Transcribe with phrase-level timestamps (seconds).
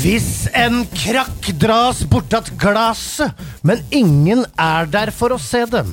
[0.00, 5.84] Hvis en krakk dras bortatt glaset, men ingen er der for å se det,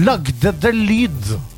[0.00, 1.51] lagde det lyd.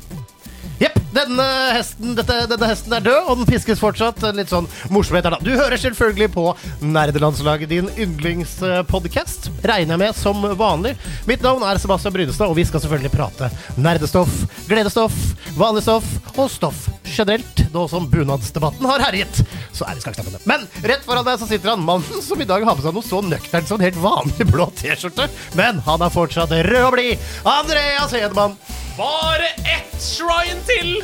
[1.15, 1.45] Denne
[1.75, 4.19] hesten, dette, denne hesten er død, og den piskes fortsatt.
[4.35, 5.39] Litt sånn morsomhet her, da.
[5.43, 6.45] Du hører selvfølgelig på
[6.83, 9.49] Nerdelandslaget, din yndlingspodkast.
[9.63, 10.95] Regner jeg med som vanlig.
[11.29, 14.33] Mitt navn er Sebastian Brynestad, og vi skal selvfølgelig prate nerdestoff,
[14.69, 15.15] gledestoff,
[15.57, 17.65] vanlig stoff og stoff generelt.
[17.73, 19.41] Nå som bunadsdebatten har herjet,
[19.75, 20.41] så er det skakksnappene.
[20.49, 23.05] Men rett foran deg så sitter han mannen som i dag har på seg noe
[23.05, 25.29] så nøkternt som en helt vanlig blå T-skjorte.
[25.59, 27.29] Men han er fortsatt rød og blid.
[27.55, 28.59] Andreas Hedemann.
[28.95, 31.01] Bare ett shrine til!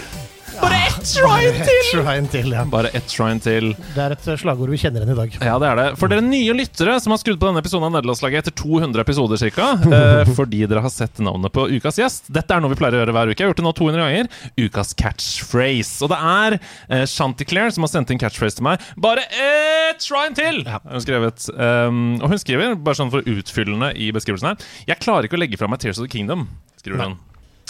[0.61, 1.79] Bare ett shrine til!
[1.89, 2.61] Shrine til, ja.
[2.71, 3.73] Bare ett shrine til.
[3.95, 5.33] Det er et slagord vi kjenner igjen i dag.
[5.43, 5.85] Ja, det er det.
[5.99, 9.43] For dere nye lyttere som har skrudd på denne episoden av Nederlandslaget etter 200 episoder
[9.57, 9.67] ca.,
[9.97, 12.29] eh, fordi dere har sett navnet på ukas gjest.
[12.31, 13.35] Dette er noe vi pleier å gjøre hver uke.
[13.35, 14.29] Jeg har gjort det nå 200 ganger.
[14.61, 15.97] Ukas catchphrase.
[16.07, 18.85] Og det er eh, Chanticleer som har sendt inn catchphrase til meg.
[19.03, 20.63] Bare ett shrine til!
[20.63, 20.79] Ja.
[20.87, 21.49] hun skrevet.
[21.59, 25.43] Um, og hun skriver, bare sånn for utfyllende i beskrivelsen her Jeg klarer ikke å
[25.43, 26.47] legge fra meg Tears of the Kingdom,
[26.79, 27.19] skriver hun.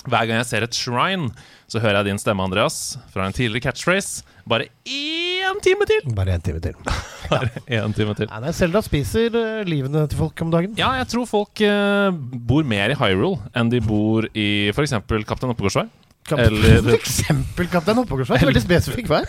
[0.09, 1.29] Hver gang jeg ser et shrine,
[1.69, 4.23] så hører jeg din stemme, Andreas, fra en tidligere catchphrase.
[4.49, 6.07] Bare én time til!
[6.17, 6.73] Bare en time til.
[7.31, 8.31] Bare én time til.
[8.31, 10.73] Nei, Selda spiser uh, livene til folk om dagen.
[10.79, 12.09] Ja, jeg tror folk uh,
[12.49, 14.97] bor mer i Hyrule enn de bor i f.eks.
[15.29, 15.85] Kaptein Oppegårdsvei.
[16.29, 18.39] Eller- For eksempel Kaptein Oppåkersvei.
[18.45, 19.25] Veldig spesifikk vær.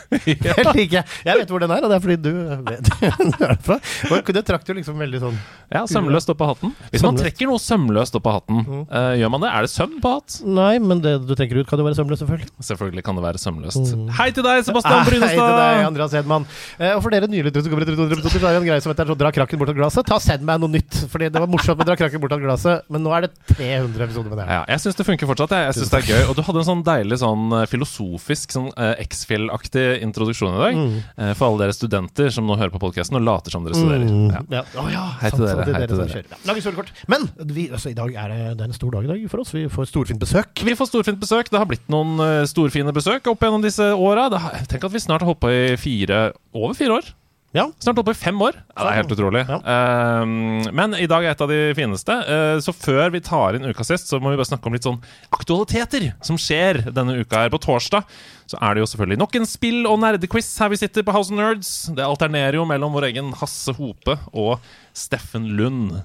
[0.77, 1.03] Like.
[1.25, 2.31] Jeg vet hvor den er, og det er fordi du
[2.69, 3.79] vet hvor er fra.
[4.13, 5.39] Og Det trakk jo liksom veldig sånn
[5.73, 6.75] Ja, Sømløst opp av hatten.
[6.93, 9.51] Hvis man trekker noe sømløst opp av hatten, eh, gjør man det?
[9.53, 10.39] Er det søm på hatt?
[10.45, 12.51] Nei, men det du trekker ut, kan jo være sømløst, selvfølgelig.
[12.69, 13.93] Selvfølgelig kan det være sømløst.
[14.19, 16.47] Hei til deg, Sebastian Ah, Hei til deg, Andreas Hedman.
[16.79, 18.93] Uh, og for dere nylig som kommer etter 200 så er det en greie som
[18.93, 20.07] heter så dra krakken bort av glasset.
[20.09, 20.93] Ta Send meg noe nytt.
[21.11, 24.05] Fordi det var morsomt med dra krakken bort av glasset, men nå er det 300
[24.07, 24.47] episoder med det.
[24.53, 25.57] Ja, jeg syns det funker fortsatt.
[25.57, 28.53] Jeg, jeg synes det er gøy Og du hadde en sånn deilig sånn eh, filosofisk,
[28.55, 30.81] sånn eh, X-Fill-aktig introduksjon i dag.
[31.17, 34.11] eh, for alle dere studenter som nå hører på podkasten og later som dere studerer.
[34.33, 34.43] Ja.
[34.59, 34.63] Ja.
[34.83, 36.15] Å ja, Hei til dere, sant, det er hei til som dere.
[36.17, 36.31] kjører.
[36.35, 36.93] Ja, Lange store kort.
[37.09, 39.45] Men vi, altså, i dag er det, det er en stor dag i dag for
[39.45, 39.55] oss.
[39.57, 40.65] Vi får storfint besøk.
[40.67, 41.51] Vi får storfint besøk.
[41.53, 44.29] Det har blitt noen eh, storfine besøk opp gjennom disse åra.
[44.33, 47.13] Det har- Tenk at vi snart har holdt på i fire over fire år.
[47.53, 47.67] Ja.
[47.85, 48.57] Snart oppe i fem år.
[48.73, 49.43] Ja, det er helt utrolig.
[49.45, 49.59] Ja.
[50.25, 52.15] Um, men i dag er et av de fineste.
[52.25, 54.89] Uh, så før vi tar inn ukas gjest, så må vi bare snakke om litt
[54.89, 55.03] sånn
[55.37, 57.53] aktualiteter som skjer denne uka her.
[57.53, 58.09] På torsdag
[58.49, 61.33] så er det jo selvfølgelig nok en spill- og nerdequiz her vi sitter på House
[61.33, 61.75] of Nerds.
[61.93, 64.57] Det alternerer jo mellom vår egen Hasse Hope og
[64.97, 66.01] Steffen Lund.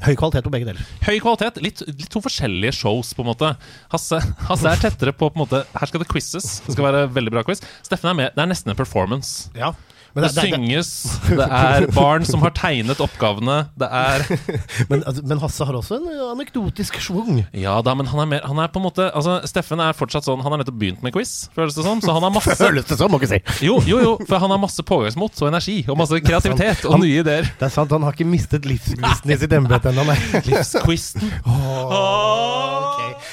[0.00, 0.84] Høy kvalitet på begge deler.
[1.04, 1.58] Høy kvalitet.
[1.64, 3.50] Litt, litt to forskjellige shows, på en måte.
[3.92, 6.60] Hasse, Hasse er tettere på, på en måte Her skal det quizzes.
[6.64, 7.60] Det skal være veldig bra quiz.
[7.84, 8.36] Steffen er med.
[8.36, 9.50] Det er nesten en performance.
[9.56, 9.74] Ja.
[10.10, 10.88] Det, synges,
[11.28, 13.60] det er barn som har tegnet oppgavene.
[13.78, 14.24] Det er
[14.90, 17.44] men, altså, men Hasse har også en anekdotisk schwung.
[17.54, 20.26] Ja da, men han er, mer, han er på en måte Altså, Steffen er fortsatt
[20.26, 22.02] sånn Han har nettopp begynt med quiz, føles det som.
[22.02, 23.40] Så han har masse Føles det som, må ikke si.
[23.68, 25.78] Jo, jo, jo, for han har masse pågangsmot og energi.
[25.88, 27.46] Og masse kreativitet og Han- nye ideer.
[27.60, 30.18] Det er sant, han har ikke mistet livsgnisten i sitt embete ennå, nei.
[30.50, 31.30] Livsquizen.
[31.46, 32.89] Ok.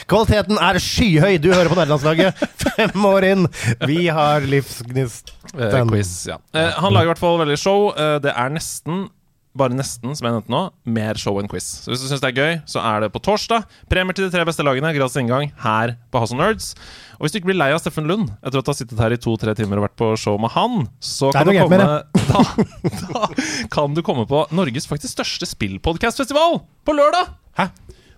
[0.07, 1.35] Kvaliteten er skyhøy.
[1.43, 2.39] Du hører på Nederlandslaget.
[2.63, 3.47] Fem år inn.
[3.89, 5.33] Vi har livsgnist.
[5.53, 6.39] Eh, quiz, ja.
[6.55, 7.89] Eh, han lager i hvert fall veldig show.
[7.91, 9.07] Eh, det er nesten
[9.57, 10.59] bare nesten, som jeg nevnte nå,
[10.93, 11.65] mer show enn quiz.
[11.81, 13.65] Så hvis du syns det er gøy, så er det på torsdag.
[13.89, 16.69] Premier til de tre beste lagene, gratis inngang her på House of Nerds.
[17.17, 19.19] Og hvis du ikke blir lei av Steffen Lund etter du har sittet her i
[19.21, 22.43] to-tre timer og vært på show med han, så kan du komme da,
[23.09, 23.25] da
[23.73, 27.33] kan du komme på Norges faktisk største spillpodkastfestival på lørdag!
[27.57, 27.71] Hæ?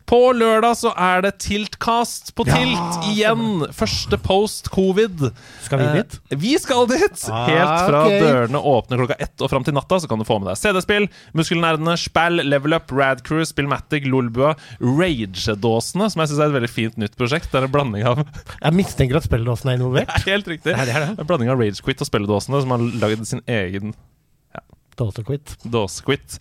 [0.09, 3.43] På lørdag så er det Tiltcast på Ja, Tilt igjen.
[3.77, 5.27] Første post covid.
[5.61, 6.15] Skal vi dit?
[6.33, 7.19] Eh, vi skal dit!
[7.29, 8.23] Ah, Helt fra okay.
[8.23, 11.05] dørene åpner klokka ett og fram til natta, så kan du få med deg CD-spill,
[11.37, 16.97] Muskelnerdene, Spell, Level Up, Radcrew, Spillmatic, Lolbua, Rage-dåsene, som jeg syns er et veldig fint
[17.05, 17.51] nytt prosjekt.
[17.53, 20.17] Det er en blanding av Jeg mistenker at spilledåsene er involvert.
[20.31, 20.73] Helt riktig.
[20.73, 21.13] Ja, det er det.
[21.21, 23.93] En blanding av Ragequit og spilledåsene, som har lagd sin egen
[24.99, 25.53] Dåsequitt.
[25.63, 26.33] dåsequit.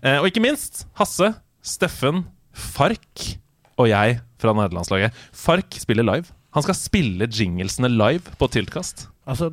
[0.00, 2.22] Eh, og ikke minst Hasse, Steffen,
[2.58, 3.24] Fark
[3.78, 5.14] og jeg fra nederlandslaget.
[5.34, 6.26] Fark spiller live.
[6.56, 9.06] Han skal spille jinglesene live på Tiltkast.
[9.28, 9.50] Altså,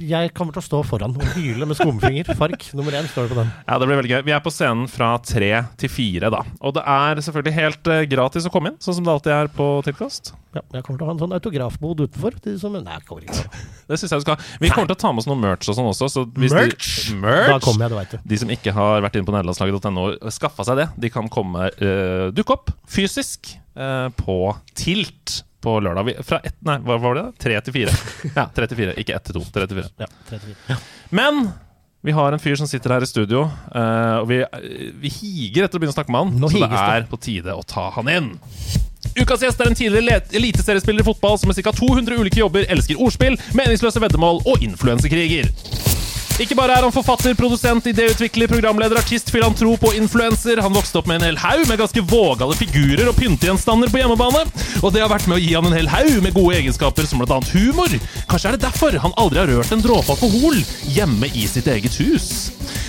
[0.00, 2.32] jeg kommer til å stå foran og hyle med skumfinger.
[2.38, 3.50] Fark nummer én står det på den.
[3.66, 4.22] Ja, det blir veldig gøy.
[4.28, 5.50] Vi er på scenen fra tre
[5.80, 6.42] til fire, da.
[6.60, 9.52] Og det er selvfølgelig helt uh, gratis å komme inn, sånn som det alltid er
[9.52, 10.32] på Tiltkast.
[10.52, 12.36] Ja, jeg kommer til å ha en sånn autografbod utenfor.
[12.44, 13.62] De som, nei, jeg kommer ikke.
[13.88, 14.48] Det syns jeg du skal.
[14.60, 16.10] Vi kommer til å ta med oss noe merch og sånn også.
[16.12, 16.90] Så hvis Merch?
[17.08, 17.52] De, merch?
[17.52, 18.26] Da kommer jeg, det veit du.
[18.32, 21.70] De som ikke har vært inne på nederlandslaget.no og skaffa seg det, de kan komme
[21.80, 24.38] uh, dukke opp fysisk uh, på
[24.76, 26.08] Tilt på lørdag.
[26.08, 27.26] Vi, fra ett, nei, hva var det?
[27.42, 27.96] Tre til fire.
[28.38, 28.96] Ja, tre til fire.
[29.00, 29.44] Ikke ett til to.
[29.54, 29.92] Tre til fire.
[30.02, 30.78] Ja, 34.
[31.14, 31.44] Men
[32.02, 33.44] vi har en fyr som sitter her i studio,
[33.74, 34.40] eh, og vi,
[35.04, 36.32] vi higer etter å begynne å snakke med han.
[36.42, 38.32] Nå så det er på tide å ta han inn.
[39.18, 41.74] Ukas gjest er en tidligere eliteseriespiller i fotball som med ca.
[41.78, 45.50] 200 ulike jobber elsker ordspill, meningsløse veddemål og influensekriger.
[46.40, 50.62] Ikke bare er han forfatter, produsent, idéutvikler, programleder, artist, filantrop og influenser.
[50.64, 54.46] Han vokste opp med en hel haug med ganske vågale figurer og pyntegjenstander på hjemmebane.
[54.80, 57.20] Og det har vært med å gi han en hel haug med gode egenskaper, som
[57.20, 57.38] bl.a.
[57.52, 57.92] humor.
[58.30, 60.56] Kanskje er det derfor han aldri har rørt en dråpe alkohol
[60.96, 62.32] hjemme i sitt eget hus.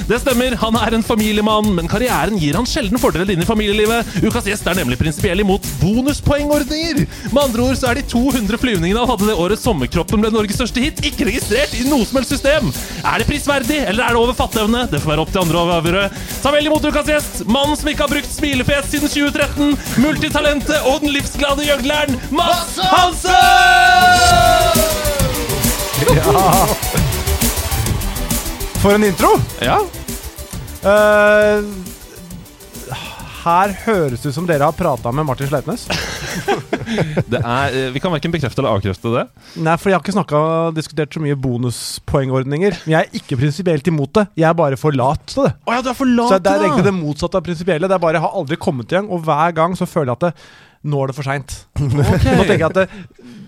[0.08, 4.16] Det stemmer, han er en familiemann, men karrieren gir han sjelden fordeler inn i familielivet.
[4.24, 7.04] Ukas gjest er nemlig prinsipiell imot bonuspoengordninger.
[7.30, 10.58] Med andre ord så er de 200 flyvningene han hadde det året sommerkroppen ble Norges
[10.60, 12.72] største hit, ikke registrert i noe som helst system.
[13.04, 14.86] Er det prisverdig, eller er det over fatteevne?
[14.92, 16.04] Det får være opp til andre å avgjøre.
[16.44, 21.02] Ta vel imot ukas gjest, mannen som ikke har brukt smilefjes siden 2013, multitalentet og
[21.04, 23.32] den livsglade gjøgleren, Mads Hansen!
[28.84, 29.38] For en intro!
[29.64, 29.80] Ja,
[30.84, 31.64] Eh,
[33.44, 35.86] her høres ut som dere har prata med Martin Sleipnes.
[37.32, 39.24] det er, eh, vi kan verken bekrefte eller avkrefte det.
[39.64, 40.42] Nei, for jeg har ikke snakka
[40.78, 42.78] diskutert så mye bonuspoengordninger.
[42.86, 44.28] Men jeg er ikke prinsipielt imot det.
[44.40, 45.56] Jeg er bare for lat til det.
[45.68, 47.90] Oh, ja, du er for lat, Så det er egentlig det motsatte av prinsipielle.
[47.90, 50.20] Det er bare, Jeg har aldri kommet i gang, og hver gang så føler jeg
[50.22, 50.48] at det,
[50.94, 51.58] nå er det for seint.
[51.80, 52.08] Nå
[52.48, 52.88] tenker jeg at det,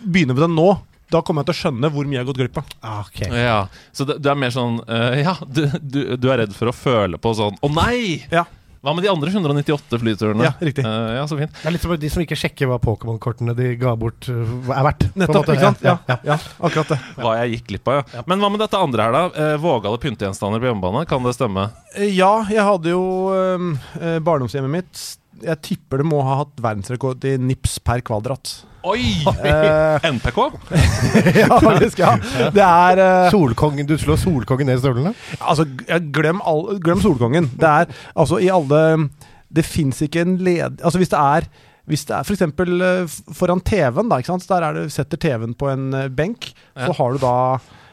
[0.03, 0.69] begynner vi det nå,
[1.13, 2.69] da kommer jeg til å skjønne hvor mye jeg har gått glipp av.
[3.05, 3.29] Okay.
[3.29, 3.39] ok.
[3.39, 3.57] Ja,
[3.95, 6.75] Så det, du er mer sånn uh, Ja, du, du, du er redd for å
[6.75, 8.23] føle på sånn Å nei!
[8.33, 8.47] Ja,
[8.85, 10.45] Hva med de andre 198 flyturene?
[10.45, 10.85] Ja, riktig.
[10.85, 11.49] Uh, ja, så fint.
[11.57, 14.85] Det er litt som de som ikke sjekker hva Pokémon-kortene de ga bort, uh, er
[14.91, 15.07] verdt.
[15.07, 15.41] på en Nettopp.
[15.41, 15.55] måte.
[15.57, 15.81] ikke sant?
[15.87, 16.37] Ja, Ja, ja,
[16.69, 16.99] akkurat det.
[17.17, 18.23] Hva jeg gikk glipp av, ja.
[18.29, 19.23] Men hva med dette andre her, da?
[19.33, 21.05] Eh, vågale pyntegjenstander på hjemmebane?
[21.09, 21.67] Kan det stemme?
[21.97, 23.03] Eh, Ja, jeg hadde jo
[23.33, 25.05] eh, barndomshjemmet mitt
[25.43, 28.53] Jeg tipper det må ha hatt verdensrekord i nips per kvadrat.
[28.85, 29.01] Oi!
[29.33, 30.37] Eh, NPK?
[31.41, 31.99] ja, faktisk.
[31.99, 32.13] Ja.
[32.53, 35.13] Det er eh, Solkongen, Du slår Solkongen ned i støvlene?
[35.41, 35.65] Altså,
[36.13, 37.49] glem, all, glem Solkongen.
[37.59, 38.81] Det er altså i alle
[39.49, 40.81] Det fins ikke en led...
[40.83, 41.49] Altså hvis det er
[41.85, 42.41] hvis det er f.eks.
[43.37, 44.41] foran TV-en, da, ikke sant?
[44.41, 46.87] Så der er det, setter TV-en på en eh, benk, Ja.
[46.87, 47.33] så har du da?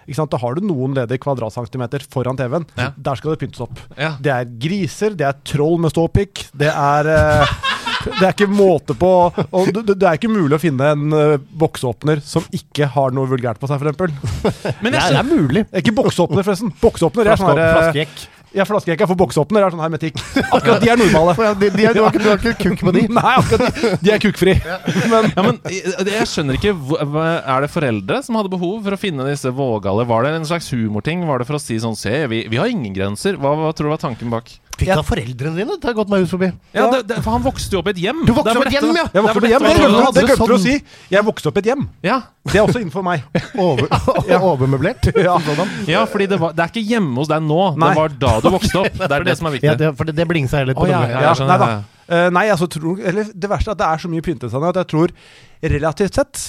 [0.06, 2.66] Da har du noen ledige kvadratcentimeter foran TV-en.
[2.78, 2.90] Ja.
[2.96, 3.78] Der skal det pyntes opp.
[3.96, 4.14] Ja.
[4.22, 7.52] Det er griser, det er troll med ståpikk, det er eh,
[8.02, 9.08] Det er ikke måte på
[9.54, 13.30] Og det, det er ikke mulig å finne en uh, bokseåpner som ikke har noe
[13.30, 14.80] vulgært på seg, f.eks.
[14.82, 15.62] Men Det er, det er mulig.
[15.78, 16.72] Ikke bokseåpner, forresten.
[16.82, 19.00] Bokseåpner er sånn Flaske- her, flasker Flaskejekk.
[19.00, 20.18] jeg flaskejekk er for bokseåpner er sånn hermetikk.
[20.52, 21.34] Akkurat de er normale.
[21.42, 23.04] Ja, de, de er, du, har ikke, du har ikke kukk på de?
[23.18, 24.54] Nei, akkurat de, de er kukkfri.
[25.12, 29.00] Men Ja, men jeg, jeg skjønner ikke Er det foreldre som hadde behov for å
[29.00, 30.06] finne disse vågale?
[30.08, 31.24] Var det en slags humorting?
[31.28, 33.36] Var det for å si sånn Se, vi, vi har ingen grenser.
[33.40, 34.50] Hva, hva tror du var tanken bak?
[34.82, 35.76] Fikk du av foreldrene dine?
[35.80, 36.48] Det har gått meg hus forbi.
[36.76, 38.20] Ja, det, det, For han vokste jo opp i et hjem.
[38.28, 39.04] Du vokste opp i et hjem, ja!
[39.14, 39.66] jeg vokste opp i et hjem.
[39.66, 41.08] Det glemte det glemte du å sånn- si.
[41.14, 41.84] Jeg vokste opp i et hjem.
[42.06, 42.18] Ja,
[42.50, 43.26] Det er også innenfor meg.
[43.54, 43.86] Over,
[44.32, 44.40] Ja.
[44.42, 45.10] Overmøblert?
[45.16, 45.36] Ja.
[45.88, 47.60] ja fordi det, var, det er ikke hjemme hos deg nå.
[47.78, 47.92] Nei.
[47.92, 48.98] Det var da du vokste opp.
[48.98, 49.70] Det er det som er viktig.
[49.70, 50.88] Ja, det, for det, det blingsa jeg litt på.
[50.88, 51.70] Oh, ja, ja, nei da.
[52.12, 54.80] Uh, nei, altså, tror, eller, det verste er at det er så mye pyntet at
[54.82, 55.14] jeg tror
[55.62, 56.42] relativt sett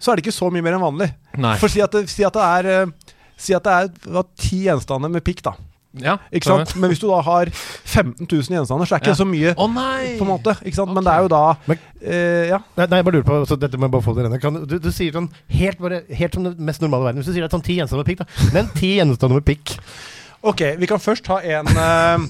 [0.00, 1.10] så er det ikke så mye mer enn vanlig.
[1.36, 1.56] Nei.
[1.60, 5.08] For si at det, si at det er eh, Si at det er ti gjenstander
[5.08, 5.54] med pikk, da.
[5.98, 6.76] Ja, Ikke sant?
[6.78, 9.18] Men hvis du da har 15 000 gjenstander, så er det ikke Ja.
[9.18, 9.54] så mye.
[9.58, 10.12] Å nei!
[10.20, 10.92] På en måte, ikke sant?
[10.94, 12.58] Men det er jo da Men- uh, Ja.
[12.76, 14.38] Nei, nei, jeg bare lurer på så Dette må jeg bare få til denne.
[14.40, 17.18] Kan, du, du sier sånn helt, bare, helt som det mest normale verden.
[17.22, 18.50] Hvis du sier det er sånn ti gjenstander med pikk, da.
[18.54, 19.74] Men ti gjenstander med pikk.
[20.42, 22.22] Ok, vi kan først ta en uh,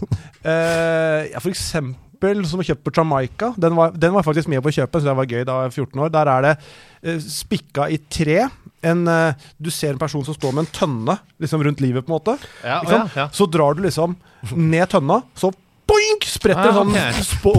[0.45, 3.53] uh, ja, For eksempel som er kjøpt på Jamaica.
[3.61, 5.77] Den var, den var faktisk med på kjøpet, så det var gøy da jeg var
[5.77, 6.11] 14 år.
[6.17, 8.49] Der er det spikka i tre.
[8.83, 12.13] En, eh, du ser en person som står med en tønne liksom rundt livet, på
[12.13, 12.39] en måte.
[12.65, 13.27] Ja, ja, ja.
[13.33, 14.17] Så drar du liksom
[14.57, 15.51] ned tønna, så
[15.91, 17.21] boink, spretter Ah, sånn ok.
[17.27, 17.53] spå,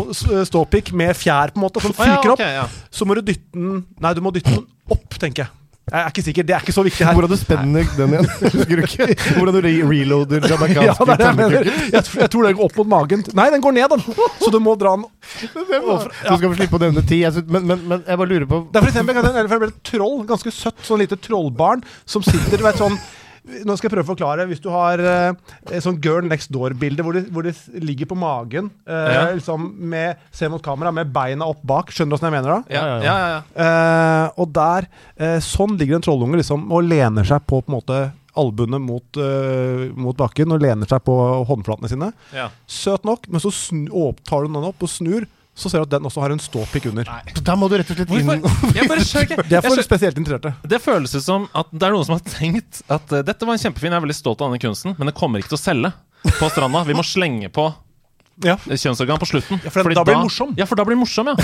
[0.47, 2.77] ståpikk med fjær, på en måte, som Å, ja, fyker opp.
[2.89, 5.51] Så må du dytte den Nei, du må dytte den opp, tenker jeg.
[5.91, 7.15] Jeg er ikke sikker, det er ikke så viktig her.
[7.17, 8.27] Hvordan du spenner den igjen?
[8.39, 9.07] Husker du ikke?
[9.37, 12.69] Hvordan du re reloader Ja, jamaicanske det er jeg Jeg, tror- jeg tror den går
[12.69, 13.25] opp mot magen.
[13.35, 14.05] Nei, den går ned, den.
[14.39, 17.19] Så du må dra den Du skal få slippe å nevne ti.
[17.43, 20.53] Men, men, men jeg bare lurer på Det er for eksempel en et troll, ganske
[20.55, 22.95] søtt, sånn lite trollbarn, som sitter, du vet sånn
[23.41, 24.45] nå skal jeg prøve å forklare.
[24.49, 29.09] Hvis du har uh, sånn Girl Next Door-bilde hvor, hvor de ligger på magen, uh,
[29.11, 29.23] Ja.
[29.33, 31.89] liksom med, ser mot kamera, med beina opp bak.
[31.89, 32.61] Skjønner du åssen jeg mener da?
[32.69, 33.41] Ja, ja.
[33.65, 34.87] Eh, og der,
[35.43, 37.99] sånn ligger en trollunge liksom og lener seg på på en måte
[38.39, 39.17] albuene mot,
[39.99, 41.15] mot bakken og lener seg på
[41.49, 42.11] håndflatene sine.
[42.35, 42.47] ja.
[42.69, 43.89] Søt nok, men så snu,
[44.27, 46.87] tar du den opp og snur, så ser du at den også har en ståpikk
[46.91, 47.09] under.
[47.35, 48.75] Så Da må du rett og slett inn Hvorfor?
[48.77, 49.47] Jeg bare.
[49.49, 50.53] Det er for spesielt interesserte.
[50.63, 53.57] Det føles ut som at det er noen som har tenkt at uh, dette var
[53.57, 55.63] en kjempefin, jeg er veldig stolt av denne kunsten, men det kommer ikke til å
[55.65, 55.93] selge
[56.39, 56.85] på stranda.
[56.87, 57.67] Vi må slenge på
[58.45, 58.55] Ja.
[58.57, 59.61] kjønnsorgan på slutten.
[59.63, 60.53] Ja, for da blir det morsom.
[60.57, 61.35] Ja, for da blir det morsom, ja.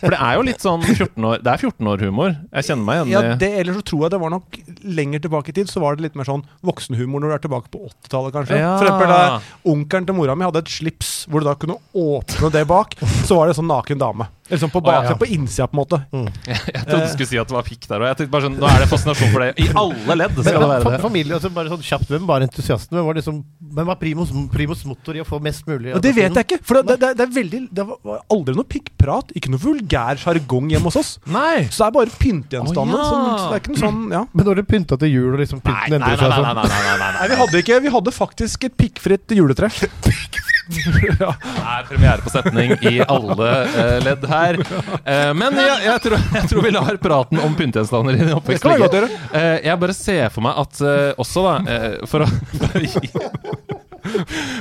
[0.00, 2.34] For det er jo litt sånn 14 år Det er 14 år humor.
[2.52, 4.58] Jeg kjenner meg igjen Ja, i det, Ellers så tror jeg det var nok
[5.00, 7.72] lenger tilbake i tid, så var det litt mer sånn voksenhumor når du er tilbake
[7.72, 8.60] på 80-tallet, kanskje.
[8.62, 8.74] Ja.
[8.80, 9.40] For eksempel da
[9.72, 12.96] onkelen til mora mi hadde et slips hvor du da kunne åpne det bak,
[13.26, 14.28] så var det sånn naken dame.
[14.50, 15.14] Eller sånn på bak, ja.
[15.16, 15.98] på innsida, på en måte.
[16.74, 18.08] Jeg trodde du skulle si at det var pikk der òg.
[18.10, 19.50] Jeg sånn, Nå er det fascinasjon for det.
[19.62, 22.98] I alle ledd Men, fa- være familie, altså bare sånn kjapt, Hvem var entusiasten?
[22.98, 23.38] Hvem var, liksom,
[23.78, 25.94] hvem var primus, primus motor i å få mest mulig?
[25.94, 28.68] Og det vet jeg ikke, for det, det, det er veldig Det var- aldri noe
[28.74, 31.12] pikkprat, ikke noe vulgær sjargong hjemme hos oss.
[31.30, 31.68] Nei!
[31.70, 32.98] Så det er bare pyntegjenstander.
[32.98, 33.10] Oh, ja.
[33.12, 34.24] sånn, det er ikke noe sånn, ja.
[34.32, 36.36] Men når dere pynta til jul, og liksom Nei, pynten nei, endret nei, seg nei,
[36.36, 39.70] sånn nei, nei, nei, nei, Nei, vi hadde faktisk et pikkfritt juletre.
[41.20, 41.32] ja.
[41.42, 44.58] Det er premiere på setning i alle uh, ledd her.
[44.62, 49.04] Uh, men jeg, jeg, tror, jeg tror vi lar praten om pyntegjenstander i oppvekst ligge.
[49.32, 53.12] Eh, jeg bare ser for meg at eh, også, da For å, for å gi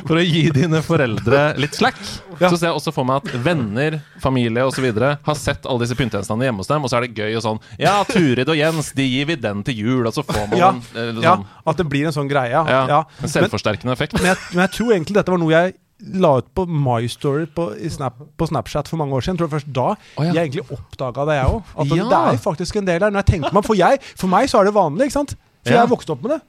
[0.05, 1.97] For å gi dine foreldre litt slack,
[2.37, 2.49] Ja.
[2.49, 4.85] så ser jeg også for meg at venner, familie osv.
[5.01, 7.59] har sett alle disse pyntegjenstandene hjemme hos dem, og så er det gøy og sånn
[7.81, 10.69] Ja, Turid og Jens, de gir vi den til jul, og så får man Ja.
[10.71, 12.53] en eh, ja, sånn at det blir en sånn greie.
[12.53, 13.03] Ja.
[13.21, 14.13] En selvforsterkende effekt.
[14.17, 15.75] Men, jeg, men jeg tror egentlig dette var noe jeg
[16.21, 19.37] la ut på My Story på, i Snap, på Snapchat for mange år siden.
[19.37, 20.31] Jeg tror det først da oh, ja.
[20.33, 21.61] jeg egentlig oppdaga det, jeg òg.
[21.77, 22.07] At Ja.
[22.09, 23.09] det er faktisk en del der.
[23.11, 25.35] Når jeg tenker meg, for, jeg, for meg så er det vanlig, ikke sant?
[25.63, 25.77] For Ja.
[25.77, 26.41] jeg er vokst opp med det.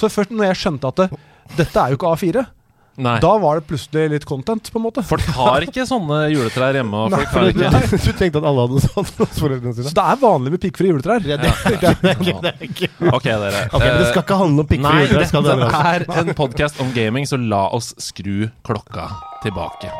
[0.00, 1.08] Så først når jeg skjønte at det,
[1.56, 2.46] dette er jo ikke A4,
[2.98, 3.14] Nei.
[3.22, 5.04] da var det plutselig litt content, på en måte.
[5.06, 7.04] Folk har ikke sånne juletrær hjemme.
[7.06, 10.06] Og Nei, folk har ikke Du tenkte at alle hadde sånn hos foreldrene Så det
[10.14, 11.22] er vanlig med pikkfrie juletrær.
[11.22, 12.90] Det, det, det, det, er det er ikke
[13.44, 13.62] dere.
[13.70, 15.30] Okay, Det skal ikke handle om pikkfrie juletrær.
[15.30, 19.06] skal det dette er en podkast om gaming, så la oss skru klokka
[19.46, 19.92] tilbake.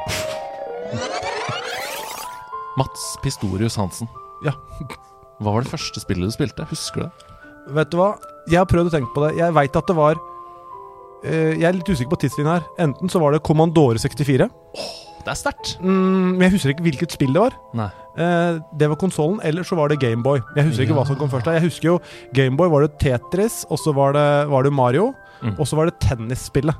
[2.78, 4.10] Mats Pistorius Hansen.
[4.46, 4.54] Ja.
[5.38, 6.66] Hva var det første spillet du spilte?
[6.70, 7.36] Husker du det?
[7.78, 8.12] Vet du hva?
[8.48, 9.36] Jeg har prøvd å tenke på det.
[9.38, 10.18] Jeg veit at det var
[11.24, 12.66] Jeg er litt usikker på tidslinja her.
[12.86, 14.48] Enten så var det Kommandore 64.
[15.18, 15.74] Det er sterkt.
[15.82, 17.56] Mm, jeg husker ikke hvilket spill det var.
[17.76, 17.88] Nei.
[18.18, 20.38] Eh, det var konsollen, eller så var det Gameboy.
[20.56, 21.50] Jeg husker ikke hva som kom først.
[21.52, 21.96] Jeg husker jo
[22.34, 25.52] Gameboy var det Tetris, og så var det, var det Mario, Mm.
[25.54, 26.74] og så var det tennisspillet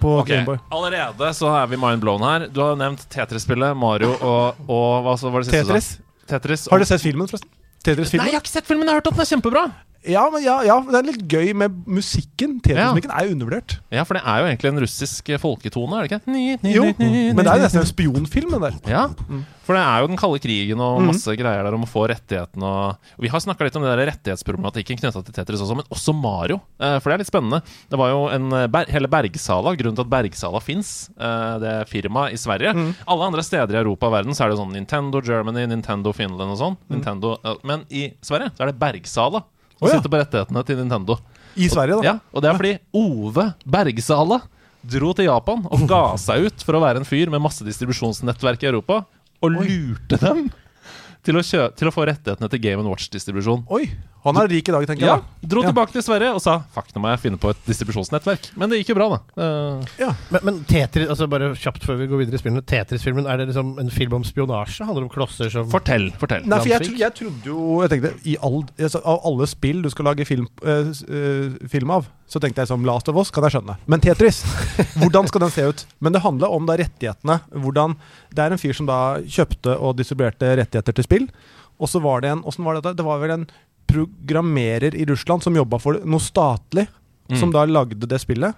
[0.00, 0.40] på okay.
[0.40, 0.56] Gameboy.
[0.74, 2.48] Allerede så er vi mind blown her.
[2.50, 5.78] Du har nevnt Tetris-spillet, Mario og, og hva så var det siste?
[5.78, 6.02] sa?
[6.26, 6.66] Tetris.
[6.66, 6.72] og...
[6.74, 7.50] Har du sett filmen, forresten?
[7.52, 8.26] Nei, Tetris-filmen?
[8.26, 8.82] jeg har ikke sett filmen.
[8.88, 9.62] Jeg har hørt at den er kjempebra.
[10.06, 12.58] Ja, men ja, ja, det er litt gøy med musikken.
[12.62, 13.74] Tetris-musikken er undervurdert.
[13.92, 16.30] Ja, for det er jo egentlig en russisk eh, folketone, er det ikke?
[16.32, 18.76] Ni, ni, Jo, ni, men det er jo nesten en spionfilm, den der.
[18.88, 19.42] Ja, Mm.
[19.66, 22.06] for det er jo den kalde krigen og masse masse greier der om å få
[22.08, 25.88] rettighetene og Vi har snakka litt om det der rettighetsproblematikken knytta til Tetris også, men
[25.92, 26.60] også Mario.
[26.80, 27.60] Eh, for det er litt spennende.
[27.90, 31.74] Det var jo en eh, ber hele Bergsala, grunnen til at Bergsala fins, eh, det
[31.90, 32.72] firmaet i Sverige.
[32.72, 32.94] Mm.
[33.08, 36.54] Alle andre steder i Europa og verden så er det sånn Nintendo Germany, Nintendo Finland
[36.54, 36.78] og sånn.
[36.88, 39.42] Nintendo, eh, men i Sverige så er det Bergsala
[39.78, 39.98] som oh, ja.
[39.98, 41.18] sitter på rettighetene til Nintendo.
[41.58, 42.06] I Sverige, da.
[42.06, 44.40] Ja, og det er fordi Ove Bergsala
[44.88, 48.62] dro til Japan og ga seg ut for å være en fyr med masse distribusjonsnettverk
[48.62, 49.02] i Europa,
[49.42, 50.48] og lurte dem
[51.28, 53.66] til å, kjø til å få rettighetene til Game Watch-distribusjon.
[53.76, 53.84] Oi,
[54.24, 55.24] han er rik i dag, tenker Ja, jeg.
[55.44, 55.48] da.
[55.52, 55.68] Dro Ja.
[55.70, 58.48] tilbake til Sverige og sa fuck, nå må jeg finne på et distribusjonsnettverk.
[58.58, 59.18] Men det gikk jo bra, da.
[59.38, 59.84] Uh...
[60.00, 60.10] Ja.
[60.34, 62.64] Men, men Tetris, altså bare kjapt før vi går videre i spillene.
[62.66, 64.84] Tetris-filmen, er det liksom en film om spionasje?
[64.88, 66.44] Handler det om klosser som fortell, fortell.
[66.48, 69.82] Nei, for jeg, tro- jeg trodde jo jeg tenkte, i all, altså, Av alle spill
[69.86, 70.90] du skal lage film, eh,
[71.70, 73.78] film av, så tenkte jeg som Last of Us, kan jeg skjønne.
[73.88, 74.42] Men Tetris,
[75.00, 75.86] hvordan skal den se ut?
[76.04, 77.38] Men det handler om da rettighetene.
[77.54, 77.94] Hvordan,
[78.34, 81.17] det er en fyr som da kjøpte og distribuerte rettigheter til spill.
[81.78, 82.96] Og så var det en Åssen var det?
[82.98, 83.46] Det var vel en
[83.88, 86.86] programmerer i Russland som jobba for noe statlig,
[87.28, 87.36] Mm.
[87.40, 88.54] som da lagde det spillet.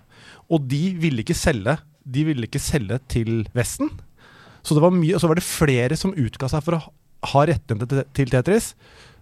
[0.48, 3.90] Og de ville ikke selge De ville ikke selge til Vesten.
[4.62, 7.44] Så det var mye, og så var det flere som utga seg for å ha-
[7.46, 8.74] rettighetene til, til Tetris.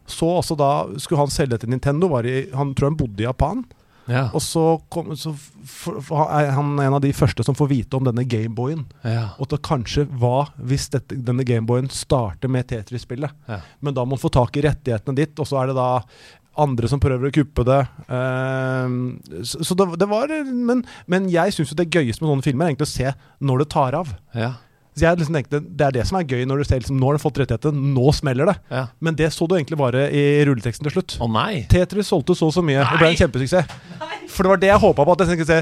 [0.06, 0.68] Så også da
[0.98, 2.08] skulle han selge til Nintendo.
[2.08, 3.64] Var i, han tror han bodde i Japan.
[4.08, 4.24] Ja.
[4.32, 5.34] Og så, kom, så
[5.68, 8.86] for, er han en av de første som får vite om denne Gameboyen.
[9.04, 9.30] Ja.
[9.36, 13.36] Og at kanskje hva hvis dette, denne Gameboyen starter med Tetris-spillet.
[13.48, 13.60] Ja.
[13.84, 15.90] Men da må man få tak i rettighetene ditt, og så er det da
[16.58, 17.82] andre som prøver å kuppe det.
[18.08, 22.46] Uh, så så det, det var Men, men jeg syns jo det gøyeste med sånne
[22.46, 23.12] filmer er egentlig å se
[23.44, 24.16] når det tar av.
[24.34, 24.56] Ja.
[24.98, 27.10] Så jeg liksom tenkte, Det er det som er gøy når du ser liksom, nå
[27.12, 28.56] har du fått rettigheten, nå smeller det.
[28.74, 28.84] ja.
[29.00, 31.16] Men det så du egentlig bare i rulleteksten til slutt.
[31.22, 31.64] Å nei!
[31.70, 33.76] Tetris solgte så og så mye og ble en kjempesuksess.
[34.32, 35.14] For det var det jeg håpa på.
[35.14, 35.60] At jeg skulle se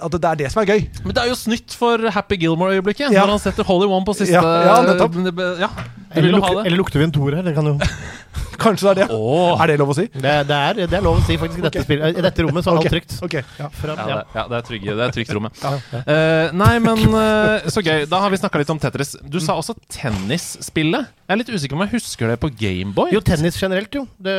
[0.00, 0.84] At det er det som er gøy.
[1.04, 3.12] Men det er jo snytt for Happy Gilmore-øyeblikket.
[3.12, 3.26] Ja.
[3.26, 5.18] Når han setter Holly One på siste Ja, ja, nettopp.
[5.60, 5.68] Ja,
[6.16, 7.44] eller, luk eller lukter vi en toer her?
[7.44, 7.74] Det, kan jo,
[8.64, 9.16] Kanskje det er det.
[9.16, 9.54] Oh.
[9.60, 10.06] Er det lov å si?
[10.12, 11.62] det, det, er, det er lov å si, faktisk.
[11.62, 13.16] I dette, spillet, I dette rommet så er alt Ok, trygt.
[13.26, 13.44] Okay.
[13.60, 13.70] ja.
[13.80, 14.44] Fra, Ja, ja.
[14.50, 15.60] det, er trygg, det er trygt rommet.
[15.64, 16.02] ja.
[16.02, 18.04] Eh, nei, men uh, så gøy.
[18.10, 19.14] Da har vi snakka litt om Tetris.
[19.22, 21.10] Du sa også tennisspillet.
[21.30, 23.12] Jeg er litt usikker om jeg husker det på Gameboy.
[23.14, 24.02] Jo, tennis generelt, jo.
[24.18, 24.34] Det,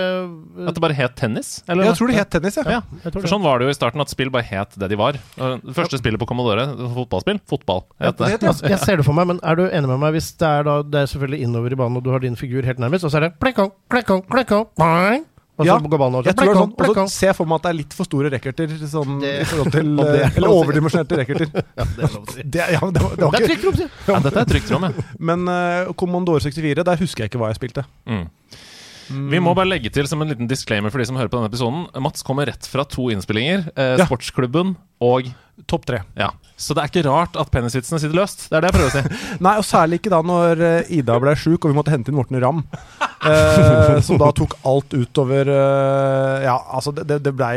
[0.67, 1.53] At det bare het tennis?
[1.71, 1.87] Eller?
[1.87, 2.67] Jeg tror det het tennis, jeg.
[2.67, 2.81] Ja.
[3.07, 5.15] For sånn var det jo i starten, at spill bare het det de var.
[5.37, 6.65] Det første spillet på Commodore,
[6.97, 8.33] fotballspill, fotball, het det.
[8.41, 10.67] Altså, jeg ser det for meg, men er du enig med meg hvis det er,
[10.67, 13.13] da, det er selvfølgelig innover i banen, og du har din figur helt nærmest, og
[13.13, 14.23] så er det plekkong, plekkong,
[14.79, 15.25] boing,
[15.59, 16.33] og så Ja, går ballen over.
[16.33, 18.31] Tror er sånn, Og så ser jeg for meg at det er litt for store
[18.33, 21.51] racketer sånn, Det- i forhold til det eh, Eller overdimensjonerte racketer.
[21.77, 22.41] Ja, det er lov å si.
[22.55, 23.87] Det, ja, det, var, det var Det er trygt rom, si.
[24.07, 25.05] Ja, dette er trygt rom, ja.
[25.19, 27.85] Men uh, Commodore 64, der husker jeg ikke hva jeg spilte.
[28.09, 28.25] Mm.
[29.31, 31.51] Vi må bare legge til som en liten disclaimer for de som hører på denne
[31.51, 31.83] episoden.
[32.01, 33.67] Mats kommer rett fra to innspillinger.
[33.75, 34.05] Eh, Ja.
[34.07, 35.27] Sportsklubben og
[35.67, 35.99] Topp tre.
[36.17, 36.31] Ja.
[36.61, 38.43] Så det er ikke rart at penisvitsene sitter løst.
[38.51, 39.21] Det er det jeg prøver å si.
[39.47, 42.19] Nei, og særlig ikke da når eh, Ida ble sjuk og vi måtte hente inn
[42.19, 42.61] Morten Ramm.
[43.25, 47.55] eh, som da tok alt utover eh, Ja, altså, det, det, det blei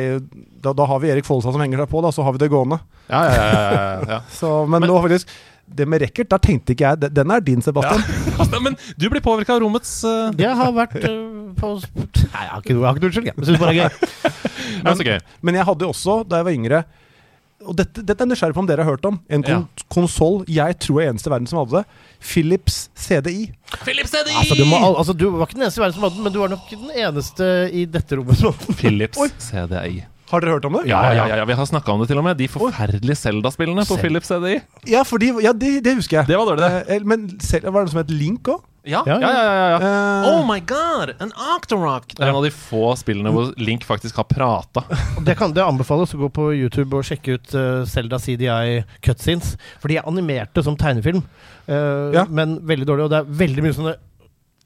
[0.64, 2.48] da, da har vi Erik Follestad som henger seg på, da, så har vi det
[2.52, 2.78] gående.
[3.10, 4.20] Ja, ja, ja, ja, ja.
[4.40, 5.28] Så, men, Men- nå faktisk
[5.66, 8.00] Det med racket, der tenkte ikke jeg den- er din, Sebastian.
[8.38, 8.60] ja.
[8.64, 12.60] Men du blir påvirka av rommets uh, Jeg har vært uh, på Nei, jeg har
[12.64, 13.46] ikke noe, jeg har ikke noe unnskyld, jeg.
[13.48, 14.84] Syns bare det er gøy.
[14.84, 15.18] Det så gøy.
[15.48, 16.80] Men jeg hadde også, da jeg var yngre
[17.64, 19.20] Og dette, dette er nysgjerrig på om dere har hørt om.
[19.30, 19.84] En kon Ja.
[19.88, 21.84] konsoll jeg tror er eneste i verden som hadde det.
[22.20, 23.52] Philips CDI.
[23.84, 24.34] Philips CDI!
[24.36, 26.32] Altså, du, må, altså, du var ikke den eneste i verden som hadde den, men
[26.34, 28.74] du var nok den eneste i dette rommet som hadde den.
[28.82, 29.28] Philips Oi.
[29.38, 30.04] CDI.
[30.30, 30.86] Har dere hørt om det?
[30.90, 32.36] Ja, ja, ja, ja, vi har snakka om det til og med.
[32.40, 34.58] De forferdelige Zelda-spillene på Philips CDI.
[34.90, 36.26] Ja, fordi, ja det, det husker jeg.
[36.32, 36.96] Det var dårlig, det.
[36.96, 38.62] Eh, Men selv, var det noe som het Link òg?
[38.84, 39.68] Ja, Ja, ja, ja.
[39.70, 39.78] ja.
[39.80, 41.14] Eh, Oh my god!
[41.20, 42.10] En Octorock!
[42.14, 44.82] Det er en av de få spillene hvor Link faktisk har prata.
[45.24, 49.54] Det, kan, det anbefales å gå på YouTube og sjekke ut uh, Zelda CDI cutscenes.
[49.80, 51.22] For de er animerte som tegnefilm,
[51.68, 52.26] uh, Ja.
[52.28, 53.06] men veldig dårlig.
[53.08, 53.96] Og det er veldig mye sånne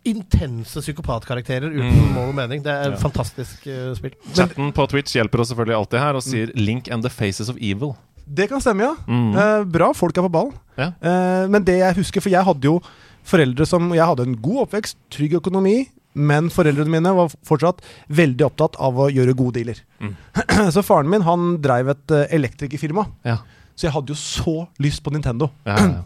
[0.08, 2.12] intense psykopatkarakterer uten Mm.
[2.14, 2.62] mål og mening.
[2.64, 3.02] Det er et Ja.
[3.02, 3.66] fantastisk
[3.98, 4.14] spill.
[4.34, 7.56] Chatten på Twitch hjelper oss selvfølgelig alltid her og sier 'Link and the Faces of
[7.56, 7.94] Evil'.
[8.30, 8.94] det kan stemme, ja.
[9.08, 9.34] Mm.
[9.36, 10.52] Eh, bra, folk er på ball.
[10.76, 10.92] Ja.
[11.00, 12.80] Eh, men det jeg husker, for jeg hadde jo
[13.28, 15.76] foreldre som Jeg hadde en god oppvekst, trygg økonomi,
[16.18, 19.82] men foreldrene mine var fortsatt veldig opptatt av å gjøre gode dealer.
[20.02, 20.14] Mm.
[20.74, 23.36] Så faren min han dreiv et eh, elektrikerfirma, Ja.
[23.78, 25.50] så jeg hadde jo så lyst på Nintendo.
[25.68, 26.04] Ja, ja, ja.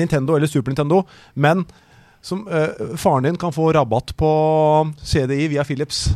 [0.00, 1.02] Nintendo eller Super Nintendo,
[1.36, 1.66] men
[2.24, 4.30] som, øh, faren din kan få rabatt på
[5.04, 6.06] CDI via Philips.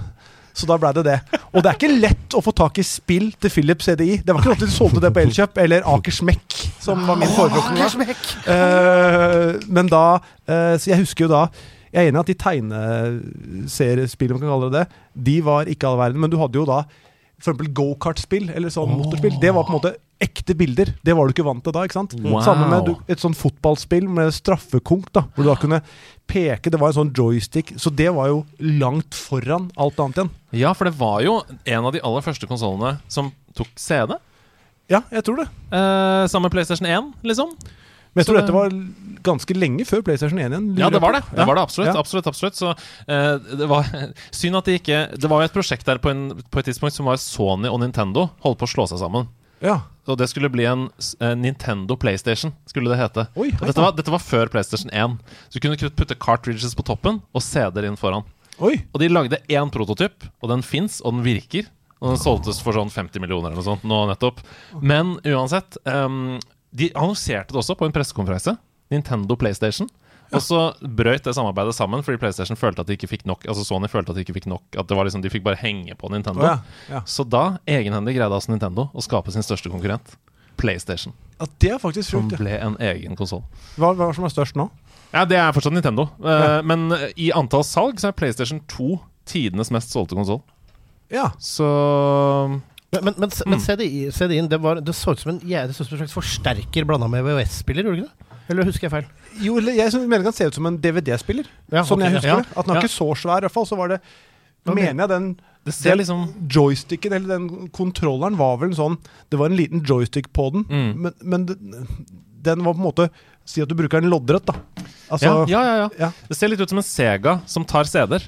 [0.57, 1.17] Så da ble det det.
[1.53, 4.23] Og det er ikke lett å få tak i spill til Philips CDI.
[4.25, 7.33] Det var ikke alltid de solgte det på Elkjøp, eller Aker Smekk, som var min
[7.37, 7.89] foretrukne.
[8.47, 11.43] Uh, men da uh, Så jeg husker jo da
[11.91, 15.89] Jeg er enig i at de tegneseriespillene, man kan kalle det det, de var ikke
[15.89, 16.83] all verden, men du hadde jo da
[17.37, 19.35] for eksempel go-kart-spill, eller sånn motorspill.
[19.41, 20.95] Det var på en måte ekte bilder.
[21.05, 22.15] Det var du ikke vant til da, ikke sant?
[22.25, 22.39] Wow.
[22.45, 25.81] Sammen med du, et sånn fotballspill med straffekonk, da, hvor du da kunne
[26.27, 26.71] peke.
[26.73, 30.31] Det var en sånn joystick, så det var jo langt foran alt annet igjen.
[30.63, 34.17] ja, for det var jo en av de aller første konsollene som tok CD.
[34.89, 35.49] Ja, jeg tror det.
[35.75, 37.53] Eh, sammen med PlayStation 1, liksom.
[38.15, 38.71] Men jeg tror det- dette var
[39.27, 40.69] ganske lenge før PlayStation 1 igjen.
[40.79, 41.23] Ja, det var det.
[41.37, 41.91] Det var det absolutt.
[41.93, 42.01] Ja.
[42.01, 42.55] absolutt, absolutt.
[42.57, 43.85] Så eh, det var
[44.31, 46.95] synd at det ikke Det var jo et prosjekt der på, en, på et tidspunkt
[46.97, 49.27] som var Sony og Nintendo holdt på å slå seg sammen.
[49.63, 49.81] Ja.
[50.07, 53.27] Og det skulle bli en s- eh, Nintendo PlayStation, skulle det hete.
[53.37, 55.19] Oi, Og dette, var, dette var før PlayStation 1.
[55.51, 58.25] Så du kunne putte cartridges på toppen og CD-er inn foran.
[58.61, 58.85] Oi.
[58.95, 61.67] Og de lagde én prototyp, og den fins, og den virker.
[62.01, 64.39] Og den solgtes for sånn 50 millioner eller noe sånt nå nettopp.
[64.83, 66.39] Men uansett, um,
[66.77, 68.57] de annonserte det også på en pressekonferanse.
[68.93, 69.89] Nintendo PlayStation.
[70.35, 73.63] Og så brøt det samarbeidet sammen fordi PlayStation følte at de ikke fikk nok Altså
[73.65, 75.95] Sony følte at de ikke fikk nok At det var liksom, de fikk bare henge
[75.95, 76.41] på Nintendo.
[76.43, 76.57] Oh, ja.
[76.97, 77.03] Ja.
[77.07, 80.17] Så da egenhendig greide altså Nintendo å skape sin største konkurrent,
[80.59, 81.13] PlayStation.
[81.39, 83.45] ja, det er faktisk frukt, Som ble en egen konsoll.
[83.77, 84.67] Hva, hva er som er størst nå?
[85.13, 86.09] Ja, det er fortsatt Nintendo.
[86.19, 86.63] Uh, Ja.
[86.67, 90.41] Men eh, i antall salg så er PlayStation 2 tidenes mest solgte konsoll.
[91.13, 91.31] Ja.
[91.39, 91.67] Så
[92.93, 94.49] Men, men, men, men se, det, se, det, inn.
[94.51, 96.87] det, var- det så ut som en, ja, det så ut som en slags forsterker
[96.89, 98.43] blanda med VHS-spiller, gjorde det ikke det?
[98.49, 99.07] Eller husker jeg feil?
[99.43, 101.47] Jo, jeg mener den kan se ut som en DVD-spiller.
[101.73, 102.37] Ja, sånn okay, jeg husker Ja.
[102.43, 102.57] det.
[102.57, 103.67] At den er ikke så svær, i hvert fall.
[103.69, 104.01] Så var det
[104.67, 105.29] Hva Mener jeg den
[105.67, 108.97] det ser Den liksom joysticken, eller den kontrolleren, var vel en sånn
[109.31, 110.93] Det var en liten joystick på den, Mm.
[111.03, 113.11] men, men den, var på en måte
[113.45, 114.55] Si at du bruker en loddrett, da.
[115.11, 115.89] Altså, ja, ja, ja.
[115.99, 116.11] ja.
[116.29, 118.25] Det ser litt ut som en Sega som tar CD-er.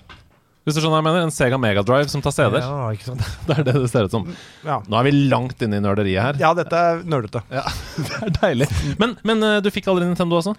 [0.64, 1.22] Hvis du skjønner hva jeg mener?
[1.26, 2.60] En Sega Megadrive som tar CD-er.
[2.62, 3.22] Ja, ikke sant?
[3.48, 4.28] Det er det det ser ut som.
[4.62, 4.76] ja.
[4.86, 6.38] Nå er vi langt inne i nerderiet her.
[6.38, 7.42] ja, dette er nerdete.
[7.50, 7.64] Ja,
[7.98, 8.68] det er deilig.
[9.00, 10.54] Men, men eh, du fikk aldri Nintendo også?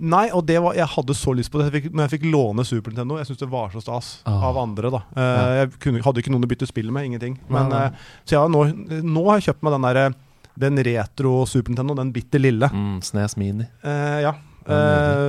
[0.00, 2.24] Nei, og det var, jeg hadde så lyst på det jeg fikk, når jeg fikk
[2.32, 3.18] låne Super Nintendo.
[3.20, 4.40] Jeg syns det var så stas Ah.
[4.48, 4.90] av andre.
[4.90, 7.04] da Eh, Jeg kunne, hadde ikke noen å bytte spill med.
[7.06, 7.38] Ingenting.
[7.48, 7.90] Men, eh,
[8.24, 8.64] så ja, nå,
[9.02, 10.14] nå har jeg kjøpt meg den der,
[10.58, 12.68] den retro Super Nintendo, den bitte lille.
[12.72, 13.64] Mm, Snes Mini.
[13.84, 14.32] Uh, ja.
[14.66, 14.80] Ja,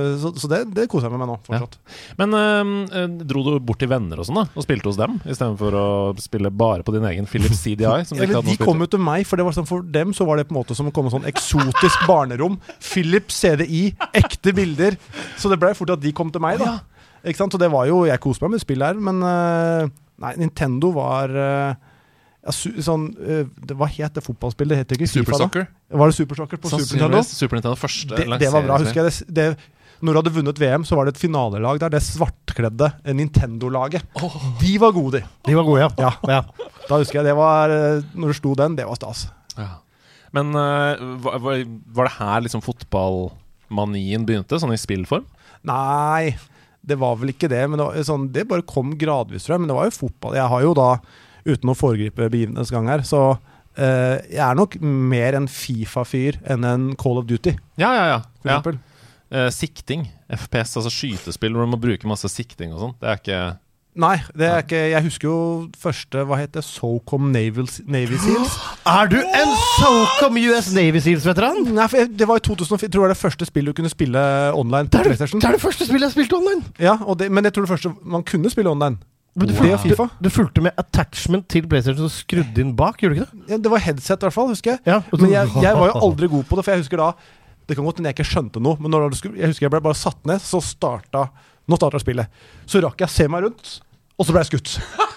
[0.04, 1.78] Eh, så så det, det koser jeg meg med nå, fortsatt.
[2.20, 5.16] Men eh, eh, dro du bort til venner og sånn da og spilte hos dem,
[5.24, 5.86] istedenfor å
[6.22, 8.04] spille bare på din egen Philips CDI?
[8.16, 10.48] Eller de kom jo til meg, for det var sånn, for dem så var det
[10.48, 12.58] på en måte som å komme sånn eksotisk barnerom.
[12.82, 14.98] Philips CDI, ekte bilder.
[15.40, 16.78] Så det ble fort at de kom til meg, da.
[17.24, 17.54] Ikke sant?
[17.54, 19.86] Så det var jo Jeg koste meg med spill her, men uh,
[20.20, 21.32] Nei, Nintendo var
[22.44, 24.74] ja, su sånn uh, det, Hva het det fotballspillet?
[24.74, 25.62] Det heter ikke Super FIFA da?
[26.00, 27.22] Var det Super Soccer på Super Nintendo?
[27.28, 28.80] Super Nintendo første Det, det var bra.
[28.82, 29.46] husker jeg det, det,
[30.04, 31.94] Når du hadde vunnet VM, så var det et finalelag der.
[31.94, 34.04] Det svartkledde eh, Nintendo-laget.
[34.60, 35.32] De var gode, de.
[35.48, 36.12] De var gode, ja.
[36.28, 36.42] Ja.
[36.90, 39.28] Da husker jeg det var eh, Når du slo den, det var stas.
[39.56, 39.78] Ja.
[40.34, 41.62] Men uh, var, var
[41.94, 45.24] var det her liksom fotballmanien begynte, sånn i spillform?
[45.64, 46.34] Nei,
[46.84, 47.62] det var vel ikke det.
[47.70, 49.64] Men det, var, sånn, det bare kom gradvis, tror jeg.
[49.64, 50.36] Men det var jo fotball.
[50.36, 50.88] Jeg har jo da,
[51.46, 53.22] uten å foregripe begivenhetens gang her, så
[53.76, 58.18] eh, jeg er nok mer en Fifa-fyr enn en Call of Duty, Ja, ja, ja.
[58.42, 58.56] for ja.
[58.58, 58.78] eksempel.
[59.34, 60.06] Eh, sikting.
[60.30, 62.96] FPS, altså skytespill hvor du må bruke masse sikting og sånn.
[63.02, 63.42] Det er ikke
[63.94, 65.34] Nei, det er ikke Jeg husker jo
[65.78, 66.64] første Hva het det?
[66.66, 68.56] SOCOM Naval, Navy Seals.
[68.90, 71.60] Er du en SOCOM US Navy Seals-veteran?
[71.76, 72.88] Nei, for jeg, Det var i 2004.
[72.88, 74.24] Jeg tror det var det første spillet du kunne spille
[74.58, 75.38] online Det er det, PlayStation.
[75.44, 76.66] det er det første spillet jeg spilte online.
[76.82, 78.98] Ja, og det, Men jeg tror det første man kunne spille online.
[79.34, 80.04] Men du, Det fulgte, FIFA.
[80.14, 83.48] du, du fulgte med attachment til PlayStation og skrudde inn bak, gjorde du ikke det?
[83.50, 84.52] Ja, det var headset, i hvert fall.
[84.52, 84.80] husker jeg.
[84.86, 87.08] Ja, Men jeg, jeg var jo aldri god på det, for jeg husker da
[87.66, 89.98] Det kan godt hende jeg ikke skjønte noe, men når jeg husker jeg ble bare
[89.98, 91.28] satt ned, så starta
[91.66, 92.28] Nå starta spillet.
[92.68, 93.78] Så rakk jeg å se meg rundt,
[94.20, 94.74] og så ble jeg skutt.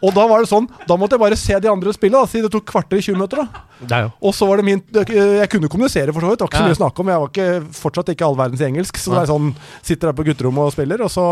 [0.00, 2.46] Og da var det sånn Da måtte jeg bare se de andre spille, da, siden
[2.46, 3.42] det tok kvarter i 20 minutter.
[3.90, 6.40] da Og så var det min Jeg kunne kommunisere, for så vidt.
[6.40, 7.10] Det var ikke så mye å snakke om.
[7.12, 7.48] Jeg var ikke,
[7.82, 8.96] fortsatt ikke all verdens i engelsk.
[9.00, 9.50] Så det er sånn
[9.82, 11.26] Sitter der på gutterommet og spiller, og så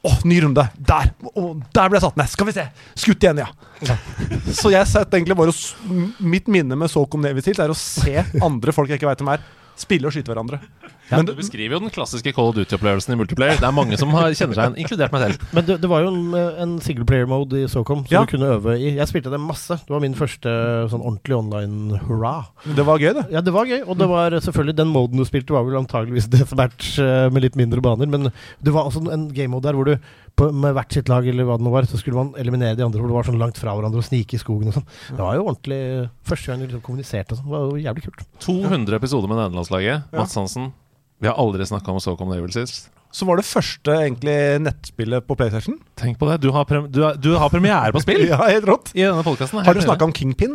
[0.00, 0.62] Å, ny runde!
[0.80, 1.10] Der!
[1.28, 1.42] Å,
[1.76, 2.30] der ble jeg satt ned!
[2.32, 2.64] Skal vi se!
[3.02, 3.50] Skutt igjen, ja.
[4.56, 8.24] Så jeg satt egentlig bare og Mitt minne med Socom Navy Hills er å se
[8.40, 9.44] andre folk jeg ikke veit hvem er,
[9.80, 10.60] spille og skyte hverandre.
[11.10, 13.58] Men Du beskriver jo den klassiske Call of Duty-opplevelsen i multiplayer.
[13.60, 15.44] Det er mange som har, kjenner seg igjen, inkludert meg selv.
[15.56, 18.22] Men det, det var jo en, en singleplayer-mode i SOCOM som Ja.
[18.24, 18.92] du kunne øve i.
[18.96, 19.80] Jeg spilte det masse.
[19.86, 20.52] Det var min første
[20.92, 22.34] sånn ordentlig online-hurra.
[22.76, 23.26] det var gøy, det.
[23.34, 26.28] Ja, det var gøy, og det var selvfølgelig den moden du spilte, var vel antageligvis
[26.32, 28.30] deathmatch eh, med litt mindre baner, men
[28.62, 29.96] det var også en game-mode der hvor du
[30.38, 32.84] på, med hvert sitt lag eller hva det nå var, så skulle man eliminere de
[32.86, 34.86] andre hvor det var sånn langt fra hverandre og snike i skogen og sånn.
[35.10, 35.80] Det var jo ordentlig
[36.30, 37.48] Første gang du liksom kommuniserte og sånn.
[37.50, 38.22] Det var jo jævlig kult.
[38.46, 40.06] 200 episoder med nederlandslaget.
[40.14, 40.70] Mats Hansen.
[41.20, 42.88] Vi har aldri snakka om Socom Naval sist.
[43.12, 45.76] Så var det første egentlig nettspillet på PlayStation.
[45.98, 46.38] Tenk på det.
[46.44, 48.92] Du har, prem du har, du har premiere på spill Ja, helt rått.
[48.94, 49.64] i denne podkasten.
[49.66, 50.54] Har du snakka om Kingpin?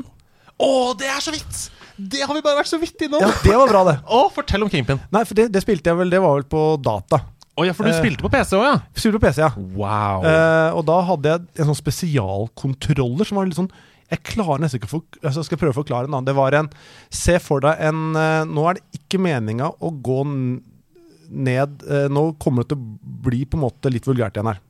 [0.56, 1.65] Å, det er så vidt!
[1.95, 3.21] Det har vi bare vært så vidt innom.
[3.23, 3.97] Ja, det var bra, det.
[4.08, 4.99] Å, fortell om Kingpin.
[5.15, 7.21] Nei, for det, det spilte jeg vel Det var vel på data.
[7.56, 7.99] Å ja, for du Eh.
[8.01, 8.78] spilte på PC òg, ja?
[8.95, 9.51] Spilte på PC, ja.
[9.56, 10.25] Wow.
[10.28, 13.71] Eh, og da hadde jeg en sånn spesialkontroller som var litt sånn
[14.12, 16.28] Jeg klarer nesten ikke å altså skal prøve å forklare en annen.
[16.28, 16.70] Det var en
[17.10, 22.28] Se for deg en eh, Nå er det ikke meninga å gå ned eh, Nå
[22.41, 24.62] kommer det til å bli på en måte litt vulgært igjen her.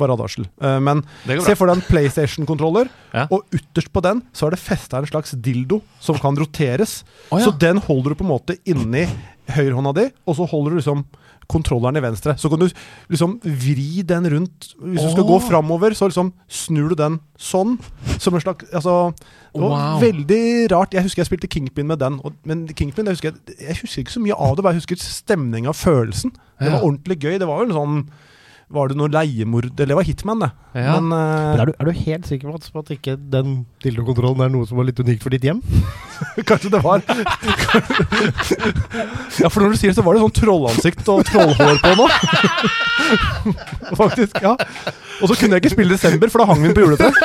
[0.00, 0.46] Bare advarsel.
[0.64, 1.04] Eh, men
[1.44, 3.26] se for deg en PlayStation-kontroller, Ja.
[3.30, 7.02] og ytterst på den så er det festa en slags dildo som kan roteres.
[7.30, 7.44] Oh, ja.
[7.46, 9.04] Så den holder du på en måte inni
[9.50, 11.04] høyrehånda di, og så holder du liksom
[11.50, 12.36] kontrolleren i venstre.
[12.38, 12.68] Så kan du
[13.10, 14.70] liksom vri den rundt.
[14.78, 17.76] Hvis du skal gå framover, så liksom snur du den sånn.
[18.22, 18.96] Som en slags Altså,
[19.54, 20.00] det var Wow.
[20.00, 20.94] veldig rart.
[20.94, 22.20] Jeg husker jeg spilte Kingpin med den.
[22.24, 25.02] Og, men Kingpin, jeg husker, jeg husker ikke så mye av det, bare jeg husker
[25.02, 26.30] stemninga, følelsen.
[26.60, 27.38] Det var ordentlig gøy.
[27.42, 28.02] Det var jo en sånn
[28.70, 30.50] Var det noe leiemord Eller det var Hitman, det.
[30.78, 30.92] Ja.
[31.00, 31.18] Men uh,
[31.50, 34.62] Men er, du, er du helt sikker Mats, på at ikke den dildokontrollen er noe
[34.68, 35.58] som var litt unikt for ditt hjem?
[36.48, 37.02] Kanskje det var
[39.40, 42.06] Ja, for når du sier det, så var det sånn trollansikt og trollhår på nå.
[44.00, 44.54] Faktisk, ja.
[45.20, 47.16] Og så kunne jeg ikke spille Desember, for da hang hun på juletreet.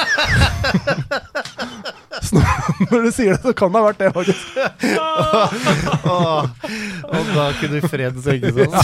[2.26, 4.44] Så når- når du sier det, så kan det ha vært det, faktisk.
[6.16, 8.76] og da kunne fred senke seg.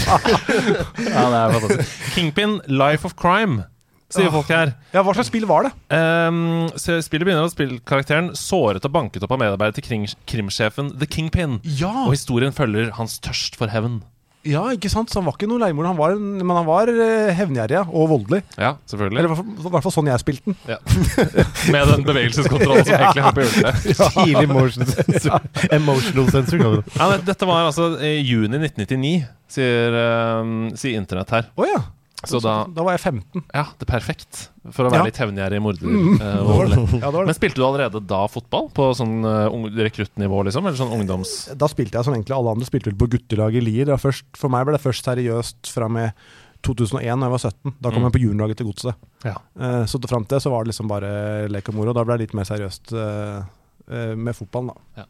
[1.11, 1.95] Ja, det er fantastisk.
[2.15, 3.63] Kingpin, Life of Crime,
[4.11, 4.73] sier folk her.
[4.93, 5.73] Ja, Hva slags spill var det?
[5.93, 10.93] Um, så spillet begynner med spillkarakteren såret og banket opp av medarbeider til kring, krimsjefen
[11.01, 11.59] The Kingpin.
[11.79, 14.01] Ja, Og historien følger hans tørst for hevn.
[14.47, 15.11] Ja ikke sant?
[15.11, 18.09] Så han var ikke noe leiemord, han var, men han var eh, hevngjerrig ja, og
[18.11, 18.41] voldelig.
[18.57, 19.35] Ja, selvfølgelig.
[19.37, 20.57] fall- i hvert fall sånn jeg spilte den.
[20.69, 20.79] Ja.
[21.75, 24.03] Med den bevegelseskontrollen som egentlig har på juletreet.
[24.17, 25.47] Tidlig motion sensor.
[25.77, 26.83] Emotional sensor.
[26.97, 29.15] Ja, dette var altså i juni 1999,
[29.51, 29.97] sier,
[30.41, 31.49] um, sier internett her.
[31.59, 31.83] Oh, ja.
[32.27, 33.43] Så da da var jeg 15.
[33.53, 34.41] Ja, det er perfekt.
[34.71, 35.07] For å være Ja.
[35.09, 35.87] litt hevngjerrig morder.
[35.89, 36.19] Mm.
[36.45, 36.83] voldelig.
[37.01, 37.09] Ja.
[37.15, 38.69] Men spilte du allerede da fotball?
[38.77, 39.49] På sånn uh,
[39.81, 40.67] rekruttnivå, liksom?
[40.69, 41.31] Eller sånn ungdoms...
[41.57, 43.93] Da spilte jeg som egentlig alle andre spilte vel på guttelaget i Lier.
[43.97, 46.13] Først, for meg ble det først seriøst fra med
[46.61, 47.73] 2001 da jeg var 17.
[47.81, 48.05] Da kom Mm.
[48.11, 48.95] jeg på juniorlaget til Godset.
[49.25, 49.35] Ja.
[49.57, 51.93] Uh, så fram til det så var det liksom bare lek og moro.
[51.97, 52.93] Da ble det litt mer seriøst
[54.15, 55.03] med fotballen, da.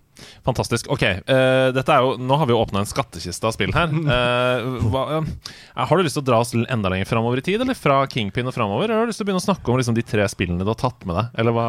[0.47, 0.89] Fantastisk.
[0.93, 3.91] Ok, uh, dette er jo, nå har vi jo åpna en skattkiste av spill her.
[3.91, 7.61] Uh, hva, uh, har du lyst til å dra oss enda lenger framover i tid,
[7.63, 8.89] eller fra Kingpin og framover?
[8.89, 10.71] Eller har du lyst til å begynne å snakke om liksom, de tre spillene du
[10.71, 11.33] har tatt med deg?
[11.41, 11.67] Eller hva?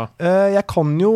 [0.52, 1.12] Jeg kan jo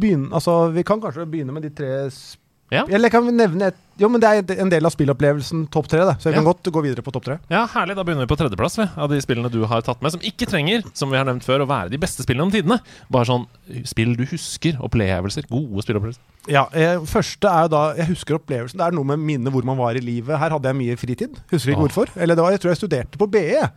[0.00, 2.42] begynne Altså, vi kan kanskje begynne med de tre sp
[2.74, 2.82] Ja.
[2.82, 6.00] Eller jeg kan nevne et Jo, men det er en del av spillopplevelsen topp tre.
[6.20, 6.52] Så jeg kan Ja.
[6.52, 7.38] godt gå videre på topp tre.
[7.48, 7.96] Ja, Herlig.
[7.96, 10.46] Da begynner vi på tredjeplass vi, av de spillene du har tatt med, som ikke
[10.46, 12.80] trenger som vi har nevnt før, å være de beste spillene om tidene.
[13.10, 13.46] Bare sånn
[13.84, 15.48] spill du husker, opplevelser.
[15.48, 16.20] Gode spillopplevelser.
[16.48, 18.76] Ja, eh, Første er jo da Jeg husker opplevelsen.
[18.78, 20.38] Det er noe med minnet hvor man var i livet.
[20.38, 21.34] Her hadde jeg mye fritid.
[21.50, 22.06] Husker ikke hvorfor.
[22.16, 23.70] Eller det var, jeg tror jeg studerte på BE.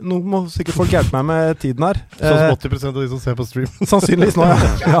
[0.00, 2.00] Nå må sikkert folk hjelpe meg med tiden her.
[2.18, 3.68] Sånn som Eh, 80% av de som ser på stream.
[3.92, 4.56] sannsynligvis nå, ja.
[4.96, 5.00] ja.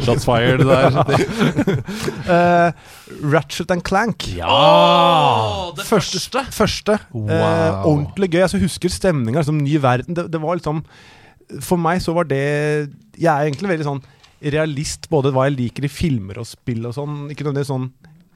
[0.00, 0.90] Shots fired der.
[2.30, 2.72] Eh,
[3.40, 4.28] Ratchet and Clank.
[4.36, 5.72] Ja!
[5.76, 6.20] Det Første.
[6.20, 7.82] første første Wow.
[7.88, 8.42] ordentlig gøy.
[8.44, 9.40] Altså, jeg husker stemninga.
[9.42, 10.14] Liksom, ny verden.
[10.14, 10.84] Det, det var liksom
[11.64, 14.02] For meg så var det Jeg er egentlig veldig sånn
[14.40, 17.16] realist, både hva jeg liker i filmer og spill og sånn.
[17.28, 17.90] Ikke nødvendigvis sånn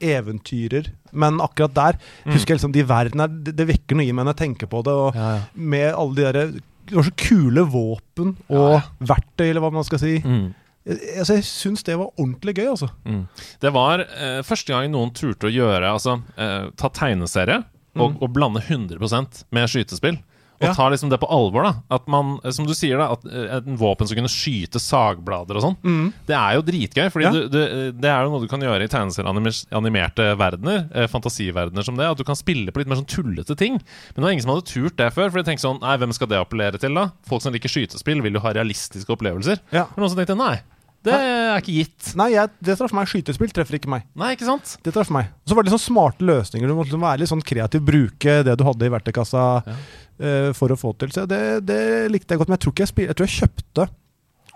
[0.05, 4.27] eventyrer, men akkurat der husker jeg liksom de verdenene det, det vekker noe i meg
[4.27, 4.93] når jeg tenker på det.
[4.93, 5.41] Og Ja, ja.
[5.55, 6.43] med alle de derre
[6.85, 10.19] Det var så kule våpen og Ja, verktøy, eller hva man skal si.
[10.21, 10.53] Mm.
[10.85, 12.91] Altså, jeg syns det var ordentlig gøy, altså.
[13.09, 13.23] Mm.
[13.63, 17.63] Det var eh, første gang noen turte å gjøre Altså eh, ta tegneserie
[17.95, 20.17] og, og blande 100% med skytespill.
[20.55, 20.73] Og Ja.
[20.73, 21.63] ta liksom det på alvor.
[21.65, 24.79] da At man, eh, Som du sier, da at eh, en våpen som kunne skyte
[24.79, 26.13] sagblader og sånn.
[26.29, 27.31] Det er jo dritgøy, Fordi Ja.
[27.33, 27.59] du, du,
[27.91, 30.85] det er jo noe du kan gjøre i tegneserieanimerte verdener.
[30.95, 32.07] Eh, fantasiverdener som det.
[32.07, 33.73] At du kan spille på litt mer sånn tullete ting.
[33.79, 35.31] Men det var ingen som hadde turt det før.
[35.31, 37.09] For de tenkte sånn Nei, hvem skal det appellere til, da?
[37.27, 39.59] Folk som liker skytespill, vil jo ha realistiske opplevelser.
[39.75, 39.87] Ja.
[39.95, 40.55] Men noen som tenkte nei,
[41.05, 42.11] det er ikke gitt.
[42.19, 43.09] Nei, jeg, det traff meg.
[43.11, 44.07] Skytespill treffer ikke meg.
[44.17, 44.75] Nei, ikke sant?
[44.85, 45.29] Det traff meg.
[45.45, 46.67] Og så var det sånn smarte løsninger.
[46.67, 49.77] Du måtte liksom være litt sånn kreativ, bruke det du hadde i verktøykassa Ja.
[50.19, 51.13] uh, for å få til.
[51.15, 51.79] Så det, det
[52.13, 52.51] likte jeg godt.
[52.51, 53.87] Men jeg tror ikke jeg, jeg tror jeg kjøpte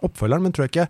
[0.10, 0.90] oppfølgeren, men tror jeg ikke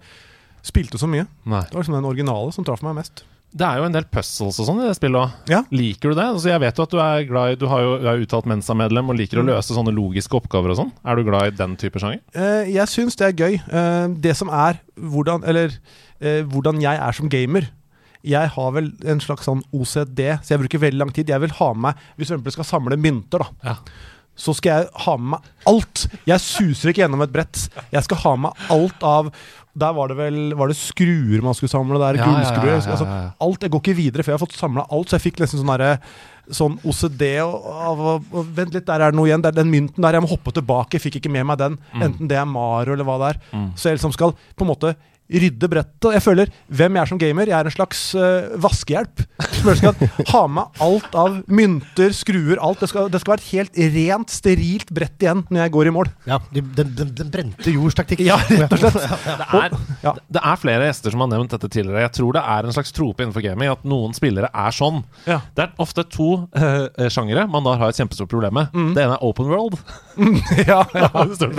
[0.69, 1.27] spilte så mye.
[1.49, 1.63] Nei.
[1.69, 3.23] Det var liksom den originale som traff meg mest.
[3.49, 5.31] Det er jo en del puzzles og sånn i det spillet òg.
[5.49, 5.63] Ja.
[5.73, 6.25] Liker du det?
[6.35, 8.45] Altså, jeg vet jo at du er glad i Du har jo du er uttalt
[8.49, 10.91] Mensa-medlem og liker å løse sånne logiske oppgaver og sånn.
[11.01, 12.21] Er du glad i den type sjanger?
[12.37, 13.57] Eh, jeg syns det er gøy.
[13.57, 15.73] Eh, det som er hvordan Eller
[16.21, 17.71] eh, hvordan jeg er som gamer.
[18.27, 21.29] Jeg har vel en slags sånn OCD, så jeg bruker veldig lang tid.
[21.31, 23.49] Jeg vil ha med meg Hvis jeg skal samle mynter, da.
[23.71, 23.75] Ja.
[24.39, 26.05] så skal jeg ha med meg alt.
[26.27, 27.65] Jeg suser ikke gjennom et brett.
[27.91, 29.31] Jeg skal ha med alt av
[29.77, 31.99] Der var det vel Var det skruer man skulle samle?
[32.01, 32.73] Der, Ja, Gullskruer.
[32.73, 32.91] ja, ja.
[32.91, 33.07] Altså,
[33.39, 33.61] alt.
[33.61, 35.09] Jeg går ikke videre før jeg har fått samla alt.
[35.09, 35.99] Så jeg fikk nesten sånn derre
[36.49, 37.67] Sånn OCD og,
[38.33, 39.43] og Vent litt, der er det noe igjen.
[39.45, 40.17] Det er den mynten der.
[40.17, 40.97] Jeg må hoppe tilbake.
[40.99, 41.77] Fikk ikke med meg den.
[41.93, 43.41] Enten det er Mario eller hva det er.
[43.53, 43.67] Mm.
[43.77, 44.95] Så jeg liksom skal på en måte
[45.29, 46.09] rydde brettet.
[46.15, 47.49] Jeg føler hvem jeg er som gamer.
[47.51, 49.23] Jeg er en slags uh, vaskehjelp.
[49.59, 52.81] Som skal ha med alt av mynter, skruer, alt.
[52.83, 55.93] Det skal, det skal være et helt rent, sterilt brett igjen når jeg går i
[55.95, 56.11] mål.
[56.29, 58.23] Ja, den, den, den brente jords taktikk.
[58.25, 58.99] Ja, rett og slett.
[59.39, 62.05] Det er, det er flere gjester som har nevnt dette tidligere.
[62.07, 65.03] Jeg tror det er en slags trope innenfor gaming at noen spillere er sånn.
[65.29, 65.41] Ja.
[65.55, 68.73] Det er ofte to eh, sjangere man da har et kjempestort problem med.
[68.95, 69.79] Det ene er open world.
[70.69, 71.09] ja, ja.
[71.13, 71.49] det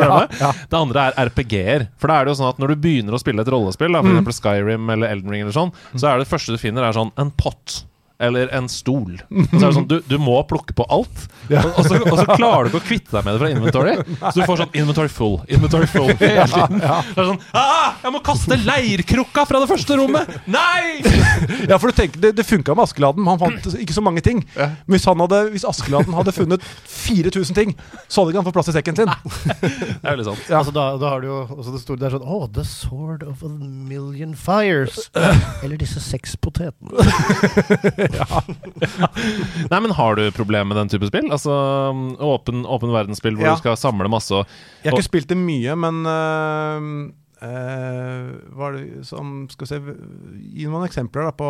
[0.41, 0.51] ja.
[0.71, 1.87] Det andre er RPG-er.
[2.01, 4.03] For da er det jo sånn at når du begynner å spille et rollespill, da,
[4.05, 6.97] for eksempel Skyrim eller Elden Ring, eller sånn, så er det første du finner, er
[6.97, 7.83] sånn en pott.
[8.21, 9.17] Eller en stol.
[9.33, 11.65] Og så er det sånn, du, du må plukke på alt, Ja.
[11.67, 13.95] og, og, så, og så klarer du ikke å kvitte deg med det fra inventory.
[14.31, 16.79] Så du får sånn inventory full, inventory full hele tiden.
[16.81, 20.31] Det er sånn ah, Jeg må kaste leirkrukka fra det første rommet!
[20.51, 21.01] Nei!
[21.71, 23.27] Ja, for du tenker, Det, det funka med Askeladden.
[23.29, 24.43] Han fant ikke så mange ting.
[24.57, 27.75] Men hvis, han hadde, hvis Askeladden hadde funnet 4000 ting,
[28.07, 29.11] så hadde ikke han fått plass i sekken sin.
[29.11, 30.43] Det er veldig sant.
[30.51, 30.59] Ja.
[30.61, 33.23] Altså, da, da har du jo også det store Det er sånn Oh, The Sword
[33.27, 34.97] of a Million Fires.
[35.63, 36.91] Eller disse seks potetene.
[39.71, 41.27] Nei, men Har du problemer med den type spill?
[41.33, 43.55] Altså Åpen, åpen verdensspill hvor Ja.
[43.55, 44.47] du skal samle masse og
[44.83, 49.67] Jeg har Og- ikke spilt det mye, men uh, uh, Hva er det som Skal
[49.67, 49.81] vi se
[50.61, 51.49] Gi noen eksempler da på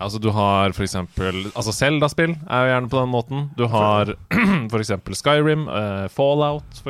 [0.00, 3.44] Altså Du har eksempel Altså Zelda-spill er jo gjerne på den måten.
[3.56, 4.12] Du har
[4.82, 6.82] eksempel Skyrim, uh, Fallout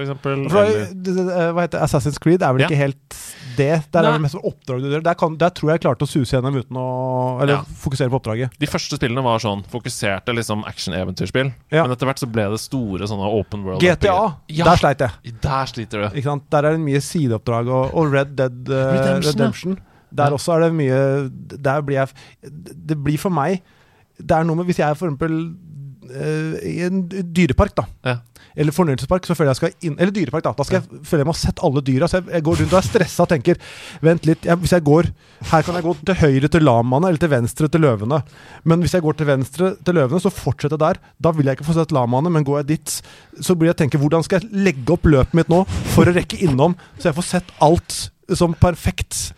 [1.15, 1.83] det, Hva heter?
[1.87, 2.69] Assassin's Creed er vel Ja.
[2.69, 3.23] ikke helt
[3.57, 3.69] det?
[3.93, 4.09] Der Nei.
[4.09, 5.03] er det mest oppdrag du gjør.
[5.07, 6.87] Der, kan, der tror jeg jeg klarte å suse gjennom uten å
[7.43, 7.63] Eller Ja.
[7.63, 8.59] fokusere på oppdraget.
[8.59, 11.53] de første spillene var sånn fokuserte liksom action-eventyrspill.
[11.71, 11.83] Ja.
[11.85, 14.65] Men etter hvert så ble det store sånne open world GTA, Ja.
[14.65, 15.35] der sleit jeg.
[15.41, 16.17] Der sliter du.
[16.19, 16.49] Ikke sant?
[16.51, 19.79] Der er det mye sideoppdrag, og, og Red Dead uh, Redemption, Redemption.
[20.13, 21.31] Der også er det mye
[21.63, 22.09] Der blir jeg
[22.87, 23.63] Det blir for meg
[24.21, 25.55] Det er noe med Hvis jeg er for eksempel
[26.13, 27.85] eh, i en dyrepark, da.
[28.05, 28.17] Ja.
[28.57, 30.53] Eller fornøyelsespark, så føler jeg skal inn Eller dyrepark, da.
[30.59, 32.09] Da skal jeg føle jeg må ha sett alle dyra.
[32.11, 33.61] Så jeg, jeg går rundt og er stressa og tenker
[34.05, 35.11] Vent litt, jeg, hvis jeg går
[35.53, 38.23] Her kan jeg gå til høyre til lamaene, eller til venstre til løvene.
[38.69, 41.03] Men hvis jeg går til venstre til løvene, så fortsetter jeg der.
[41.23, 42.97] Da vil jeg ikke få sett lamaene, men går jeg dit,
[43.41, 45.63] så blir jeg tenke Hvordan skal jeg legge opp løpet mitt nå
[45.95, 47.99] for å rekke innom, så jeg får sett alt
[48.37, 49.33] som perfekt?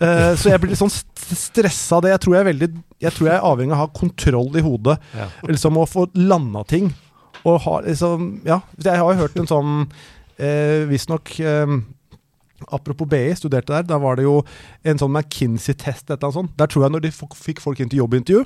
[0.00, 2.14] Uh, så jeg blir litt sånn st stressa av det.
[2.14, 2.68] Jeg tror jeg er veldig
[3.00, 4.96] Jeg tror jeg er avhengig av å ha kontroll i hodet.
[5.16, 5.28] Ja.
[5.46, 6.90] Liksom å få landa ting.
[7.48, 9.72] Og har liksom Ja, jeg har jo hørt en sånn
[10.36, 11.80] eh, Visstnok eh,
[12.68, 13.86] Apropos BI, studerte der.
[13.88, 14.42] Da var det jo
[14.84, 16.10] en sånn McKinsey-test.
[16.12, 16.20] Der
[16.68, 18.42] tror jeg Når de fikk folk inn til jobbintervju,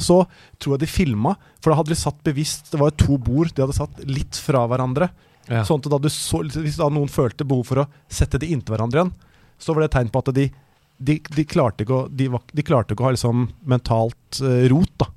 [0.00, 0.22] så
[0.56, 1.34] tror jeg de filma.
[1.60, 4.40] For da hadde de satt bevisst Det var jo to bord de hadde satt litt
[4.40, 5.10] fra hverandre.
[5.50, 5.60] Ja.
[5.68, 8.76] Sånn at da du så, Hvis da noen følte behov for å sette de inntil
[8.76, 9.14] hverandre igjen,
[9.60, 10.48] så var det et tegn på at de,
[10.96, 14.94] de, de, klarte, ikke å, de, de klarte ikke å ha liksom mentalt eh, rot.
[15.04, 15.10] da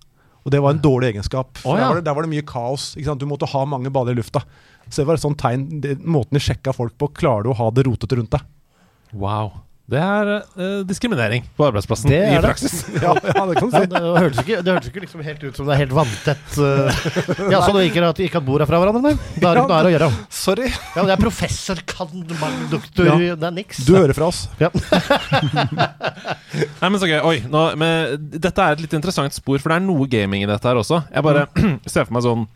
[0.44, 1.60] Og det var en dårlig egenskap.
[1.64, 1.80] Å, ja.
[1.80, 2.92] der, var det, der var det mye kaos.
[2.98, 3.24] Ikke sant?
[3.24, 4.44] Du måtte ha mange baller i lufta.
[4.90, 7.60] Så det var et sånt tegn det, Måten de sjekka folk på, klarer du å
[7.62, 8.50] ha det rotete rundt deg?
[9.16, 9.54] Wow.
[9.84, 12.44] Det er eh, diskriminering på arbeidsplassen Det er i det.
[12.46, 12.76] praksis.
[13.04, 13.90] Ja, ja det kan du Ja, si.
[13.92, 16.54] det hørtes ikke, det hørtes ikke liksom helt ut som det er helt vanntett.
[16.56, 17.02] uh,
[17.52, 19.02] ja, Så du ikke at, ikke har bord er fra hverandre?
[19.04, 19.14] Nei?
[19.44, 20.10] Da er det ikke noe her å gjøre.
[20.40, 20.70] Sorry.
[20.96, 23.18] Ja, Det er professor, kan, mang, doktor Ja.
[23.36, 23.84] Det er niks.
[23.84, 24.46] Du hører fra oss.
[24.64, 24.72] Ja.
[26.80, 27.20] Nei, men så gøy.
[27.28, 30.50] Oi, nå, men, dette er et litt interessant spor, for det er noe gaming i
[30.50, 31.04] dette her også.
[31.12, 31.48] Jeg bare
[31.92, 32.48] ser for meg sånn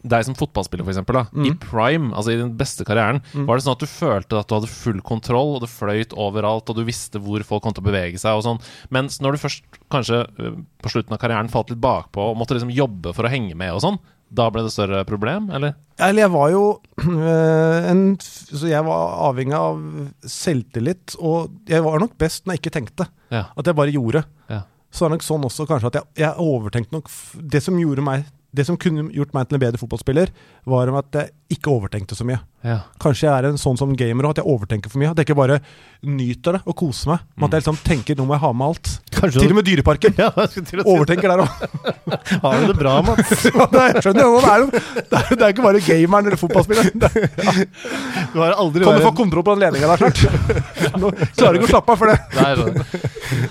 [0.00, 3.76] deg som fotballspiller, eksempel, da, i prime, altså i den beste karrieren, var det sånn
[3.76, 7.20] at du følte at du hadde full kontroll, og det fløyt overalt, og du visste
[7.20, 8.62] hvor folk kom til å bevege seg, og sånn.
[8.94, 12.56] Mens når du først kanskje øh, på slutten av karrieren falt litt bakpå og måtte
[12.56, 15.74] liksom jobbe for å henge med og sånn, da ble det større problem, eller?
[16.00, 16.64] Eller jeg var jo
[17.02, 19.80] øh, en Så jeg var avhengig av
[20.22, 23.08] selvtillit, og jeg var nok best når jeg ikke tenkte.
[23.34, 23.48] Ja.
[23.58, 24.22] At jeg bare gjorde.
[24.50, 24.62] Ja.
[24.90, 27.10] Så er det nok sånn også kanskje at jeg, jeg overtenkte nok
[27.52, 30.32] Det som gjorde meg Det som kunne gjort meg til en bedre fotballspiller,
[30.70, 32.40] var at jeg ikke overtenkte så mye.
[32.66, 32.82] Ja.
[33.00, 35.10] Kanskje jeg er en sånn som gamer at jeg overtenker for mye.
[35.10, 35.60] At jeg ikke bare
[36.04, 38.66] nyter det og koser meg, men at jeg liksom tenker nå må jeg ha med
[38.68, 38.90] alt.
[39.16, 40.18] Kanskje Til og med Dyreparken.
[40.22, 41.64] ja, si Overtenker der òg.
[42.44, 43.32] Har du det bra, Mats?
[43.50, 46.40] Ja, det jeg skjønner jo, det er, det, er, det er ikke bare gameren eller
[46.40, 47.08] fotballspilleren.
[47.10, 50.96] Er- Du har aldri Kan du få kontroll på den ledninga der snart?
[51.00, 52.18] Nå klarer du ikke å slappe av for det.
[52.36, 53.08] Nei, jeg skjønner.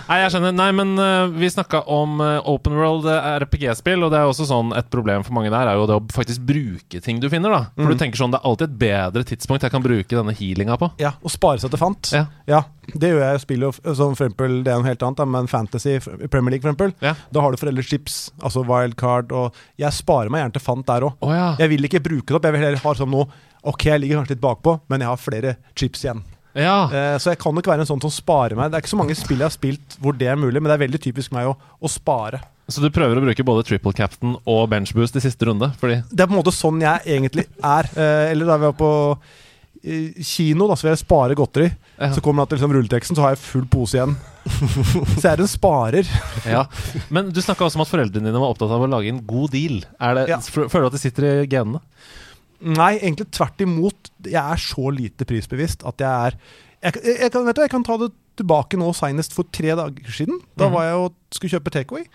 [0.10, 0.56] Nei, jeg skjønner.
[0.60, 4.48] Nei, men uh, vi snakka om uh, open world øh, RPG-spill, og det er også
[4.50, 7.54] sånn et problem for mange der, er jo det å faktisk bruke ting du finner,
[7.54, 7.62] da.
[7.78, 10.78] For du tenker sånn, det er alltid et bedre tidspunkt jeg kan bruke denne healinga
[10.82, 10.92] på.
[11.02, 12.12] Ja, Og spare seg til fant.
[12.16, 12.26] Ja.
[12.50, 15.48] Ja, det gjør jeg i spill, som for eksempel, det er noe helt annet, men
[15.52, 16.96] Fantasy Premier League, for eksempel.
[17.06, 17.14] Ja.
[17.34, 21.16] Da har du foreldrechips, altså wildcard, og jeg sparer meg gjerne til fant der òg.
[21.26, 21.52] Oh, ja.
[21.62, 23.28] Jeg vil ikke bruke det opp, jeg vil heller ha som nå
[23.68, 26.22] Ok, jeg ligger kanskje litt bakpå, men jeg har flere chips igjen.
[26.56, 26.78] ja.
[26.96, 28.70] Eh, så jeg kan nok være en sånn som sparer meg.
[28.72, 30.78] Det er ikke så mange spill jeg har spilt hvor det er mulig, men det
[30.78, 32.40] er veldig typisk meg å, å spare.
[32.70, 35.72] Så du prøver å bruke både triple captain og bench boost i siste runde?
[35.82, 37.90] Det er på en måte sånn jeg egentlig er.
[37.98, 38.90] Eh, eller da vi var på
[39.84, 41.70] eh, kino, da, så vil jeg spare godteri.
[42.00, 42.12] Ja.
[42.16, 44.14] Så kommer det til liksom, rulleteksten, så har jeg full pose igjen.
[44.50, 46.14] så jeg er en sparer.
[46.56, 46.64] Ja.
[47.14, 49.52] Men du snakka også om at foreldrene dine var opptatt av å lage en god
[49.56, 49.82] deal.
[50.00, 50.40] Det, Ja.
[50.40, 51.82] Føler du at det sitter i genene?
[52.60, 54.10] Nei, egentlig tvert imot.
[54.28, 56.36] Jeg er så lite prisbevisst at jeg er
[56.80, 60.12] Jeg, jeg, jeg, kan, du, jeg kan ta det tilbake nå seinest for tre dager
[60.16, 60.38] siden.
[60.56, 60.74] Da Mhm.
[60.78, 62.06] var jeg og skulle kjøpe takeaway.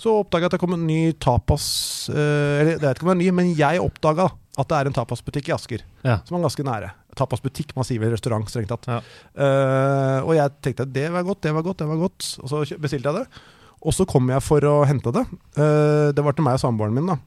[0.00, 1.66] Så oppdaga jeg at det kom en ny tapas
[2.10, 2.16] eh,
[2.60, 4.94] Eller jeg vet ikke om det er ny, men jeg oppdaga at det er en
[4.94, 5.82] tapasbutikk i Asker.
[6.06, 6.20] Ja.
[6.26, 6.92] Som er ganske nære.
[7.18, 8.86] Tapasbutikk, man sier vel restaurant, strengt tatt.
[8.86, 9.00] Ja.
[9.34, 12.28] Uh, og jeg tenkte at det var godt, det var godt, det var godt.
[12.38, 13.42] Og så bestilte jeg det.
[13.82, 15.24] Og så kom jeg for å hente det.
[15.58, 17.18] Uh, det var til meg og samboeren min, da.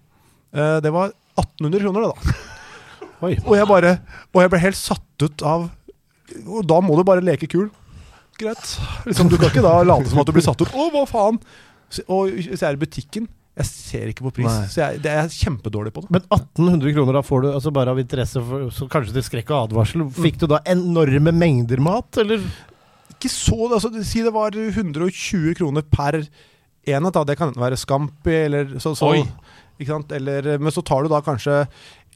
[0.55, 2.37] Uh, det var 1800 kroner, det, da.
[3.17, 3.95] Og jeg bare
[4.29, 5.63] Og jeg ble helt satt ut av
[6.43, 7.71] Og da må du bare leke kul.
[8.37, 8.75] Greit.
[9.07, 10.69] Liksom, du kan ikke da late som at du blir satt ut.
[10.69, 11.39] Å, hva faen?
[12.07, 14.45] Og hvis jeg er i butikken Jeg ser ikke på pris.
[14.45, 14.67] Nei.
[14.69, 16.11] Så jeg, det er kjempedårlig på det.
[16.13, 19.49] Men 1800 kroner da får du altså bare av interesse, for, så kanskje til skrekk
[19.49, 20.03] og advarsel.
[20.13, 22.43] Fikk du da enorme mengder mat, eller?
[23.15, 27.13] Ikke så altså, Si det var 120 kroner per enhet.
[27.17, 27.23] Da.
[27.25, 29.15] Det kan enten være Scampi eller så, så,
[29.79, 30.13] ikke sant?
[30.13, 31.63] Eller, Men så tar du da kanskje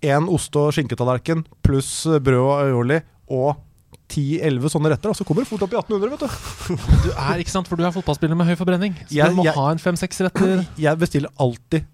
[0.02, 3.02] én oste- og skinketallerken pluss brød og aioli
[3.34, 3.56] og
[4.12, 5.10] 10-11 sånne retter.
[5.12, 5.18] Da.
[5.18, 6.76] Så kommer du fort opp i 1800, vet du.
[7.06, 8.96] Du er ikke sant, for du er fotballspiller med høy forbrenning.
[9.08, 10.66] Så Jeg- du må jeg- ha en fem-seks retter.
[10.78, 11.86] Jeg bestiller alltid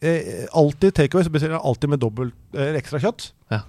[0.00, 3.32] eh, Alltid takeaway, så bestiller jeg alltid med dobbelt eh, ekstra kjøtt.
[3.50, 3.62] Ja.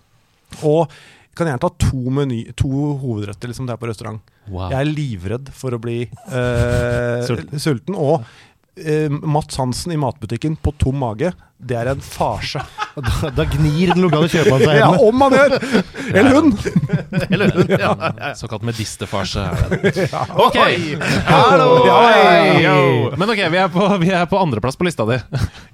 [0.64, 0.92] Og
[1.36, 2.68] kan gjerne ta to, meny, to
[3.00, 4.20] hovedretter liksom det er på restaurant.
[4.50, 4.70] Wow.
[4.74, 7.60] Jeg er livredd for å bli eh, Sulten.
[7.64, 7.96] sulten.
[7.96, 8.26] Og
[8.80, 12.62] eh, Mats Hansen i matbutikken på tom mage, det er en farse.
[13.00, 15.08] Da, da gnir den lokale kjøpmannen seg i ja, hendene.
[15.08, 15.54] om han gjør!
[16.20, 16.50] Eller hun!
[17.30, 17.70] Eller hun.
[17.72, 18.32] Ja, ja, ja.
[18.36, 19.46] Såkalt medisterfarse.
[19.46, 20.08] er det.
[20.36, 20.58] Ok!
[21.30, 21.70] Hallo!
[21.88, 22.66] Ja, Hei!
[22.66, 23.14] Yo!
[23.16, 25.20] Men ok, vi er på, vi er på andreplass på lista di.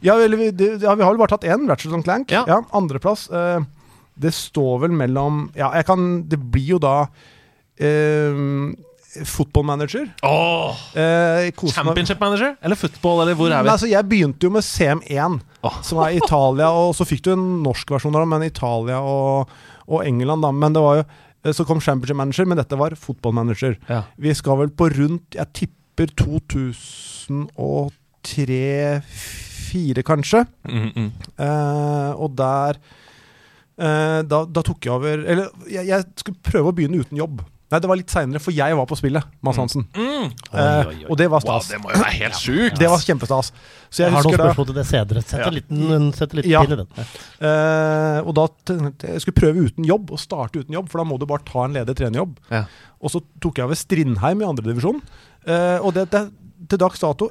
[0.05, 2.29] Ja, eller vi, det, ja, vi har vel bare tatt én, Ratchet Clank.
[2.35, 2.43] Ja.
[2.51, 2.59] Ja.
[2.77, 3.25] Andreplass.
[3.33, 3.65] Eh,
[4.21, 6.93] det står vel mellom Ja, jeg kan Det blir jo da
[7.75, 8.37] eh,
[9.23, 10.05] Football manager.
[10.27, 12.55] Oh, Eh, koser meg- championship manager?
[12.61, 13.67] Eller football, eller hvor er vi?
[13.69, 15.77] Nei, altså, jeg begynte jo med CM1, oh.
[15.81, 19.49] som er Italia, og så fikk du en norsk versjon av det, men Italia og,
[19.87, 20.51] og England, da.
[20.51, 21.05] Men det var jo
[21.45, 23.77] eh, Så kom Championship Manager, men dette var Football Manager.
[23.87, 24.03] Ja.
[24.17, 26.07] Vi skal vel på rundt Jeg tipper
[28.25, 30.45] 2003-2004, kanskje.
[30.67, 31.11] Mm, mm.
[31.37, 32.77] Eh, og der
[33.77, 37.43] eh, da, da tok jeg over Eller jeg, jeg skulle prøve å begynne uten jobb.
[37.73, 39.87] Nei, det var litt seinere, for jeg var på spillet, Mads Hansen.
[39.97, 40.03] Mm.
[40.05, 40.27] Mm.
[40.53, 41.05] Oi, oi, oi.
[41.09, 41.71] og det var Wow, stas.
[41.73, 42.77] det må jo være helt sjukt!
[42.77, 43.49] Det var kjempestas.
[43.89, 45.21] Så Jeg jeg har noen spørsmål til det senere.
[45.25, 45.47] Sett Ja.
[45.49, 46.61] en liten, sett en liten Ja.
[46.61, 46.87] i den.
[47.41, 51.03] eh, Og da jeg jeg skulle prøve uten jobb, og starte uten jobb, for da
[51.09, 52.37] må du bare ta en ledig trenerjobb.
[52.51, 52.65] Ja.
[53.01, 55.01] Og så tok jeg over Strindheim i andredivisjon.
[55.47, 56.31] Eh, og det, det
[56.69, 57.29] til dags dato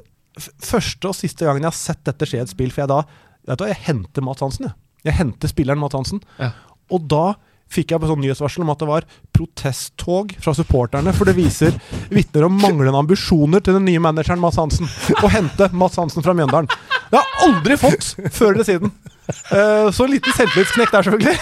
[0.61, 3.01] første og siste gangen jeg har sett dette skje i et spill, for jeg da
[3.47, 4.65] vet du, hva, jeg henter Mads Hansen.
[4.67, 4.75] Jeg,
[5.05, 6.21] jeg henter spilleren Mads Hansen.
[6.39, 6.51] Ja.
[6.91, 7.35] Og da
[7.71, 11.75] fikk jeg på sånn nyhetsvarsel om at det var protesttog fra supporterne, for det viser
[12.13, 14.89] vitner om manglende ambisjoner til den nye manageren Mads Hansen.
[15.21, 16.69] Å hente Mads Hansen fra Mjøndalen.
[17.11, 18.93] Det har jeg aldri fått før eller siden.
[19.25, 21.37] Uh, så en liten selvtillitsknekk der, selvfølgelig.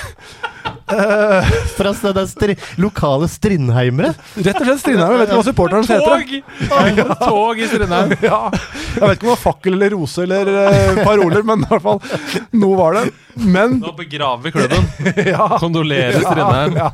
[0.93, 4.11] Uh, For altså, det er stri lokale strindheimere.
[4.38, 5.11] rett og slett Strindheim.
[5.16, 6.24] Jeg vet ikke hva supporteren heter.
[6.70, 7.18] Tog!
[7.24, 8.14] Tog i Strindheim.
[8.24, 11.70] Ja, jeg vet ikke om det var fakkel eller rose eller uh, paroler, men i
[11.72, 11.99] hvert fall
[12.61, 13.03] noe var det.
[13.43, 14.88] Men Nå begraver vi klubben.
[15.34, 16.80] ja, Kondolerer Strindheim.
[16.80, 16.91] ja.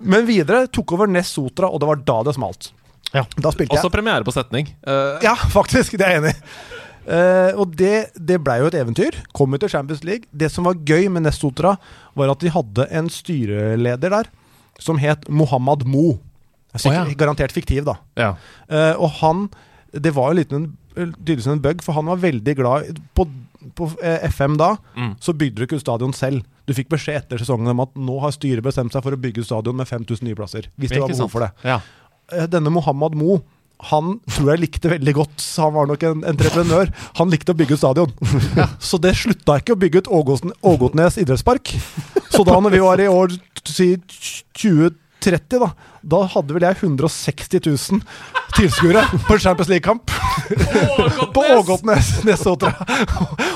[0.00, 2.70] Men videre tok over Ness Sotra, og det var da det smalt.
[3.12, 3.24] Ja.
[3.36, 4.72] Da spilte Også premiere på setning.
[4.86, 5.98] Uh, Ja, faktisk.
[6.00, 6.40] Det er jeg enig i.
[7.06, 9.20] Eh, og det, det blei jo et eventyr.
[9.36, 10.26] Kom jo til Champions League.
[10.34, 11.76] Det som var gøy med Nestotra,
[12.18, 14.30] var at de hadde en styreleder der
[14.82, 16.16] som het Mohammed Mo.
[16.76, 17.16] Sikkert, oh, ja.
[17.16, 17.94] Garantert fiktiv, da.
[18.20, 18.34] ja.
[18.68, 19.46] Uh, og han
[19.96, 23.24] Det var jo litt en, tydeligvis en bug, for han var veldig glad På,
[23.78, 25.14] på eh, FM da Mm.
[25.20, 26.42] så bygde du ikke stadion selv.
[26.66, 29.44] Du fikk beskjed etter sesongen om at nå har styret bestemt seg for å bygge
[29.46, 30.68] stadion med 5000 nye plasser.
[30.76, 31.50] Hvis det var behov for det.
[31.64, 31.78] Ja.
[32.34, 33.38] Uh, Denne Mohammed Mo
[33.90, 36.92] han tror jeg likte veldig godt Han var nok en entreprenør.
[37.18, 38.12] Han likte å bygge ut stadion.
[38.88, 40.12] Så det slutta ikke å bygge ut
[40.64, 41.74] Ågotnes idrettspark.
[42.32, 43.92] Så da når vi var i år si
[44.56, 45.70] 2030, da
[46.06, 48.02] Da hadde vel jeg 160 000
[48.56, 50.12] tilskuere på Champions League-kamp.
[51.34, 52.70] På Ågotnes Nessotra.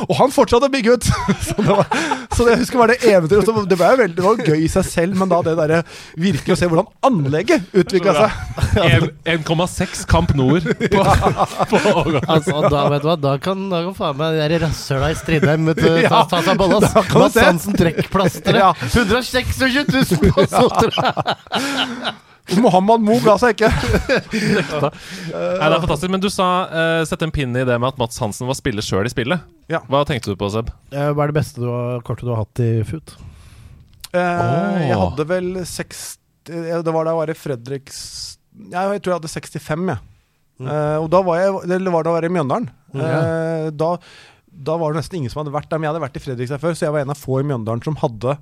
[0.09, 1.07] Og han fortsatte å bygge ut!
[1.41, 1.87] Så det, var,
[2.35, 3.51] så det jeg husker var det eventyret.
[3.71, 5.81] Det var veldig det var gøy i seg selv, men da det derre
[6.21, 9.07] virkelig å se hvordan anlegget utvikla seg.
[9.31, 11.05] 1,6 Kamp Nord på,
[11.71, 11.81] på.
[12.27, 15.19] Altså, da, vet du hva, da kan, da kan faen meg de der rasshøla i
[15.21, 16.83] Stridheim vet ta, ta seg bolla.
[16.83, 17.39] Mads.
[17.39, 18.61] Hansen trekkplasteret.
[18.61, 18.75] Ja.
[18.91, 19.63] 126
[20.19, 21.15] 000 på Sotra!
[22.59, 23.69] Mohammed Mo ga seg ikke.
[23.71, 24.63] Nei,
[25.31, 26.11] det er fantastisk.
[26.13, 28.85] Men du sa uh, sette en pinne i det med at Mats Hansen var spiller
[28.85, 29.45] sjøl i spillet.
[29.71, 29.83] Ja.
[29.91, 30.73] Hva tenkte du på, Seb?
[30.91, 33.15] Eh, Hva er det beste du har, kortet du har hatt i FUT?
[34.11, 36.17] Eh, Jeg hadde vel 60
[36.51, 37.99] eh, Det var da jeg var i Fredriks
[38.73, 40.01] Jeg tror jeg hadde 65, jeg.
[40.67, 42.67] Eh, og da var jeg Eller var det å være i Mjøndalen.
[42.99, 43.93] Eh, da,
[44.51, 45.79] da var det nesten ingen som hadde vært der.
[45.79, 47.87] Men jeg hadde vært i Fredrikstad før, så jeg var en av få i Mjøndalen
[47.87, 48.35] som hadde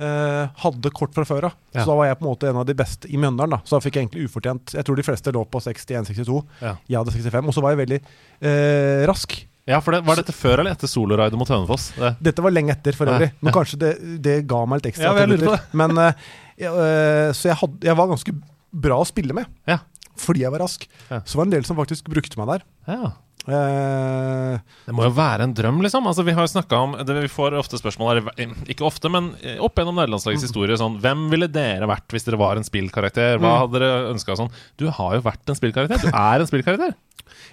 [0.00, 1.54] eh, hadde kort fra før av.
[1.74, 1.82] Ja.
[1.82, 3.56] Så da var jeg på en måte en av de beste i Mjøndalen.
[3.56, 6.40] da Så da fikk jeg egentlig ufortjent Jeg tror de fleste lå på 61-62.
[6.64, 6.74] Ja.
[6.88, 7.50] Jeg hadde 65.
[7.50, 9.36] Og så var jeg veldig eh, rask.
[9.70, 11.90] Ja, for det, Var dette før eller etter soloraidet mot Hønefoss?
[11.98, 12.14] Det.
[12.30, 13.30] Dette var lenge etter, for øvrig.
[13.44, 13.92] Men kanskje det,
[14.24, 15.80] det ga meg litt ekstra Ja, jeg lurer på det.
[15.82, 16.28] Men eh,
[16.66, 18.36] eh, Så jeg, hadde, jeg var ganske
[18.70, 19.50] bra å spille med.
[19.68, 19.80] Ja.
[20.20, 20.84] Fordi jeg var rask.
[21.08, 22.64] Så var det en del som faktisk brukte meg der.
[22.90, 23.12] Ja.
[23.48, 26.06] Eh, Det må jo være en drøm, liksom.
[26.06, 29.30] Altså, vi har jo snakket om det, Vi får ofte spørsmål her, ikke ofte, men
[29.64, 33.38] opp gjennom nederlandslagets historie sånn Hvem ville dere vært hvis dere var en spillkarakter?
[33.40, 33.60] Hva Mm.
[33.64, 34.50] hadde dere ønska sånn?
[34.76, 35.98] Du har jo vært en spillkarakter.
[36.04, 36.94] Du er en spillkarakter.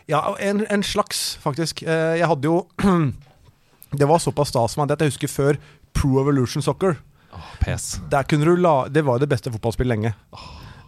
[0.07, 1.83] ja, en, en slags, faktisk.
[1.87, 2.67] Eh, jeg hadde jo
[3.97, 5.57] Det var såpass stas med det at jeg husker før
[5.93, 6.97] Pro Evolution Soccer.
[8.27, 10.13] Kunne du la, Det var jo det beste fotballspillet lenge.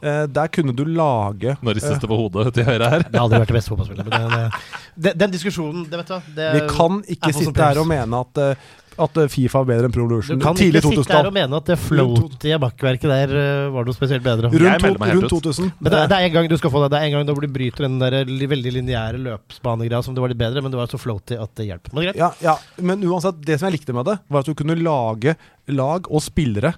[0.01, 3.07] Eh, der kunne du lage Nå ristes det på hodet til høyre her.
[3.09, 4.07] Det hadde vært det beste fotballspillet.
[4.07, 7.81] Men det, det, den, den diskusjonen, det vet du det Vi kan ikke sitte her
[7.81, 10.93] og mene at, uh, at eh, Fifa er bedre enn Pro Du kan Tidlig ikke
[10.95, 11.29] sitte her 2000-tall.
[11.29, 14.51] og mene at det floaty bakverket der eh, var noe spesielt bedre.
[14.51, 15.71] Rundt, to, rundt 2000.
[15.79, 16.91] Men det, det er en gang du skal få det.
[16.95, 18.19] Det er en gang du bryter den der
[18.55, 21.69] veldig lineære løpsbanegreia som det var litt bedre, men det var så floaty at det
[21.69, 21.95] hjelper.
[21.95, 22.19] Men greit.
[22.19, 25.35] Ja, ja, men uansett, det som jeg likte med det, var at du kunne lage
[25.71, 26.75] lag og spillere.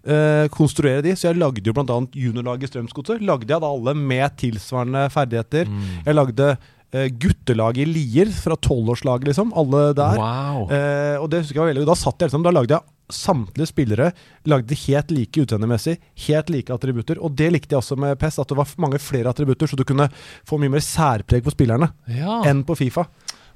[0.00, 1.14] Eh, konstruere de.
[1.16, 1.96] Så jeg lagde jo bl.a.
[2.16, 3.24] juniorlaget i Strømsgodset.
[3.24, 5.68] Lagde jeg da alle med tilsvarende ferdigheter.
[6.06, 9.52] Jeg lagde uh, guttelaget i Lier, fra tolvårslaget, liksom.
[9.60, 10.16] Alle der.
[10.20, 10.64] Wow.
[10.70, 13.66] Uh, og det husker jeg var veldig Da satt jeg liksom, da lagde jeg samtlige
[13.66, 14.12] spillere
[14.46, 15.96] Lagde helt like utseendemessig,
[16.28, 17.18] helt like attributter.
[17.20, 19.84] Og det likte jeg også med PES, at det var mange flere attributter, så du
[19.84, 20.06] kunne
[20.48, 22.40] få mye mer særpreg på spillerne Ja.
[22.48, 23.04] enn på Fifa.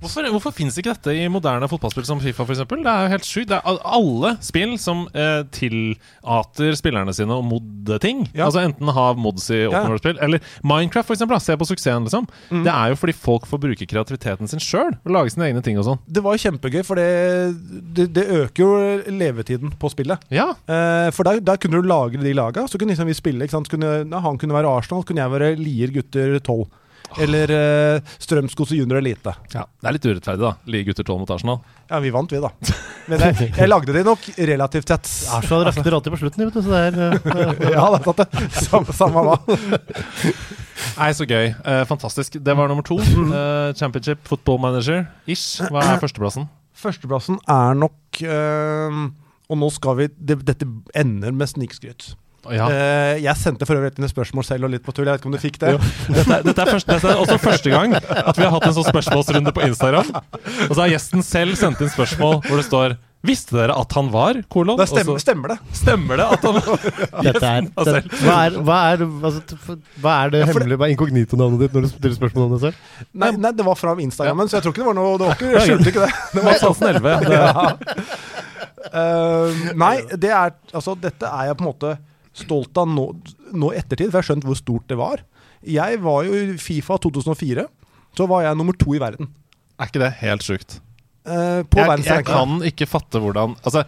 [0.02, 2.64] Hvorfor, hvorfor finnes ikke dette i moderne fotballspill som Fifa, f.eks.?
[2.68, 3.50] Det er jo helt sjukt.
[3.52, 8.24] Det er alle spill som eh, tillater spillerne sine å modde ting.
[8.34, 8.48] Ja.
[8.48, 11.18] Altså Enten ha mods i open world-spill, eller Minecraft, f.eks.
[11.20, 12.28] eksempel, Se på suksessen, liksom.
[12.50, 12.62] Mm.
[12.66, 15.78] Det er jo fordi folk får bruke kreativiteten sin sjøl og lage sine egne ting
[15.80, 16.00] og sånn.
[16.06, 17.08] Det var jo kjempegøy, for det,
[17.96, 20.24] det, det øker jo levetiden på spillet.
[20.34, 20.50] Ja.
[20.68, 23.44] Eh, for der, der kunne du lagre de laga, så kunne liksom vi spille.
[23.44, 23.70] Ikke sant?
[23.72, 26.64] Kunne, ja, han kunne være Arsenal, så kunne jeg være Lier gutter 12.
[27.22, 29.34] Eller uh, og junior elite.
[29.52, 30.52] Ja, Det er litt urettferdig, da.
[30.70, 31.60] Lige gutter 12 mot Arsenal.
[31.90, 32.50] Ja, vi vant, vi, da.
[33.10, 35.12] Men jeg, jeg lagde de nok relativt tett.
[35.36, 36.62] Arsenal rakner alltid på slutten, vet du.
[36.64, 38.44] Så det er eh, Ja, det er sant, det.
[38.64, 39.38] Samme, samme hva.
[40.98, 41.52] Nei, så gøy.
[41.62, 42.40] Uh, fantastisk.
[42.42, 42.98] Det var nummer to.
[42.98, 45.06] Uh, Championship Football Manager.
[45.30, 45.62] Ish.
[45.70, 46.48] Hva er førsteplassen?
[46.74, 48.96] Førsteplassen er nok eh,
[49.46, 50.66] Og nå skal vi det, Dette
[50.98, 52.14] ender med snikskryt.
[52.52, 52.66] Ja.
[52.68, 55.08] Uh, jeg sendte for øvrig et spørsmål selv og litt på tull.
[55.08, 55.72] Jeg vet ikke om du fikk det?
[56.10, 58.90] Dette, dette, er første, dette er også første gang at vi har hatt en sånn
[58.90, 60.12] spørsmålsrunde på Instagram.
[60.68, 64.10] Og så har gjesten selv sendt inn spørsmål hvor det står Visste dere at han
[64.12, 64.76] var kolon?
[64.76, 65.56] Det stemmer, stemmer det.
[65.72, 66.82] stemmer det at han var
[67.88, 68.10] selv.
[68.20, 71.90] hva, er, hva, er, altså, hva er det Ja, hemmelige med inkognito-navnet ditt når du
[71.94, 73.08] stiller spørsmål om det selv?
[73.16, 75.40] Nei, nei, det var fra Instagrammen, så jeg tror ikke det var noe det var
[75.40, 76.12] ikke, Jeg skjulte ikke det.
[76.36, 77.16] det var Hansen 11.
[77.30, 78.04] Det,
[78.94, 81.94] Eh, nei, det er, altså, dette er jeg på en måte
[82.34, 83.06] stolt av nå,
[83.54, 85.22] nå ettertid, for jeg har skjønt hvor stort det var.
[85.64, 87.64] Jeg var jo i Fifa 2004.
[88.14, 89.30] Så var jeg nummer to i verden.
[89.80, 90.80] er ikke det helt sjukt?
[91.26, 93.84] Eh, Jeg, jeg kan ikke fatte hvordan Altså,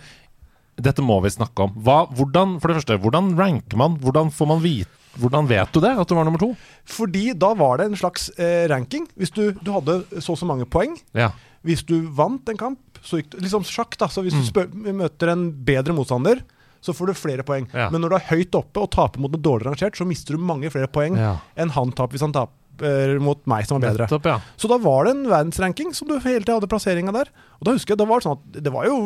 [0.81, 1.75] dette må vi snakke om.
[1.85, 3.99] Hva, hvordan, for det første, hvordan ranker man?
[4.01, 6.51] Hvordan får man vite Hvordan vet du det, at du var nummer to?
[6.85, 9.07] Fordi da var det en slags eh, ranking.
[9.17, 10.93] Hvis du, du hadde så og så mange poeng.
[11.17, 11.31] Ja.
[11.65, 14.11] Hvis du vant en kamp, så gikk du Liksom sjakk, da.
[14.13, 14.43] Så hvis Mm.
[14.43, 16.43] du spør, møter en bedre motstander,
[16.87, 17.67] så får du flere poeng.
[17.75, 17.89] Ja.
[17.93, 20.43] Men når du er høyt oppe og taper mot en dårlig rangert, så mister du
[20.47, 21.35] mange flere poeng Ja.
[21.59, 24.05] enn han taper hvis han taper mot meg som er bedre.
[24.07, 24.37] Nettopp, ja.
[24.61, 27.31] Så da var det en verdensranking som du hele tida hadde plasseringa der.
[27.59, 28.99] Og da husker jeg, det var sånn at det var jo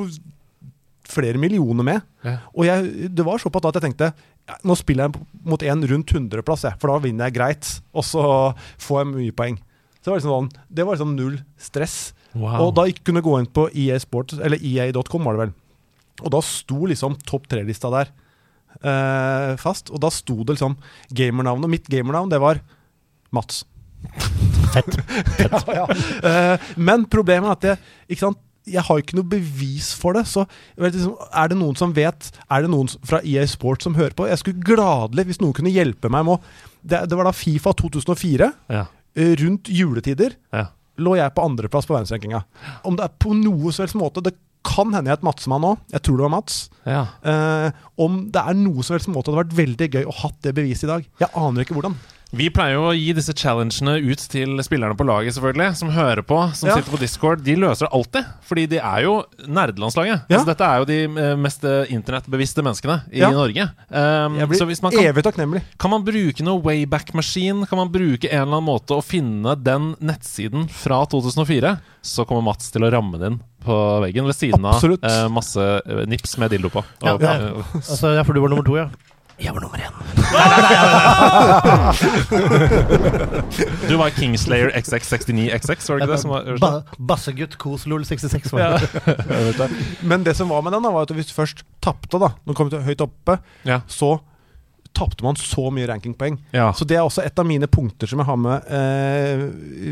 [1.10, 2.02] flere millioner med.
[2.54, 4.12] Og jeg, det var såpass da at jeg tenkte
[4.66, 7.68] nå spiller jeg mot en rundt 100-plass, for da vinner jeg greit.
[7.94, 8.22] Og så
[8.82, 9.58] får jeg mye poeng.
[10.00, 11.96] Så det var liksom, sånn, det var liksom null stress.
[12.34, 12.56] Wow.
[12.66, 15.52] Og da kunne jeg gå inn på EA Sports, eller EA.com var det vel.
[16.24, 18.10] Og da sto liksom topp tre-lista der
[18.82, 19.90] eh, fast.
[19.94, 20.76] Og da sto det liksom
[21.16, 21.66] gamernavnet.
[21.66, 22.62] Og Mitt gamernavn, det var
[23.34, 23.64] Mats.
[24.74, 24.96] Fett.
[25.42, 25.88] ja, ja.
[26.24, 28.40] Eh, men problemet er at jeg, ikke sant?
[28.70, 30.26] jeg har ikke noe bevis for det.
[30.30, 30.44] Så
[30.78, 34.14] vet liksom, er det noen som vet Er det noen fra EA Sports som hører
[34.16, 34.28] på?
[34.30, 37.74] Jeg skulle gladelig, hvis noen kunne hjelpe meg med å det, det var da Fifa
[37.76, 38.86] 2004, ja.
[39.12, 40.70] eh, rundt juletider Ja.
[40.96, 42.40] lå jeg på andreplass på verdensrankinga.
[42.88, 44.32] Om det er på noe som helst måte Det
[44.66, 45.72] kan hende jeg er et Matsmann nå.
[45.92, 46.56] Jeg tror det var Mats.
[46.84, 47.02] ja.
[47.24, 50.54] Eh, om det er noe som helst måte hadde vært veldig gøy å hatt det
[50.56, 51.06] beviset i dag.
[51.22, 51.96] Jeg aner ikke hvordan.
[52.30, 56.22] Vi pleier jo å gi disse challengene ut til spillerne på laget, selvfølgelig, som hører
[56.22, 56.76] på, som Ja.
[56.76, 57.42] sitter på Discord.
[57.42, 59.14] De løser det alltid, fordi de er jo
[59.50, 60.28] nerdelandslaget.
[60.30, 60.36] Ja.
[60.38, 63.32] Altså, dette er jo de eh, mest eh, internettbevisste menneskene i Ja.
[63.34, 63.66] Norge.
[63.90, 65.62] Um, Jeg blir så hvis man kan, evig takknemlig.
[65.76, 69.96] kan man bruke noe wayback-maskin, kan man bruke en eller annen måte å finne den
[70.00, 73.74] nettsiden fra 2004, så kommer Mats til å ramme den på
[74.06, 75.02] veggen ved siden Absolutt.
[75.02, 76.84] av uh, masse eh, nips med dildo på.
[77.02, 77.34] Ja, Og, ja.
[77.74, 78.88] Altså, ja, for du var nummer to, ja.
[79.40, 79.94] Jeg var nummer én.
[83.88, 86.18] du var Kingslayer XX69XX, var det ikke det?
[86.22, 86.44] Som var?
[86.60, 86.70] Ba
[87.12, 88.88] Bassegutt Koslol 66 var det.
[89.56, 89.68] Ja.
[90.12, 92.52] Men det som var med den, da var at hvis du først tapte, da Når
[92.52, 93.38] du kom til høyt oppe,
[93.68, 93.80] Ja.
[93.88, 94.18] så
[94.96, 96.36] tapte man så mye rankingpoeng.
[96.52, 96.70] Ja.
[96.76, 99.44] Så det er også et av mine punkter som jeg har med eh,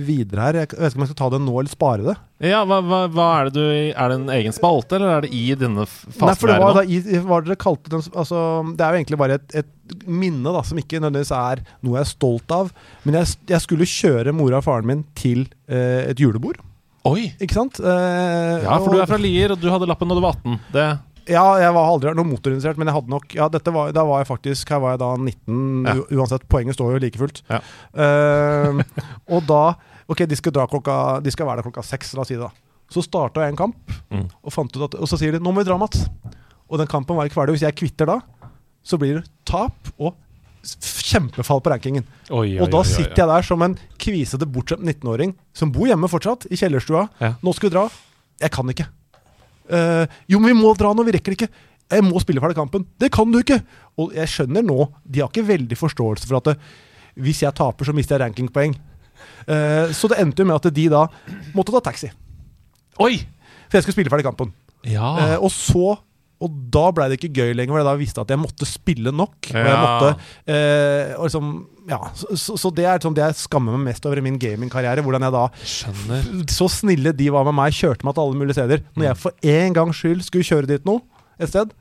[0.07, 0.59] videre her.
[0.63, 2.17] Jeg vet ikke om jeg skal ta det nå eller spare det.
[2.49, 5.33] Ja, hva, hva, hva er det du Er det en egen spalte, eller er det
[5.35, 6.23] i denne fasen?
[6.29, 8.43] Nei, for det var, da, i, hva dere kalte den altså,
[8.79, 12.05] Det er jo egentlig bare et, et minne da som ikke nødvendigvis er noe jeg
[12.07, 12.71] er stolt av.
[13.09, 16.61] Men jeg, jeg skulle kjøre mora og faren min til eh, et julebord.
[17.09, 17.29] Oi!
[17.41, 17.79] Ikke sant?
[17.81, 20.57] Eh, Ja, for du er fra Lier, og du hadde lappen da du var 18.
[20.75, 20.87] Det
[21.29, 24.29] Ja, jeg var aldri noe motorinteressert, men jeg hadde nok Ja, var, da var jeg
[24.31, 25.95] faktisk Her var jeg da 19, Ja.
[26.17, 26.47] uansett.
[26.49, 27.43] Poenget står jo like fullt.
[27.51, 27.61] Ja.
[27.93, 28.81] Uh,
[29.37, 29.63] og da
[30.09, 32.41] Ok, de skal, dra klokka, de skal være der klokka seks, la oss si det.
[32.41, 32.49] da
[32.89, 33.77] Så starta jeg en kamp,
[34.11, 34.25] Mm.
[34.43, 34.53] og,
[34.85, 36.09] at, og så sier de 'nå må vi dra, Mats'.
[36.71, 37.57] Og den kampen var i ferdig.
[37.59, 38.21] Hvis jeg kvitter da,
[38.83, 40.15] så blir det tap og
[40.65, 42.05] kjempefall på rankingen.
[42.31, 45.71] Oi, oi, Og da oi, oi, sitter jeg der som en kvisete, bortskjemt 19-åring som
[45.73, 47.09] bor hjemme fortsatt, i kjellerstua.
[47.21, 47.35] Ja.
[47.43, 47.89] Nå skal vi dra.
[48.41, 48.87] Jeg kan ikke.
[49.69, 51.65] Eh, jo, men vi må dra nå, vi rekker det ikke.
[51.89, 52.85] Jeg må spille ferdig kampen.
[53.01, 53.61] Det kan du ikke!
[54.01, 56.57] Og jeg skjønner nå, de har ikke veldig forståelse for at det,
[57.25, 58.77] hvis jeg taper, så mister jeg rankingpoeng.
[59.49, 61.07] Uh, så det endte jo med at de da
[61.57, 62.11] måtte ta taxi.
[63.03, 63.17] Oi!
[63.69, 64.53] For jeg skulle spille ferdig kampen.
[64.87, 65.09] Ja.
[65.17, 65.97] Uh, og så
[66.41, 69.49] og da ble det ikke gøy lenger, for da visste at jeg måtte spille nok.
[69.51, 69.81] Jeg Ja.
[69.83, 70.11] måtte
[70.47, 71.49] eh, og liksom,
[71.91, 74.39] ja, så, så, så det er sånn det jeg skammer meg mest over i min
[74.39, 75.03] gamingkarriere.
[75.03, 76.31] Hvordan jeg da Skjønner.
[76.55, 78.85] Så snille de var med meg, kjørte meg til alle mulige steder.
[78.95, 81.01] Når jeg for en gangs skyld skulle kjøre dit nå,
[81.41, 81.75] et sted,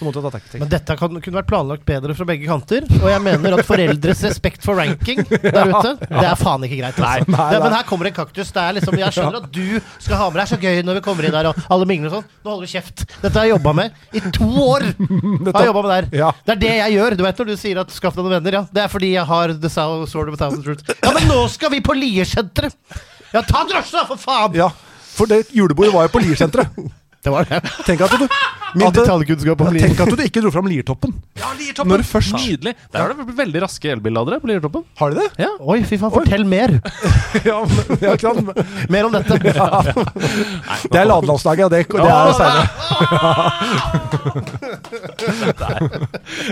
[0.00, 0.60] Så måtte jeg ta tactics.
[0.62, 2.86] Men dette kan, kunne vært planlagt bedre fra begge kanter.
[3.02, 6.96] Og jeg mener at foreldres respekt for ranking der ute, det er faen ikke greit.
[6.96, 7.04] Altså.
[7.04, 8.52] Nei, nei, Det, men her kommer en kaktus.
[8.56, 9.66] Det er liksom, jeg skjønner at du
[10.00, 12.16] skal ha med deg så gøy når vi kommer inn der, og alle mingler og
[12.16, 12.30] sånn.
[12.40, 13.04] Nå holder du kjeft.
[13.20, 14.86] Dette har jeg jobba med i to år.
[15.60, 16.08] Har jeg med der.
[16.16, 16.30] Ja.
[16.46, 17.18] Det er det jeg gjør.
[17.20, 18.62] Du vet når du sier at 'skaff deg noen venner', ja.
[18.72, 20.88] Det er fordi jeg har The Sword of a Thousand Truths.
[21.04, 22.72] Ja, men nå skal vi på Liersenteret!
[23.34, 24.56] Ja, ta drosje, da, for faen!
[24.56, 24.70] Ja,
[25.12, 26.80] for det julebordet var jo på Liersenteret.
[27.20, 27.60] Det var det.
[27.84, 28.26] Tenk at du
[28.78, 29.74] Min detaljkunnskap om.
[29.74, 31.10] Tenk at du ikke dro fram Liertoppen.
[31.40, 31.90] Ja, Liertoppen!
[31.90, 32.74] Når først- Nydelig.
[32.94, 34.84] Der har det veldig raske elbilladere på Liertoppen.
[35.00, 35.26] Har de det?
[35.42, 35.48] Ja.
[35.58, 36.76] Oi, fy faen, fortell mer.
[37.46, 38.14] Ja, men, ja?
[38.94, 39.38] Mer om dette.
[39.40, 42.66] Det er ladelandslaget, og det, det er seinere.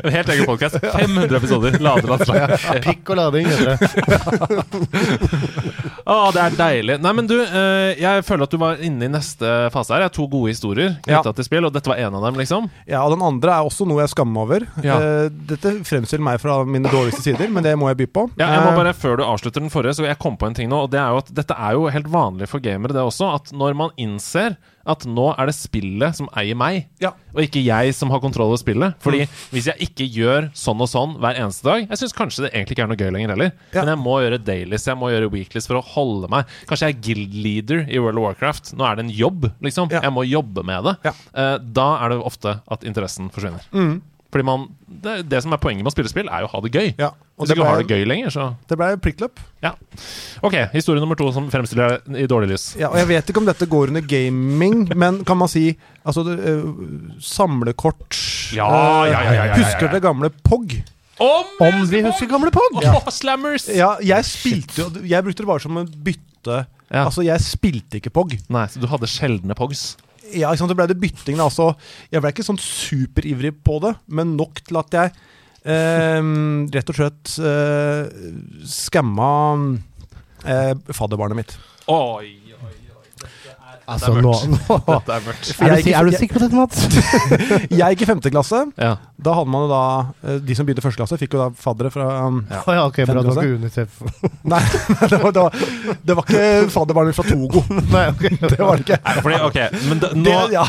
[0.02, 0.78] En helt egen podcast.
[0.82, 1.78] 500 episoder.
[1.82, 2.54] Ladelandslag.
[2.84, 3.78] Pikk og lading heter det.
[6.38, 6.98] Det er deilig.
[7.04, 10.06] Nei, men du, eh, jeg føler at du var inne i neste fase her.
[10.06, 11.32] Jeg har to gode historier knytta Ja.
[11.38, 12.68] til spill, og dette var en av dem, liksom.
[12.90, 14.66] Ja, og den andre er også noe jeg skammer meg over.
[14.82, 14.98] Ja.
[14.98, 18.26] Eh, dette fremstiller meg fra mine dårligste sider, men det må jeg by på.
[18.36, 20.54] Ja, jeg må Eh, bare, Før du avslutter den forrige, så jeg kom på en
[20.54, 20.82] ting nå.
[20.84, 23.34] Og det er jo at Dette er jo helt vanlig for gamere, det også.
[23.34, 24.56] At når man innser
[24.88, 27.10] at nå er det spillet som eier meg, Ja.
[27.34, 28.96] og ikke jeg som har kontroll over spillet.
[29.04, 32.52] Fordi hvis jeg ikke gjør sånn og sånn hver eneste dag Jeg syns kanskje det
[32.54, 33.52] egentlig ikke er noe gøy lenger heller.
[33.74, 33.82] Ja.
[33.84, 36.46] Men jeg må gjøre dailies, jeg må gjøre weeklies for å holde meg.
[36.66, 38.72] Kanskje jeg er guild leader i World of Warcraft.
[38.78, 39.90] Nå er det en jobb, liksom.
[39.92, 40.00] Ja.
[40.02, 41.14] Jeg må jobbe med det.
[41.34, 43.62] Eh, da er det ofte at interessen forsvinner.
[43.72, 44.00] Mm.
[44.28, 46.60] Fordi man det, det som er poenget med å spille spill, er jo å ha
[46.64, 46.88] det gøy.
[47.00, 49.40] Ja, og Hvis du ikke har det gøy lenger, så Det ble prikkløp.
[49.64, 49.72] ja.
[50.44, 52.66] Ok, historie nummer to som fremstiller deg i dårlig lys.
[52.80, 55.70] Ja, og jeg vet ikke om dette går under gaming, men kan man si
[56.08, 56.62] Altså, eh,
[57.20, 58.16] samlekort
[58.56, 59.58] Ja, eh, ja, ja, ja, ja, ja, ja.
[59.60, 60.78] Husker dere gamle POG?
[61.18, 62.78] Om vi husker gamle Pog!
[62.78, 63.66] Åh, Slammers!
[63.74, 66.60] Ja, jeg spilte jo Jeg brukte det bare som en bytte.
[66.88, 67.04] Ja.
[67.08, 68.38] Altså, jeg spilte ikke POG.
[68.54, 69.96] Nei, så du hadde sjeldne pogs?
[70.34, 71.72] Ja, ikke sant, så ble det bytting da, altså
[72.12, 75.12] Jeg ble ikke sånn superivrig på det Men nok til at jeg
[75.64, 76.32] eh,
[76.74, 78.02] Rett og slett eh,
[78.68, 79.32] Skamma
[80.44, 81.56] eh, Fadderbarnet mitt.
[81.88, 82.47] Oi,
[83.88, 84.48] Altså, Det er mørkt.
[84.68, 84.76] nå.
[84.86, 85.48] dette er mørkt.
[85.48, 86.82] Er, du, er du sikker på dette, Mats?
[87.80, 88.90] Jeg gikk i femte klasse Ja.
[89.16, 89.82] Da hadde man jo da
[90.28, 92.60] eh, De som begynte i første klasse Fikk jo da faddere fra um, Ja.
[92.76, 93.24] Ja, ok, bra.
[93.48, 94.02] Unicef.
[94.48, 94.60] Nei,
[95.08, 95.58] det var, det, var,
[96.04, 98.36] det var ikke fadderbarnet fra Togo Nei, okay.
[98.44, 100.64] Det var det ikke Nei, fordi, ok, men det, nå ja.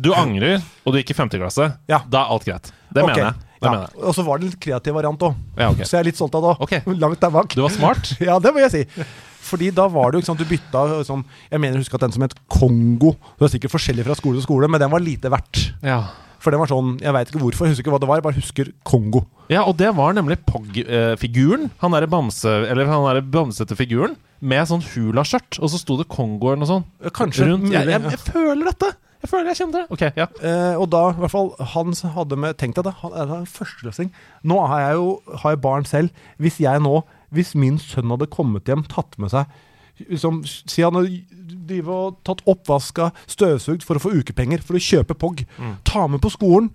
[0.00, 1.66] Du angrer, og du gikk i femte klasse.
[1.90, 2.00] Ja.
[2.08, 2.70] Da er alt greit.
[2.88, 3.12] Det okay.
[3.12, 3.48] mener jeg.
[3.62, 3.74] Ja.
[4.02, 5.86] Og så var det en litt kreativ variant òg, Ja, okay.
[5.86, 6.64] Så jeg er litt stolt av det òg.
[6.66, 6.96] Okay.
[6.98, 8.14] Langt der bak Du var smart.
[8.22, 8.82] Ja, det må jeg si.
[9.52, 11.22] Fordi da var det jo ikke sant, du bytta sånn,
[11.52, 14.46] Jeg mener husker at den som het Kongo Det var sikkert forskjellig fra skole til
[14.48, 15.66] skole, men den var lite verdt.
[15.84, 16.00] Ja.
[16.42, 18.26] For den var sånn Jeg veit ikke hvorfor, jeg husker ikke hva det var, jeg
[18.26, 19.26] bare husker Kongo.
[19.52, 21.68] Ja, og det var nemlig Pog-figuren.
[21.84, 22.50] Han derre bamse...
[22.72, 26.70] Eller han derre bamsete figuren med sånn hula-skjørt, og så sto det Kongo eller noe
[26.70, 26.88] sånt.
[27.14, 27.46] Kanskje.
[27.46, 27.68] Rundt.
[27.68, 28.88] mulig, Jeg, jeg, jeg føler dette!
[29.22, 29.94] Jeg føler jeg kjenner det.
[29.94, 30.24] Ok, ja.
[30.42, 33.46] Eh, og da, i hvert fall, han hadde med Tenk deg det, han er en
[33.46, 34.08] førsteklassing.
[34.50, 35.04] Nå har jeg jo
[35.44, 36.24] har jeg barn selv.
[36.42, 36.96] Hvis jeg nå,
[37.32, 39.50] hvis min sønn hadde kommet hjem, tatt med seg
[40.08, 41.82] liksom, Si han hadde
[42.26, 45.44] tatt oppvaska, støvsugd for å få ukepenger for å kjøpe POG.
[45.58, 45.76] Mm.
[45.88, 46.72] Ta med på skolen.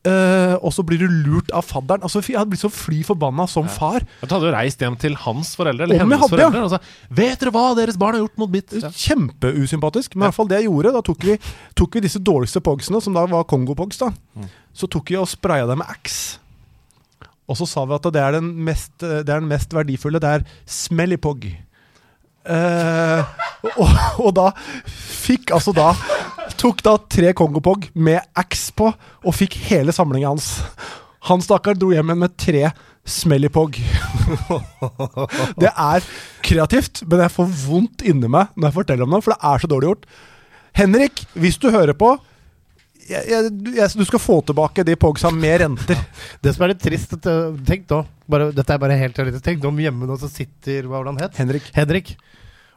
[0.00, 2.00] Uh, og så blir du lurt av fadderen.
[2.06, 4.06] Altså, Jeg hadde blitt så fly forbanna som far.
[4.22, 6.48] Du hadde jo reist hjem til hans foreldre, eller Om hennes hadde, ja.
[6.48, 8.88] foreldre, og sa 'Vet dere hva deres barn har gjort mot mitt?' Ja.
[8.88, 10.16] Kjempeusympatisk.
[10.16, 11.36] Men i hvert fall det jeg gjorde, da tok vi,
[11.76, 14.08] tok vi disse dårligste pogsene, som da var Kongo-pogs, da.
[14.36, 14.48] Mm.
[14.72, 16.40] Så tok vi og spraya dem med Axe.
[17.50, 20.22] Og så sa vi at det er den mest, det er den mest verdifulle.
[20.22, 21.48] Det er smelly pog.
[22.40, 23.34] Eh,
[23.74, 23.90] og,
[24.22, 24.46] og da
[24.88, 25.90] fikk altså da
[26.60, 30.58] Tok da tre Kongo-pog med X på, og fikk hele samlinga hans.
[31.28, 32.64] Han stakkar dro hjem igjen med tre
[33.08, 33.78] smelly pog.
[35.62, 36.04] det er
[36.44, 39.62] kreativt, men jeg får vondt inni meg når jeg forteller om det, for det er
[39.62, 40.04] så dårlig gjort.
[40.76, 42.12] Henrik, hvis du hører på
[43.10, 46.00] jeg, jeg, jeg, Du skal få tilbake de pogsa med renter.
[46.42, 49.46] Det som er litt trist at, uh, Tenk nå bare, Dette er bare helt realistisk.
[49.46, 51.40] Tenk om hjemme nå så sitter Hva var det han het?
[51.42, 51.70] Henrik.
[51.76, 52.14] Henrik.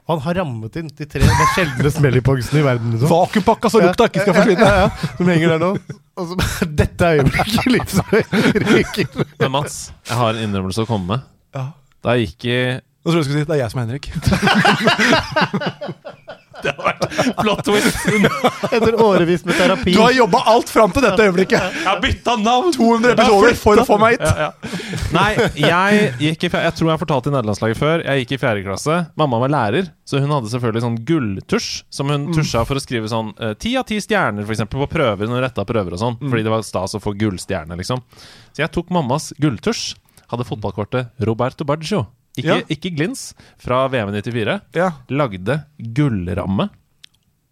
[0.03, 2.91] Og han har rammet inn de tre mest sjeldne smellypogsene i verden.
[2.91, 3.07] Liksom.
[3.07, 4.65] Vakuumpakka så lukta ikke skal forsvinne.
[4.67, 5.69] Ja, ja, ja, som henger der nå.
[6.19, 6.35] Og så,
[6.81, 8.03] dette er øyeblikket liksom
[8.65, 9.07] ryker.
[9.39, 9.77] Men Mats,
[10.09, 11.29] jeg har en innrømmelse å komme med.
[11.55, 11.69] Ja.
[12.03, 12.57] Da jeg gikk i
[13.03, 14.05] Nå tror jeg du skulle si det er jeg som er Henrik.
[16.63, 17.97] Plot twist!
[18.75, 19.93] Etter årevis med terapi.
[19.95, 21.59] Du har jobba alt fram til dette øyeblikket!
[21.59, 22.71] Jeg har bytta navn!
[22.75, 24.25] 200 episoder for å få meg hit!
[24.27, 24.71] Ja, ja.
[25.13, 28.05] Nei, jeg gikk i fjerde, Jeg tror jeg har fortalt i nederlandslaget før.
[28.07, 28.99] Jeg gikk i fjerde klasse.
[29.19, 33.11] Mamma var lærer, så hun hadde selvfølgelig sånn gulltusj som hun tusja for å skrive
[33.11, 35.27] sånn eh, ti av ti stjerner, for eksempel, på prøver.
[35.29, 36.17] Når hun retta prøver og sånn.
[36.23, 38.01] Fordi det var stas å få gullstjerne, liksom.
[38.53, 39.93] Så jeg tok mammas gulltusj.
[40.33, 42.07] Hadde fotballkortet Roberto Baggio.
[42.33, 42.61] Ikke, Ja.
[42.73, 44.87] ikke glins, fra VM 94, Ja.
[45.13, 46.69] Lagde gullramme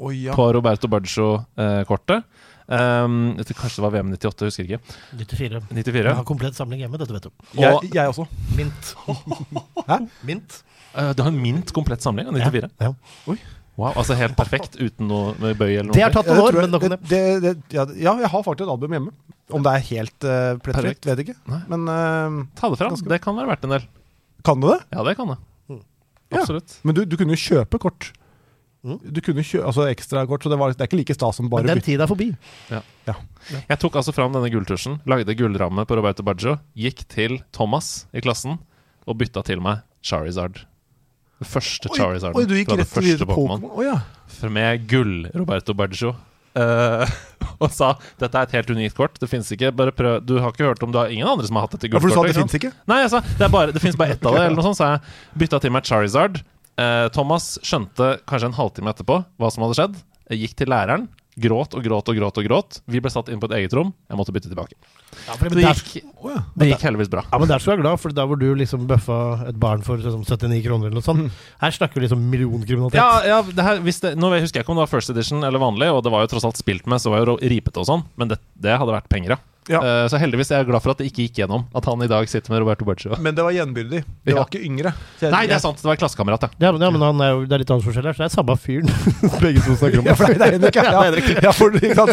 [0.02, 0.34] oh, ja.
[0.34, 2.24] på Roberto Baggio-kortet.
[2.72, 4.80] Um, jeg kanskje det var VM 98, husker ikke.
[5.20, 5.62] 94.
[5.70, 6.06] 94.
[6.08, 7.32] Jeg har komplett samling hjemme, dette vet du.
[7.60, 8.26] Jeg, Og jeg også.
[8.58, 8.94] Mint.
[9.90, 9.98] Hæ?
[10.24, 10.62] Mint.
[10.96, 12.72] Uh, du har en mint komplett samling av 94.
[12.82, 12.94] Ja.
[13.80, 15.96] Wow, altså helt perfekt uten noe bøy eller noe.
[15.96, 17.22] Det har tatt Jeg noen år, men nok om det, det.
[17.22, 19.14] det, det, ja, ja, jeg har faktisk et album hjemme.
[19.52, 21.38] Om det er helt uh, plettfritt, vet jeg ikke.
[21.52, 21.62] Nei.
[21.72, 22.96] Men uh, Ta det fram.
[22.96, 23.88] Ganske- Det kan være verdt en del.
[24.46, 24.80] Kan du det?
[24.94, 25.42] Ja, det kan jeg.
[25.72, 25.84] Mm.
[26.32, 26.42] Ja.
[26.42, 26.80] Absolutt.
[26.88, 28.12] Men du, du kunne jo kjøpe kort.
[28.82, 28.98] Mm.
[29.14, 31.68] Du kunne kjø altså ekstrakort, så det, var, det er ikke like stas som bare
[31.68, 32.32] Men den tida er forbi.
[32.72, 38.24] Jeg tok altså fram denne gulltusjen, lagde gullramme på Roberto Baggio, gikk til Thomas i
[38.26, 38.58] klassen
[39.06, 40.64] og bytta til meg Charizard.
[41.42, 43.70] Det første Charizarden oi, du gikk rett til Pokémon.
[43.70, 44.00] Oh, ja.
[44.50, 46.16] Med gull Roberto Baggio.
[46.58, 47.12] Eh,
[47.64, 49.20] og sa dette er et helt unikt kort.
[49.22, 51.60] Det finnes ikke, bare prøv Du har ikke hørt om du har ingen andre som
[51.60, 52.74] har hatt dette ja, for du sa det fins ikke?
[52.91, 54.80] Nei, jeg sa det, er bare, det finnes bare ett av det, eller noe sånt,
[54.82, 56.41] så jeg bytta til meg Charizard.
[56.80, 59.99] Uh, Thomas skjønte kanskje en halvtime etterpå hva som hadde skjedd.
[60.32, 61.10] Jeg gikk til læreren,
[61.40, 62.80] gråt og gråt og gråt og gråt.
[62.92, 63.94] Vi ble satt inn på et eget rom.
[64.10, 64.76] Jeg måtte bytte tilbake.
[65.28, 66.42] Ja, for Det det, gikk, ja.
[66.56, 67.24] det gikk heldigvis bra.
[67.28, 69.20] ja, men der skal jeg være glad, for da hvor du liksom bøffa
[69.52, 71.42] et barn for liksom, 79 kroner eller noe sånt.
[71.62, 73.00] Her snakker vi liksom millionkriminalitet.
[73.00, 75.44] Ja, ja det her, hvis det, nå husker jeg ikke om det var first edition
[75.48, 77.88] eller vanlig, og det var jo tross alt spilt med, så var jo ripete og
[77.88, 79.42] sånn, men det, det hadde vært penger, ja.
[79.70, 79.78] Ja.
[79.86, 81.66] Eh, så heldigvis er jeg glad for at det ikke gikk gjennom.
[81.78, 83.14] At han i dag sitter med Roberto Baccio.
[83.22, 84.01] Men det var gjenbyrdig.
[84.26, 84.38] Det Ja.
[84.41, 84.89] var ikke yngre.
[85.22, 85.78] Jeg- Nei, det er sant.
[85.78, 86.47] Det var en klassekamerat, ja.
[86.59, 88.89] Ja, men, han er jo, det er litt aldersforskjell her, så det er samme fyren
[89.43, 90.05] begge to snakker om.
[90.09, 90.84] Ja, for det er Henrik, ja.
[90.84, 91.30] Ja, Henrik.
[91.43, 92.05] Ja, for, ja.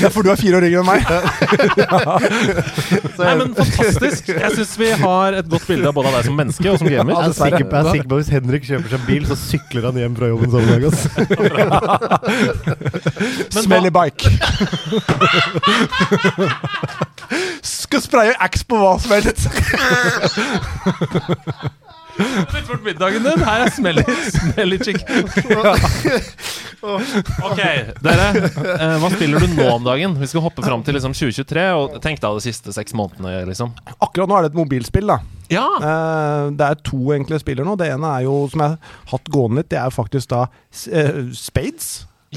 [0.00, 1.02] ja, for du er fire år yngre enn meg.
[3.22, 4.26] Nei, men fantastisk.
[4.34, 6.88] Jeg syns vi har et godt bilde av både av deg som menneske og som
[6.90, 7.14] gamer.
[7.14, 9.22] Jeg er sikker på, jeg er sikker på at Hvis Henrik kjøper seg en bil,
[9.30, 10.82] så sykler han hjem fra jobben samme dag.
[10.90, 11.06] ass.
[13.62, 14.26] Smelly bike.
[17.66, 19.48] Skal spraye Axe på hva som helst.
[22.16, 23.42] Litt bort middagen din.
[23.44, 24.02] Her er smelly,
[24.32, 25.26] smelly chicken.
[26.86, 27.60] Ok,
[28.04, 28.28] dere.
[28.46, 30.14] eh, hva spiller du nå om dagen?
[30.20, 31.66] Vi skal hoppe fram til liksom 2023.
[31.76, 33.74] Og Tenk deg de siste seks månedene, liksom.
[33.98, 35.18] Akkurat nå er det et mobilspill, da.
[35.52, 35.66] Ja!
[35.76, 37.76] Eh, det er to enkle spiller nå.
[37.80, 40.46] Det ene er jo, som jeg har hatt gående litt, det er faktisk da
[40.92, 41.90] eh, Spades.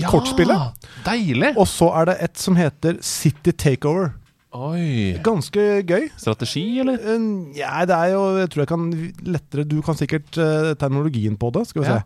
[0.08, 0.88] Kortspillet.
[1.06, 1.54] Deilig.
[1.58, 4.14] Og så er det et som heter City Takeover.
[4.56, 5.20] Oi.
[5.22, 6.08] Ganske gøy.
[6.18, 6.98] Strategi, eller?
[6.98, 8.86] Eh, Ja, det er jo Jeg tror jeg kan
[9.24, 12.00] lettere Du kan sikkert uh, terminologien på det, skal vi Ja.
[12.00, 12.04] se.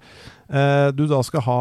[0.51, 1.59] Uh, du da skal ha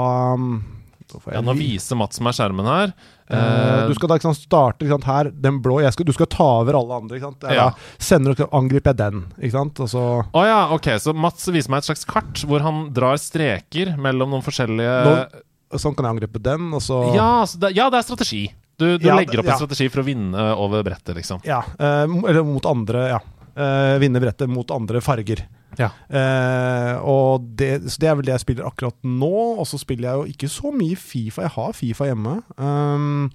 [1.13, 2.93] jeg Ja, nå viser Mats meg skjermen her.
[3.29, 6.45] Eh, Eh, du skal da sant, starte sant, her, den blå skal, Du skal ta
[6.61, 7.17] over alle andre.
[7.17, 7.45] Ikke sant?
[7.49, 7.71] Ja.
[7.99, 9.23] Sender og angriper jeg den.
[9.41, 9.81] Ikke sant?
[9.81, 10.03] Og så
[10.35, 14.31] oh, ja, ok, så Mats viser meg et slags kart hvor han drar streker mellom
[14.35, 15.43] noen forskjellige Nå-
[15.81, 18.43] Sånn kan jeg angripe den, og så ja, så det, ja, det er strategi.
[18.81, 19.61] Du, du Ja, legger opp en ja.
[19.61, 21.43] strategi for å vinne over brettet, liksom.
[21.47, 23.21] Ja, eh, eller mot andre Ja.
[23.53, 25.43] Eh, vinne brettet mot andre farger.
[25.77, 25.91] Ja.
[26.09, 29.33] Eh, og det, så det er vel det jeg spiller akkurat nå.
[29.61, 31.45] Og så spiller jeg jo ikke så mye Fifa.
[31.45, 32.39] Jeg har Fifa hjemme.
[32.57, 33.29] Um,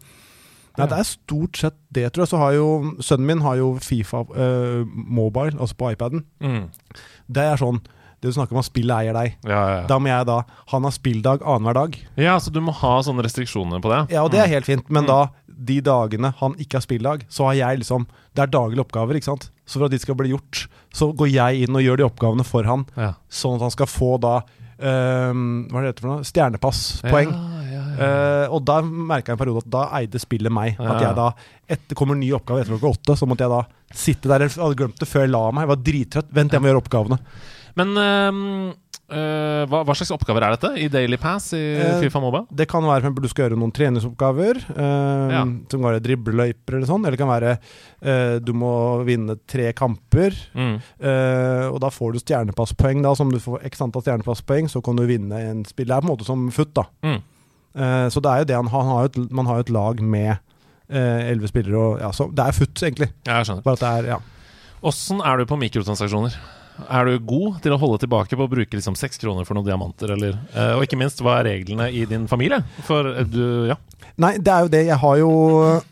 [0.77, 2.31] nei, det er stort sett det, tror jeg.
[2.33, 2.67] Så har jo
[2.97, 6.25] sønnen min har jo Fifa eh, mobile, altså på iPaden.
[6.41, 6.65] Mm.
[7.29, 7.81] Det er sånn
[8.27, 9.35] du snakker om at spillet eier deg.
[9.47, 9.87] Ja, ja, ja.
[9.89, 10.41] Da må jeg da
[10.73, 11.97] Han har spilldag annenhver dag.
[12.17, 14.01] ja, så du må ha sånne restriksjoner på det?
[14.15, 15.07] Ja, og det er helt fint, men Mm.
[15.07, 15.19] da,
[15.57, 18.05] de dagene han ikke har spilldag, så har jeg liksom
[18.37, 19.49] Det er daglige oppgaver, ikke sant.
[19.65, 22.45] Så for at de skal bli gjort, så går jeg inn og gjør de oppgavene
[22.45, 22.85] for han,
[23.29, 24.41] sånn at han skal få da
[24.77, 26.25] Um, Hva er det heter for noe?
[26.27, 27.31] Stjernepasspoeng.
[27.33, 28.09] Ja, ja, ja.
[28.45, 30.75] uh, og da merka jeg en periode at da eide spillet meg.
[30.77, 31.31] At jeg da
[31.67, 33.63] etter kommer ny oppgave etter klokka åtte, så måtte jeg da
[33.97, 34.45] sitte der.
[34.45, 35.65] Jeg hadde glemt det før jeg la meg.
[35.65, 36.29] Jeg var drittrøtt.
[36.37, 37.17] Vent, jeg må gjøre oppgavene.
[37.77, 37.91] Men
[39.07, 42.41] øh, hva, hva slags oppgaver er dette i Daily Pass i Eh, Fifa Moba?
[42.51, 44.57] Det kan være for du skal gjøre noen treningsoppgaver.
[44.73, 45.43] eh, Ja.
[45.45, 47.05] Som kan være dribleløyper eller sånn.
[47.05, 47.53] Eller det kan være
[48.01, 48.71] eh, du må
[49.07, 50.35] vinne tre kamper.
[50.57, 50.75] Mm.
[51.71, 53.01] og da får du stjernepasspoeng.
[53.05, 55.87] da Som du får x antall stjernepasspoeng, så kan du vinne en spill.
[55.87, 56.83] Det er på en måte som futt, da.
[57.05, 57.21] Mm.
[58.11, 58.67] Så det er jo det han.
[58.73, 60.37] Han har et, man har jo et lag med
[60.89, 61.77] elleve spillere.
[61.77, 63.11] Og, ja, så det er futt, egentlig.
[63.27, 63.63] Ja, jeg skjønner.
[63.63, 64.19] Bare at det er ja.
[64.87, 66.33] Åssen er du på mikrotransaksjoner?
[66.85, 69.67] Er du god til å holde tilbake på å bruke liksom seks kroner for noen
[69.67, 72.61] diamanter, eller eh, Og ikke minst, hva er reglene i din familie?
[72.87, 73.79] For eh, du Ja.
[74.17, 74.83] Nei, det er jo det.
[74.87, 75.31] Jeg har jo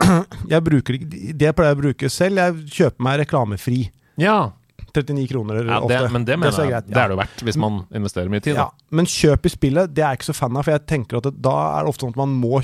[0.54, 2.42] Jeg bruker Det jeg pleier å bruke selv.
[2.42, 3.82] Jeg kjøper meg reklamefri.
[4.22, 4.54] ja.
[4.96, 5.92] 39 kroner ja ofte.
[5.92, 8.32] det, men det mener det jeg greit, det er det jo verdt, hvis man investerer
[8.32, 8.56] mye tid.
[8.56, 10.64] Ja, men kjøp i spillet, det er jeg ikke så fan av.
[10.64, 12.62] For jeg tenker at det, da er det ofte sånn at man må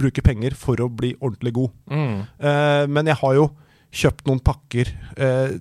[0.00, 1.74] bruke penger for å bli ordentlig god.
[1.92, 2.16] Mm.
[2.40, 3.50] Uh, men jeg har jo
[4.00, 5.52] kjøpt noen pakker uh,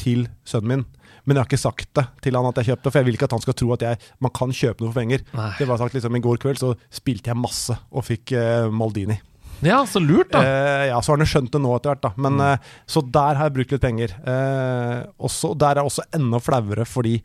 [0.00, 0.84] til sønnen min.
[1.24, 3.28] Men jeg har ikke sagt det til han at jeg kjøpte, for jeg vil ikke
[3.28, 5.20] at han skal tro at jeg, man kan kjøpe noe for penger.
[5.38, 5.50] Nei.
[5.58, 9.18] Det var sagt liksom I går kveld så spilte jeg masse og fikk eh, Maldini.
[9.62, 10.40] Ja, så lurt, da.
[10.42, 12.10] Eh, ja, så har han skjønt det nå etter hvert, da.
[12.16, 12.40] Men, Mm.
[12.48, 12.58] eh,
[12.90, 14.16] så der har jeg brukt litt penger.
[14.26, 17.20] Eh, også, der er jeg også enda flauere, fordi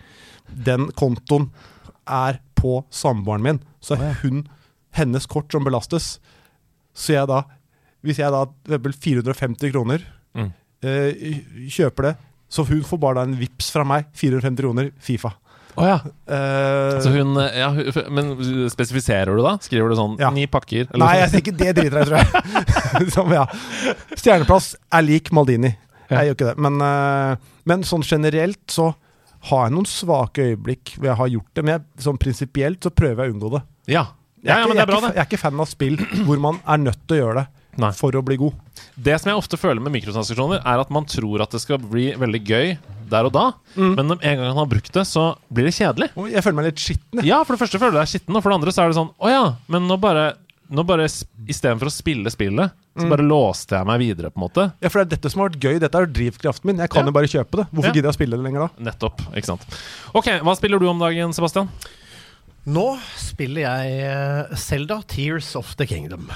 [0.53, 1.49] den kontoen
[2.05, 3.59] er på samboeren min.
[3.81, 4.43] Så er hun
[4.93, 6.19] hennes kort som belastes.
[6.93, 7.41] Så jeg da
[8.05, 8.45] Hvis jeg da
[8.77, 10.03] 450 kroner
[10.37, 10.51] Mm.
[10.85, 11.41] eh,
[11.73, 12.17] kjøper det,
[12.49, 14.07] så hun får bare da en vips fra meg.
[14.15, 15.33] 450 kroner Fifa.
[15.77, 15.99] Oh, ja.
[16.25, 17.67] Uh, Så hun, ja,
[18.09, 18.31] Men
[18.73, 19.57] spesifiserer du da?
[19.61, 20.31] Skriver du sånn Ja.
[20.33, 20.87] ni pakker?
[20.89, 23.09] eller nei, jeg tenker det driter jeg tror jeg.
[23.15, 23.43] Som, ja.
[24.17, 25.75] Stjerneplass er lik Maldini.
[26.09, 26.55] Jeg gjør ikke det.
[26.65, 28.89] Men, uh, men sånn generelt så
[29.51, 31.65] har jeg noen svake øyeblikk hvor jeg har gjort det.
[31.67, 33.61] Men jeg, sånn prinsipielt så prøver jeg å unngå det.
[33.93, 34.07] Ja.
[34.41, 35.15] Jeg er, ikke, men det jeg, er bra, ikke, det.
[35.19, 37.45] jeg er ikke fan av spill hvor man er nødt til å gjøre det
[37.77, 37.91] Nei.
[37.91, 38.53] for å bli god.
[38.97, 42.11] Det som jeg ofte føler med mikrotransaksjoner, er at man tror at det skal bli
[42.13, 42.77] veldig gøy
[43.09, 43.95] der og da, Mm.
[43.95, 46.09] men en gang han har brukt det, så blir det kjedelig.
[46.17, 47.23] Og jeg føler meg litt skitten.
[47.23, 48.97] Ja, for det første føler du deg skitten, og for det andre så er det
[48.97, 50.33] sånn Å ja, men nå bare,
[50.69, 51.05] nå bare
[51.47, 53.09] Istedenfor å spille spillet, så Mm.
[53.09, 54.73] bare låste jeg meg videre, på en måte.
[54.81, 55.79] Ja, for det er dette som har vært gøy.
[55.79, 56.77] Dette er drivkraften min.
[56.77, 57.05] Jeg kan Ja.
[57.05, 57.67] jo bare kjøpe det.
[57.71, 57.93] Hvorfor Ja.
[57.93, 58.69] gidder jeg å spille det lenger da?
[58.91, 59.21] Nettopp.
[59.33, 59.61] Ikke sant.
[60.13, 61.69] Ok, hva spiller du om dagen, Sebastian?
[62.67, 66.29] Nå spiller jeg Selda Tears of the Kingdom.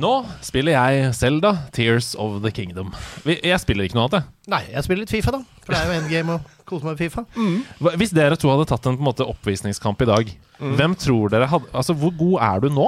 [0.00, 2.94] Nå spiller jeg Selda Tears of the Kingdom.
[3.28, 4.50] Jeg spiller ikke noe annet, jeg.
[4.54, 5.42] Nei, jeg spiller litt Fifa, da.
[5.66, 7.24] For det er jo endgame og kose meg med Fifa.
[7.36, 7.58] Mm.
[8.00, 10.32] Hvis dere to hadde tatt en på en måte oppvisningskamp i dag,
[10.62, 10.76] Mm.
[10.78, 12.84] hvem tror dere hadde Altså, hvor god er du nå?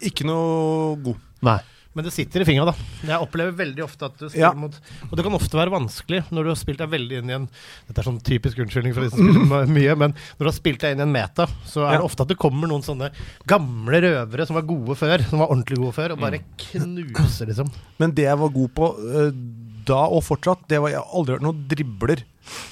[0.00, 1.16] Ikke noe god.
[1.44, 1.58] Nei.
[1.92, 2.74] Men det sitter i fingra, da.
[3.02, 4.52] Jeg opplever veldig ofte at du spiller Ja.
[4.54, 4.76] mot
[5.10, 7.48] Og det kan ofte være vanskelig når du har spilt deg veldig inn i en
[7.88, 10.80] Dette er sånn typisk unnskyldning for de som spiller mye, men når du har spilt
[10.84, 12.06] deg inn i en meta, så er det Ja.
[12.06, 13.10] ofte at det kommer noen sånne
[13.50, 16.38] gamle røvere som var gode før, som var ordentlig gode før, og bare
[16.70, 17.72] knuser, liksom.
[17.98, 19.32] Men det jeg var god på eh,
[19.90, 22.22] da og fortsatt, det var jeg har aldri hørt noen dribler.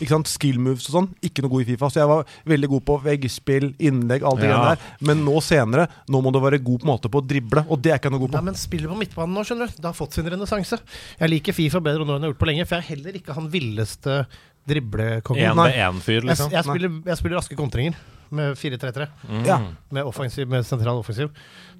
[0.00, 1.08] Ikke sant, Skill moves og sånn.
[1.22, 1.90] Ikke noe god i Fifa.
[1.92, 4.74] Så jeg var veldig god på veggspill, innlegg, alt det Ja.
[4.74, 4.78] der.
[5.00, 7.80] Men nå senere, nå må du være god på en måte på å drible, og
[7.82, 8.38] det er ikke noe god på.
[8.40, 9.76] Nei, men spiller på midtbanen nå, skjønner du.
[9.76, 10.80] Det har fått sin renessanse.
[11.20, 13.12] Jeg liker Fifa bedre nå enn jeg har gjort på lenge, for jeg er heller
[13.20, 14.26] ikke han villeste
[14.68, 15.58] driblekongen.
[15.72, 16.50] Én-fyr, Jeg, liksom.
[16.52, 17.94] jeg, spiller, jeg spiller raske kontringer
[18.30, 19.06] med 4-3-3.
[19.28, 19.44] Mm.
[19.48, 19.58] Ja.
[19.90, 21.30] Med, offensiv, med sentral offensiv.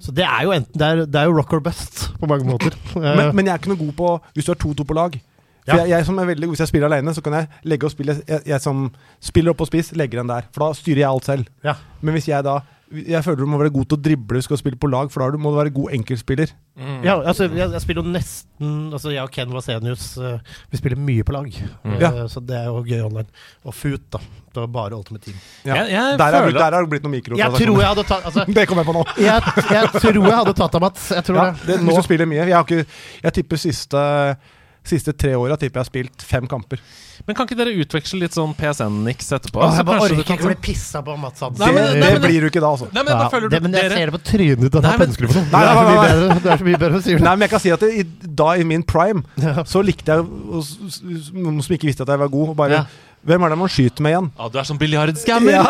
[0.01, 2.45] Så det er jo enten Det er, det er jo rock or best på mange
[2.49, 2.73] måter.
[2.95, 5.19] Men, Eh, men jeg er ikke noe god på hvis du har 2-2 på lag.
[5.69, 5.83] For Ja.
[5.85, 7.91] jeg, jeg som er veldig god Hvis jeg spiller alene, så kan jeg legge og
[7.93, 8.89] spille Jeg, jeg som
[9.21, 10.49] spiller opp og spiss, legger den der.
[10.51, 11.47] For da styrer jeg alt selv.
[11.63, 11.75] ja.
[12.01, 12.59] Men hvis jeg da
[12.89, 15.11] Jeg føler du må være god til å drible hvis du skal spille på lag,
[15.13, 16.49] for da må du være god enkeltspiller.
[16.79, 17.03] Mm.
[17.05, 20.39] ja, altså jeg, jeg spiller jo nesten Altså Jeg og Ken Vasenius uh,
[20.71, 21.49] Vi spiller mye på lag.
[21.53, 22.09] Eh, Ja.
[22.31, 23.27] Så det er jo gøy online.
[23.67, 24.17] Og FUT, da.
[24.49, 25.35] Det var bare Ultimate Team.
[25.67, 25.75] Ja.
[25.83, 27.67] Jeg, jeg Der, er, føler der har det blitt noe Jeg mikrotransaksjoner.
[27.67, 29.03] tror jeg hadde tatt Altså Det kommer jeg på nå.
[29.29, 29.41] jeg,
[29.75, 31.09] jeg tror jeg hadde tatt av Mats.
[31.13, 31.67] Jeg tror Ja, det.
[31.69, 31.91] det, Nå.
[31.91, 32.85] hvis du spiller mye Jeg, har ikke,
[33.27, 33.99] jeg tipper siste
[34.87, 36.79] Siste tre åra tipper jeg har spilt fem kamper.
[37.27, 39.59] Men kan ikke dere utveksle litt sånn PSN-niks etterpå?
[39.61, 41.59] Åh, jeg bare orker ikke å bli pissa på Mats Hansen.
[41.59, 42.87] Nei, men- det nei, det men- blir du ikke da, altså.
[42.93, 44.81] Nei, men da føler du det, men jeg dere ser det på trynet ditt det
[44.81, 45.49] på sånn.
[45.51, 47.21] Det er så mye bedre, det er så mye bedre å si det.
[47.21, 48.03] Nei, men jeg kan si at det, i,
[48.41, 49.23] da i min prime
[49.67, 50.23] så likte jeg
[51.35, 52.85] noen som ikke visste at jeg var god, og bare Ja.
[53.27, 54.27] Hvem er det man skyter med igjen?
[54.39, 55.51] Ja, du er sånn biljardscammer!
[55.51, 55.65] Ja.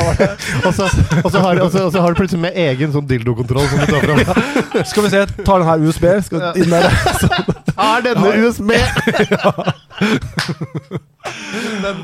[0.66, 0.88] Og så,
[1.22, 3.78] og, så har, og, så, og så har du plutselig med egen sånn dildokontroll som
[3.80, 4.82] du tar fram.
[4.90, 6.06] Skal vi se, tar den her USB.
[6.26, 6.50] Skal Ja.
[6.58, 6.90] inn der.
[7.80, 8.74] Er denne USB?
[11.82, 11.96] men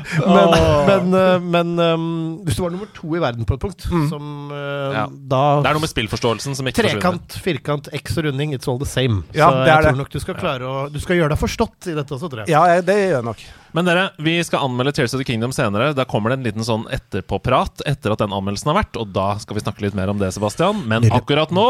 [0.87, 2.07] men, men, men um,
[2.45, 4.07] hvis du var nummer to i verden på et punkt, Mm.
[4.09, 5.05] som eh, Ja.
[5.09, 7.01] da Det er noe med spillforståelsen som ikke forsvinner.
[7.01, 9.23] Trekant, firkant, X og runding, it's all the same.
[9.33, 9.97] Ja, så det jeg tror det.
[10.01, 12.49] nok du skal klare å Du skal gjøre deg forstått i dette også, tror jeg.
[12.53, 13.45] Ja, det gjør jeg nok.
[13.77, 15.93] Men dere, vi skal anmelde Tears of the Kingdom senere.
[15.95, 19.37] Da kommer det en liten sånn etterpåprat etter at den anmeldelsen har vært, og da
[19.41, 20.83] skal vi snakke litt mer om det, Sebastian.
[20.87, 21.67] Men akkurat nå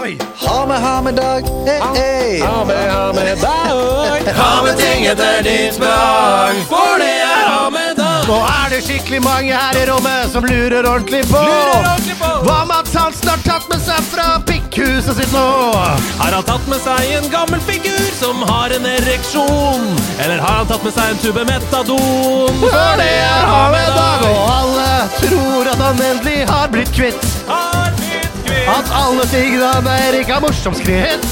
[0.00, 1.42] Ha med, ha med dag.
[1.66, 2.40] Hey, hey.
[2.40, 4.34] Ha med, ha med dag.
[4.36, 8.24] Ha med ting etter ditt behag, for det er ha med dag.
[8.30, 12.30] Nå er det skikkelig mange her i rommet som lurer ordentlig på Lurer ordentlig på.
[12.46, 15.44] hva Mats Hansen har tatt med seg fra pikkhuset sitt nå.
[16.22, 19.84] Har han tatt med seg en gammel figur som har en ereksjon?
[20.16, 22.56] Eller har han tatt med seg en tube metadon?
[22.64, 24.88] For det er ha med dag, og alle
[25.18, 27.20] tror at han endelig har blitt kvitt.
[27.20, 27.69] Kvitt.
[28.68, 31.26] At alle tingene der ikke er morsomt skrevet.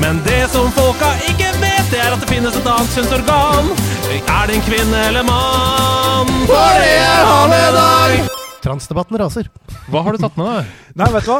[0.00, 3.70] Men det som folka ikke vet, det er at det finnes et annet kjønnsorgan.
[4.24, 6.30] Er det en kvinne eller mann?
[6.48, 8.14] For det er han med dag.
[8.60, 9.46] Transdebatten raser.
[9.90, 10.72] Hva har du tatt med deg?
[11.00, 11.38] Nei, vet du hva?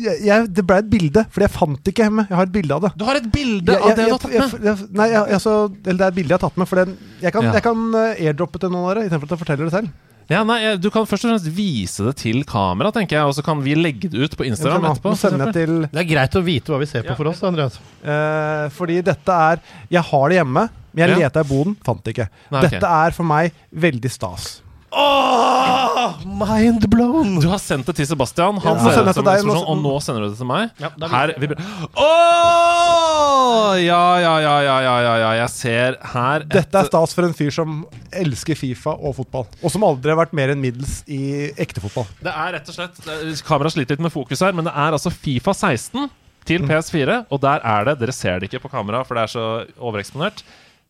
[0.00, 2.24] Jeg, jeg, det ble et bilde, for jeg fant det ikke hjemme.
[2.30, 2.92] Jeg har et bilde av det.
[3.00, 4.64] Du har et bilde Jeg- av det jeg- du har tatt med.
[4.70, 6.68] jeg- Nei, jeg, altså, eller det er et bilde jeg har tatt med.
[6.68, 7.60] For den, jeg kan, Ja.
[7.60, 9.88] kan eh, airdroppe til noen av dere istedenfor at jeg forteller det selv.
[10.30, 13.42] Ja, nei, Du kan først og fremst vise det til kamera, tenker jeg, og så
[13.44, 15.14] kan vi legge det ut på Instagram etterpå.
[15.52, 17.18] Til Det er greit å vite hva vi ser på Ja.
[17.18, 17.78] for oss, Andreas.
[18.04, 19.58] eh, Fordi dette er
[19.90, 21.28] Jeg har det hjemme, men jeg Ja.
[21.28, 22.28] leta i boden, fant det ikke.
[22.50, 22.78] Nei, okay.
[22.78, 24.62] Dette er for meg veldig stas.
[24.92, 27.36] Åh, mind blown!
[27.40, 28.90] Du har sendt det til Sebastian, han Ja.
[28.90, 30.70] sender det som til deg, og nå sender du det til meg.
[30.82, 31.46] Ja, da er vi-
[31.94, 33.76] oh, Åh!
[33.84, 35.30] Ja, ja, ja, ja, ja, ja, ja.
[35.42, 39.46] Jeg ser her Dette er stas for en fyr som elsker Fifa og fotball.
[39.62, 42.06] Og som aldri har vært mer enn middels i ekte fotball.
[42.22, 44.92] Det er rett og slett er- Kameraet sliter litt med fokus her, men det er
[44.92, 46.10] altså Fifa 16
[46.44, 49.38] til PS4, og der er det Dere ser det ikke på kamera, for det er
[49.38, 50.42] så overeksponert.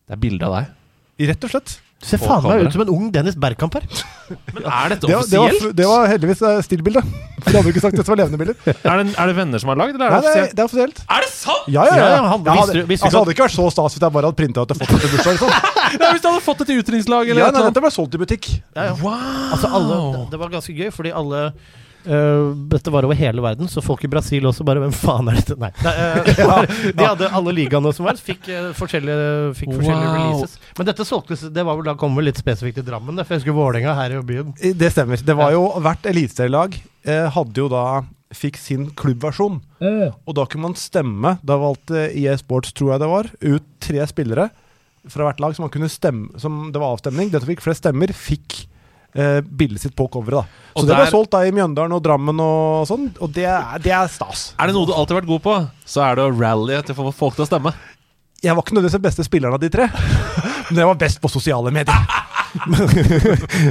[0.07, 0.67] Det er bilde av deg.
[1.29, 1.79] Rett og slett.
[2.01, 3.83] Du ser faen meg ut som en ung Dennis Bergkamp her.
[4.55, 5.75] Men er dette Det, var- det, var, offisielt?
[5.77, 7.01] det var heldigvis eh, stillbilde.
[7.41, 8.57] For de hadde ikke sagt dette det var levende bilder.
[8.91, 10.55] Er, det, er det venner som har lagd, eller Nei, er det det, er- offisielt?
[10.55, 11.01] det er offisielt.
[11.17, 11.67] Er det sant?!
[11.75, 12.01] Ja, ja, ja.
[12.01, 14.29] Ja, ja, han- Jeg hadde, visste altså, hadde ikke vært så stas hvis jeg bare
[14.31, 15.37] hadde printa ut og fått det til bursdag.
[15.37, 15.53] Liksom.
[16.01, 18.17] Nei, hvis du hadde fått det til utdrikningslag eller Ja, nei, det dette ble solgt
[18.17, 18.49] i butikk.
[18.77, 18.97] Ja, ja.
[19.03, 19.21] Wow!
[19.57, 20.01] Altså alle,
[20.33, 21.43] det var ganske gøy, fordi alle
[22.05, 25.39] øh, Dette var over hele verden, så folk i Brasil også bare Hvem faen er
[25.39, 25.57] dette?
[25.61, 25.71] Nei.
[25.83, 25.93] Nei,
[26.45, 29.27] øh, de hadde alle ligaene som var, fikk uh, forskjellige,
[29.59, 30.55] fikk forskjellige releases.
[30.79, 33.35] Men dette solgtes Det var vel da kom vel litt spesifikt til Drammen, det, for
[33.35, 34.55] jeg husker Vålerenga her i byen.
[34.57, 35.21] Det stemmer.
[35.25, 37.85] Det var jo Hvert eliteserielag eh, hadde jo da
[38.31, 39.57] fikk sin klubbversjon.
[39.83, 41.33] Og da kunne man stemme.
[41.43, 44.47] Da valgte EA Sports, tror jeg det var, ut tre spillere
[45.09, 47.31] fra hvert lag som man kunne stemme Som det var avstemning.
[47.31, 48.65] Den som fikk flest stemmer, fikk
[49.15, 50.43] eh, bildet sitt på coveret.
[50.43, 50.43] da
[50.75, 53.45] Så Og det der- ble solgt da i Mjøndalen og Drammen og sånn, og det
[53.45, 54.53] er, det er stas.
[54.59, 55.55] Er det noe du alltid har vært god på,
[55.85, 57.73] så er det å rallye til å få folk til å stemme.
[58.41, 59.85] Jeg var ikke nødvendigvis den beste spilleren av de tre,
[60.71, 62.07] men jeg var best på sosiale medier.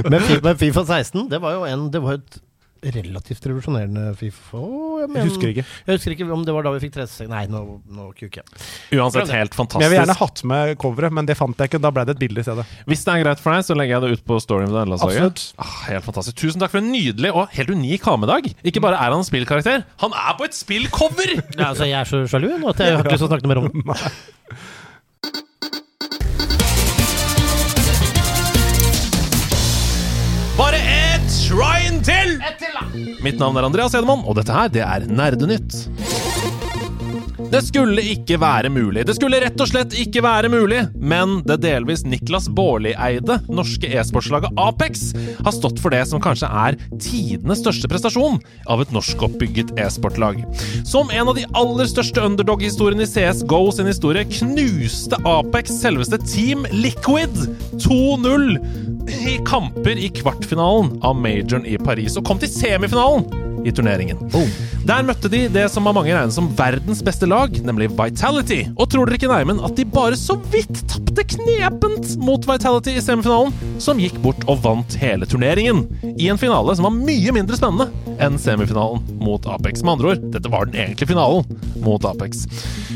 [0.09, 2.39] Men men Fifa 16, det var jo en Det var et
[2.81, 4.57] relativt revolusjonerende Fifa.
[4.57, 5.65] Jeg, jeg, Jeg husker ikke.
[5.85, 7.61] Jeg husker ikke om det var da vi fikk 36 Nei, nå,
[7.93, 8.63] nå kuker jeg.
[8.97, 11.81] Uansett helt Men jeg vil gjerne hatt med coveret, men det fant jeg ikke.
[11.83, 12.65] Da ble det et bilde i stedet.
[12.89, 14.95] Hvis det er greit for deg, så legger jeg det ut på storyen med.
[14.97, 15.45] Absolutt.
[15.61, 16.39] Ah, helt fantastisk.
[16.41, 18.51] Tusen takk for en nydelig og helt unik ha-med-dag.
[18.67, 21.35] Ikke bare er han en spillkarakter, han er på et spillcover!
[21.57, 23.51] Ja, altså, jeg er så sjalu nå at jeg har ikke lyst til å snakke
[23.51, 23.99] mer om det.
[30.61, 32.35] Bare ett shrine til!
[32.37, 32.83] Et til da.
[33.25, 35.79] Mitt navn er Andreas Hedemann, og dette her, det er Nerdenytt.
[37.51, 39.03] Det skulle ikke være mulig.
[39.07, 40.85] Det skulle rett og slett ikke være mulig.
[40.95, 45.09] Men det delvis Niklas Baarli-eide norske e-sportslaget Apex
[45.43, 48.39] har stått for det som kanskje er tidenes største prestasjon
[48.71, 50.39] av et norskoppbygget e-sportlag.
[50.87, 56.21] Som en av de aller største underdog-historiene i CS GO sin historie knuste Apex selveste
[56.23, 57.35] Team Liquid
[57.83, 58.47] 2-0
[59.11, 64.19] i kamper i kvartfinalen av majoren i Paris, og kom til semifinalen i turneringen.
[64.87, 68.61] Der møtte de det som av mange regnes som verdens beste lag, nemlig Vitality.
[68.75, 73.03] Og tror dere ikke neimen at de bare så vidt tapte knepent mot Vitality i
[73.03, 75.83] semifinalen, som gikk bort og vant hele turneringen.
[76.13, 77.89] I en finale som var mye mindre spennende
[78.21, 79.81] enn semifinalen mot Apex.
[79.81, 81.45] Med andre ord, dette var den egentlige finalen
[81.81, 82.45] mot Apex.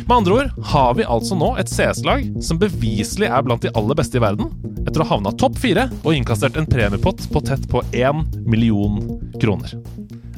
[0.05, 3.97] Med andre ord har vi altså nå et CS-lag som beviselig er blant de aller
[3.97, 4.51] beste i verden,
[4.85, 8.99] etter å ha havna topp fire og innkassert en premiepott på tett på én million
[9.41, 9.75] kroner.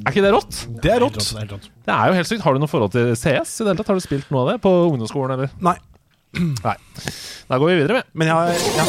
[0.08, 0.58] Er ikke det rått?
[0.80, 1.18] Det er rått.
[1.20, 2.44] Det er jo helt sykt.
[2.46, 3.58] Har du noe forhold til CS?
[3.60, 3.90] i det hele tatt?
[3.92, 5.52] Har du spilt noe av det på ungdomsskolen, eller?
[5.60, 5.76] Nei.
[6.68, 6.76] Nei.
[7.48, 8.20] Da går vi videre, vi.
[8.20, 8.86] Men jeg ja.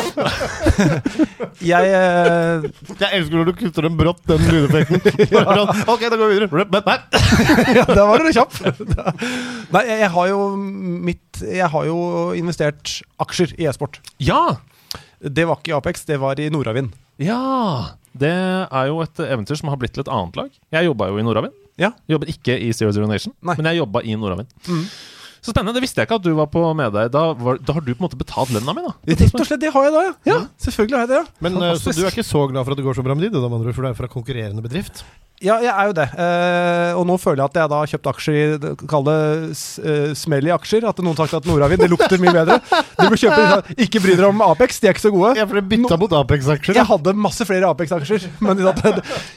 [1.73, 2.67] Jeg eh,
[3.01, 5.03] Jeg elsker når du kutter den brått, den lydeffekten.
[5.93, 6.65] Ok, da går vi videre.
[6.71, 6.99] Men, nei.
[7.79, 8.55] ja, Der var du kjapp!
[9.75, 10.41] Nei, jeg, jeg har jo
[11.09, 11.99] mitt Jeg har jo
[12.39, 14.01] investert aksjer i e-sport.
[14.23, 14.59] Ja!
[15.19, 16.93] Det var ikke i Apex, det var i Nordavind.
[17.23, 17.99] Ja!
[18.19, 20.51] Det er jo et eventyr som har blitt til et annet lag.
[20.75, 21.55] Jeg jobba jo i Nordavind.
[21.79, 21.93] Ja.
[22.11, 23.55] Jobbet ikke i Zero Zero Nation, Nei.
[23.55, 24.51] men jeg jobba i Nordavind.
[24.67, 24.85] Mm.
[25.39, 25.77] Så spennende.
[25.79, 27.13] Det visste jeg ikke at du var på med deg.
[27.15, 28.95] Da, var, da har du på en måte betalt lønna mi, da.
[29.13, 30.17] Rett og slett, det har jeg da, ja.
[30.33, 31.23] ja selvfølgelig har jeg det.
[31.23, 33.15] ja Men eh, Så du er ikke så glad for at det går så bra
[33.15, 35.05] med de, du, da, med andre for du er fra konkurrerende bedrift?
[35.39, 36.05] Ja, jeg er jo det.
[36.19, 38.47] Eh, og nå føler jeg at jeg da har kjøpt aksjer i
[38.91, 39.19] Kall det
[39.87, 40.83] eh, smell i aksjer.
[40.89, 42.57] At noen har sagt at Nordavind, det lukter mye bedre.
[42.99, 45.31] Du bør kjøpe Ikke bry dere om Apex, de er ikke så gode.
[45.39, 46.75] Ja, for det bytta mot Apex-aksjer.
[46.81, 48.65] Jeg hadde masse flere Apex-aksjer, men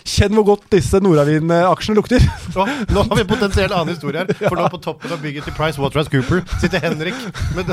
[0.07, 2.21] kjenn hvor godt disse Nordavind-aksjene lukter.
[2.55, 4.33] Nå, nå har vi en potensiell annen historie her.
[4.41, 7.17] For nå på toppen av bygget til Price Waterhouse Cooper sitter Henrik
[7.53, 7.65] med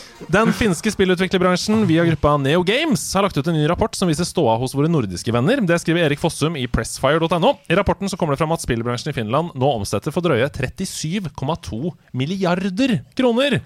[0.28, 4.26] Den finske spillutviklerbransjen via gruppa Neo Games har lagt ut en ny rapport som viser
[4.28, 5.62] ståa hos våre nordiske venner.
[5.64, 7.54] Det skriver Erik Fossum i pressfire.no.
[7.68, 11.94] I rapporten så kommer det fram at spillbransjen i Finland nå omsetter for drøye 37,2
[12.12, 13.60] milliarder kroner.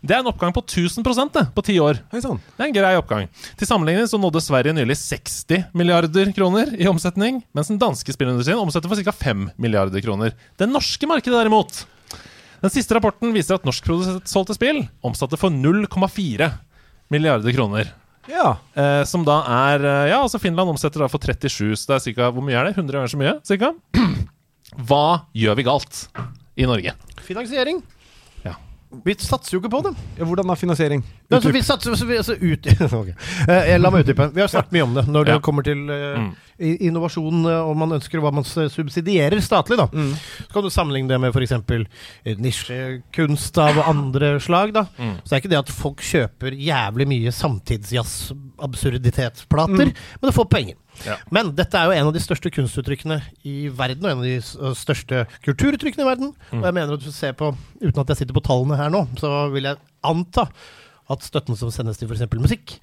[0.00, 1.06] Det er en oppgang på 1000
[1.36, 2.02] det, på ti år.
[2.10, 3.28] Det er en grei oppgang.
[3.60, 8.58] Til sammenligning så nådde Sverige nylig 60 milliarder kroner i omsetning, mens den danske spillindustrien
[8.58, 9.12] omsetter for ca.
[9.12, 10.34] 5 milliarder kroner.
[10.58, 11.84] Det norske markedet derimot
[12.60, 16.50] Den siste rapporten viser at norskproduserte spill omsatte for 0,4
[17.10, 17.92] milliarder kroner.
[18.28, 18.58] Ja.
[18.76, 22.02] Eh, som da er eh, Ja, altså Finland omsetter da for 37, så det er
[22.04, 22.76] cirka, Hvor mye er det?
[22.76, 23.32] 100 ganger så mye?
[23.48, 23.72] Cirka?
[24.86, 25.04] Hva
[25.34, 26.04] gjør vi galt
[26.60, 26.92] i Norge?
[27.24, 27.80] finansiering.
[29.04, 29.92] Vi satser jo ikke på det.
[30.18, 31.02] hvordan da finansiering?
[31.30, 32.66] Ja, så vi satser så vi, altså, ut,
[33.00, 33.14] okay.
[33.46, 34.26] Eh, La meg utdype.
[34.34, 35.40] Vi har snakket mye om det når det Ja.
[35.40, 36.34] kommer til eh, Mm.
[36.60, 39.76] innovasjon, eh, og man ønsker hva man subsidierer statlig.
[39.78, 40.14] da Mm.
[40.16, 41.52] Så kan du sammenligne det med f.eks.
[42.36, 44.72] nisjekunst av andre slag.
[44.74, 45.14] da Mm.
[45.22, 49.94] Så det er ikke det at folk kjøper jævlig mye samtidsjazz-absurditetsplater, Mm.
[50.20, 50.74] men du får penger.
[51.06, 51.16] Ja.
[51.32, 54.36] Men dette er jo en av de største kunstuttrykkene i verden, og en av de
[54.40, 56.32] øh, største kulturuttrykkene i verden.
[56.52, 58.92] Og jeg mener at hvis du ser på, uten at jeg sitter på tallene her
[58.92, 60.46] nå, så vil jeg anta
[61.10, 62.26] at støtten som sendes til f.eks.
[62.38, 62.76] musikk,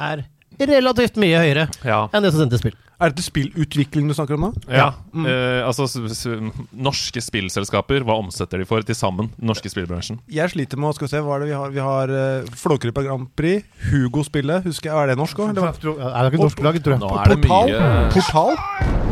[0.00, 0.24] er
[0.58, 2.04] relativt mye høyere Ja.
[2.14, 2.78] enn det som sendes til spill.
[2.98, 4.50] Er dette spillutvikling du snakker om nå?
[4.74, 6.26] Ja, eh, altså s- s-
[6.74, 9.28] Norske spillselskaper, hva omsetter de for til sammen?
[9.38, 10.18] Norske spillbransjen.
[10.26, 11.70] Jeg sliter med å skal se, hva er det vi har?
[11.76, 14.98] Vi har uh, Flåklypa Grand Prix, Hugo-spillet, husker jeg.
[14.98, 15.52] Er det norsk òg?
[15.54, 15.54] Er
[16.26, 16.98] det ikke norsklaget, lag?
[17.04, 17.70] Nå er det Portal?
[17.70, 18.58] mye Portal?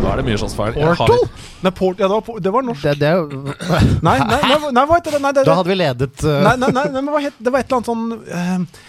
[0.02, 0.74] Nå er det mye slåssfeil.
[0.74, 0.96] feil.
[0.98, 1.30] Portal?
[1.62, 2.82] Nei, port, ja, det, var, det var norsk.
[2.82, 3.22] Det, det er
[4.02, 5.22] Nei, nei, nei, nei, hva heter det?
[5.22, 7.54] Nei, det, Da hadde vi ledet øh, nei, nei, nei, nei, men hva het det?
[7.54, 8.82] var et eller annet sånn eh,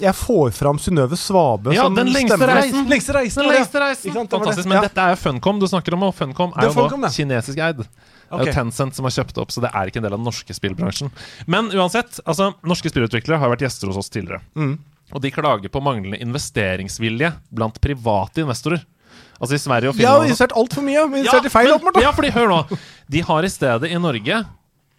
[0.00, 2.54] Jeg får fram Synnøve Svabe Ja, som Den lengste stemmer.
[2.62, 2.88] reisen!
[2.88, 4.12] Lengste reisen, Den lengste reisen.
[4.12, 4.28] Det.
[4.30, 4.68] Fantastisk.
[4.68, 4.82] Men Ja.
[4.88, 7.76] dette er Funcom du snakker om, og Funcom er er jo Funcom, da kinesisk eid.
[8.32, 10.24] Det er Tencent som har kjøpt opp, så det er ikke en del av den
[10.24, 11.10] norske spillbransjen.
[11.46, 14.40] Men uansett, altså, norske spillutviklere har vært gjester hos oss tidligere.
[14.56, 14.78] Mm.
[15.12, 18.80] Og de klager på manglende investeringsvilje blant private investorer.
[19.42, 21.02] Altså i Sverige og har sett investert altfor mye.
[21.04, 22.00] Investert i feil, åpenbart.
[22.00, 22.78] ja, fordi hør nå.
[23.10, 24.46] De har i stedet i Norge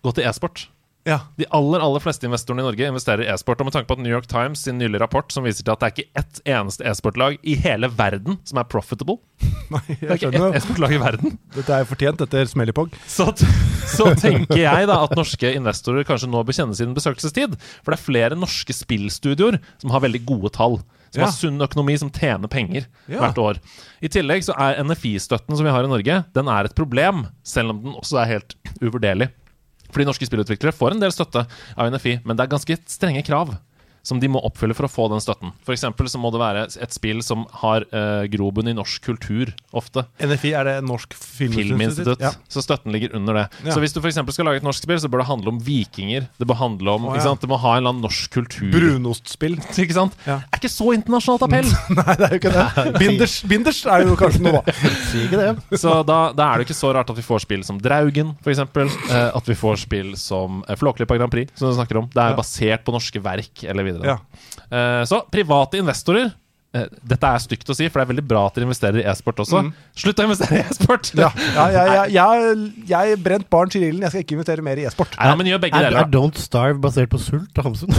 [0.03, 0.67] gått til e-sport.
[1.05, 1.17] Ja.
[1.35, 3.59] De aller aller fleste investorene i Norge investerer i e-sport.
[3.59, 5.81] Og med tanke på at New York Times sin nylige rapport som viser til at
[5.81, 9.17] det er ikke ett eneste e-sportlag i hele verden som er profitable
[9.73, 10.47] Nei, Det er ikke skjønner.
[10.53, 11.35] ett e-sportlag i verden.
[11.57, 12.95] Dette er fortjent etter Smellipog.
[13.09, 13.27] Så,
[13.89, 17.55] så tenker jeg da at norske investorer kanskje nå bør kjenne sin besøkelsestid.
[17.83, 20.79] For det er flere norske spillstudioer som har veldig gode tall.
[21.13, 21.27] Som Ja.
[21.27, 23.19] har sunn økonomi, som tjener penger Ja.
[23.19, 23.59] hvert år.
[24.01, 27.69] I tillegg så er NFI-støtten som vi har i Norge, den er et problem, selv
[27.75, 29.29] om den også er helt uvurderlig.
[29.93, 33.53] Fordi norske spillutviklere får en del støtte av NFI, men det er ganske strenge krav
[34.03, 35.53] som de må oppfylle for å få den støtten.
[35.65, 40.05] For så må det være et spill som har uh, grobunn i norsk kultur, ofte.
[40.21, 42.21] NFI, er det Norsk Filminstitutt?
[42.21, 42.33] Ja.
[42.51, 43.45] Så støtten ligger under det.
[43.63, 43.73] Ja.
[43.75, 46.27] Så hvis du eksempel skal lage et norsk spill, så bør det handle om vikinger.
[46.39, 47.27] Det bør handle om, ikke ja.
[47.29, 47.41] sant?
[47.43, 48.69] Det må ha en eller annen norsk kultur.
[48.73, 49.57] Brunostspill.
[49.83, 50.15] Ikke sant?
[50.27, 50.37] Ja.
[50.47, 51.67] Er ikke så internasjonalt appell.
[51.97, 52.85] Nei, det er jo ikke det.
[53.01, 55.53] Binders, binders er jo kanskje noe, da.
[55.79, 58.61] Så da, da er det ikke så rart at vi får spill som Draugen, f.eks.
[58.63, 62.09] Uh, at vi får spill som uh, Flåklypa Grand Prix, som du snakker om.
[62.13, 62.39] Det er Ja.
[62.39, 63.92] basert på norske verk, eller videre.
[64.01, 64.17] Ja.
[64.73, 66.31] Uh, så private investorer
[66.73, 69.05] eh, Dette er stygt å si, for det er veldig bra at dere investerer i
[69.11, 69.57] e-sport også.
[69.67, 69.71] Mm.
[70.03, 71.05] Slutt å investere i e-sport!
[71.19, 72.29] Ja, ja, ja, ja, jeg,
[72.89, 74.01] jeg brent barn til ilden.
[74.07, 75.11] Jeg skal ikke investere mer i e-sport.
[75.19, 76.01] Ja, men gjør begge Er, deler.
[76.07, 76.11] er.
[76.15, 77.91] Don't Starve basert på sult av Hamsun?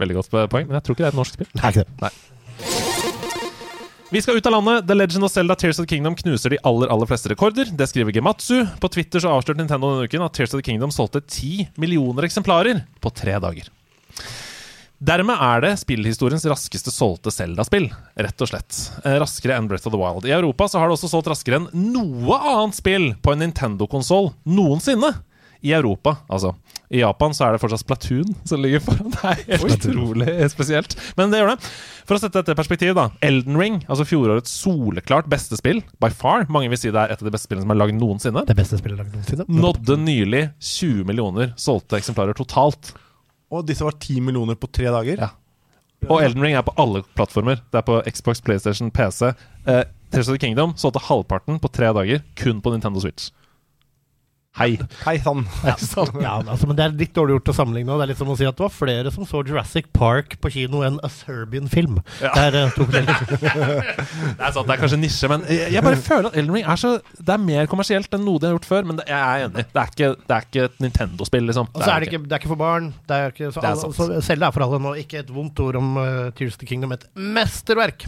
[0.00, 1.50] Veldig godt poeng, men jeg tror ikke det er et norsk spill.
[1.60, 1.90] Nei, ikke det.
[4.10, 4.86] Vi skal ut av landet.
[4.88, 7.70] The Legend of Zelda Tears of the Kingdom knuser de aller aller fleste rekorder.
[7.72, 8.66] Det skriver Gematsu.
[8.80, 12.28] På Twitter så avslørte Nintendo denne uken at Tears of the Kingdom solgte 10 millioner
[12.28, 13.70] eksemplarer på tre dager.
[15.04, 18.76] Dermed er det spillhistoriens raskeste solgte Zelda-spill, rett og slett.
[19.02, 20.24] Eh, Raskere enn Breath of the Wild.
[20.28, 24.30] I Europa så har det også solgt raskere enn noe annet spill på en Nintendo-konsoll
[24.46, 25.10] noensinne.
[25.64, 26.52] I Europa, altså.
[26.92, 29.12] I Japan så er det fortsatt Splatoon som ligger foran.
[29.14, 30.92] Det er helt utrolig spesielt.
[31.16, 31.68] Men det gjør det.
[32.04, 33.06] For å sette dette i perspektiv, da.
[33.24, 36.44] Elden Ring, altså fjorårets soleklart beste spill, by far.
[36.52, 38.44] Mange vil si det er et av de beste spillene som er lagd noensinne.
[38.50, 39.46] Det beste spillet laget noensinne.
[39.64, 42.92] Nådde nylig 20 millioner solgte eksemplarer totalt.
[43.54, 45.24] Og disse var 10 millioner på tre dager.
[45.24, 45.30] Ja.
[46.10, 47.62] Og Elden Ring er på alle plattformer.
[47.72, 49.32] Det er på Xbox, PlayStation, PC.
[49.64, 53.30] Eh, Tears of the Kingdom solgte halvparten på tre dager, kun på Nintendo Switch.
[54.54, 54.76] Hei.
[55.02, 55.42] Hei sann.
[55.64, 57.96] Ja, altså, men Det er litt dårlig gjort å sammenligne.
[57.98, 60.52] Det er litt som å si at det var flere som så Jurassic Park på
[60.54, 61.96] kino enn A Serbian Film.
[62.22, 62.30] Ja.
[62.36, 65.98] Det er eh, to Det er sant, det er kanskje nisje, men jeg, jeg bare
[65.98, 68.68] føler at Elden Ring er så Det er mer kommersielt enn noe de har gjort
[68.68, 68.86] før.
[68.86, 69.64] Men det, jeg er enig.
[69.72, 71.70] Det er ikke, det er ikke et Nintendo-spill, liksom.
[71.72, 72.92] Og så er det ikke, det er ikke for barn.
[73.08, 74.92] Det er ikke, så Det er alle, så Zelda er for alle nå.
[75.02, 76.94] Ikke et vondt ord om uh, Tears of the Kingdom.
[76.94, 78.06] Et mesterverk!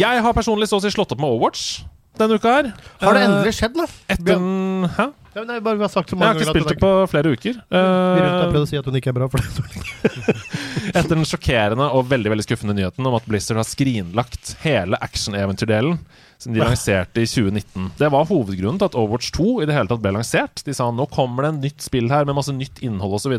[0.00, 1.80] Jeg har personlig så å si slått opp med Overwatch
[2.22, 2.68] denne uka her.
[3.00, 3.86] Har det Eh, endelig skjedd, da?
[4.14, 5.08] Etter en Hæ?
[5.30, 7.54] Ja, jeg bare vi har sagt så Jeg har ikke spilt det på flere uker.
[7.54, 10.24] Vi rundt har Eh, prøvd å si at hun ikke er bra for det.
[10.98, 16.00] Etter den sjokkerende og veldig veldig skuffende nyheten om at Blizzard har skrinlagt hele action-eventyrdelen
[16.40, 17.92] som de lanserte i 2019.
[18.00, 20.64] Det var hovedgrunnen til at Overwatch 2 i det hele tatt ble lansert.
[20.66, 23.36] De sa nå kommer det en nytt spill her med masse nytt innhold osv.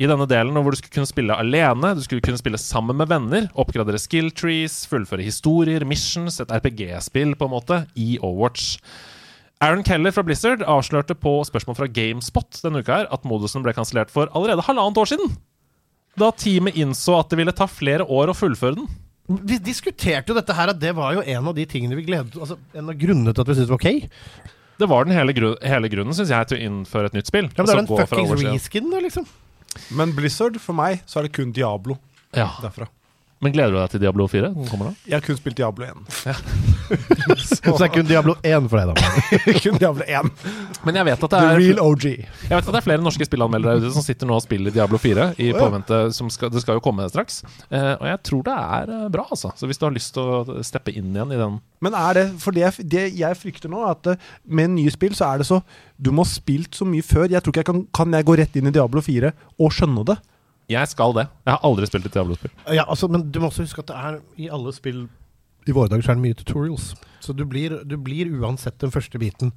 [0.00, 3.10] I denne delen hvor du skulle kunne spille alene, du skulle kunne spille sammen med
[3.10, 8.78] venner, oppgradere skill trees, fullføre historier, missions, et RPG-spill på en måte, i Overwatch.
[9.60, 13.74] Aaron Keller fra Blizzard avslørte på spørsmål fra GameSpot denne uka her at modusen ble
[13.76, 15.34] kansellert for allerede halvannet år siden.
[16.16, 18.88] Da teamet innså at det ville ta flere år å fullføre den.
[19.28, 22.34] Vi diskuterte jo dette her, at det var jo en av de tingene vi gledet
[22.40, 24.48] Altså en av grunnene til at vi syntes det var ok.
[24.80, 27.52] Det var den hele, gru hele grunnen, syns jeg, til å innføre et nytt spill.
[27.52, 29.28] Ja, men det er den en fra fuckings reskin, da, liksom.
[29.90, 31.96] Men Blizzard, for meg, så er det kun Diablo
[32.36, 32.48] Ja.
[32.62, 32.86] derfra.
[33.40, 34.50] Men gleder du deg til Diablo 4?
[34.52, 35.06] Den kommer da?
[35.08, 36.00] Jeg har kun spilt Diablo 1.
[37.48, 39.30] Så det er kun Diablo 1 for deg, da.
[39.64, 40.28] kun Diablo 1.
[40.84, 42.04] Men jeg vet at det The er real OG.
[42.04, 44.74] Jeg vet at det er flere norske spillanmeldere der ute som sitter nå og spiller
[44.74, 45.56] Diablo 4 i ja.
[45.56, 47.40] påvente som skal, Det skal jo komme straks.
[47.72, 49.54] Eh, og jeg tror det er eh, bra, altså.
[49.56, 52.26] Så hvis du har lyst til å steppe inn igjen i den Men er det
[52.44, 55.48] For det, det jeg frykter nå, er at eh, med nye spill så er det
[55.48, 55.62] så
[55.96, 57.30] Du må ha spilt så mye før.
[57.32, 60.04] Jeg tror ikke jeg kan Kan jeg gå rett inn i Diablo 4 og skjønne
[60.12, 60.20] det?
[60.70, 61.26] Jeg skal det.
[61.46, 62.52] Jeg har aldri spilt et Diablo-spill.
[62.76, 65.08] Ja, altså, men du må også huske at det er i alle spill
[65.68, 66.90] i våre dager så er det mye tutorials.
[67.20, 69.52] Så du blir, du blir uansett den første biten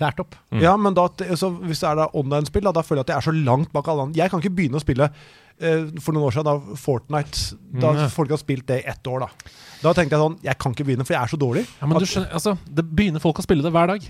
[0.00, 0.34] lært opp.
[0.50, 0.62] Mm.
[0.64, 1.04] Ja, men da,
[1.38, 3.70] så hvis det er da online-spill, da, da føler jeg at jeg er så langt
[3.74, 4.18] bak alle andre.
[4.22, 8.08] Jeg kan ikke begynne å spille eh, for noen år siden, da Fortnite Da Mm,
[8.14, 9.52] folk har spilt det i ett år, da.
[9.84, 11.66] Da tenkte jeg sånn Jeg kan ikke begynne, for jeg er så dårlig.
[11.78, 14.08] Ja, men du skjønner, altså, det begynner folk å spille det hver dag.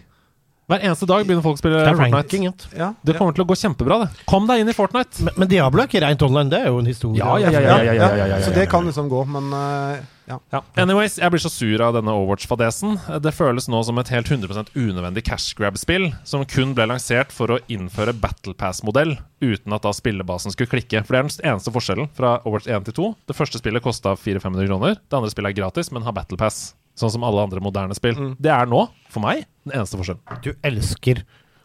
[0.64, 2.16] Hver eneste dag begynner folk å spille Fortnite.
[2.16, 3.18] ranking, ja, Det ja.
[3.18, 4.24] kommer til å gå kjempebra, det.
[4.30, 5.20] Kom deg inn i Fortnite!
[5.26, 7.20] Men, men Diablo er ikke rent online, det er jo en historie.
[7.20, 10.00] Ja, ja, ja, Ja, ja, ja, ja, ja, Så det kan liksom gå, men uh,
[10.24, 10.38] ja.
[10.54, 10.62] Ja.
[10.80, 12.96] Anyways, jeg blir så sur av denne Overwatch-fadesen.
[13.20, 17.52] Det føles nå som et helt 100 unødvendig cash grab-spill, som kun ble lansert for
[17.52, 21.04] å innføre Battle Pass-modell, uten at da spillebasen skulle klikke.
[21.04, 23.10] For det er den eneste forskjellen fra Overwatch 1 til 2.
[23.28, 24.96] Det første spillet kosta 400-500 kroner.
[24.96, 26.70] Det andre spillet er gratis, men har Battle Pass.
[26.98, 28.14] Sånn som alle andre moderne spill.
[28.14, 28.34] Mm.
[28.38, 30.42] Det er nå, for meg, den eneste forskjellen.
[30.44, 31.24] Du elsker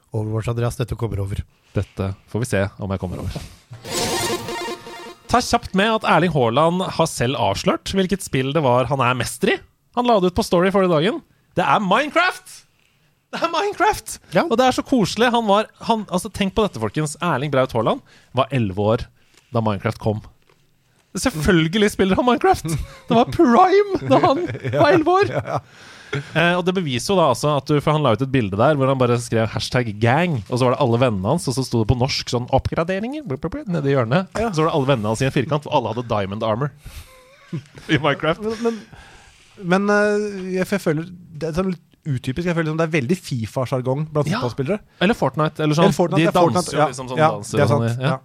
[0.10, 0.78] Overwatch, Andreas.
[0.80, 1.44] Dette kommer over.
[1.76, 3.36] Dette får vi se om jeg kommer over.
[5.30, 9.18] Ta kjapt med at Erling Haaland har selv avslørt hvilket spill det var han er
[9.20, 9.60] mester i.
[9.98, 11.22] Han la det ut på Story forrige dagen.
[11.58, 12.56] Det er Minecraft!
[13.30, 14.16] Det er Minecraft!
[14.34, 14.48] Ja.
[14.48, 15.30] Og det er så koselig.
[15.36, 17.14] Han var, han, altså Tenk på dette, folkens.
[17.22, 18.02] Erling Braut Haaland
[18.38, 19.06] var elleve år
[19.54, 20.24] da Minecraft kom.
[21.18, 22.68] Selvfølgelig spiller han Minecraft!
[23.10, 24.44] Det var prime da han
[24.76, 25.32] var elleve år!
[26.10, 28.58] Eh, og det beviser jo da altså at du For han la ut et bilde
[28.58, 31.54] der hvor han bare skrev hashtag gang, og så var det alle vennene hans, og
[31.58, 34.26] så sto det på norsk sånn 'oppgraderinger' blup, blup, blup, nedi hjørnet.
[34.38, 34.50] Ja.
[34.50, 36.72] Så var det alle vennene hans i en firkant, for alle hadde diamond armor.
[37.94, 38.42] I Minecraft.
[38.42, 38.80] Men, men,
[39.74, 40.26] men eh,
[40.56, 42.46] jeg, jeg føler Det er sånn litt utypisk.
[42.48, 44.40] Jeg føler liksom det er veldig Fifa-sjargong blant Ja.
[44.40, 44.80] fotballspillere.
[45.06, 45.62] Eller Fortnite.
[45.66, 45.90] Eller sånn.
[45.90, 46.88] Eller Fortnite, De danser Fortnite, jo ja.
[46.90, 47.90] liksom sånn Ja, danser det er sant, sånn.
[47.90, 48.18] sant, Ja.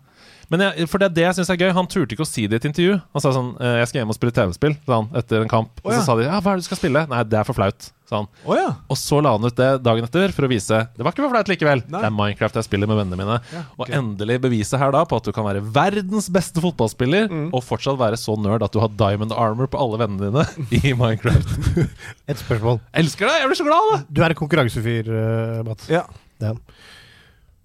[0.55, 1.73] Men jeg, for det er det jeg syns er gøy.
[1.75, 2.95] Han turte ikke å si det i et intervju.
[3.17, 5.83] Han sa sånn eh, 'Jeg skal hjem og spille TV-spill', sa han etter en kamp.
[5.83, 7.57] Og så sa de 'Ja, hva er det du skal spille?' 'Nei, det er for
[7.59, 8.29] flaut', sa han.
[8.47, 8.69] Oh, ja.
[8.93, 11.33] Og så la han ut det dagen etter for å vise Det var ikke for
[11.35, 11.83] flaut likevel.
[11.89, 12.01] Nei.
[12.05, 13.41] Det er Minecraft jeg spiller med vennene mine.
[13.51, 17.51] Ja, Og endelig beviset her da på at du kan være verdens beste fotballspiller Mm.
[17.57, 20.45] og fortsatt være så nerd at du har diamond armor på alle vennene dine
[20.85, 21.89] i Minecraft.
[22.31, 22.79] Et spørsmål.
[22.95, 23.41] Elsker deg!
[23.41, 24.07] Jeg blir så glad av det!
[24.15, 25.89] Du er en konkurransefyr, uh, Mats.
[25.91, 26.05] ja.
[26.43, 26.53] Ja.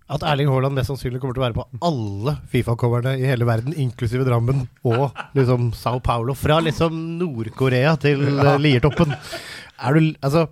[0.10, 3.76] At Erling Haaland mest sannsynlig kommer til å være på alle Fifa-coverne i hele verden,
[3.78, 6.34] inklusive Drammen og liksom Sao Paulo.
[6.34, 9.14] Fra liksom Nord-Korea til uh, Liertoppen.
[9.14, 10.48] Er du Altså,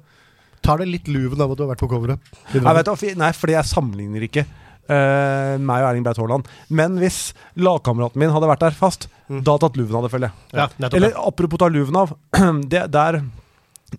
[0.62, 2.32] tar det litt luven av at du har vært på coveret?
[2.54, 4.46] Nei, vet, hva, nei, fordi jeg sammenligner ikke
[4.88, 6.46] Uh, meg og Erling Braut Haaland.
[6.72, 9.42] Men hvis lagkameraten min hadde vært der fast, Mm.
[9.44, 10.44] da hadde tatt luven av det, føler jeg.
[10.56, 10.94] Ja, nettopp.
[10.96, 12.14] Eller apropos ta luven av.
[12.72, 13.18] Det, der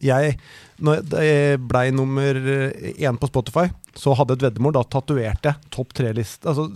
[0.00, 0.38] jeg
[0.78, 3.64] Når jeg ble nummer én på Spotify,
[3.98, 4.76] så hadde jeg et veddemål.
[4.76, 6.68] Da tatoverte topp tre-liste Altså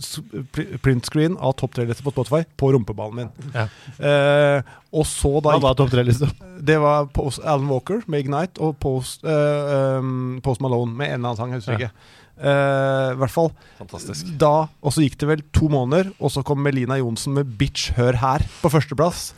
[0.83, 3.29] print screen av topp tre-liste på Spotify på rumpeballen min.
[3.55, 3.67] Ja.
[4.03, 6.27] Eh, og så da Hva var topp tre-lista?
[6.59, 11.21] Det var Post, Alan Walker med Ignite og Post, eh, um, Post Malone med en
[11.21, 11.55] eller annen sang.
[11.55, 11.87] Jeg husker Ja.
[11.87, 12.19] ikke.
[12.43, 14.31] Uh, I hvert fall Fantastisk.
[14.41, 17.93] da, Og så gikk det vel to måneder, og så kom Melina Johnsen med 'Bitch,
[17.93, 19.33] hør her' på førsteplass.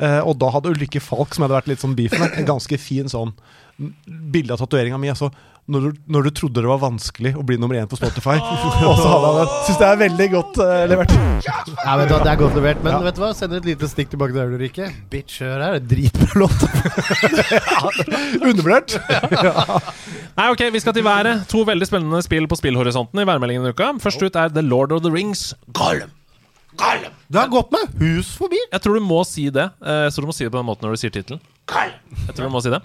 [0.00, 2.44] Uh, og da hadde Ulrikke Falk, som jeg hadde vært litt sånn beef med, en
[2.44, 3.32] ganske fin sånn
[3.76, 5.10] bilde av tatoveringa mi.
[5.12, 5.28] Altså,
[5.66, 8.36] når du, når du trodde det var vanskelig å bli nummer én på Spotify.
[8.86, 9.46] og så hadde han det.
[9.66, 11.14] Syns det er veldig godt uh, levert.
[11.42, 13.00] Ja, vet du hva, Det er godt levert, men Ja.
[13.08, 13.30] vet du hva?
[13.36, 14.90] sender et lite stikk tilbake til Ulrikke.
[15.12, 15.78] Bitch, hør her.
[15.82, 16.66] Dritbra låt.
[18.46, 18.96] Undervurdert.
[20.36, 21.42] Nei, ok, Vi skal til været.
[21.50, 23.90] To veldig spennende spill på spillhorisonten i værmeldingen denne uka.
[24.02, 25.50] Først ut er The Lord of the Rings.
[25.74, 26.14] Gollum.
[26.78, 27.12] Gollum.
[27.32, 28.58] Du har gått med hus forbi.
[28.70, 29.66] Jeg tror du må si det.
[29.82, 31.42] Så Jeg tror du må si det på den måten når du sier tittelen.
[31.66, 32.78] Jeg tror du må si Det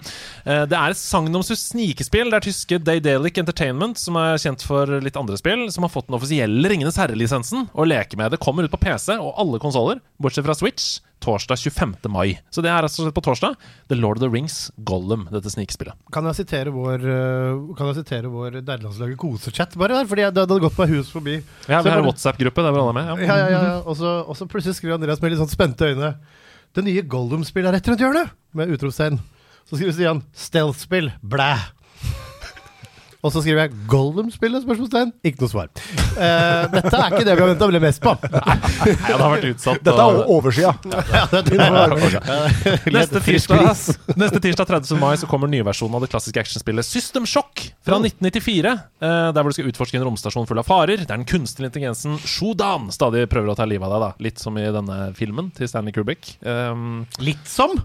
[0.44, 2.30] Eh, Det er et sagnomsust snikespill.
[2.30, 6.08] Det er tyske Daydalic Entertainment, som er kjent for litt andre spill, som har fått
[6.08, 8.32] den offisielle Ringenes herre-lisensen å leke med.
[8.32, 11.94] Det kommer ut på PC og alle konsoller, bortsett fra Switch, torsdag 25.
[12.10, 12.40] mai.
[12.50, 13.54] Så det er altså på torsdag.
[13.88, 15.94] The Lord of the Rings Gollum, dette snikespillet.
[16.10, 20.10] Kan jeg sitere vår uh, Kan jeg sitere vår nederlandslaget kosechat, bare der?
[20.10, 21.38] Fordi det hadde gått meg hus forbi.
[21.68, 23.26] Ja, Vi har en WhatsApp-gruppe der hvor alle er med.
[23.28, 23.74] Ja, ja, ja, ja.
[23.86, 26.16] Og, så, og så plutselig skriver Andreas med litt sånn spente øyne.
[26.72, 28.30] Det nye Gollum-spillet er rett rundt hjørnet!
[28.56, 29.18] Med utropstegn.
[29.68, 31.12] Så skriver Stian 'Stealth-spill'.
[31.20, 31.52] Blæ.
[33.22, 34.64] Og så skriver jeg Gollum-spillet?
[34.64, 35.12] spørsmålstegn.
[35.26, 35.68] Ikke noe svar.
[36.16, 38.14] Uh, dette er ikke det vi har venta mest på.
[38.32, 39.84] Nei, det har vært utsatt.
[39.86, 40.72] Dette er oversida.
[41.12, 41.92] Ja, er.
[42.96, 43.66] Neste tirsdag,
[44.18, 44.96] neste tirsdag 30.
[45.00, 48.72] mai så kommer nyversjonen av det klassiske actionspillet System Shock fra 1994.
[49.02, 51.04] Uh, Der hvor du skal utforske en romstasjon full av farer.
[51.04, 54.06] Der den kunstige intelligensen Shodan stadig prøver å ta livet av deg.
[54.06, 56.34] da Litt som i denne filmen til Stanley Kubrick.
[56.42, 57.76] Um, Litt som.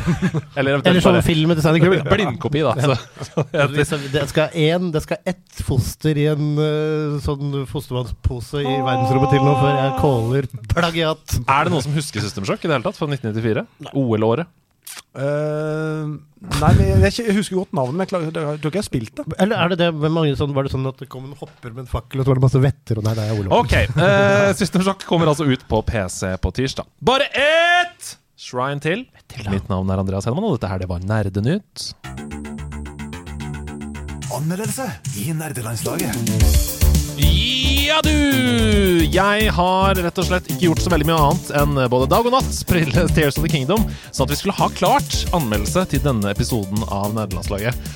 [0.58, 2.06] eller Eller som filmen til Stanley Kubrick.
[2.10, 2.74] blindkopi, da.
[3.30, 3.46] Så,
[4.10, 4.50] Det skal,
[4.80, 9.76] en, det skal ett foster i en uh, sånn fostervannspose i verdensrommet til nå før
[9.76, 11.36] jeg caller plagiat.
[11.44, 12.98] er det noen som husker System Shock i det hele tatt?
[12.98, 13.68] Fra 1994?
[13.92, 14.56] OL-året?
[15.10, 16.18] Uh,
[16.60, 18.86] nei, men jeg, jeg husker godt navnet, men jeg, klarer, jeg tror ikke jeg har
[18.86, 19.26] spilt det.
[19.42, 21.74] Eller er det det med mange sånn, var det sånn at det kom en hopper
[21.74, 23.56] med en fakkel, og så var det masse vetter, og nei, det er Olof.
[23.58, 26.90] Ok, uh, System Shock kommer altså ut på PC på tirsdag.
[27.10, 29.04] Bare ett shrine til.
[29.50, 31.90] Mitt navn er Andreas Hedman, og dette her det var Nerdenytt.
[34.30, 34.84] Anmeldelse
[35.18, 36.14] i nerdelandslaget.
[37.20, 38.10] Ja, du!
[39.10, 42.34] Jeg har rett og slett ikke gjort så veldig mye annet enn både dag og
[42.36, 43.82] natt sprille Tears of the Kingdom,
[44.14, 47.90] sånn at vi skulle ha klart anmeldelse til denne episoden av Nederlandslaget.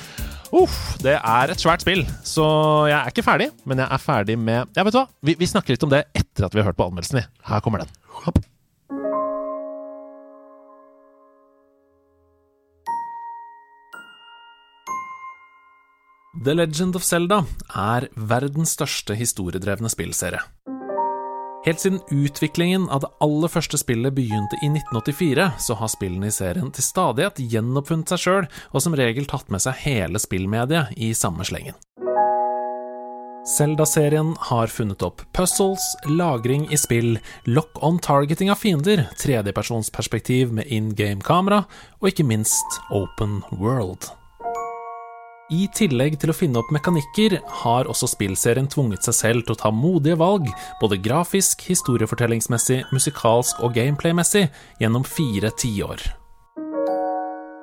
[0.55, 2.45] Uff, det er et svært spill, så
[2.91, 5.07] jeg er ikke ferdig, men jeg er ferdig med Ja, vet du hva?
[5.25, 7.21] Vi, vi snakker litt om det etter at vi har hørt på anmeldelsen.
[7.23, 7.25] vi.
[7.49, 7.95] Her kommer den.
[8.25, 8.43] Hopp.
[16.43, 17.45] The Legend of Zelda
[17.79, 20.41] er verdens største historiedrevne spillserie.
[21.65, 26.35] Helt siden utviklingen av det aller første spillet begynte i 1984, så har spillene i
[26.35, 31.13] serien til stadighet gjenoppfunnet seg sjøl, og som regel tatt med seg hele spillmediet i
[31.15, 31.79] samme slengen.
[33.55, 37.15] Zelda-serien har funnet opp puzzles, lagring i spill,
[37.47, 41.63] lock-on-targeting av fiender, tredjepersonsperspektiv med in game-kamera,
[42.03, 44.11] og ikke minst open world.
[45.53, 49.59] I tillegg til å finne opp mekanikker, har også spillserien tvunget seg selv til å
[49.61, 50.47] ta modige valg,
[50.81, 54.47] både grafisk, historiefortellingsmessig, musikalsk og gameplaymessig,
[54.81, 56.01] gjennom fire tiår.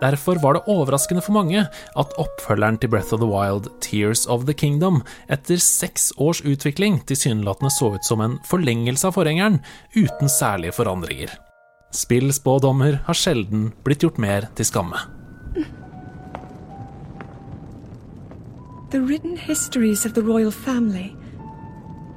[0.03, 4.47] Derfor var det overraskende for mange at oppfølgeren til Breath of the Wild, Tears of
[4.47, 5.01] the Kingdom,
[5.31, 9.59] etter seks års utvikling tilsynelatende så ut som en forlengelse av forgjengeren,
[9.99, 11.35] uten særlige forandringer.
[11.95, 15.03] Spillspådommer har sjelden blitt gjort mer til skamme.
[18.93, 21.17] The written histories of the royal family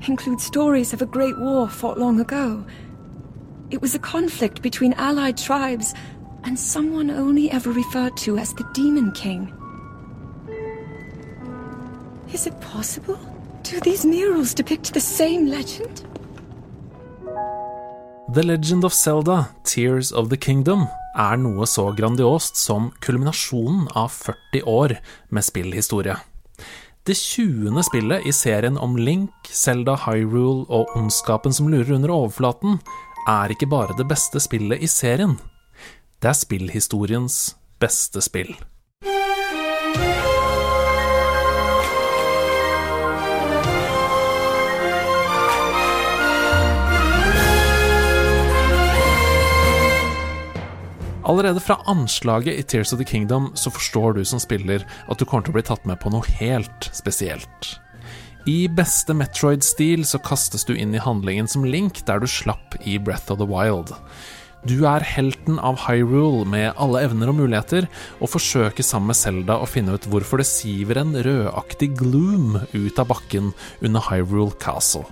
[0.09, 2.65] include stories of a great war fought long ago.
[3.71, 5.93] It was a conflict between allied tribes
[6.43, 9.53] and someone only ever referred to as the Demon King.
[12.33, 13.19] Is it possible?
[13.63, 16.03] Do these murals depict the same legend?
[18.33, 24.09] The Legend of Zelda, Tears of the Kingdom, er noe så grandiost som kulminasjonen av
[24.11, 24.99] 40 år
[25.29, 26.19] med spillhistorie.
[27.05, 27.83] Det 20.
[27.85, 32.79] spillet i serien om Link, Zelda Hyrule og ondskapen som lurer under overflaten,
[33.29, 35.35] er ikke bare det beste spillet i serien.
[36.17, 37.35] Det er spillhistoriens
[37.77, 38.49] beste spill.
[51.25, 55.25] Allerede fra anslaget i Tears of the Kingdom så forstår du som spiller at du
[55.25, 57.71] kommer til å bli tatt med på noe helt spesielt.
[58.45, 62.99] I beste Metroid-stil så kastes du inn i handlingen som Link der du slapp i
[63.01, 63.95] Breath of the Wild.
[64.69, 67.89] Du er helten av Hyrule med alle evner og muligheter,
[68.21, 73.01] og forsøker sammen med Zelda å finne ut hvorfor det siver en rødaktig gloom ut
[73.01, 75.05] av bakken under Hyrule Castle.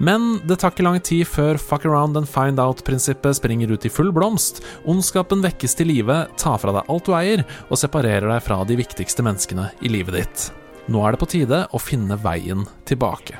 [0.00, 3.92] Men det tar ikke lang tid før fuck around and find out-prinsippet springer ut i
[3.92, 8.40] full blomst, ondskapen vekkes til live, tar fra deg alt du eier, og separerer deg
[8.46, 10.48] fra de viktigste menneskene i livet ditt.
[10.88, 13.36] Nå er det på tide å finne veien tilbake.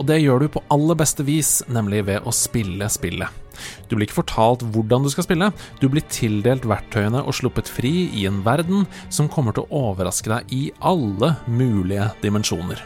[0.00, 3.28] Og det gjør du på aller beste vis, nemlig ved å spille spillet.
[3.90, 5.50] Du blir ikke fortalt hvordan du skal spille,
[5.82, 10.32] du blir tildelt verktøyene og sluppet fri i en verden som kommer til å overraske
[10.32, 12.80] deg i alle mulige dimensjoner.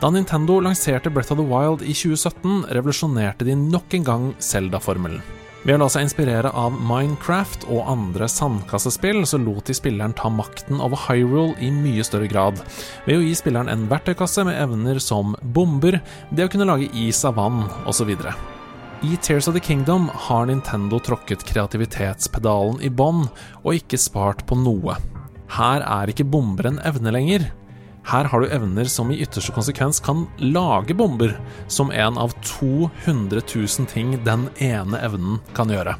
[0.00, 5.39] Da Nintendo lanserte Breath of the Wild i 2017, revolusjonerte de nok en gang Zelda-formelen.
[5.60, 10.30] Ved å la seg inspirere av Minecraft og andre sandkassespill, så lot de spilleren ta
[10.32, 12.62] makten over Hyrule i mye større grad,
[13.04, 15.98] ved å gi spilleren en verktøykasse med evner som bomber,
[16.32, 18.14] det å kunne lage is av vann, osv.
[19.04, 23.26] I Tears of the Kingdom har Nintendo tråkket kreativitetspedalen i bånn,
[23.60, 24.96] og ikke spart på noe.
[25.60, 27.50] Her er ikke bomber en evne lenger.
[28.08, 31.36] Her har du evner som i ytterste konsekvens kan lage bomber,
[31.68, 35.96] som en av 200 000 ting den ene evnen kan gjøre.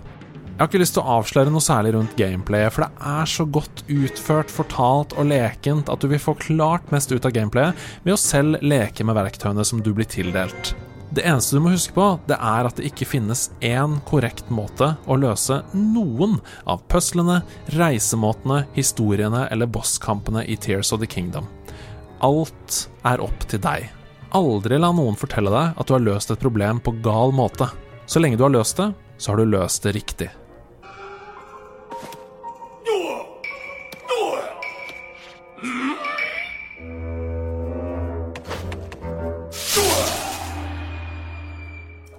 [0.61, 3.47] Jeg har ikke lyst til å avsløre noe særlig rundt gameplayet, for det er så
[3.49, 8.13] godt utført, fortalt og lekent at du vil få klart mest ut av gameplayet ved
[8.13, 10.75] å selv leke med verktøyene som du blir tildelt.
[11.11, 14.93] Det eneste du må huske på, det er at det ikke finnes én korrekt måte
[15.11, 16.37] å løse noen
[16.69, 17.41] av puslene,
[17.75, 21.49] reisemåtene, historiene eller bosskampene i Tears of the Kingdom.
[22.21, 23.87] Alt er opp til deg.
[24.37, 27.71] Aldri la noen fortelle deg at du har løst et problem på gal måte.
[28.05, 30.29] Så lenge du har løst det, så har du løst det riktig.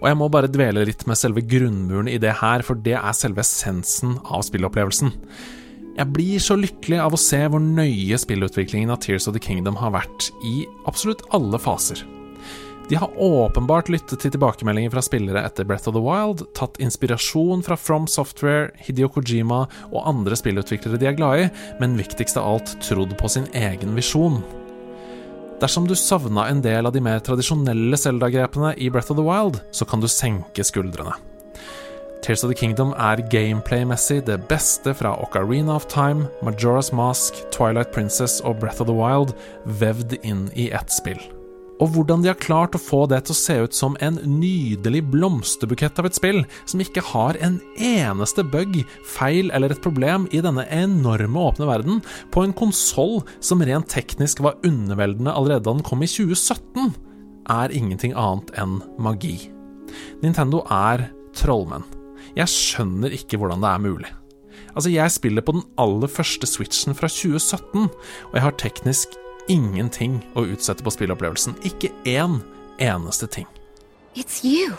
[0.02, 3.14] Og jeg må bare dvele litt med selve grunnmuren i det her, for det er
[3.14, 5.14] selve essensen av spillopplevelsen.
[6.02, 9.76] Jeg blir så lykkelig av å se hvor nøye spillutviklingen av Tears of the Kingdom
[9.78, 12.02] har vært i absolutt alle faser.
[12.90, 17.62] De har åpenbart lyttet til tilbakemeldinger fra spillere etter Breath of the Wild, tatt inspirasjon
[17.68, 19.62] fra From Software, Hideo Kojima
[19.92, 23.94] og andre spillutviklere de er glad i, men viktigst av alt trodd på sin egen
[23.94, 24.42] visjon.
[25.62, 29.62] Dersom du savna en del av de mer tradisjonelle Zelda-grepene i Breath of the Wild,
[29.70, 31.14] så kan du senke skuldrene.
[32.22, 37.92] Tears of the Kingdom er gameplay-messig det beste fra Ocarina of Time, Majora's Mask, Twilight
[37.92, 39.34] Princess og Breath of the Wild
[39.66, 41.22] vevd inn i ett spill
[41.82, 45.02] og hvordan de har klart å få det til å se ut som en nydelig
[45.10, 48.84] blomsterbukett av et spill, som ikke har en eneste bug,
[49.16, 52.04] feil eller et problem i denne enorme åpne verden,
[52.34, 56.94] på en konsoll som rent teknisk var underveldende allerede da den kom i 2017,
[57.50, 59.50] er ingenting annet enn magi.
[60.22, 61.08] Nintendo er
[61.38, 62.01] trollmenn.
[62.36, 64.12] Jeg skjønner ikke hvordan det er mulig.
[64.76, 67.90] Altså, jeg spiller på den aller første Switchen fra 2017,
[68.30, 69.18] og jeg har teknisk
[69.52, 71.58] ingenting å utsette på spillopplevelsen.
[71.68, 72.40] Ikke én
[72.80, 73.48] eneste ting.
[74.16, 74.76] It's you.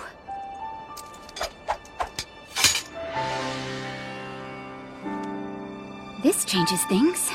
[6.23, 7.31] This changes things.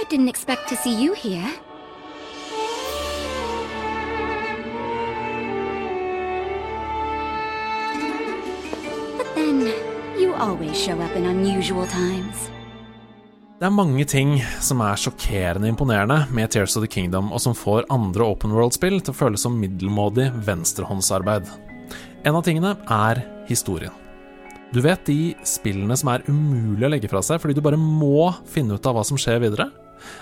[0.00, 1.50] I didn't expect to see you here.
[9.34, 9.72] Then,
[10.18, 12.50] you always show up in unusual times.
[13.62, 17.54] Det er mange ting som er sjokkerende imponerende med Tears of the Kingdom, og som
[17.54, 21.46] får andre open world-spill til å føles som middelmådig venstrehåndsarbeid.
[22.26, 23.94] En av tingene er historien.
[24.74, 28.32] Du vet de spillene som er umulig å legge fra seg fordi du bare må
[28.50, 29.68] finne ut av hva som skjer videre?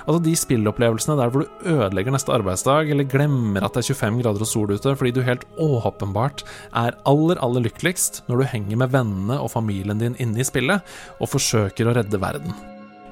[0.07, 4.24] Altså de spillopplevelsene der hvor du ødelegger neste arbeidsdag, eller glemmer at det er 25
[4.24, 8.82] grader og sol ute, fordi du helt åpenbart er aller, aller lykkeligst når du henger
[8.82, 10.85] med vennene og familien din inne i spillet
[11.20, 12.55] og forsøker å redde verden.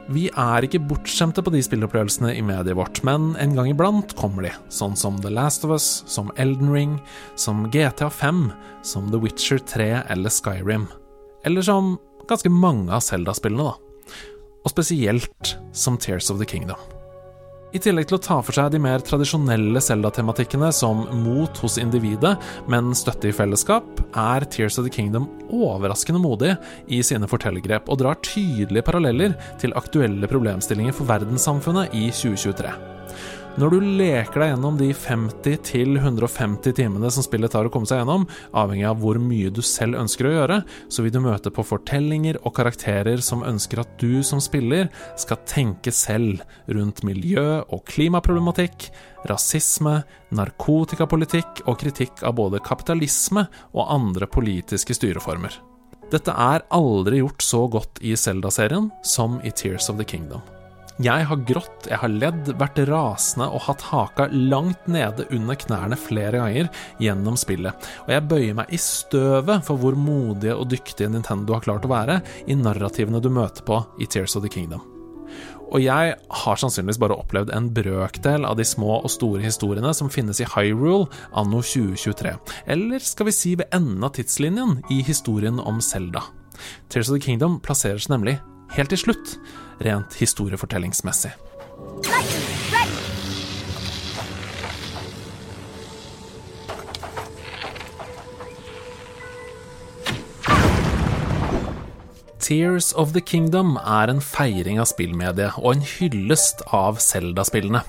[0.09, 4.47] Vi er ikke bortskjemte på de spillopplevelsene i mediet vårt, men en gang iblant kommer
[4.47, 6.95] de, sånn som The Last of Us, som Elden Ring,
[7.37, 8.47] som GTA 5,
[8.81, 10.89] som The Witcher 3 eller Skyrim.
[11.45, 13.88] Eller som ganske mange av Zelda-spillene, da.
[14.65, 16.79] Og spesielt som Tears of the Kingdom.
[17.69, 22.33] I tillegg til å ta for seg de mer tradisjonelle Zelda-tematikkene som mot hos individet,
[22.73, 26.55] men støtte i fellesskap, er Tears of the Kingdom overraskende modig
[26.89, 32.98] i sine fortellergrep og drar tydelige paralleller til aktuelle problemstillinger for verdenssamfunnet i 2023.
[33.59, 38.29] Når du leker deg gjennom de 50-150 timene som spillet tar å komme seg gjennom,
[38.55, 42.37] avhengig av hvor mye du selv ønsker å gjøre, så vil du møte på fortellinger
[42.45, 44.87] og karakterer som ønsker at du som spiller
[45.19, 48.93] skal tenke selv rundt miljø- og klimaproblematikk,
[49.27, 50.05] rasisme,
[50.39, 55.57] narkotikapolitikk og kritikk av både kapitalisme og andre politiske styreformer.
[56.15, 60.47] Dette er aldri gjort så godt i Zelda-serien som i Tears of the Kingdom.
[60.99, 65.95] Jeg har grått, jeg har ledd, vært rasende og hatt haka langt nede under knærne
[65.95, 71.07] flere ganger gjennom spillet, og jeg bøyer meg i støvet for hvor modige og dyktige
[71.13, 72.17] Nintendo har klart å være
[72.51, 74.83] i narrativene du møter på i Tears of the Kingdom.
[75.69, 80.11] Og jeg har sannsynligvis bare opplevd en brøkdel av de små og store historiene som
[80.11, 82.35] finnes i Hyrule anno 2023,
[82.75, 86.27] eller skal vi si ved enden av tidslinjen i historien om Selda.
[86.91, 88.41] Tears of the Kingdom plasserer seg nemlig
[88.75, 89.39] helt til slutt,
[89.85, 91.35] rent historiefortellingsmessig.
[102.49, 107.83] Tears of the Kingdom er en feiring av spillmediet og en hyllest av Zelda-spillene.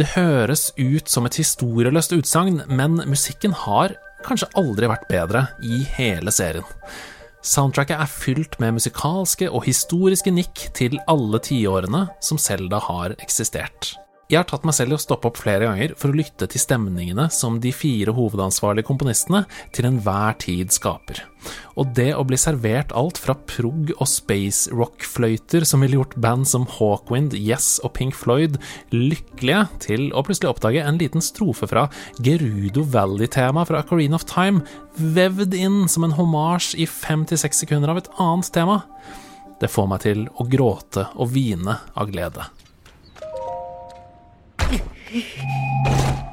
[0.00, 5.82] Det høres ut som et historieløst utsagn, men musikken har kanskje aldri vært bedre i
[5.98, 6.64] hele serien.
[7.42, 13.96] Soundtracket er fylt med musikalske og historiske nikk til alle tiårene som Selda har eksistert.
[14.32, 16.60] Jeg har tatt meg selv i å stoppe opp flere ganger for å lytte til
[16.62, 19.42] stemningene som de fire hovedansvarlige komponistene
[19.76, 21.18] til enhver tid skaper.
[21.76, 26.48] Og det å bli servert alt fra prog- og space rock-fløyter som ville gjort band
[26.48, 28.56] som Hawkwind, Yes og Pink Floyd
[28.94, 31.84] lykkelige, til å plutselig oppdage en liten strofe fra
[32.24, 34.64] Gerudo Valley-tema fra Ocarina of Time,
[34.96, 38.80] vevd inn som en homasj i fem til seks sekunder av et annet tema,
[39.60, 42.48] det får meg til å gråte og hvine av glede.
[45.12, 46.31] フフフ。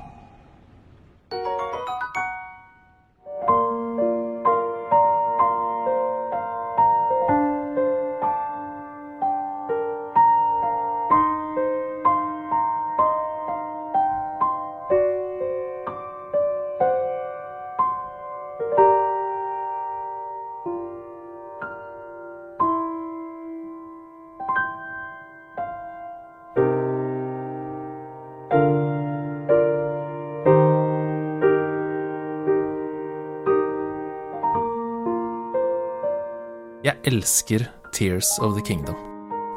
[37.07, 38.95] Elsker Tears of the Kingdom.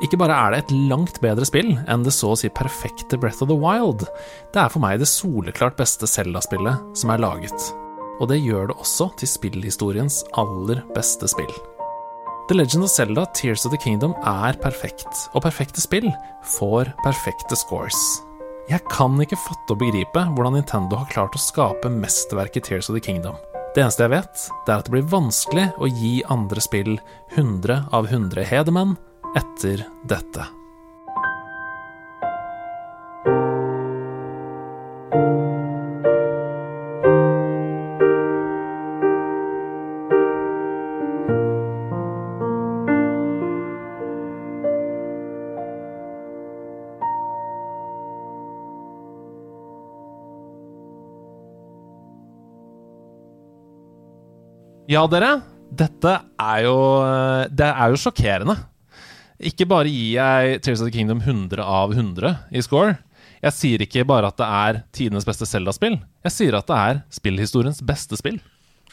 [0.03, 3.45] Ikke bare er det et langt bedre spill enn det så å si perfekte Breath
[3.45, 4.03] of the Wild,
[4.55, 7.69] det er for meg det soleklart beste Zelda-spillet som er laget.
[8.19, 11.53] Og det gjør det også til spillhistoriens aller beste spill.
[12.51, 16.11] The Legend of Zelda Tears of the Kingdom er perfekt, og perfekte spill
[16.59, 17.99] får perfekte scores.
[18.71, 22.99] Jeg kan ikke fatte og begripe hvordan Nintendo har klart å skape mesterverket Tears of
[22.99, 23.39] the Kingdom.
[23.73, 26.99] Det eneste jeg vet, det er at det blir vanskelig å gi andre spill
[27.33, 28.99] 100 av 100 hedermenn
[29.39, 30.45] etter dette.
[54.93, 55.39] Ja, dere.
[55.73, 56.77] Dette er jo
[57.49, 58.59] Det er jo sjokkerende.
[59.43, 62.99] Ikke bare gir jeg Tears of the Kingdom 100 av 100 i score.
[63.43, 65.97] Jeg sier ikke bare at det er tidenes beste Zelda-spill.
[66.29, 68.37] Jeg sier at det er spillhistoriens beste spill.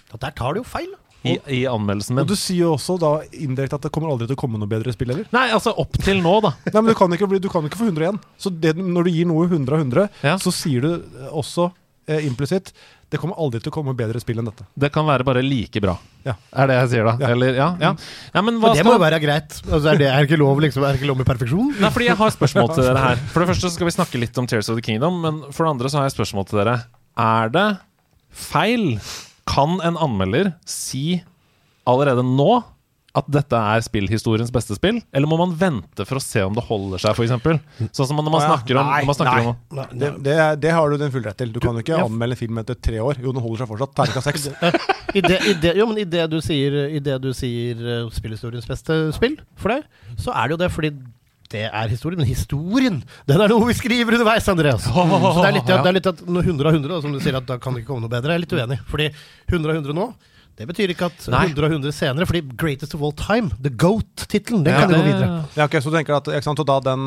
[0.09, 0.89] Ja, der tar du jo feil.
[1.19, 4.38] I, i anmeldelsen Og du sier jo også da indirekte at det kommer aldri til
[4.38, 5.27] å komme noe bedre spill heller.
[5.35, 6.53] Nei, altså opp til nå, da.
[6.71, 8.19] Nei, men du kan ikke, bli, du kan ikke få 100 igjen.
[8.39, 10.38] Så det, når du gir noe 100 av 100, Ja.
[10.39, 11.67] så sier du eh, også
[12.10, 12.73] eh, implisitt
[13.10, 14.65] det kommer aldri til å komme bedre spill enn dette.
[14.77, 15.95] Det kan være bare like bra.
[16.27, 16.36] Ja.
[16.61, 17.15] Er det jeg sier, da?
[17.18, 17.31] Ja.
[17.34, 17.91] Eller, ja, ja.
[18.36, 19.56] ja men hva det skal må jo være greit.
[19.65, 21.72] Altså, er, det, er ikke lov liksom, Er det ikke lov med perfeksjon?
[21.81, 23.23] Nei, fordi jeg har spørsmål til dere her.
[23.34, 25.72] For det første skal vi snakke litt om Tears of the Kingdom, men for det
[25.73, 26.76] andre så har jeg spørsmål til dere.
[27.26, 27.68] Er det
[28.30, 28.86] feil?
[29.49, 31.23] Kan en anmelder si
[31.90, 32.60] allerede nå
[33.20, 35.02] at dette er spillhistoriens beste spill?
[35.14, 37.91] Eller må man vente for å se om det holder seg, f.eks.?
[37.96, 39.52] Sånn som når man snakker om, nei, man snakker nei.
[39.54, 41.54] om Nei, Det, det, det har du din full rett til.
[41.56, 42.08] Du kan jo ikke Ja.
[42.08, 43.22] anmelde en film etter tre år.
[43.22, 43.96] Jo, den holder seg fortsatt.
[44.00, 44.50] Terningkast seks.
[45.16, 48.10] I det, i det, jo, men i det du sier, i det du sier uh,
[48.14, 49.88] spillhistoriens beste spill for deg,
[50.22, 50.91] så er det jo det fordi
[51.50, 52.20] det er historien.
[52.22, 54.84] Men historien, den er noe vi skriver underveis, Andreas.
[54.90, 55.06] Så
[55.41, 57.58] det er litt, det er litt at 100 av 100, som du sier, at da
[57.58, 58.36] kan det ikke komme noe bedre.
[58.36, 58.78] Jeg er litt uenig.
[58.91, 59.08] Fordi
[59.50, 60.06] 100 av 100 nå,
[60.60, 61.45] det betyr ikke at Nei.
[61.53, 62.27] 100 og 100 senere.
[62.27, 65.27] Fordi Greatest of All Time, The Goat-tittelen, den Ja, kan jo gå videre.
[65.56, 67.06] Ja, ok, så du tenker at ikke sant, og da den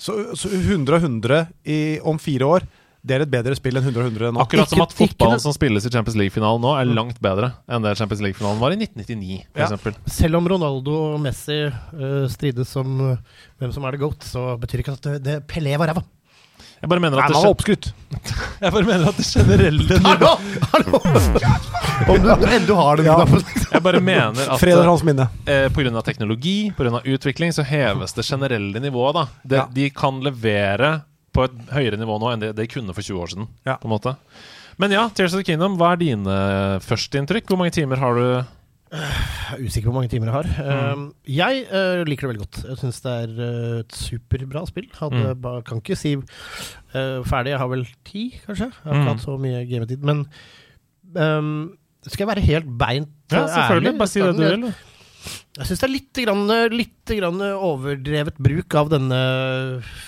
[0.00, 2.64] Så, så 100 og 100 i, om fire år,
[3.04, 4.40] det er et bedre spill enn 100 og 100 nå.
[4.40, 7.92] Akkurat som at fotballen som spilles i Champions League-finalen nå, er langt bedre enn det
[8.00, 9.68] Champions League-finalen var i 1999, Ja.
[10.08, 14.54] Selv om Ronaldo og Messi uh, strides om uh, hvem som er the goat, så
[14.60, 16.04] betyr ikke at det, det Pelé var ræva.
[16.80, 17.90] Jeg bare mener Nei, det var oppskrutt.
[17.92, 18.32] oppskrytt.
[18.64, 20.32] jeg bare mener at det generelle Hallo!
[20.72, 21.04] Hallo!
[22.08, 23.14] Om du ennå har den Ja.
[23.18, 23.44] knappen.
[23.72, 25.28] Jeg bare mener at Fred er hans minne.
[25.46, 26.02] eh, Pga.
[26.02, 27.02] teknologi, pga.
[27.04, 29.14] utvikling, så heves det generelle nivået.
[29.14, 29.66] da de, Ja.
[29.72, 31.02] De kan levere
[31.32, 33.48] på et høyere nivå nå enn det de kunne for 20 år siden.
[33.66, 33.76] Ja.
[33.76, 34.16] På en måte
[34.78, 37.46] Men ja, Tears of the Kingdom, hva er dine førsteinntrykk?
[37.46, 38.46] Hvor mange timer har du
[38.92, 40.92] Jeg er usikker på hvor mange timer jeg har.
[40.94, 42.64] Um, jeg uh, liker det veldig godt.
[42.66, 44.88] Jeg syns det er uh, et superbra spill.
[44.98, 45.40] Hadde, Mm.
[45.40, 47.52] ba, kan ikke si uh, ferdig.
[47.52, 48.72] Jeg har vel ti, kanskje.
[48.72, 49.00] Jeg har Mm.
[49.04, 50.02] ikke hatt så mye gametid.
[50.02, 50.26] Men
[51.14, 51.76] um,
[52.08, 53.92] skal jeg være helt beint Ja, selvfølgelig.
[53.92, 53.98] ærlig?
[53.98, 54.72] Bare si det du vil.
[55.58, 59.18] Jeg syns det er litt, grann, litt grann overdrevet bruk av denne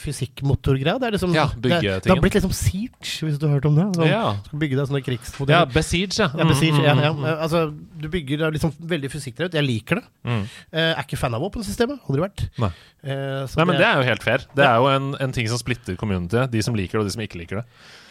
[0.00, 0.94] fysikkmotorgreia.
[1.02, 3.76] Det er liksom Ja, det, det har blitt liksom Siege, hvis du har hørt om
[3.76, 3.86] det.
[3.98, 4.22] Sånn, Ja.
[4.46, 5.64] Skal bygge deg sånne ja.
[5.68, 6.28] Besiege, ja.
[6.32, 7.12] Ja, Besiege, Mm, ja, mm, ja.
[7.12, 7.60] mm, Altså,
[8.00, 9.52] du bygger deg liksom veldig fysikkdrevet.
[9.58, 10.04] Jeg liker det.
[10.24, 10.42] mm.
[10.72, 12.00] Eh, er ikke fan av våpensystemet.
[12.08, 12.46] Aldri vært.
[12.58, 12.70] Nei.
[13.04, 14.46] Eh, så Nei, men det er jo helt fair.
[14.56, 16.46] Det er jo en, en ting som splitter community.
[16.48, 17.66] De som liker det, og de som ikke liker det.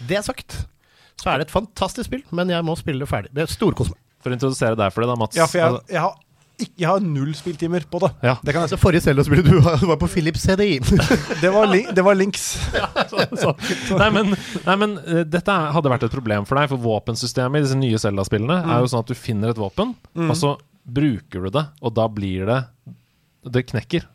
[0.07, 0.67] det er sagt,
[1.19, 3.31] så er det et fantastisk spill, men jeg må spille det ferdig.
[3.35, 3.97] Det er storkos meg.
[4.21, 5.38] For å introdusere deg for det, da, Mats.
[5.39, 6.19] Ja, for jeg, Altså, jeg har
[6.61, 8.09] ikke, jeg har null spilltimer på det.
[8.21, 8.35] Ja.
[8.45, 8.81] Det kan jeg Det si.
[8.83, 10.75] forrige Zelda-spillet du var, på Philips CDI.
[11.41, 12.43] Det var, link, det var links.
[13.41, 13.55] Så,
[13.97, 14.35] nei, men,
[14.67, 17.97] nei, men eh, dette hadde vært et problem for deg, for våpensystemet i disse nye
[18.03, 19.95] Zelda-spillene er jo sånn at du finner et våpen,
[20.27, 20.53] og så
[20.85, 22.61] bruker du det, og da blir det
[23.57, 24.05] Det knekker.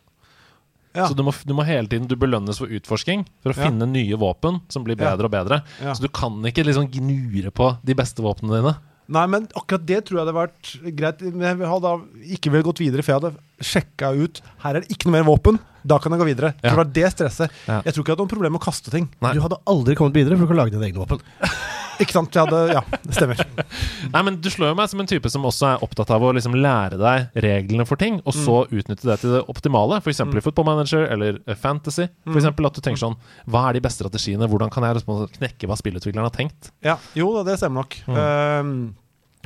[0.96, 1.06] Ja.
[1.10, 3.68] Så du må, du må hele tiden Du belønnes for utforsking for å Ja.
[3.68, 5.62] finne nye våpen som blir bedre og bedre.
[5.92, 8.76] Så du kan ikke liksom gnure på de beste våpnene dine.
[9.08, 11.20] Nei, men akkurat det tror jeg hadde vært greit.
[11.30, 11.92] Men jeg hadde
[12.38, 15.26] ikke vel gått videre, for jeg hadde sjekka ut Her er det ikke noe mer
[15.28, 15.60] våpen.
[15.86, 16.52] Da kan jeg gå videre.
[16.60, 16.72] Ja.
[16.72, 17.58] Det var det stresset.
[17.68, 17.80] Ja.
[17.86, 19.06] Jeg tror ikke jeg hadde noe problem med å kaste ting.
[19.22, 19.32] Nei.
[19.36, 21.22] Du hadde aldri kommet videre, for du kan lage dine egne våpen.
[22.02, 22.34] Ikke sant?
[22.34, 23.38] Jeg hadde, ja, det stemmer.
[24.14, 26.32] Nei, men Du slår jo meg som en type som også er opptatt av å
[26.36, 30.00] liksom lære deg reglene for ting, og så utnytte det til det optimale.
[30.02, 30.16] F.eks.
[30.18, 32.08] eksempel i Football Manager eller eh, Fantasy.
[32.26, 33.16] For eksempel At du tenker sånn
[33.48, 34.48] Hva er de beste strategiene?
[34.50, 36.72] Hvordan kan jeg liksom knekke hva spillutvikleren har tenkt?
[36.84, 37.96] Ja, jo da, det stemmer nok.
[38.12, 38.74] Ehm,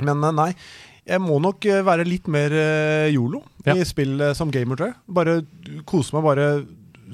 [0.03, 0.51] men eh, nei.
[1.09, 3.73] Jeg må nok eh, være litt mer eh, yolo Ja.
[3.77, 4.97] i spill eh, som gamer, tror jeg.
[5.17, 5.39] Bare
[5.89, 6.49] kose meg, bare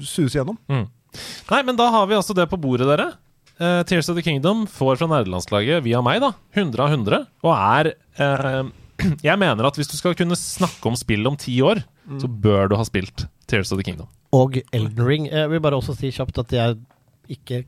[0.04, 0.58] suse gjennom.
[0.68, 3.12] Nei, men da har vi altså det på bordet, dere.
[3.58, 6.28] Uh, Tears of the Kingdom får fra nerdelandslaget via meg, da.
[6.54, 7.24] 100 av 100.
[7.42, 7.90] Og er
[8.20, 8.68] uh,
[9.26, 11.80] Jeg mener at hvis du skal kunne snakke om spill om ti år,
[12.22, 14.06] så bør du ha spilt Tears of the Kingdom.
[14.36, 15.26] Og Elden Ring.
[15.32, 16.78] Jeg vil bare også si kjapt at jeg
[17.28, 17.62] ikke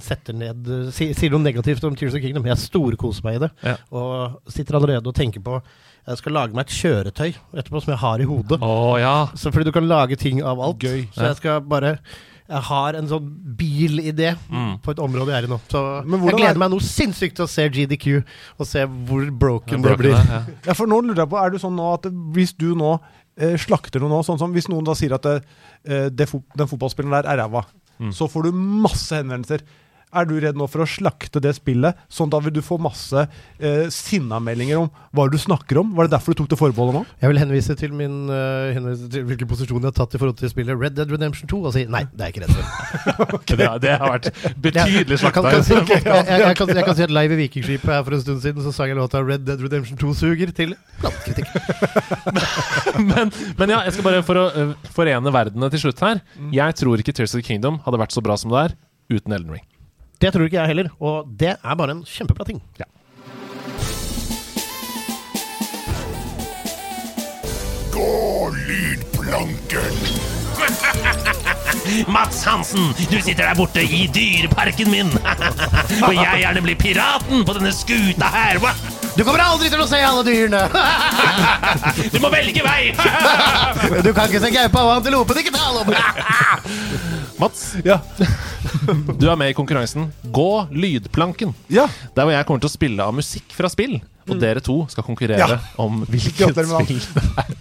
[0.00, 2.46] setter ned si- Sier noe negativt om Tears of Kingdom.
[2.46, 3.50] Jeg storkoser meg i det.
[3.66, 3.76] Ja.
[3.92, 5.60] Og sitter allerede og tenker på
[6.06, 8.58] Jeg skal lage meg et kjøretøy etterpå som jeg har i hodet.
[8.62, 9.26] Oh, ja!
[9.36, 10.78] Så fordi du kan lage ting av alt.
[10.80, 11.08] Gøy.
[11.12, 11.98] Så jeg skal bare
[12.50, 14.32] Jeg har en sånn bilidé
[14.82, 15.58] på et område jeg er i nå.
[15.70, 18.24] Så Men jeg gleder er- meg noe sinnssykt til å se GDQ,
[18.58, 20.16] og se hvor broken, Broken, det blir.
[20.18, 20.40] ja.
[20.66, 22.98] Ja, for nå lurer jeg på, er det sånn nå at hvis du nå
[23.38, 25.36] eh, slakter noe nå, sånn som hvis noen da sier at det,
[25.86, 27.62] eh, det fot den fotballspilleren der er ræva,
[28.12, 29.60] så får du masse henvendelser.
[30.10, 33.22] Er du redd nå for å slakte det spillet, sånn da vil du få masse
[33.62, 35.92] eh, sinnameldinger om hva du snakker om?
[35.94, 37.02] Var det derfor du tok det forbeholdet nå?
[37.22, 40.40] Jeg vil henvise til, min, uh, henvise til hvilken posisjon jeg har tatt i forhold
[40.40, 43.38] til spillet Red Dead Redemption 2, og si nei, det er jeg ikke redd for.
[43.60, 44.28] Det, det har vært
[44.62, 45.50] betydelig slakta.
[45.58, 48.42] jeg, jeg, jeg, kan, jeg kan si at live i Vikingskipet her for en stund
[48.44, 51.50] siden så sang jeg låta Red Dead Redemption 2 suger til blankkritikk.
[53.10, 56.22] men, men ja, jeg skal bare for å uh, forene verdenene til slutt her.
[56.54, 58.78] Jeg tror ikke Tears of the Kingdom hadde vært så bra som det er
[59.10, 59.66] uten Elden Ring.
[60.20, 62.60] Det tror ikke jeg heller, og det er bare en kjempebra ting.
[72.10, 75.10] Mats Hansen, du sitter der borte i dyreparken min.
[76.06, 78.60] Og jeg gjerne blir piraten på denne skuta her.
[79.16, 80.62] Du kommer aldri til å se alle dyrene!
[82.14, 82.92] Du må velge vei!
[84.06, 85.90] Du kan ikke se gaupa og antilopen, ikke tale om!
[87.40, 87.98] Mats, Ja.
[89.16, 91.54] du er med i konkurransen Gå lydplanken.
[91.72, 91.86] Ja.
[92.16, 93.98] Der hvor jeg kommer til å spille av musikk fra spill.
[94.30, 95.58] Og dere to skal konkurrere Ja.
[95.80, 97.00] om hvilket spill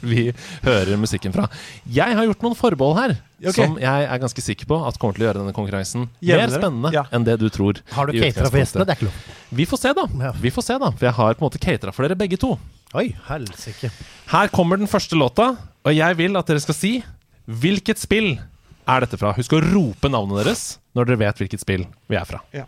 [0.01, 0.25] vi
[0.63, 1.47] hører musikken fra.
[1.89, 3.53] Jeg har gjort noen forbehold her, okay.
[3.57, 6.93] som jeg er ganske sikker på at kommer til å gjøre denne konkurransen mer spennende
[6.95, 7.05] Ja.
[7.11, 7.81] enn det du tror.
[7.95, 8.85] Har du catera for gjestene?
[8.87, 9.23] Det er ikke lov.
[9.59, 10.05] Vi får se, da.
[10.27, 10.31] Ja.
[10.39, 12.53] Vi får se da For jeg har på en måte catera for dere begge to.
[12.97, 13.91] Oi, helsike.
[14.31, 15.51] Her kommer den første låta,
[15.85, 16.93] og jeg vil at dere skal si
[17.49, 18.35] hvilket spill
[18.89, 19.33] er dette fra.
[19.37, 22.41] Husk å rope navnet deres når dere vet hvilket spill vi er fra.
[22.53, 22.65] Ja.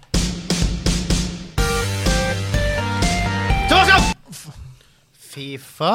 [5.31, 5.93] Fifa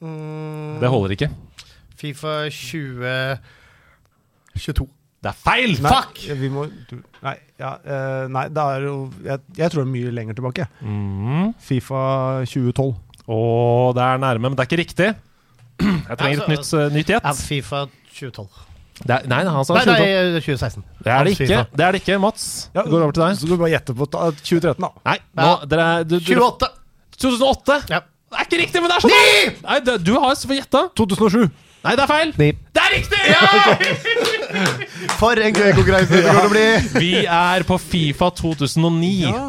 [0.00, 1.30] mm, Det holder ikke.
[2.02, 4.88] Fifa 2022.
[5.22, 5.76] Det er feil!
[5.78, 6.18] Nei, Fuck!
[6.40, 9.92] Vi må du, Nei, ja, uh, nei, det er jo jeg, jeg tror det er
[9.92, 10.64] mye lenger tilbake.
[10.82, 11.52] Mm.
[11.62, 12.00] Fifa
[12.42, 12.90] 2012.
[13.30, 13.36] Å,
[13.94, 15.08] det er nærme, men det er ikke riktig.
[15.82, 17.30] Jeg trenger et nytt, Altså, uh, nytt gjett.
[17.46, 18.50] Fifa 2012.
[19.02, 20.82] Det er, nei, han sa Nei, nei, 2016.
[21.02, 21.60] Det er det ikke.
[21.70, 22.42] Det er det ikke, Mats.
[22.74, 23.30] Ja, går over til deg.
[23.38, 24.90] Så skal du bare gjette på ta- 2013, da.
[25.06, 26.68] Nei, nå, dere er du, du, 28!
[27.22, 27.82] 2008!
[27.92, 28.02] Ja.
[28.32, 29.58] Det er ikke riktig, men det er sånn!
[29.66, 30.86] Nei, det, du har gjetta.
[30.96, 31.50] 2007.
[31.82, 32.30] Nei, det er feil.
[32.38, 32.52] Ni.
[32.72, 33.20] Det er riktig!
[33.28, 33.42] Ja!
[35.18, 37.02] For en gøy konkurranse det kommer til å bli!
[37.02, 39.12] Vi er på Fifa 2009.
[39.26, 39.44] Ja.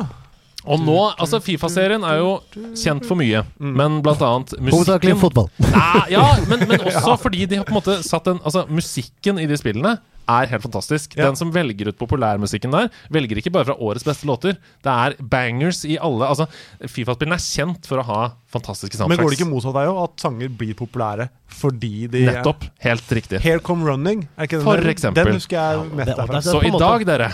[0.63, 2.37] Og nå, altså Fifa-serien er jo
[2.79, 5.49] kjent for mye, men blant annet Hovedsakelig musikken fotball.
[5.59, 9.41] Nei, ja, men, men også fordi de har på en måte satt en Altså, musikken
[9.43, 9.97] i de spillene
[10.29, 11.15] er helt fantastisk.
[11.17, 11.27] Ja.
[11.27, 14.57] Den som velger ut populærmusikken der, velger ikke bare fra årets beste låter.
[14.83, 16.47] Det er bangers i alle Altså,
[16.87, 18.21] Fifa-spillene er kjent for å ha
[18.53, 19.17] fantastiske soundtracks.
[19.17, 22.63] Men går det ikke motsatt deg òg, at sanger blir populære fordi de Nettopp.
[22.81, 23.39] Helt riktig.
[23.43, 24.23] Here Come Running.
[24.37, 24.89] Er ikke den For der?
[24.89, 25.25] eksempel.
[25.25, 26.41] Den husker jeg mest det- derfra.
[26.41, 27.27] Så i dag, dere,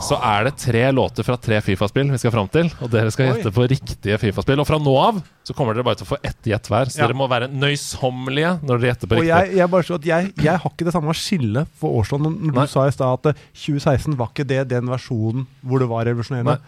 [0.00, 2.70] så er det tre låter fra tre Fifa-spill vi skal fram til.
[2.80, 4.60] Og dere skal gjette på riktige Fifa-spill.
[4.60, 6.86] Og fra nå av så kommer dere bare til å få ett gjett hver.
[6.88, 7.06] Så Ja.
[7.08, 9.28] dere må være nøysommelige når dere gjetter på Og riktig.
[9.28, 12.20] jeg, jeg, bare så at jeg, jeg har ikke det samme skillet for årstall.
[12.34, 12.66] Når du Nei.
[12.70, 16.58] sa i stad at eh, 2016 var ikke det den versjonen hvor det var revolusjonerende.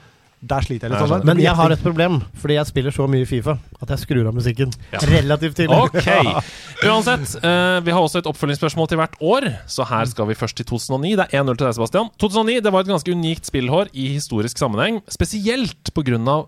[0.40, 1.10] Der sliter jeg litt.
[1.10, 1.26] sånn.
[1.28, 4.36] Men jeg har et problem, fordi jeg spiller så mye Fifa at jeg skrur av
[4.36, 4.72] musikken
[5.10, 5.76] relativt tidlig.
[5.76, 6.46] Ok.
[6.88, 10.56] Uansett, uh, vi har også et oppfølgingsspørsmål til hvert år, så her skal vi først
[10.56, 11.12] til 2009.
[11.20, 12.08] Det er 1-0 til deg, Sebastian.
[12.24, 16.40] 2009 det var et ganske unikt spillhår i historisk sammenheng, spesielt pga.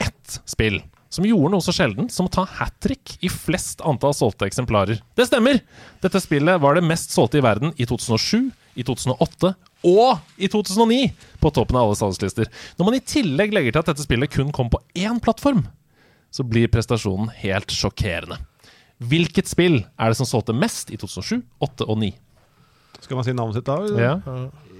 [0.00, 0.78] ett spill.
[1.10, 5.02] Som gjorde noe så sjeldent som å ta hat trick i flest antall solgte eksemplarer.
[5.18, 5.58] Det stemmer!
[6.04, 9.52] Dette spillet var det mest solgte i verden i 2007, i 2008
[9.90, 10.98] og i 2009,
[11.40, 12.50] på toppen av alle salgslister.
[12.76, 15.64] Når man i tillegg legger til at dette spillet kun kom på én plattform,
[16.30, 18.40] så blir prestasjonen helt sjokkerende.
[19.00, 22.10] Hvilket spill er det som solgte mest i 2007, 2008 og 2009?
[23.00, 23.78] Skal man si navnet sitt da?
[23.96, 24.16] Ja.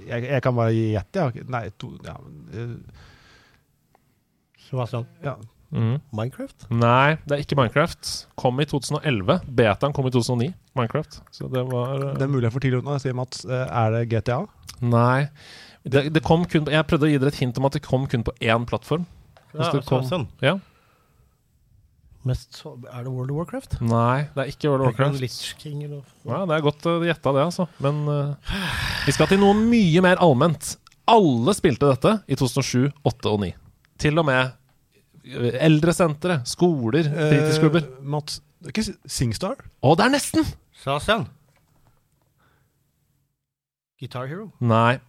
[0.05, 1.47] Jeg, jeg kan bare gjette, ja.
[1.49, 2.13] Nei, to ja,
[2.53, 2.77] eh,
[4.67, 5.09] Sebastian.
[5.25, 5.39] ja.
[5.71, 6.01] Mm.
[6.11, 6.65] Minecraft?
[6.67, 8.09] Nei, det er ikke Minecraft.
[8.39, 9.37] Kom i 2011.
[9.47, 10.51] Betaen kom i 2009.
[10.77, 11.19] Minecraft.
[11.35, 12.97] Så det var eh, Det er mulig jeg får tidlig unna.
[13.03, 14.41] Sier Mats, eh, er det GTA?
[14.81, 15.27] Nei.
[15.83, 17.83] Det, det kom kun på, Jeg prøvde å gi dere et hint om at det
[17.85, 19.07] kom kun på én plattform.
[19.51, 20.27] Ja, det kom- sånn.
[20.43, 20.59] Ja.
[22.23, 23.79] Mest så, er det World of Warcraft?
[23.81, 25.57] Nei, det er ikke World of Warcraft.
[25.57, 26.11] King eller noe?
[26.29, 27.65] Ja, det er godt uh, gjetta, det, altså.
[27.81, 28.51] Men uh,
[29.07, 30.75] vi skal til noe mye mer allment.
[31.09, 33.51] Alle spilte dette i 2007, 2008 og 2009.
[34.05, 37.89] Til og med eldresentre, skoler, fritidsklubber.
[37.89, 39.61] Uh, Mats, det er ikke Singstar?
[39.81, 40.45] Å, det er nesten!
[40.83, 41.27] Sasan.
[44.01, 44.51] Guitar Hero?
[44.61, 44.99] Nei.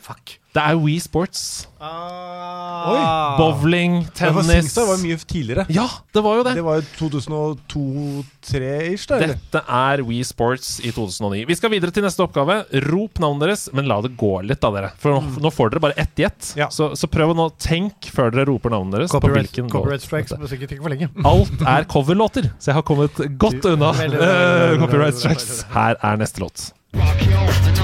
[0.00, 0.38] Fuck.
[0.50, 1.68] Det er Wii Sports.
[1.78, 3.36] Ah.
[3.38, 5.62] Bowling, Ja, for tennis Det var mye tidligere.
[5.70, 6.54] Ja, det var jo det.
[6.58, 9.20] Det var jo 2002-2003-ish, da?
[9.20, 9.36] eller?
[9.36, 11.44] Dette er Wii Sports i 2009.
[11.46, 12.56] Vi skal videre til neste oppgave.
[12.88, 14.90] Rop navnet deres, men la det gå litt, da, dere.
[14.98, 16.50] For nå, nå får dere bare ett gjett.
[16.58, 16.66] Ja.
[16.74, 19.14] Så, så prøv å nå tenk før dere roper navnet deres.
[19.14, 21.08] Copyright, på copyright strikes må sikkert ikke for lenge.
[21.30, 25.62] Alt er coverlåter, så jeg har kommet godt unna eh, copyright strikes.
[25.76, 26.72] Her er neste låt.
[26.98, 27.79] rock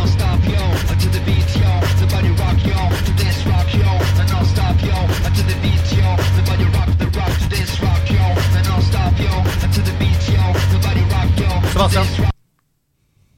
[11.87, 12.07] Sebastian.
[12.07, 12.35] this rock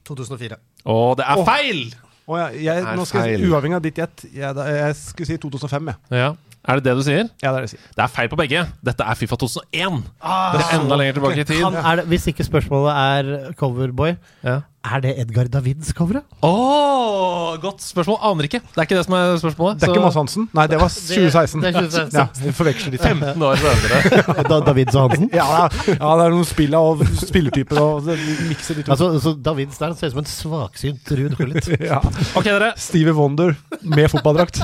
[0.09, 0.57] 2004.
[0.89, 1.81] Og det er feil!
[2.29, 3.49] Å, ja, jeg, Er nå skal jeg, feil.
[3.49, 6.19] uavhengig av ditt gjett, jeg, jeg skulle si 2005, jeg.
[6.19, 6.29] Ja.
[6.69, 7.29] Er det det du sier?
[7.41, 7.85] Ja, det er det jeg sier.
[7.95, 8.63] Det er feil på begge.
[8.85, 10.01] Dette er Fifa 2001.
[10.19, 11.61] det er enda lenger tilbake i tid.
[11.63, 14.59] Han er det, hvis ikke spørsmålet er Coverboy, Ja.
[14.85, 16.23] Er det Edgar Davids coveret?
[16.45, 18.17] Åh, godt spørsmål.
[18.23, 18.61] Aner ikke.
[18.63, 19.79] Det er ikke det som er spørsmålet.
[19.79, 20.45] Det er så- ikke Mads Hansen.
[20.55, 21.61] Nei, det var 2016.
[21.61, 22.45] det er 2016.
[22.45, 24.45] Ja, forveksler de 15 år senere.
[24.49, 25.29] Da, Davids og Hansen?
[25.35, 28.07] Ja, ja, ja, det er noen spill og spillertyper og
[28.47, 28.91] mikser de to.
[28.95, 31.67] Altså, så Davids der ser ut som en svaksynt Ruud Gullit.
[31.91, 31.99] ja.
[32.35, 32.71] Ok, dere.
[32.79, 34.63] Stevie Wonder med fotballdrakt.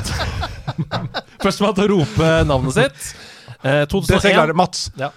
[1.44, 3.12] Førstemann til å rope navnet sitt.
[3.66, 4.34] Eh, Det skal jeg 2001.
[4.40, 4.54] klare.
[4.64, 4.88] Mats.
[4.98, 5.12] Ja.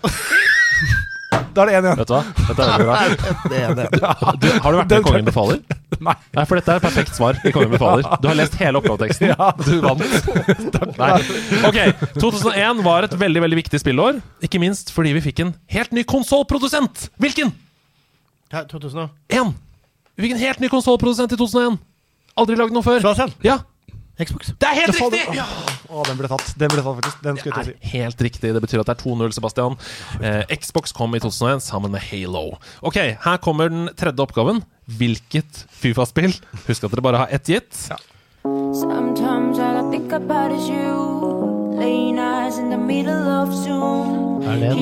[1.55, 1.98] Da er det én igjen.
[2.01, 2.23] Vet du hva?
[2.39, 2.97] Dette er veldig bra.
[3.52, 3.86] Det det.
[4.43, 5.60] Du, har du vært med i Kongen befaler?
[6.09, 6.15] Nei.
[6.36, 8.06] Nei, for dette er et perfekt svar i Kongen befaler.
[8.23, 9.32] Du har lest hele oppgaveteksten.
[9.65, 10.02] Du vant.
[10.98, 11.10] Nei.
[11.69, 11.78] Ok,
[12.20, 14.20] 2001 var et veldig veldig viktig spillår.
[14.47, 17.09] Ikke minst fordi vi fikk en helt ny konsollprodusent.
[17.23, 17.55] Hvilken?
[18.52, 19.55] 2001.
[20.19, 21.78] Vi fikk en helt ny konsollprodusent i 2001.
[22.39, 23.01] Aldri lagd noe før.
[23.02, 23.35] Sebastian.
[23.44, 23.59] Ja,
[24.19, 24.49] Xbox.
[24.59, 25.35] det er helt Det riktig!
[25.36, 25.45] Ja.
[25.89, 26.49] Å, den ble tatt.
[26.59, 27.20] Den ble tatt, faktisk.
[27.23, 27.74] Den det er si.
[27.93, 28.51] helt riktig.
[28.57, 29.77] Det betyr at det er 2-0, Sebastian.
[30.20, 32.57] Eh, Xbox kom i 2001 sammen med Halo.
[32.82, 34.65] Ok, her kommer den tredje oppgaven.
[34.99, 36.35] Hvilket Fifa-spill?
[36.66, 37.73] Husk at dere bare har ett gitt.
[37.78, 37.99] Zoom.
[44.43, 44.78] Er det out.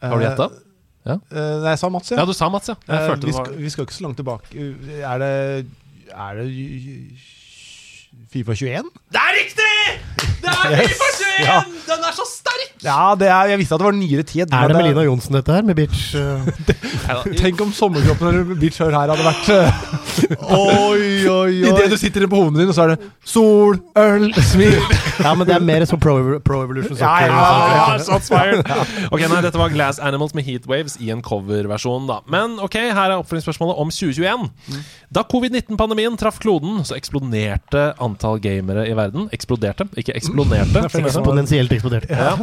[0.00, 0.48] Har du gjetta?
[1.08, 1.14] Ja.
[1.32, 2.16] Eh, nei, jeg sa Mats, ja.
[2.20, 2.74] Ja, du sa Mats, ja.
[2.86, 4.46] Jeg Eh, følte vi, det var skal, vi skal ikke så langt tilbake.
[5.02, 5.66] Er det
[6.18, 6.50] Er det
[8.32, 8.90] Fifa 21?
[9.12, 9.74] Det er riktig!
[10.38, 10.92] Det er Yes.
[10.92, 11.46] Fifa 21!
[11.48, 11.58] Ja.
[11.88, 12.74] Den er så sterk!
[12.84, 14.40] Ja, det er, jeg visste at det var nyere tid.
[14.54, 16.12] Er det men Melina Johnsen dette her, med bitch?
[16.18, 19.80] uh, Tenk om sommerkroppen eller bitch Hør her hadde vært uh,
[20.58, 24.76] Oi, oi, Idet du sitter på hodet din, og så er det sol, øl, smil.
[25.24, 26.14] Ja, men det er mer som Pro,
[26.44, 27.32] pro Evolution Ja, ja, Soccer.
[27.32, 27.98] ja, ja.
[28.06, 29.10] Shots fired.
[29.10, 32.06] Ok, nei, Dette var Glass Animals med Heatwaves i en coverversjon.
[32.10, 34.46] da Men ok, her er oppfølgingsspørsmålet om 2021.
[35.18, 39.28] Da covid-19-pandemien traff kloden, så eksploderte antall gamere i verden.
[39.34, 40.84] Eksploderte, ikke eksploderte.
[41.02, 42.10] Eksponentielt eksploderte.
[42.12, 42.34] Ja.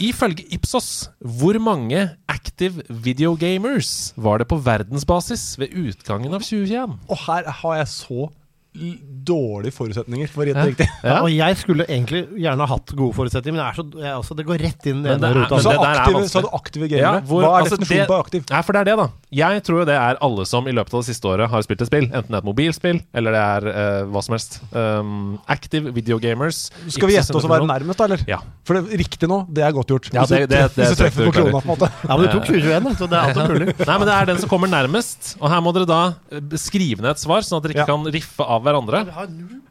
[0.00, 6.94] Ifølge Ipsos, hvor mange active videogamers var det på verdensbasis ved utgangen av 2021?
[7.12, 8.30] Og her har jeg så
[8.74, 10.86] dårlige forutsetninger for å gjette riktig.
[11.10, 14.36] Ja, og jeg skulle egentlig gjerne hatt gode forutsetninger, men det, er så, jeg, altså,
[14.38, 15.58] det går rett inn i Men ene ruta.
[15.64, 17.24] Så, hadde aktive Ja, gamere.
[17.26, 18.44] hvor- Hva er altså, definisjonen det- på aktiv?
[18.50, 19.06] Ja, for det er det, da.
[19.40, 21.90] Jeg tror det er alle som i løpet av det siste året har spilt et
[21.90, 22.06] spill.
[22.10, 24.60] Enten det er et mobilspill, eller det er uh, hva som helst.
[24.74, 26.60] Um, active videogamers.
[26.88, 28.24] Skal vi gjette oss å være nærmest, da, eller?
[28.30, 28.38] Ja.
[28.68, 30.10] For det riktig nå, det er godt gjort.
[30.14, 31.90] Ja, det- det- det hvis du treffer på krona, på en måte.
[32.06, 33.68] Ja, men du tok 2021, så det er alt mulig.
[33.86, 35.34] Nei, men det er den som kommer nærmest.
[35.40, 37.90] Og her må dere da eh, skrive ned et svar, sånn at dere ikke Ja.
[37.96, 39.00] kan riffe av hverandre.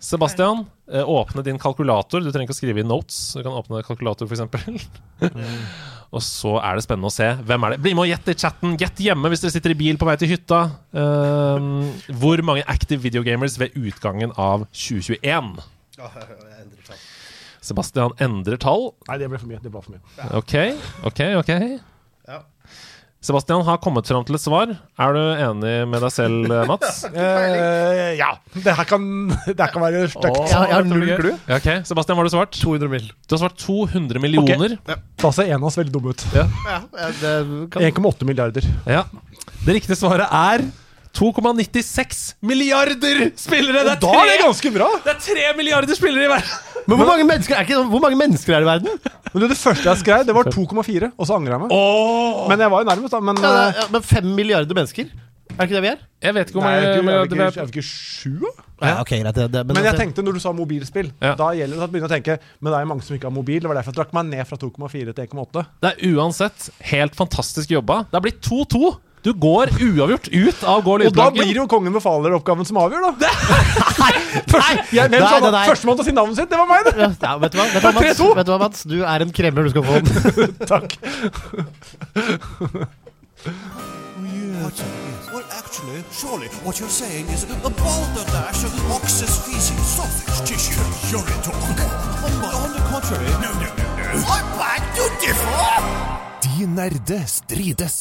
[0.04, 2.24] Sebastian, eh, åpne din kalkulator.
[2.24, 3.18] Du trenger ikke å skrive i notes.
[3.38, 4.88] Du kan åpne kalkulator, f.eks.
[6.16, 7.28] og så er det spennende å se.
[7.46, 7.82] Hvem er det?
[7.86, 8.78] Bli med og gjett i chatten.
[8.82, 10.62] Gjett hjemme hvis dere sitter i bil på vei til hytta.
[10.98, 11.92] Ehm,
[12.22, 15.54] hvor mange active videogamers ved utgangen av 2021?
[17.70, 18.94] Sebastian endrer tall.
[19.10, 19.62] Nei, det ble for mye.
[19.62, 20.04] Det ble for mye.
[20.40, 20.56] Ok,
[21.12, 21.54] ok, ok.
[23.22, 24.70] Sebastian har kommet fram til et svar.
[24.96, 27.02] Er du enig med deg selv, Mats?
[27.12, 28.30] Eh, ja.
[28.56, 29.04] Det her kan,
[29.44, 30.38] det her kan være stygt.
[30.48, 31.16] Jeg har- jeg har null klu.
[31.20, 31.34] clue.
[31.50, 32.56] Ja, Ok, Sebastian, hva har du svart?
[32.56, 33.10] 200 mil.
[33.28, 34.78] Du har svart 200 millioner.
[35.20, 36.24] Da ser en av oss veldig dum ut.
[36.34, 36.48] Ja,
[37.20, 37.34] det
[37.76, 38.64] kan 1,8 milliarder.
[38.88, 39.04] Ja.
[39.66, 40.64] Det riktige svaret er
[41.20, 43.84] 2,96 milliarder spillere!
[43.84, 44.90] Det er, Da er det ganske bra!
[45.06, 46.66] det er tre milliarder spillere i verden!
[46.90, 49.16] Men hvor mange mennesker er, ikke, sånn- hvor mange mennesker er det i verden?
[49.34, 51.74] Men det, det første jeg skrev, det var 2,4, og så angra jeg meg.
[52.50, 53.20] Men jeg var jo nærmest, da.
[53.20, 55.12] Men Ja, det eh, er, ja, men fem milliarder mennesker?
[55.60, 56.02] Er det ikke det vi er?
[56.24, 58.34] Jeg vet ikke hvor Nei, mange er vi ikke, er vi ikke, er er sju,
[58.40, 58.52] da?
[58.80, 59.36] Ja, okay, greit.
[59.36, 61.34] Det, men, Men jeg altså- tenkte, når du sa mobilspill, Ja.
[61.36, 63.36] da gjelder det at begynne å tenke Men det er jo mange som ikke har
[63.36, 63.60] mobil.
[63.60, 65.66] Det var derfor jeg trakk meg ned fra 2,4 til 1,8.
[65.84, 68.00] Det er uansett helt fantastisk jobba.
[68.08, 68.96] Det har blitt 2-2.
[69.24, 73.32] Du går uavgjort ut av Gå Og da blir jo Kongen befaler-oppgaven som avgjør, da.
[74.00, 74.14] Nei,
[74.96, 75.66] Jeg, nei, nei.
[75.68, 77.10] Førstemann til å si navnet sitt, det var meg, det!
[77.20, 78.00] Ja, vet du hva, vet du Mats?
[78.00, 78.30] 3-2.
[78.40, 78.86] Vet du hva, Mats?
[78.88, 80.10] Du er en kremler, du skal få den.
[80.70, 80.96] Takk.
[85.30, 90.80] Well, actually, surely what you're saying is a balderdash of ox's feces, sausage tissue,
[91.12, 91.56] urine talk.
[92.24, 92.32] On,
[92.64, 94.24] on the contrary, no, no, no, no.
[94.28, 96.19] I beg to differ!
[96.60, 97.94] De nerde strides.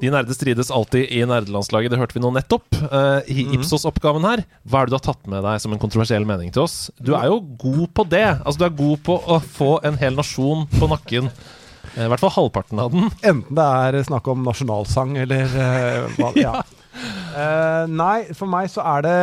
[0.00, 1.92] De nerde strides alltid i nerdelandslaget.
[1.92, 2.66] Det hørte vi nå nettopp.
[2.90, 6.26] Uh, I Ipsos-oppgaven her, hva er det du har tatt med deg som en kontroversiell
[6.26, 6.88] mening til oss?
[6.98, 8.24] Du er jo god på det.
[8.40, 11.30] Altså, du er god på å få en hel nasjon på nakken.
[11.94, 13.06] Eh, I hvert fall halvparten av den.
[13.22, 16.58] Enten det er snakk om nasjonalsang eller uh, hva Ja.
[16.98, 19.16] Uh, nei, for meg så er det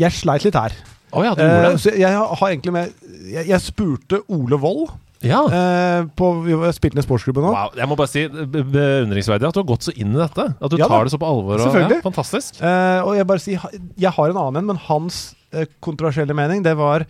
[0.00, 0.72] Jeg sleit litt her.
[1.12, 1.80] Oh, ja, du gjorde det.
[1.84, 4.96] så jeg har egentlig med Jeg, jeg spurte Ole Wold
[5.28, 5.42] Ja.
[5.50, 7.52] eh, på Vi har spilt ned sportsklubben nå.
[7.54, 10.46] Wow, jeg må bare si be- beundringsverdig at du har gått så inn i dette.
[10.60, 11.60] At du Ja tar det så på alvor.
[11.60, 12.60] Og, ja, fantastisk.
[12.62, 13.60] Eh, og jeg bare sier
[13.98, 17.06] Jeg har en annen en, men hans eh, kontroversielle mening Det var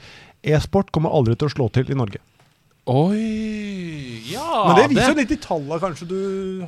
[0.47, 2.21] e-sport kommer aldri til å slå til i Norge.
[2.87, 6.19] Oi Ja men det viser jo litt de tallene kanskje du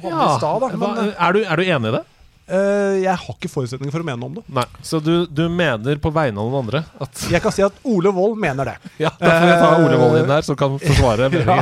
[0.03, 0.25] hadde ja.
[0.27, 0.65] i stad.
[0.75, 2.05] Men, er, du, er du enig i det?
[2.49, 4.45] Eh, jeg har ikke forutsetninger for å mene om det.
[4.59, 4.65] Nei.
[4.85, 8.13] Så du, du mener på vegne av noen andre at Jeg kan si at Ole
[8.17, 8.77] Wold mener det.
[9.05, 11.61] Ja, da får jeg ta Eh, Ole Wold inn her, som kan forsvare Ja.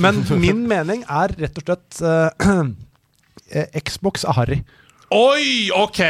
[0.00, 2.52] Men min mening er rett og slett eh,
[3.62, 4.60] eh, Xbox av harry.
[5.10, 6.00] Oi, ok!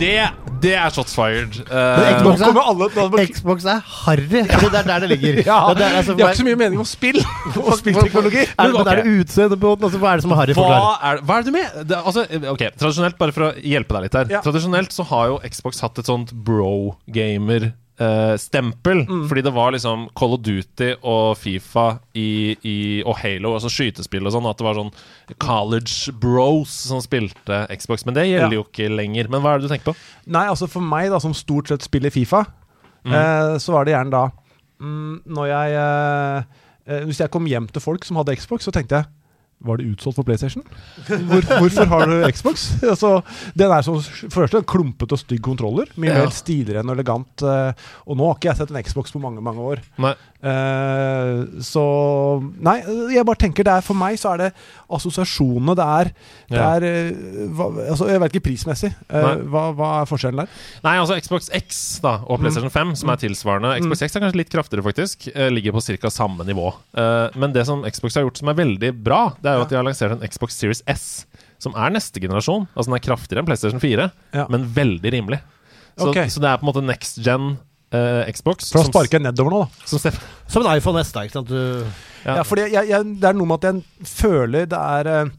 [0.00, 0.14] Det,
[0.62, 1.58] det er shots fired.
[1.64, 2.88] Eh, Xbox er, alle
[3.30, 4.42] Xbox er harry.
[4.50, 4.60] Ja.
[4.60, 5.40] Det er der det ligger.
[5.46, 7.18] Ja, Det er, altså, de har ikke så mye mening om spill
[7.66, 8.44] og spillteknologi.
[8.46, 9.74] er, det, men er det på?
[9.80, 10.56] Altså, hva er det som er harry?
[10.58, 11.80] hva er, hva er det du med?
[11.90, 14.42] Det, altså, ok, Tradisjonelt, bare for å hjelpe deg litt her Ja.
[14.44, 16.32] Tradisjonelt så har jo Xbox hatt et sånt
[18.00, 19.06] bro-gamer-stempel.
[19.08, 19.28] Mm.
[19.28, 24.26] Fordi det var liksom Call of Duty og Fifa i, i, og Halo, altså skytespill
[24.26, 24.48] og sånn.
[24.48, 24.92] At det var sånn
[25.38, 28.06] college bros som spilte Xbox.
[28.06, 28.60] Men det gjelder Ja.
[28.60, 29.28] jo ikke lenger.
[29.28, 29.96] Men hva er det du tenker på?
[30.26, 32.46] Nei, altså for meg, da, som stort sett spiller Fifa,
[33.04, 34.30] eh, så var det gjerne da
[34.80, 39.00] mm, Når jeg uh, Hvis jeg kom hjem til folk som hadde Xbox, så tenkte
[39.00, 39.04] jeg
[39.60, 40.62] var det utsolgt for PlayStation?
[41.06, 42.62] Hvor, hvorfor har du Xbox?
[42.92, 43.10] Altså,
[43.58, 45.90] den er så, for første klumpete og stygg kontroller.
[46.00, 46.22] Mye Ja.
[46.24, 47.42] mer stiligere enn elegant.
[47.44, 47.72] eh,
[48.06, 49.82] og nå har ikke jeg sett en Xbox på mange mange år.
[50.00, 50.14] Nei.
[50.40, 51.82] Eh, så
[52.64, 52.78] Nei,
[53.12, 54.48] jeg bare tenker det er for meg så er det
[54.90, 55.74] assosiasjonene.
[55.76, 56.10] Det er,
[56.50, 56.68] det Ja.
[56.76, 57.10] er eh,
[57.56, 58.90] hva, altså, Jeg vet ikke prismessig.
[59.12, 60.48] Uh, hva, hva er forskjellen der?
[60.86, 63.74] Nei, altså Xbox X da og PlayStation 5, som er tilsvarende.
[63.84, 65.28] Xbox X er kanskje litt kraftigere, faktisk.
[65.52, 66.10] ligger på ca.
[66.10, 66.72] samme nivå.
[66.96, 69.72] Uh, men det som Xbox har gjort som er veldig bra, det er jo at
[69.72, 71.26] de har lansert en Xbox Series S,
[71.60, 72.66] som er neste generasjon.
[72.74, 74.46] Altså Den er kraftigere enn PlayStation 4, Ja.
[74.48, 75.40] men veldig rimelig.
[75.98, 76.28] Så, okay.
[76.32, 77.58] så det er på en måte next gen
[77.92, 78.70] eh, Xbox.
[78.72, 79.86] For å sparke nedover nå, da.
[79.90, 79.98] som
[80.50, 81.24] Som en iPhone S, da.
[81.26, 81.48] Ikke sant?
[81.50, 81.86] Du,
[82.20, 82.34] Ja.
[82.36, 85.30] Ja, fordi jeg, jeg, det er noe med at jeg føler det er eh,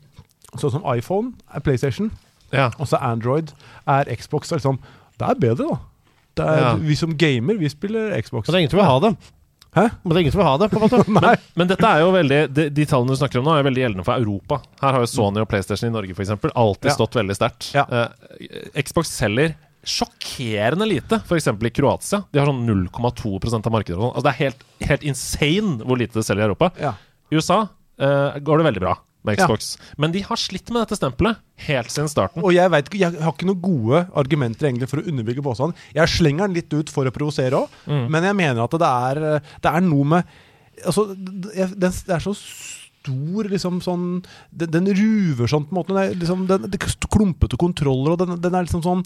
[0.58, 2.10] Sånn som iPhone er PlayStation,
[2.52, 2.66] ja.
[2.76, 3.54] og så Android
[3.88, 4.50] er Xbox.
[4.52, 4.82] Er liksom,
[5.22, 5.78] det er bedre, da.
[6.36, 6.72] Det er, Ja.
[6.76, 8.48] Vi som gamer, vi spiller Xbox.
[8.48, 9.14] men det er ingen som vil ha det.
[9.72, 9.86] Hæ?
[10.04, 11.00] Men det er ingen som vil ha det, på en måte.
[11.16, 13.84] men, Men dette er jo veldig de, de tallene du snakker om nå, er veldig
[13.86, 14.58] gjeldende for Europa.
[14.82, 16.96] Her har jo Sony og PlayStation i Norge for eksempel alltid Ja.
[16.98, 17.70] stått veldig sterkt.
[17.78, 17.86] Ja.
[17.88, 21.48] Uh, Xbox selger sjokkerende lite, f.eks.
[21.48, 22.24] i Kroatia.
[22.32, 23.98] De har sånn 0,2% av markedet.
[23.98, 24.12] sånn.
[24.14, 26.72] Altså, det er helt, helt insane hvor lite det selger i Europa.
[26.82, 26.94] Ja.
[27.32, 29.46] I USA uh, går det veldig bra med Ja.
[29.46, 29.76] Xbox.
[30.02, 31.38] Men de har slitt med dette stempelet
[31.68, 32.42] helt siden starten.
[32.42, 35.78] Og jeg, vet, jeg har ikke noen gode argumenter egentlig for å underbygge påstanden.
[35.94, 38.08] Jeg slenger den litt ut for å provosere òg, Mm.
[38.10, 39.20] men jeg mener at det er,
[39.62, 40.24] det er noe med
[40.86, 45.94] altså, det, Det er så stor, liksom sånn Den, den ruver sånn på en måte.
[45.94, 49.06] Den er, liksom, den, det klumpete kontroller, og den, den er liksom sånn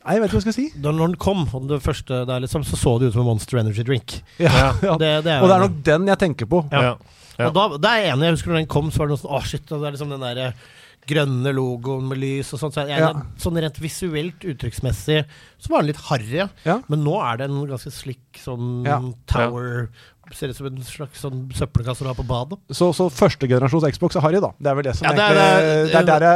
[0.00, 0.66] Nei, jeg vet ikke hva jeg skal si.
[0.80, 3.28] Da når den kom, og det første der liksom, så så det ut som en
[3.34, 4.20] Monster Energy drink.
[4.40, 4.94] Ja, ja.
[5.02, 6.62] Det, det er Og det er nok den jeg tenker på.
[6.72, 6.94] Ja.
[7.40, 7.48] Ja.
[7.48, 8.28] Og da, da er jeg enig.
[8.28, 9.66] Jeg husker når den kom, så var det noe sånn Å, shit.
[9.72, 10.64] Og det er liksom den der eh,
[11.10, 12.76] grønne logoen med lys og sånt.
[12.76, 13.12] Så jeg, Ja.
[13.40, 15.22] Sånn rent visuelt, uttrykksmessig,
[15.60, 16.42] så var den litt harry.
[16.66, 16.78] Ja.
[16.92, 18.98] Men nå er det en ganske slik sånn Ja.
[19.32, 19.88] tower
[20.32, 22.58] Ser ut som en slags sånn søppelkasse du har på badet.
[22.70, 24.52] Så, så førstegenerasjons Xbox er harry, da.
[24.62, 26.26] Det er vel det som Ja, det er- egentlig det er- Det er der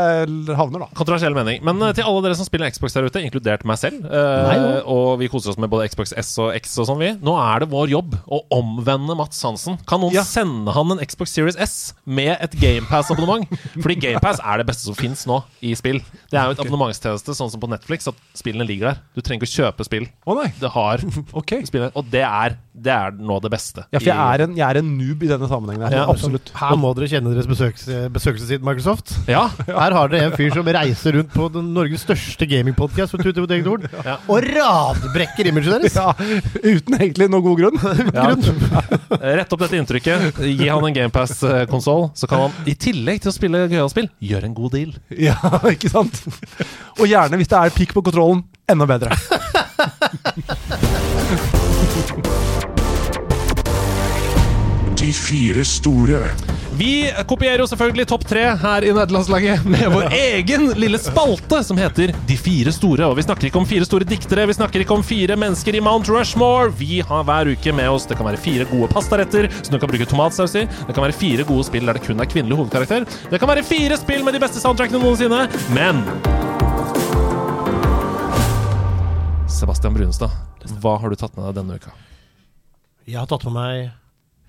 [0.49, 0.89] jeg havner, da.
[0.99, 1.62] Kontroversiell mening.
[1.62, 4.81] Men uh, til alle dere som spiller Xbox der ute, inkludert meg selv, uh, Nei,
[4.83, 7.12] og vi koser oss med både Xbox S og X og sånn, vi.
[7.23, 9.79] Nå er det vår jobb å omvende Mats Hansen.
[9.87, 10.23] Kan noen Ja.
[10.27, 13.47] sende han en Xbox Series S med et GamePass-abonnement?
[13.81, 16.01] Fordi GamePass er det beste som fins nå i spill.
[16.31, 19.01] Det er jo et abonnementstjeneste, sånn som på Netflix, at spillene ligger der.
[19.15, 20.09] Du trenger ikke å kjøpe spill.
[20.27, 20.51] Å nei.
[20.59, 20.99] Det har
[21.41, 21.62] okay.
[21.65, 23.84] spillet, og det er, det er nå det beste.
[23.94, 25.84] Ja, for jeg er en, jeg er en noob i denne sammenhengen.
[25.86, 25.94] her.
[26.01, 26.51] Ja, Absolutt.
[26.59, 29.12] Her må dere kjenne deres besøks, besøkelsestid, Microsoft.
[29.30, 34.16] Ja, Her har dere en fyr som reiser rundt på den Norges største gamingpodkast Ja.
[34.26, 35.94] og radbrekker imaget deres.
[35.94, 36.10] Ja,
[36.64, 37.78] uten egentlig noe god grunn.
[38.14, 38.26] Ja.
[39.20, 40.38] Rett opp dette inntrykket.
[40.42, 44.56] Gi han en GamePass-konsoll, så kan han i tillegg til å spille gøyalspill gjøre en
[44.56, 44.92] god deal.
[45.14, 45.36] Ja,
[45.70, 46.20] ikke sant?
[46.98, 49.14] Og gjerne, hvis det er pikk på kontrollen, enda bedre.
[55.05, 56.18] De fire store.
[56.78, 61.76] Vi kopierer jo selvfølgelig topp tre her i nederlandslaget med vår egen lille spalte som
[61.76, 63.10] heter De fire store.
[63.10, 65.82] Og vi snakker ikke om fire store diktere, vi snakker ikke om fire mennesker i
[65.85, 66.70] Mount Rushmore.
[66.78, 69.90] Vi har hver uke med oss Det kan være fire gode pastaretter som du kan
[69.90, 70.62] bruke tomatsaus i.
[70.64, 73.05] Det kan være fire gode spill der det kun er kvinnelig hovedkarakter.
[73.35, 75.43] Det kan være fire spill med de beste soundtrackene noensinne.
[75.76, 76.01] Men
[79.52, 80.32] Sebastian Brunestad,
[80.81, 81.93] hva har du tatt med deg denne uka?
[83.05, 83.93] Jeg har tatt med meg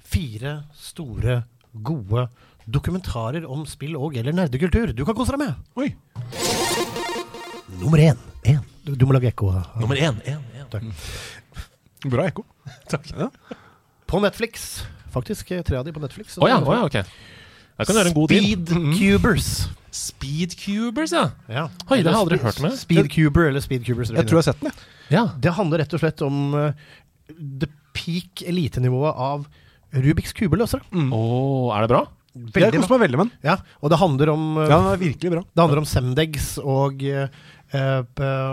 [0.05, 1.41] fire store,
[1.85, 2.27] gode
[2.65, 5.53] dokumentarer om spill og eller nerdekultur du kan kose deg med.
[5.77, 5.91] Oi.
[7.81, 8.19] Nummer én.
[8.45, 8.61] én.
[8.85, 9.51] Du, du må lage ekko.
[9.81, 10.17] Nummer én.
[10.25, 10.67] én, én.
[10.71, 10.85] Takk.
[12.05, 12.45] Bra ekko.
[14.09, 14.83] På Netflix.
[15.13, 16.35] Faktisk eh, tre av de på Netflix.
[16.37, 16.97] Å ja, å ja, ok.
[17.75, 18.45] Jeg kan gjøre en god deal.
[18.45, 19.49] Speedcubers.
[19.95, 21.25] Speedcubers, ja.
[21.47, 21.65] Ja.
[21.87, 22.69] Oi, det har jeg aldri hørt om.
[22.77, 24.11] Speedcuber eller Speedcubers.
[24.11, 24.91] Jeg tror jeg har sett den, jeg.
[25.15, 25.25] Ja.
[25.41, 26.85] Det handler rett og slett om eh,
[27.63, 29.47] the peak elitenivået av
[29.95, 30.83] Rubiks kubeløsere.
[30.91, 31.25] Å,
[31.75, 32.05] er det bra?
[32.35, 33.35] Jeg er meg veldig med den.
[33.47, 35.43] Ja, og det handler om eh, Ja, den er virkelig bra.
[35.47, 37.29] Det handler om Semdegs og uh,
[37.71, 38.01] eh,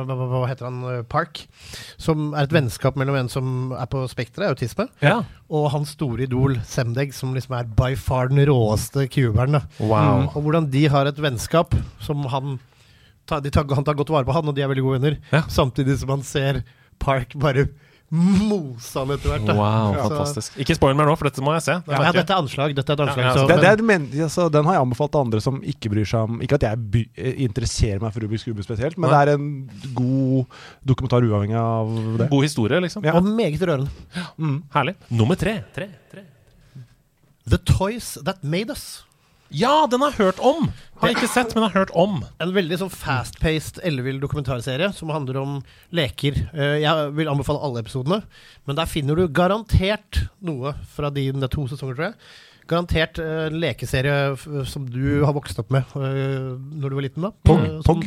[0.06, 0.78] hva, heter han?
[1.10, 1.42] Park.
[1.98, 5.24] Som er et vennskap mellom en som er på spekteret, autisme, Ja.
[5.50, 9.58] og hans store idol Semdeg, som liksom er by far den råeste cuberen.
[9.80, 10.28] Wow.
[10.30, 12.60] Og hvordan de har et vennskap som han
[13.26, 15.18] tar, de tar, Han tar godt vare på han, og de er veldig gode venner.
[15.34, 15.42] Ja.
[15.50, 16.62] Samtidig som han ser
[17.02, 17.66] Park bare
[18.12, 19.46] mose han etter hvert.
[19.48, 19.54] da.
[19.56, 20.02] Wow, ja.
[20.04, 20.56] fantastisk.
[20.60, 21.76] Ikke spoil meg nå, for dette må jeg se.
[21.86, 22.74] Det Ja, dette er anslag.
[22.76, 23.22] Dette er anslag.
[23.22, 25.60] Ja, ja, så, Det, det er, men, altså, den har jeg anbefalt til andre som
[25.72, 28.98] ikke bryr seg om Ikke at jeg by, eh, interesserer meg for Rubiks kube spesielt,
[29.00, 29.46] men det er en
[29.96, 32.28] god dokumentar uavhengig av det.
[32.34, 33.04] God historie, liksom.
[33.08, 33.16] Ja.
[33.16, 33.88] og meget rørende.
[34.76, 34.94] Herlig.
[35.10, 35.62] Nummer tre.
[35.74, 36.26] tre, tre.
[37.48, 39.04] The Toys That Made Us.
[39.52, 40.70] Ja, den har jeg hørt om!
[41.02, 42.20] Har jeg ikke sett, men har hørt om.
[42.40, 45.56] En veldig sånn fast-paced, ellevill dokumentarserie som handler om
[45.92, 46.38] leker.
[46.54, 48.20] Eh, Jeg vil anbefale alle episodene,
[48.66, 52.14] men der finner du garantert noe fra dine to sesonger, tror jeg.
[52.70, 57.26] Garantert eh, en lekeserie som du har vokst opp med uh, når du var liten.
[57.26, 58.06] da Pog, Pog.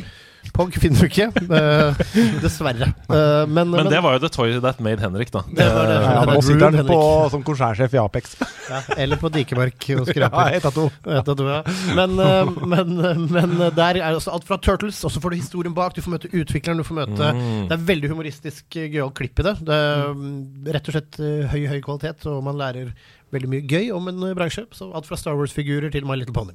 [0.54, 0.74] Pog.
[0.80, 2.00] Finner du ikke, eh,
[2.42, 2.88] dessverre.
[3.08, 5.42] Eh, men, Men det var jo The Toy That Made Henrik, da.
[5.48, 5.96] Det var det.
[6.04, 6.98] Ja, nå sitter han på,
[7.32, 8.36] som konsernsjef i Apex.
[8.70, 10.56] ja, Eller på Dikemark og skraper.
[10.56, 11.60] Ja, av ja.
[11.98, 12.96] Men, eh, men,
[13.32, 15.96] men der er det alt fra Turtles, og så får du historien bak.
[15.96, 16.82] Du får møte utvikleren.
[16.82, 17.66] Du får møte Mm.
[17.68, 19.54] Det er veldig humoristisk, gøyal klipp i det.
[19.66, 21.18] Det er mm, rett og slett
[21.52, 22.92] høy, høy kvalitet, og man lærer
[23.34, 24.66] veldig mye gøy om en bransje.
[24.76, 26.54] Så alt fra Star Wars-figurer til My Little Pony.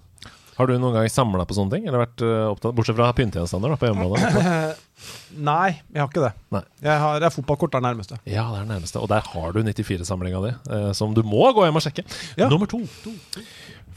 [0.62, 1.88] Har du noen gang samla på sånne ting?
[1.90, 4.76] Eller vært eh, opptatt, Bortsett fra pyntegjenstander på hjemmebane?
[5.50, 6.32] Nei, jeg har ikke det.
[6.54, 6.62] Nei.
[6.86, 8.20] Jeg har, er fotballkort der nærmeste.
[8.30, 9.02] Ja, det er nærmeste.
[9.02, 12.06] Og der har du 94-samlinga di, eh, som du må gå hjem og sjekke.
[12.38, 12.52] Ja.
[12.52, 12.84] Nummer to.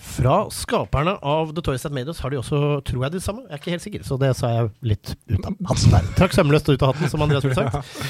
[0.05, 3.45] Fra skaperne av The Toys That Made Us har de også, tror jeg, det samme.
[3.45, 6.09] Jeg er ikke helt sikker, så det sa jeg litt ut av hatten der.
[6.17, 8.01] Trakk sømløst ut av hatten, som Andreas ville sagt.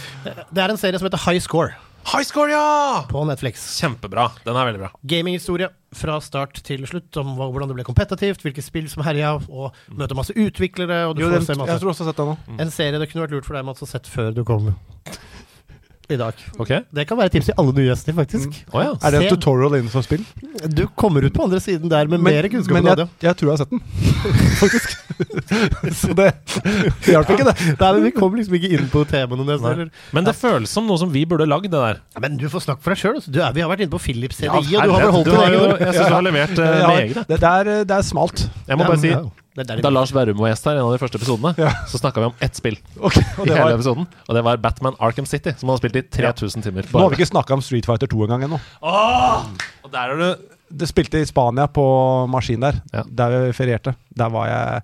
[0.55, 1.75] Det er en serie som heter High Score
[2.05, 3.07] High score, ja!
[3.11, 3.81] på Netflix.
[3.81, 4.29] Kjempebra.
[4.45, 4.91] Den er veldig bra.
[5.09, 9.75] Gaminghistorie fra start til slutt om hvordan det ble kompetitivt, hvilke spill som herja, og
[9.95, 11.05] møte masse utviklere.
[11.11, 11.79] Og du Jo, får den, se jeg masse.
[11.83, 12.61] tror også jeg har sett den nå.
[12.67, 14.73] En serie det kunne vært lurt for deg Mats, å sett før du kom.
[16.13, 16.35] I dag.
[16.61, 16.71] Ok.
[16.93, 18.59] Det kan være tips til alle nye gjester, faktisk.
[18.75, 18.91] Å ja.
[19.01, 20.25] Er det en Se- tutorial innenfor spill?
[20.69, 22.77] Du kommer ut på andre siden der med mer kunnskap.
[22.77, 23.83] men jeg, jeg tror jeg har sett den,
[24.63, 24.97] faktisk.
[26.03, 26.29] Så det
[27.09, 27.55] hjalp ikke, det.
[27.81, 29.71] Nei, men Vi kom liksom ikke inn på temaene nesten.
[29.73, 29.93] Eller?
[30.17, 32.03] Men det føles som noe som vi burde lagd, det der.
[32.21, 33.23] Men du får snakke for deg sjøl.
[33.25, 35.73] Vi har vært inne på Philips CDI, Ja, og du har vel holdt din egen
[35.85, 38.45] jeg syns du har levert uh, Ja, meget, det, det, er, det er smalt.
[38.69, 39.15] Jeg må bare si.
[39.55, 41.53] Det er der Da Lars Berrum var gjest her, en av de første episodene,
[41.87, 42.75] så snakka vi om ett spill.
[43.07, 45.77] Okay, og I det hele var, episoden Og det var Batman Arkham City, som han
[45.77, 46.89] har spilt i 3000 timer.
[46.91, 48.59] nå har vi ikke snakka om Street Fighter 2 engang ennå.
[48.83, 51.85] Og der er du Det spilte i Spania på
[52.33, 53.03] maskin der, Ja.
[53.07, 53.95] der vi ferierte.
[54.17, 54.83] Der var jeg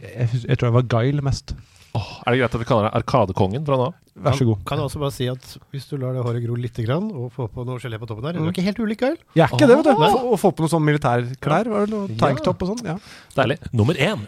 [0.00, 1.54] jeg, jeg tror jeg var Guile mest.
[1.98, 3.94] Åh, Er det greit at vi kaller deg Arkadekongen fra nå av?
[4.20, 4.58] Vær så god.
[4.68, 7.32] Kan jeg også bare si at hvis du lar det håret gro litt grann, og
[7.34, 9.16] få på noe gelé på toppen der Du er ikke helt ulik, Gail.
[9.34, 9.94] Jeg er ikke det, vet du.
[9.96, 11.70] Få- Å få på noen sånne militærklær.
[11.72, 12.84] Var det noe Tanktop og sånn.
[12.92, 12.98] Ja.
[13.38, 13.58] Deilig.
[13.72, 14.26] Nummer én.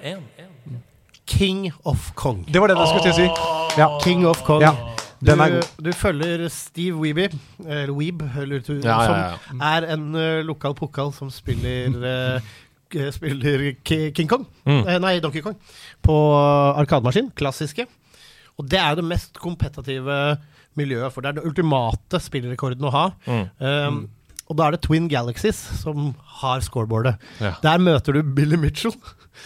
[1.26, 2.44] King of Kong.
[2.50, 3.78] Det var det jeg skulle til å si.
[3.80, 3.86] Ja.
[4.02, 4.60] King of Kong.
[4.64, 4.72] Ja,
[5.22, 5.68] den du, er god.
[5.86, 7.28] du følger Steve Weeby,
[7.64, 12.40] eller Weeb, eller, du, Ja, ja, som er en uh, lokal pokal som spiller uh,
[12.40, 12.48] k-
[13.14, 14.46] Spiller King Kong.
[14.68, 14.80] Mm.
[14.86, 15.58] Eh, nei, Donkey Kong.
[16.04, 17.30] På uh, arkademaskin.
[17.38, 17.86] Klassiske.
[18.60, 20.36] Og det er det mest kompetative
[20.78, 23.06] miljøet, for det er den ultimate spillrekorden å ha.
[23.26, 23.46] Mm.
[23.60, 24.02] Um,
[24.50, 26.12] og da er det Twin Galaxies som
[26.42, 27.16] har scoreboardet.
[27.40, 27.54] Ja.
[27.64, 28.94] Der møter du Billy Mitchell.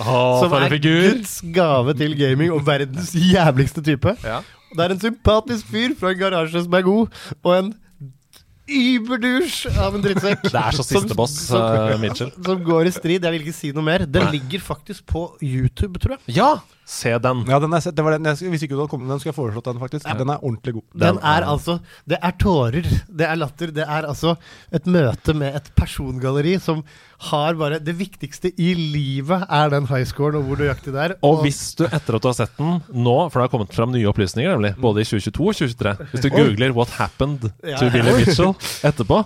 [0.03, 1.13] Oh, som er figur!
[1.13, 4.17] Guds gave til gaming og verdens jævligste type.
[4.27, 4.41] Ja.
[4.75, 7.75] Det er en sympatisk fyr fra en garasje som er god, og en
[8.69, 10.43] überdusj av en drittsekk.
[10.49, 12.33] Det er så siste Som- boss, som- uh, Mitchell.
[12.47, 13.23] Som går i strid.
[13.23, 14.07] Jeg vil ikke si noe mer.
[14.07, 16.37] Den ligger faktisk på YouTube, tror jeg.
[16.41, 16.55] Ja!
[16.87, 17.41] Se den.
[17.51, 17.81] Ja, den er.
[17.91, 19.81] Det var den jeg, hvis ikke du hadde kommet med den, skulle jeg foreslått den,
[19.83, 20.07] faktisk.
[20.07, 20.85] Den er ordentlig god.
[20.95, 23.73] Den er altså Det er tårer, det er latter.
[23.75, 24.37] Det er altså
[24.71, 26.85] et møte med et persongalleri som
[27.19, 31.15] har bare Det viktigste i livet er den highscoren og hvor du jakter der.
[31.25, 33.93] Og hvis du etter at du har sett den nå, for det har kommet fram
[33.95, 37.91] nye opplysninger, nemlig, både i 2022 og 2023 Hvis du googler 'What happened to ja.
[37.91, 39.25] Billy Mitchell' etterpå,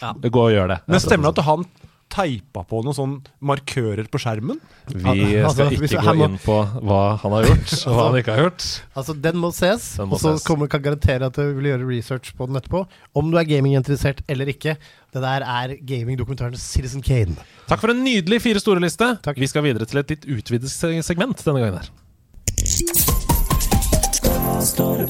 [0.00, 0.12] Ja.
[0.12, 0.78] gå og gjør det.
[0.86, 1.64] Men stemmer det at han
[2.10, 3.14] teipa på noen sånn
[3.46, 4.58] markører på skjermen?
[4.90, 8.18] Vi Altså, skal ikke gå må- inn på hva han har gjort, og hva han
[8.20, 8.66] ikke har gjort.
[8.98, 10.46] Altså, den må ses, Den må og så ses.
[10.48, 12.82] kommer kan garantere at du vil gjøre research på den etterpå.
[13.14, 14.76] Om du er gaminginteressert eller ikke.
[15.10, 17.34] Det der er gamingdokumentaren Citizen Kane.
[17.66, 19.08] Takk for en nydelig Fire store-liste.
[19.34, 21.90] Vi skal videre til et litt utvidet segment denne gangen her.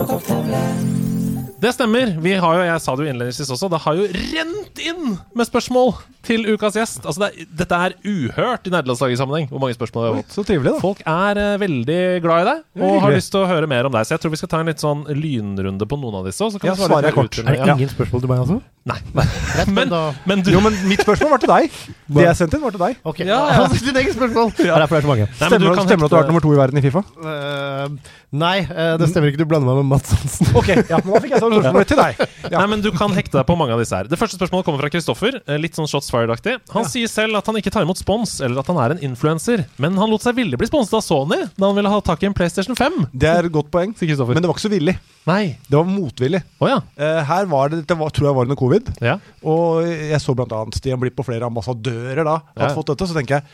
[0.01, 1.30] Det
[1.75, 2.15] stemmer.
[2.25, 5.45] Vi har jo, jeg sa det jo innledningsvis også, det har jo rent inn med
[5.49, 5.91] spørsmål
[6.25, 7.05] til ukas gjest.
[7.05, 10.33] Altså, det, er- dette er uhørt i nederlandslagersammenheng, hvor mange spørsmål vi har fått.
[10.39, 10.81] Så trivelig, da.
[10.81, 13.93] Folk er uh, veldig glad i deg og har lyst til å høre mer om
[13.93, 14.09] deg.
[14.09, 16.41] Så jeg tror vi skal ta en litt sånn lynrunde på noen av disse.
[16.45, 17.35] Og så kan Ja, svare svarer jeg kort.
[17.37, 17.45] kort.
[17.45, 17.57] ja.
[17.61, 18.61] Er det ingen spørsmål til meg, altså?
[18.91, 18.97] Nei.
[19.55, 19.91] Greit, Men,
[20.25, 21.75] men du Jo, men mitt spørsmål var til deg.
[22.17, 22.97] Det jeg sendte inn, var til deg.
[23.05, 23.67] Ok, Ja, ja.
[23.75, 24.53] ditt eget spørsmål!
[24.61, 24.79] Ja.
[24.81, 25.27] det er det så mange.
[25.29, 26.85] Nei, Stemmer, du det- stemmer det at du har vært nummer to i verden i
[26.87, 27.03] Fifa?
[27.21, 29.41] Eh, nei, eh, det stemmer ikke.
[29.43, 30.51] Du blander meg med Mats Hansen.
[30.57, 32.21] Ok, ja, men da fikk jeg sånn spørsmål til deg.
[32.51, 32.59] Ja.
[32.61, 34.07] Nei, men Du kan hekte deg på mange av disse her.
[34.11, 35.41] Det første spørsmålet kommer fra Kristoffer.
[35.47, 36.59] eh, Litt sånn Shots Fired-aktig.
[36.75, 39.65] Han sier selv at han ikke tar imot spons, eller at han er en influenser.
[39.83, 42.29] Men han lot seg villig bli sponset av Sony da han ville ha tak i
[42.31, 43.09] en PlayStation 5.
[43.13, 44.35] Det er et godt poeng, Sier Kristoffer.
[44.39, 44.97] men det var ikke så villig.
[45.29, 45.43] Nei.
[45.69, 46.43] Det var motvillig.
[46.63, 46.79] Oh, ja.
[46.97, 49.19] Eh, her var det, det var, tror jeg var under covid, ja.
[49.45, 52.39] og jeg så annet Stian blitt på flere ambassadører da.
[52.55, 52.75] Hadde Ja.
[52.79, 53.45] fått dette, så tenker jeg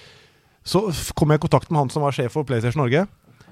[0.66, 0.80] Så
[1.14, 3.04] kom jeg i kontakt med han som var sjef for PlayStation Norge.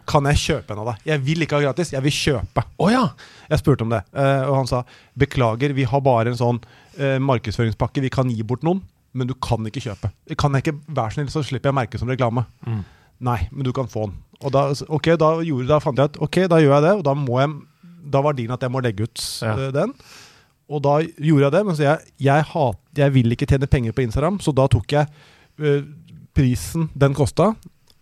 [0.07, 1.05] Kan jeg kjøpe en av deg?
[1.09, 2.65] Jeg vil ikke ha gratis, jeg vil kjøpe.
[2.81, 3.05] Å ja.
[3.51, 4.83] Jeg spurte om det, eh, og han sa
[5.19, 6.59] beklager, vi har bare en sånn
[6.99, 8.83] eh, markedsføringspakke vi kan gi bort noen,
[9.15, 10.11] men du kan ikke kjøpe.
[10.41, 12.45] Kan jeg ikke, Vær snill, så slipper jeg merke som reklame.
[12.67, 12.83] Mm.
[13.25, 14.19] Nei, men du kan få den.
[14.45, 17.05] Og da, okay, da, gjorde, da fant jeg at ok, da gjør jeg det, og
[17.07, 17.55] da må jeg
[18.13, 19.55] Da var din at jeg må legge ut Ja.
[19.57, 19.95] eh, den.
[20.69, 23.93] Og da gjorde jeg det, men så jeg, jeg, hat, jeg vil ikke tjene penger
[23.97, 25.09] på Instagram, så da tok jeg
[25.61, 25.83] uh,
[26.37, 27.51] prisen den kosta,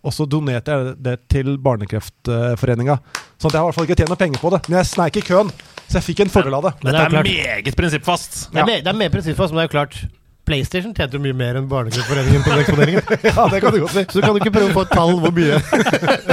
[0.03, 2.97] og så donerte jeg det til Barnekreftforeninga.
[3.39, 4.59] Sånn at jeg har i hvert fall ikke tjent noe penger på det.
[4.67, 5.53] Men jeg sneik i køen,
[5.87, 6.73] så jeg fikk en fordel av det.
[6.81, 8.35] Men Dette det er er meget prinsippfast.
[8.51, 10.03] Det er, mer, det er mer prinsippfast, men det er jo klart
[10.43, 13.05] PlayStation tjente jo mye mer enn Barnekreftforeningen på den eksponeringen.
[13.29, 14.03] Ja, det kan du godt si.
[14.11, 15.59] Så du kan jo ikke prøve å få et tall hvor mye.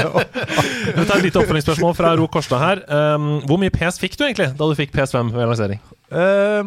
[0.99, 2.83] Vi tar et lite oppfølgingsspørsmål fra Ro Korstad her.
[2.91, 5.83] Um, hvor mye PS fikk du egentlig da du fikk PS5 ved lansering?
[6.11, 6.67] Uh,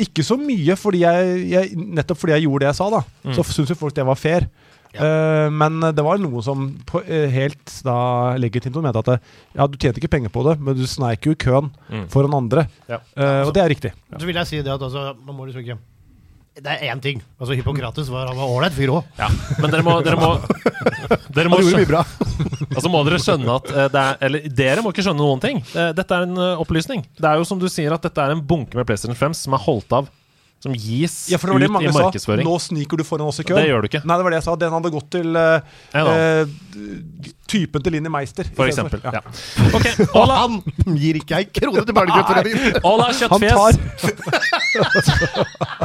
[0.00, 3.02] ikke så mye, fordi jeg, jeg, nettopp fordi jeg gjorde det jeg sa, da.
[3.26, 3.36] Mm.
[3.36, 4.48] Så syns jo folk det var fair.
[4.94, 9.18] Eh, men det var noe som på, eh, helt da legitimt mente at det,
[9.54, 12.08] ja, du tjente ikke penger på det, men du sneik jo i køen Mm.
[12.08, 12.66] foran andre.
[12.88, 12.98] Ja.
[13.16, 13.92] Uh, og det er riktig.
[14.18, 15.78] Så vil jeg si det at altså, man må liksom ikke
[16.58, 17.20] Det er én ting.
[17.38, 19.04] Altså Hippokrates var han ålreit fyr òg.
[19.16, 19.28] Ja,
[19.62, 20.32] men dere må, dere må,
[21.36, 22.00] dere må skjønne, bra.
[22.74, 25.60] altså må dere skjønne at eh, det er Eller dere må ikke skjønne noen ting.
[25.76, 27.04] Eh, Dette er en eh, opplysning.
[27.14, 29.54] Det er jo som du sier at dette er en bunke med PlayStation 5 som
[29.54, 30.08] er holdt av
[30.58, 32.42] som gis Ja, ut i markedsføring.
[32.42, 32.50] sa.
[32.50, 33.60] Nå sniker du foran oss i køen.
[33.62, 34.02] Det gjør du ikke.
[34.04, 34.54] Nei, det var det jeg sa.
[34.58, 35.60] Den hadde gått til uh,
[35.94, 36.44] uh,
[37.46, 38.50] typen til Linni Meister.
[38.56, 39.00] For eksempel.
[39.00, 39.22] For, Ja.
[39.22, 39.22] Ja.
[39.78, 40.58] Ok, Og Ola, han
[40.98, 42.44] gir ikke ei krone til barnegrupper!
[42.82, 43.72] Ola Han tar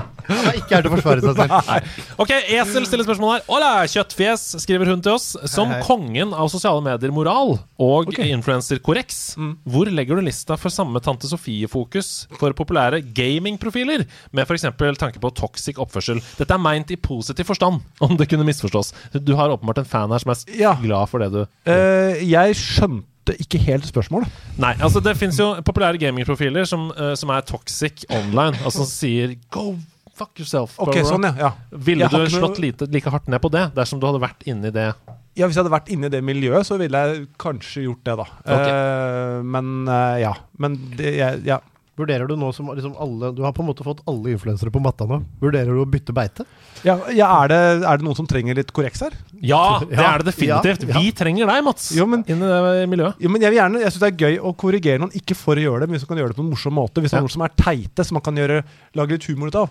[0.28, 1.88] Han er ikke her til å forsvare seg selv.
[2.24, 3.44] Ok, Esel stiller spørsmål her.
[3.50, 5.36] Hola, Kjøttfjes, skriver hun til oss.
[5.52, 5.84] Som Hei, hei.
[5.88, 9.58] kongen av sosiale medier-moral og influencer Correx, Mm.
[9.68, 14.64] hvor legger du lista for samme Tante Sofie-fokus for populære gamingprofiler, med f.eks.
[14.98, 16.22] tanke på toxic oppførsel?
[16.38, 18.94] Dette er meint i positiv forstand, om det kunne misforstås.
[19.24, 20.76] Du har åpenbart en fan her som er s- Ja.
[20.76, 24.28] glad for det du Eh, Jeg skjønte ikke helt spørsmålet.
[24.58, 28.56] Nei, altså det fins jo populære gamingprofiler som, eh, som er toxic online.
[28.64, 29.78] Altså som sier 'go
[30.14, 30.78] fuck yourself'.
[30.78, 31.04] Bro.
[31.08, 31.34] sånn, ja.
[31.50, 31.52] ja.
[31.90, 34.92] Ville du slått lite, like hardt ned på det dersom du hadde vært inni det?
[35.34, 38.18] Ja, Hvis jeg hadde vært inne i det miljøet, så ville jeg kanskje gjort det,
[38.22, 38.26] da.
[38.46, 38.74] Okay.
[38.74, 40.34] Uh, men uh, ja.
[40.62, 41.58] Men det, jeg, ja.
[41.96, 44.82] Vurderer du nå som liksom alle Du har på en måte fått alle influensere på
[44.82, 45.20] matta nå.
[45.40, 46.46] Vurderer du å bytte beite?
[46.82, 49.14] Ja, ja er, det, er det noen som trenger litt korreks her?
[49.46, 50.88] Ja, det er det definitivt.
[50.88, 51.00] ja, ja.
[51.04, 53.22] Vi trenger deg, Mats, Jo, men- inn i det miljøet.
[53.22, 55.56] Jo, men Jeg vil gjerne, jeg synes det er gøy å korrigere noen, ikke for
[55.62, 57.04] å gjøre det, men hvis man kan gjøre det på en morsom måte.
[57.06, 57.22] Hvis det Ja.
[57.22, 58.64] er noen som er teite, som man kan gjøre,
[58.98, 59.70] lage litt humor ut av.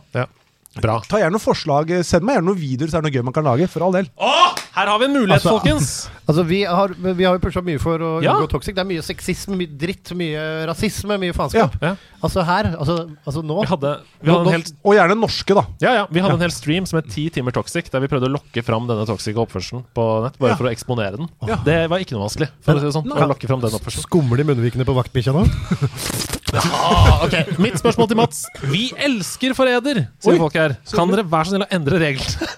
[0.81, 1.01] Bra.
[1.05, 1.91] Ta gjerne noen forslag.
[2.07, 3.67] Send meg gjerne noen videoer så er det noe gøy man kan lage.
[3.69, 4.07] For all del.
[4.17, 4.31] Å,
[4.75, 5.93] her har vi en mulighet, Altså, folkens!
[6.23, 8.37] Altså, Vi har, vi har jo pusha mye for å Ja.
[8.39, 8.77] unngå toxic.
[8.77, 11.75] Det er mye sexisme, mye dritt, mye rasisme, mye faenskap.
[11.83, 11.97] Ja.
[12.23, 12.95] Altså her, altså,
[13.27, 13.91] altså nå Vi hadde,
[14.23, 15.65] vi hadde en hel Og gjerne norske, da.
[15.83, 18.31] Ja, ja, Vi hadde en hel stream som het 10 timer toxic, der vi prøvde
[18.31, 20.39] å lokke fram denne toxic oppførselen på nett.
[20.39, 20.57] Bare Ja.
[20.63, 21.29] for å eksponere den.
[21.51, 21.57] Ja.
[21.67, 22.49] Det var ikke noe vanskelig.
[22.63, 24.07] For å si det sånn, å lokke fram den oppførselen.
[24.07, 25.43] Skumler de munnvikene på vaktbikkja nå?
[26.83, 28.43] Ah, ok, Mitt spørsmål til Mats.
[28.69, 30.75] Vi elsker forræder, sier Oi, folk her.
[30.93, 32.51] Kan dere være så snill å endre reglene?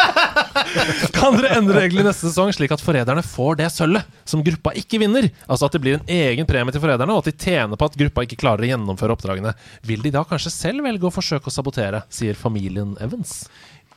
[1.16, 4.74] kan dere endre reglene i neste sesong, slik at forræderne får det sølvet som gruppa
[4.78, 5.26] ikke vinner?
[5.46, 7.98] Altså at det blir en egen premie til forræderne, og at de tjener på at
[8.04, 9.56] gruppa ikke klarer å gjennomføre oppdragene.
[9.90, 13.40] Vil de da kanskje selv velge å forsøke å sabotere, sier familien Evans.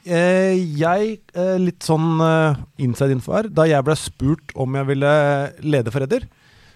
[0.03, 4.89] Eh, jeg, eh, litt sånn eh, inside info her Da jeg ble spurt om jeg
[4.89, 5.11] ville
[5.63, 6.25] lede Forræder,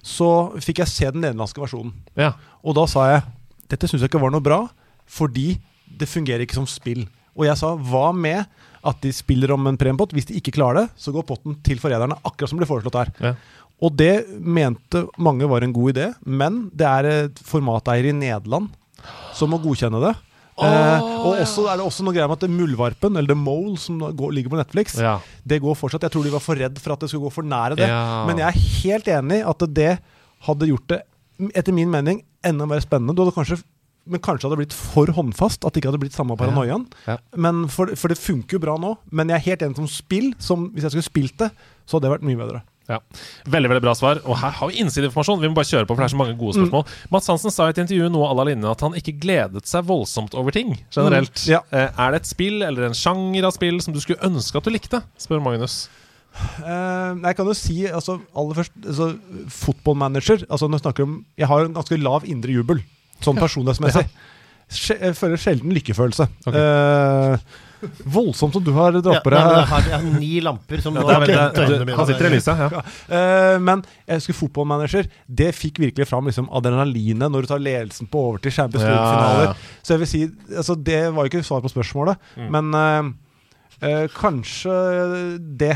[0.06, 0.30] så
[0.64, 1.94] fikk jeg se den nederlandske versjonen.
[2.20, 2.34] Ja.
[2.64, 3.26] Og da sa jeg
[3.72, 4.62] dette syns jeg ikke var noe bra,
[5.08, 5.58] fordi
[5.88, 7.06] det fungerer ikke som spill.
[7.38, 8.46] Og jeg sa hva med
[8.88, 10.14] at de spiller om en premiepott?
[10.16, 13.12] Hvis de ikke klarer det, så går potten til forræderne, akkurat som ble foreslått her.
[13.24, 13.34] Ja.
[13.84, 18.72] Og det mente mange var en god idé, men det er et formateier i Nederland
[19.38, 20.16] som må godkjenne det.
[20.66, 23.76] Eh, og også er det også noe greier med at det Muldvarpen, eller The Mole,
[23.78, 25.20] som går, ligger på Netflix, Ja.
[25.46, 26.02] det går fortsatt.
[26.08, 27.88] Jeg tror de var for redd for at det skulle gå for nære det.
[27.90, 28.26] Ja.
[28.26, 30.00] Men jeg er helt enig i at det
[30.48, 31.02] hadde gjort det,
[31.54, 33.14] etter min mening, enda mer spennende.
[33.16, 33.60] Du hadde kanskje,
[34.08, 36.88] men kanskje hadde det blitt for håndfast, at det ikke hadde blitt samme paranoiaen.
[37.06, 37.18] Ja.
[37.20, 37.52] ja.
[37.68, 38.96] for, for det funker jo bra nå.
[39.12, 40.34] Men jeg er helt enig som spill.
[40.40, 41.52] Som, hvis jeg skulle spilt det,
[41.86, 42.64] så hadde det vært mye bedre.
[42.88, 43.02] Ja.
[43.52, 44.22] Veldig veldig bra svar.
[44.24, 45.42] Og her har vi innsideinformasjon.
[45.44, 46.86] Vi må bare kjøre på, for det er så mange gode spørsmål.
[47.14, 49.88] Mats Hansen sa i et intervju nå à la linje at han ikke gledet seg
[49.90, 51.36] voldsomt over ting generelt.
[51.44, 51.62] Mm, ja.
[51.76, 54.68] Eh, er det et spill eller en sjanger av spill som du skulle ønske at
[54.68, 55.04] du likte?
[55.20, 55.86] spør Magnus.
[56.38, 59.08] Uh, jeg kan jo si altså, aller først altså,
[59.50, 62.84] Fotballmanager altså, når jeg, snakker om, jeg har en ganske lav indre jubel,
[63.26, 64.06] sånn personlighetsmessig.
[64.06, 64.34] Ja.
[64.68, 66.28] Jeg føler sjelden lykkefølelse.
[66.52, 67.36] Eh,
[68.06, 69.40] voldsomt som du har dratt på deg.
[69.70, 72.64] har, jeg har ni lamper som Ja, nå det han sitter i lyset.
[72.64, 72.82] Ja.
[73.12, 75.10] Uh, men jeg husker fotballmanager.
[75.28, 79.52] Det fikk virkelig fram liksom, adrenalinet når du tar ledelsen på over til Champions League-finaler.
[79.52, 79.78] ja.
[79.84, 80.24] Så jeg vil si
[80.58, 82.50] altså, Det var jo ikke svar på spørsmålet, Mm.
[82.52, 83.14] men uh,
[83.84, 84.74] uh, kanskje
[85.58, 85.76] det.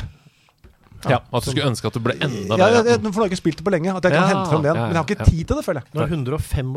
[1.09, 3.39] Ja, At du skulle ønske at du ble enda Ja, mer jeg, for har ikke
[3.39, 3.93] spilt det på lenge.
[3.95, 4.81] At jeg kan hente frem det igjen.
[4.81, 5.95] Men jeg har ikke tid til det, føler jeg.
[5.97, 6.73] Når 125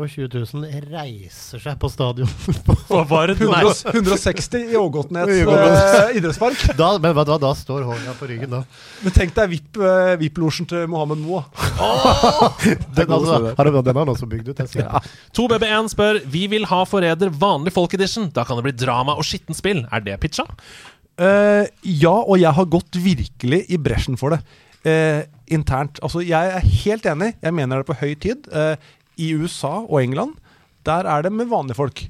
[0.55, 2.31] 000 reiser seg på stadion
[2.89, 6.65] Hva var det 100, 160 i Ågotnes uh, eh, idrettspark.
[6.81, 8.63] da, Men vet du hva, da står hånda på ryggen, da.
[9.05, 11.45] Men tenk deg uh, VIP-losjen til Mohammed Moa.
[12.95, 14.61] Den, altså, har, den har han også bygd ut.
[14.77, 15.01] Ja.
[15.35, 18.29] 2BB1 spør Vi vil ha Forræder vanlig folk edition.
[18.33, 19.83] Da kan det bli drama og skittent spill.
[19.93, 20.45] Er det pitcha?
[21.15, 21.65] Eh,
[21.95, 24.41] ja, og jeg har gått virkelig i bresjen for det.
[24.85, 25.97] Uh, internt.
[26.05, 27.31] Altså, jeg er helt enig.
[27.41, 28.49] Jeg mener det er på høy tid.
[28.53, 28.75] Uh,
[29.17, 30.35] I USA og England,
[30.85, 32.03] der er det med vanlige folk.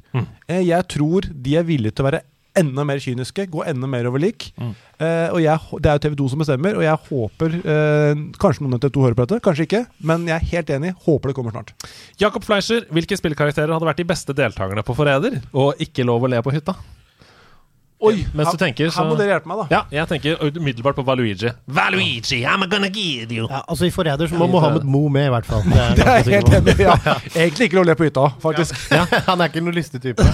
[0.50, 2.26] Eh, jeg tror de er villige til å være
[2.60, 4.50] enda mer kyniske, gå enda mer over lik.
[4.60, 7.56] Eh, og jeg, det er jo TV 2 som bestemmer, og jeg håper
[8.40, 9.82] Kanskje noen av TV 2 hører på dette, kanskje ikke.
[10.12, 10.94] Men jeg er helt enig.
[11.08, 11.72] Håper det kommer snart.
[12.20, 15.40] Jakob Fleischer, hvilke spillkarakterer hadde vært de beste deltakerne på Forræder?
[15.56, 16.76] Og ikke lov å le på hytta?
[18.04, 19.66] Oi, Mens her, du tenker, så her må dere hjelpe meg, da.
[19.72, 21.48] Ja, jeg tenker umiddelbart på Valuigi.
[21.78, 25.32] Valuigi, I'm gonna give you Ja, altså I Forræder så må Mohammed Mo med, i
[25.32, 25.64] hvert fall.
[25.64, 26.84] Det er Det er jeg helt enig i.
[26.84, 26.98] Ja.
[27.46, 28.76] Egentlig ikke lov å le på hytta, faktisk.
[29.30, 30.28] Han er ikke noen lystig type.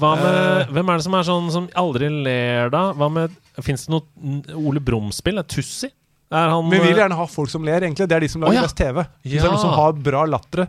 [0.00, 2.88] Hva med, Hvem er det som er sånn som aldri ler, da?
[2.98, 5.38] Hva med Fins det noe Ole Brumm-spill?
[5.40, 5.88] Er Tussi?
[6.34, 8.08] Er han Men vi vil gjerne ha folk som ler, egentlig.
[8.10, 8.66] Det er de som lager Å, ja.
[8.66, 9.04] best TV.
[9.22, 9.44] Hvis Ja.
[9.44, 10.66] det er noen som har bra latter.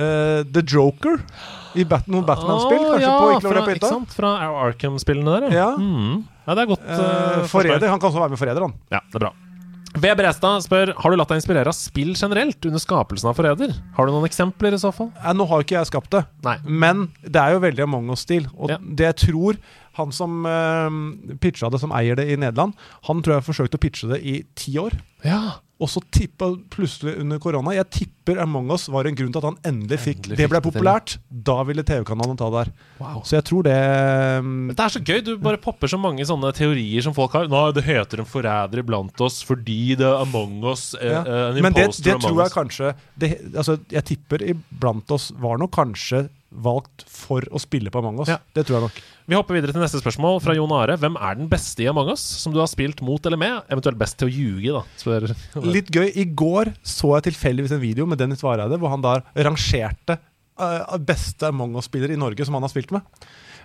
[0.00, 1.18] Eh, The Joker
[1.78, 2.80] i Bat noen Batman-spill.
[2.82, 4.16] Oh, Kanskje ja, på Ikke lov å ikke sant?
[4.16, 4.32] Fra
[4.66, 5.68] Arkham-spillene der, Ja.
[5.76, 6.24] Mm.
[6.46, 6.88] ja, det er godt.
[6.88, 7.88] Uh, forræder.
[7.92, 8.74] Han kan også være med Forræder, han.
[8.90, 9.32] Ja, det er bra.
[9.90, 10.06] V.
[10.14, 13.72] Brestad spør Har du latt deg inspirere av spill generelt under skapelsen av Forræder.
[13.96, 15.10] Har du noen eksempler i så fall?
[15.18, 16.56] Eh, nå har jo ikke jeg skapt det, Nei.
[16.64, 18.46] men det er jo veldig Among us-stil.
[18.56, 18.78] Og Ja.
[18.78, 19.58] det jeg tror
[19.98, 22.76] han som uh, pitcha det, som eier det i Nederland,
[23.08, 24.94] han tror jeg forsøkte å pitche det i ti år.
[25.26, 25.58] Ja.
[25.80, 29.46] Og så tippa plutselig under korona Jeg tipper Among us var en grunn til at
[29.48, 31.16] han endelig fikk Endelig Det ble populært.
[31.30, 32.72] Da ville TV-kanalen ta det her.
[33.00, 33.22] Wow.
[33.26, 33.76] Så jeg tror det
[34.44, 35.22] um, Det er så gøy.
[35.26, 37.48] Du bare popper så mange sånne teorier som folk har.
[37.50, 40.90] Nå, det heter en forræder iblant oss fordi det er Among us.
[41.00, 41.22] eh, ja.
[41.24, 45.30] eh, en Men det, det among tror jeg kanskje det, altså, Jeg tipper iblant oss
[45.40, 48.30] var nok kanskje valgt for å spille på Among us.
[48.30, 48.40] Ja.
[48.54, 49.02] Det tror jeg nok.
[49.30, 50.96] Vi hopper videre til neste spørsmål fra Jon Are.
[50.98, 53.60] Hvem er den beste i Among us som du har spilt mot eller med?
[53.70, 54.80] Eventuelt best til å ljuge, da.
[54.98, 55.28] Spør.
[55.70, 56.08] Litt gøy.
[56.18, 60.16] I går så jeg tilfeldigvis en video med Dennis Vareide hvor han da rangerte
[60.58, 63.06] uh, beste Among us-spiller i Norge som han har spilt med.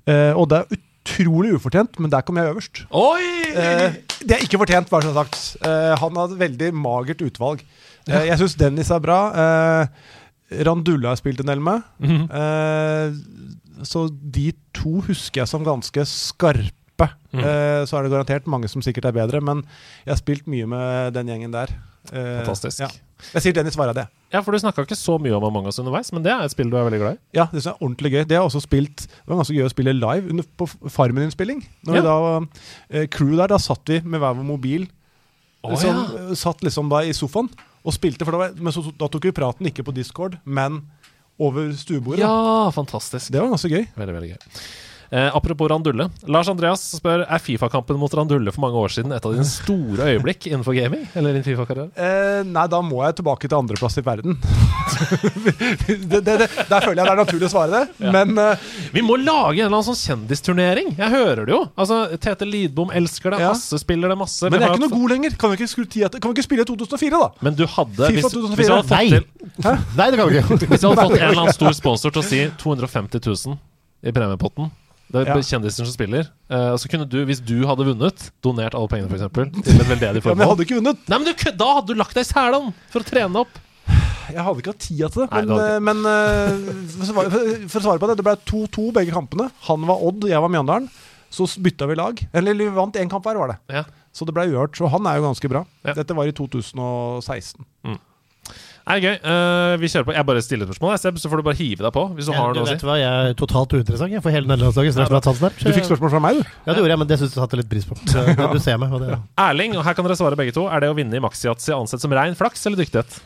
[0.05, 2.83] Uh, og det er utrolig ufortjent, men der kom jeg øverst.
[3.55, 5.41] Eh, det er ikke fortjent, bare så sagt.
[5.65, 7.61] Eh, han har et veldig magert utvalg.
[8.09, 9.19] Eh, jeg syns Dennis er bra.
[9.43, 11.85] Eh, Randulla har jeg spilt en del med.
[12.01, 12.25] Mhm.
[12.29, 13.54] Eh,
[13.87, 17.09] så de to husker jeg som ganske skarpe.
[17.35, 17.41] Mm.
[17.43, 19.63] Eh, så er det garantert mange som sikkert er bedre, men
[20.05, 21.73] jeg har spilt mye med den gjengen der.
[22.13, 22.83] Eh, Fantastisk.
[22.85, 22.89] Ja.
[23.33, 24.05] Jeg sier Dennis Vareide.
[24.33, 26.51] Ja, for du snakka ikke så mye om Among us underveis, men det er et
[26.51, 27.21] spill du er veldig glad i.
[27.37, 28.23] Ja, det er ordentlig gøy.
[28.27, 31.63] Det er også spilt Det var ganske gøy å spille live under, på Farmen-innspilling.
[31.87, 32.01] Når Ja.
[32.01, 34.87] vi da eh, Crew der, da satt vi med hver vår mobil.
[35.65, 36.35] Oh, som, ja.
[36.37, 37.49] Satt liksom da i sofaen
[37.85, 38.25] og spilte.
[38.27, 40.83] For da, var, men så, da tok vi praten ikke på Discord, men
[41.37, 42.23] over stuebordet.
[42.23, 43.31] Ja, fantastisk.
[43.33, 43.85] Det var ganske gøy.
[43.95, 44.59] Veldig, veldig gøy.
[45.11, 46.09] Eh, apropos Randulle.
[46.31, 50.09] Lars Andreas spør Er Fifa-kampen mot Randulle for mange år siden et av dine store
[50.13, 51.05] øyeblikk innenfor gaming?
[51.15, 51.91] Eller din Fifa-karriere?
[51.95, 54.37] Eh, nei, da må jeg tilbake til andreplass i verden.
[55.85, 58.07] det, det, det, der føler jeg det er naturlig å svare det.
[58.07, 58.13] Ja.
[58.15, 60.93] Men eh, Vi må lage en eller annen sånn kjendisturnering!
[60.99, 61.61] Jeg hører det jo.
[61.79, 63.43] Altså, Tete Lidbom elsker det.
[63.45, 63.53] Ja.
[63.53, 64.49] Hasse spiller det masse.
[64.49, 65.37] Men det jeg er ikke noe god lenger.
[65.39, 67.31] Kan vi ikke, skru kan vi ikke spille i 2004, da?
[67.45, 68.55] Men du hadde FIFA 2004.
[68.55, 69.09] hvis hvis hadde fått Nei.
[69.09, 70.71] til Nei, det kan vi ikke.
[70.71, 73.61] Hvis du hadde fått en eller annen stor sponsor til å si 250 000
[74.05, 74.71] i premiepotten
[75.11, 75.35] Det er Ja.
[75.37, 76.29] kjendisen som spiller.
[76.49, 79.87] Uh, så kunne du, hvis du hadde vunnet, donert alle pengene for eksempel, til et
[79.91, 81.03] veldedig Ja, men jeg hadde ikke vunnet.
[81.07, 83.61] Nei, men du, Da hadde du lagt deg i selen for å trene opp!
[84.25, 85.27] Jeg hadde ikke hatt tida til det.
[85.31, 88.15] Nei, Men, det eh, men uh, for, å svare, for, for å svare på det,
[88.17, 89.51] det ble 2-2 begge kampene.
[89.67, 90.89] Han var Odd, jeg var Mjøndalen.
[91.35, 92.19] Så bytta vi lag.
[92.33, 93.57] Eller vi vant én kamp hver, var det.
[93.69, 93.83] Ja.
[94.15, 94.77] Så det ble uavgjort.
[94.79, 95.65] Så han er jo ganske bra.
[95.83, 97.65] Dette var i 2016.
[97.85, 97.99] Er
[98.85, 99.15] det gøy?
[99.25, 100.13] Uh, vi kjører på.
[100.13, 102.31] Jeg bare stiller spørsmål, jeg, Seb, så får du bare hive deg på hvis du
[102.35, 102.85] Ja, har du noe å vet si.
[102.85, 104.99] hva, Jeg er totalt uinteressant jeg, for hele nederlandslaget.
[105.01, 105.55] Er der.
[105.57, 106.43] Du fikk spørsmål fra meg, du.
[106.67, 107.97] Ja, det gjorde jeg, men det syns jeg satte litt pris på.
[108.05, 108.93] Så, du, du ser meg.
[108.93, 110.67] Og det, Erling, og her kan dere svare begge to.
[110.69, 113.17] Er det å vinne i maxiyatzy ansett som rein flaks eller dyktighet?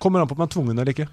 [0.00, 1.08] Kommer an på om jeg er tvungen eller ikke.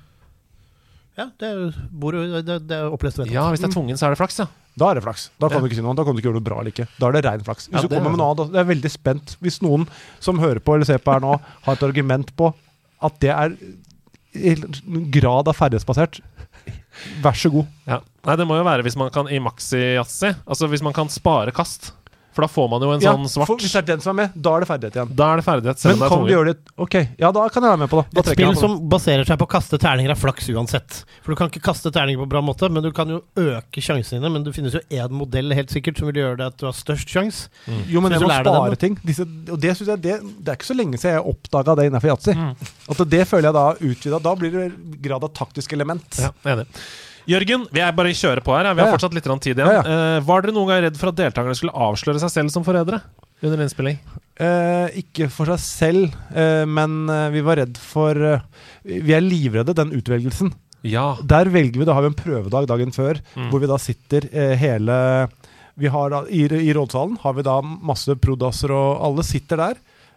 [1.17, 3.33] ja, det er, bor, jo- det, det er opplest vedtatt.
[3.35, 4.47] Ja, hvis det er tvungen, så er det flaks, ja.
[4.77, 5.31] Da er det flaks.
[5.41, 5.61] Da kan Ja.
[5.65, 5.95] du ikke si noe.
[5.97, 6.85] Da kan du ikke gjøre noe bra eller ikke.
[7.01, 7.65] Da er det rein flaks.
[7.67, 9.33] Hvis Ja, du det kommer er med noe annet, da- Jeg er veldig spent.
[9.41, 9.87] Hvis noen
[10.21, 12.53] som hører på eller ser på her nå, har et argument på
[13.03, 13.53] at det er
[14.37, 14.53] i
[15.13, 16.19] grad av ferdighetsbasert,
[17.23, 17.69] vær så god.
[17.89, 18.01] ja.
[18.27, 20.33] Nei, det må jo være hvis man kan i Maxi-Yatzy.
[20.45, 21.93] Altså hvis man kan spare kast.
[22.37, 24.11] For da får man jo en Ja, sånn svart for hvis det er den som
[24.13, 25.13] er med, da er det ferdighet igjen.
[25.17, 25.85] Da er det ferdighet.
[25.87, 28.01] Men det kan du vi gjøre det Ok, ja, da kan jeg være med på
[28.03, 28.05] det.
[28.13, 30.99] Da Et spill som baserer seg på å kaste terninger er flaks uansett.
[31.25, 34.21] For du kan ikke kaste terninger på bra måte, men du kan jo øke sjansene
[34.21, 34.31] dine.
[34.35, 36.77] Men det finnes jo én modell helt sikkert som vil gjøre det at du har
[36.77, 37.49] størst sjanse.
[37.89, 40.69] Jo, men det må spare ting Disse, og det, synes jeg, det, det er ikke
[40.69, 42.37] så lenge siden jeg oppdaga det innenfor yatzy.
[42.37, 42.53] Mm.
[42.93, 44.21] At det føler jeg da utvida.
[44.29, 44.69] Da blir det
[45.09, 46.21] grad av taktisk element.
[46.21, 46.69] Ja, enig.
[47.27, 48.69] Jørgen, vi er bare kjører på her.
[48.73, 49.89] Vi har fortsatt litt tid igjen.
[49.91, 53.01] Eh, var dere noen gang redd for at deltakerne skulle avsløre seg selv som forrædere
[53.43, 53.99] under innspilling?
[54.37, 58.13] Uh, ikke for seg selv, uh, men vi var redd for
[58.85, 60.53] Vi er livredde den utvelgelsen.
[60.85, 61.15] Ja.
[61.25, 63.49] Der velger vi, da har vi en prøvedag dagen før, Mm.
[63.51, 65.27] hvor vi da sitter eh, hele
[65.77, 69.75] vi har da, i, I rådsalen har vi da masse prodasser, og alle sitter der.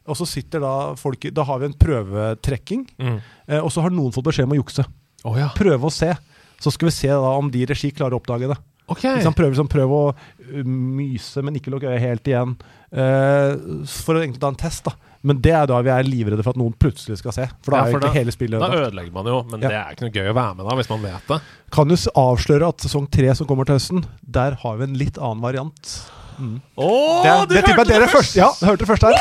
[0.08, 3.20] Og så sitter da folk Da har vi en prøvetrekking, Mm.
[3.48, 4.84] eh, og så har noen fått beskjed om å jukse.
[5.24, 5.50] Oh, ja.
[5.54, 6.14] Prøve å se.
[6.60, 8.58] Så skal vi se da om de i regi klarer å oppdage det.
[8.90, 9.04] Ok.
[9.04, 12.56] Liksom han prøver, liksom, prøve å uh, myse, men ikke lukke øyet helt igjen.
[12.90, 14.96] Uh, for å egentlig ta en test, da.
[15.20, 17.44] Men det er da vi er livredde for at noen plutselig skal se.
[17.60, 19.68] For da Ja, er jo ikke hele spillet Da ødelegger man jo, men Ja.
[19.68, 21.38] det er ikke noe gøy å være med da, hvis man vet det.
[21.76, 25.20] Kan jo avsløre at sesong tre som kommer til høsten, der har vi en litt
[25.20, 25.92] annen variant.
[26.40, 26.56] Mm.
[26.80, 28.38] Oh, det, du det hørte det først!
[28.40, 29.20] Ja, hørte det først her.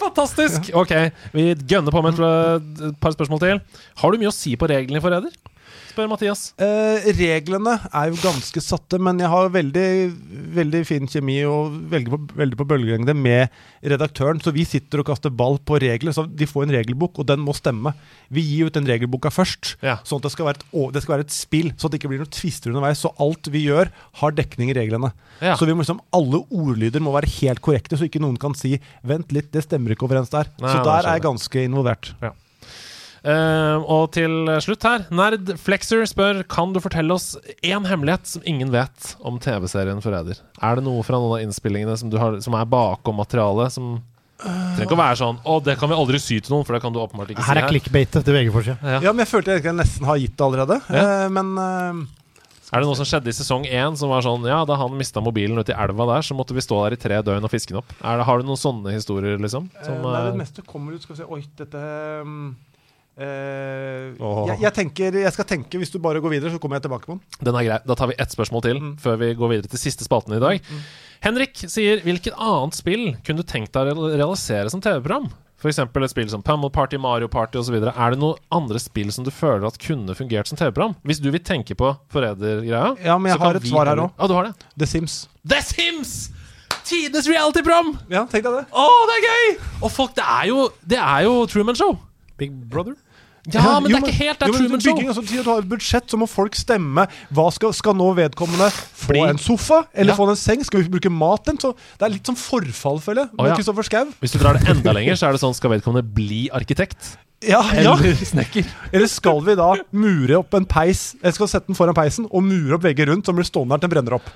[0.00, 0.70] Fantastisk!
[0.78, 0.94] Ok,
[1.34, 3.60] vi gønner på med et et par spørsmål til.
[3.98, 5.34] Har du mye å si på reglene i Forræder?
[5.90, 6.42] Spør Mathias.
[6.62, 9.88] Eh, reglene er jo ganske satte, men jeg har veldig
[10.54, 13.50] veldig fin kjemi og veldig på, veldig på bølgelengde med
[13.92, 14.40] redaktøren.
[14.42, 16.14] Så vi sitter og kaster ball på regler.
[16.16, 17.94] Så de får en regelbok, og den må stemme.
[18.32, 20.64] Vi gir ut den regelboka først, sånn at det skal, et,
[20.94, 21.72] det skal være et spill.
[21.76, 23.02] Så at det ikke blir noen tvister underveis.
[23.02, 23.90] Så alt vi gjør,
[24.22, 25.12] har dekning i reglene.
[25.40, 25.56] Ja.
[25.58, 28.76] Så vi må liksom, alle ordlyder må være helt korrekte, så ikke noen kan si
[29.06, 30.50] 'vent litt, det stemmer ikke overens der'.
[30.60, 32.14] Nei, så der er jeg ganske involvert.
[32.22, 32.34] Ja.
[33.20, 38.46] Eh, og til slutt her, Nerd Flexer spør Kan du fortelle oss én hemmelighet som
[38.48, 40.40] ingen vet om TV-serien Forræder.
[40.60, 43.74] Er det noe fra noen av innspillingene som, du har, som er bakom materialet?
[43.76, 43.98] Som
[44.40, 46.80] trenger ikke å være sånn Å, det kan vi aldri sy til noen, for det
[46.84, 48.96] kan du åpenbart ikke Her si er clickbaitet til VG-forsida.
[49.04, 49.12] Ja.
[49.12, 50.80] men jeg følte jeg nesten har gitt det allerede.
[50.88, 51.04] Ja.
[51.04, 52.16] Uh, men uh
[52.70, 55.18] Er det noe som skjedde i sesong én som var sånn Ja, da han mista
[55.24, 57.74] mobilen ute i elva der, så måtte vi stå der i tre døgn og fiske
[57.74, 57.90] den opp.
[57.98, 59.66] Er det, har du noen sånne historier, liksom?
[59.82, 61.82] Som, Eh, Nei, det eh, meste kommer ut Skal vi se Oi, dette
[62.22, 62.54] um,
[63.20, 64.46] Åh.
[64.48, 67.04] jeg, jeg tenker Jeg skal tenke Hvis du bare går videre, så kommer jeg tilbake
[67.08, 67.22] på den.
[67.44, 67.78] Den er grei.
[67.86, 68.94] Da tar vi ett spørsmål til Mm.
[69.02, 70.60] før vi går videre til siste spalten i dag.
[71.20, 75.28] Henrik sier hvilket annet spill kunne du tenkt deg å realisere som TV-program?
[75.60, 75.78] F.eks.
[75.78, 77.74] et spill som Pummel Party, Mario Party osv.
[77.76, 80.94] Er det noen andre spill som du føler at kunne fungert som TV-program?
[81.04, 84.14] Hvis du vil tenke på forrædergreia Ja, men jeg har et svar her òg.
[84.16, 84.54] Ja, du har det?
[84.78, 85.28] The Sims.
[85.44, 86.30] The Sims!
[86.88, 87.98] Tidenes reality-program!
[88.08, 88.64] Ja, tenk deg det.
[88.72, 89.58] Å, det er gøy!
[89.84, 91.98] Og folk, det er jo, det er jo Truman Show.
[92.40, 92.96] Big Brother?
[93.54, 94.98] Ja, men jo, det er ikke helt Det er Truman Show.
[95.08, 97.06] altså, du har et budsjett, så må folk stemme.
[97.32, 100.16] Hva skal, skal nå vedkommende få Bli- en sofa eller Ja.
[100.16, 100.62] få en seng?
[100.64, 101.58] Skal vi bruke mat den?
[101.58, 103.30] Så det er litt sånn forfall, føler jeg.
[103.36, 104.04] Med ja.
[104.20, 107.16] Hvis du drar det enda lenger, så er det sånn skal vedkommende bli arkitekt.
[107.42, 107.94] Ja, ja.
[107.96, 108.66] Eller snekker.
[108.92, 112.42] Eller skal vi da mure opp en peis Eller skal sette den foran peisen og
[112.44, 114.28] mure opp vegger rundt, som blir stående her til den brenner opp?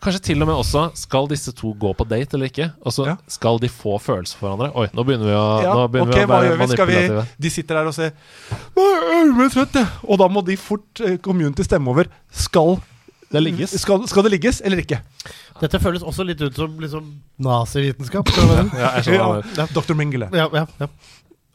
[0.00, 2.70] Kanskje til og med også Skal disse to gå på date eller ikke?
[2.88, 4.70] Og så skal de få følelser for hverandre.
[4.80, 6.60] Oi, nå begynner vi å, Ja, nå begynner okay, vi å være vi?
[6.62, 7.24] manipulative.
[7.26, 7.42] vi.
[7.44, 8.14] De sitter der og ser
[8.78, 9.90] Nå er jeg trøtt, jeg.
[10.08, 12.08] Og da må de fort eh, community stemme over.
[12.32, 12.78] Skal
[13.30, 13.76] det ligges?
[13.82, 15.02] Skal, skal det ligges eller ikke?
[15.60, 17.10] Dette føles også litt ut som liksom
[17.44, 18.32] nazivitenskap.
[18.80, 19.92] Ja, Ja, Dr.
[19.98, 20.30] Mengele.
[20.32, 20.88] Ja, ja, ja.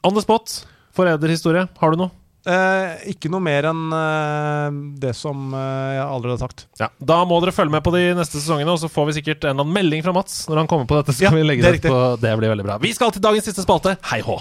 [0.06, 0.62] On the spot.
[0.96, 1.66] Forræderhistorie.
[1.82, 2.14] Har du noe?
[2.46, 6.66] Eh, ikke noe mer enn eh, det som eh, jeg allerede har sagt.
[6.78, 9.48] Ja, Da må dere følge med på de neste sesongene, og så får vi sikkert
[9.48, 11.16] en eller annen melding fra Mats når han kommer på dette.
[11.18, 12.78] Så Ja, kan vi legge det det, på Det blir veldig bra.
[12.84, 13.98] Vi skal til dagens siste spalte.
[14.12, 14.38] Hei hå!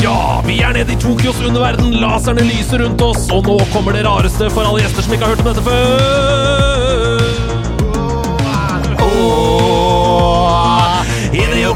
[0.00, 1.92] Ja, vi er nede i Tokyos underverden.
[2.00, 5.34] Laserne lyser rundt oss, og nå kommer det rareste for alle gjester som ikke har
[5.34, 6.59] hørt om dette før.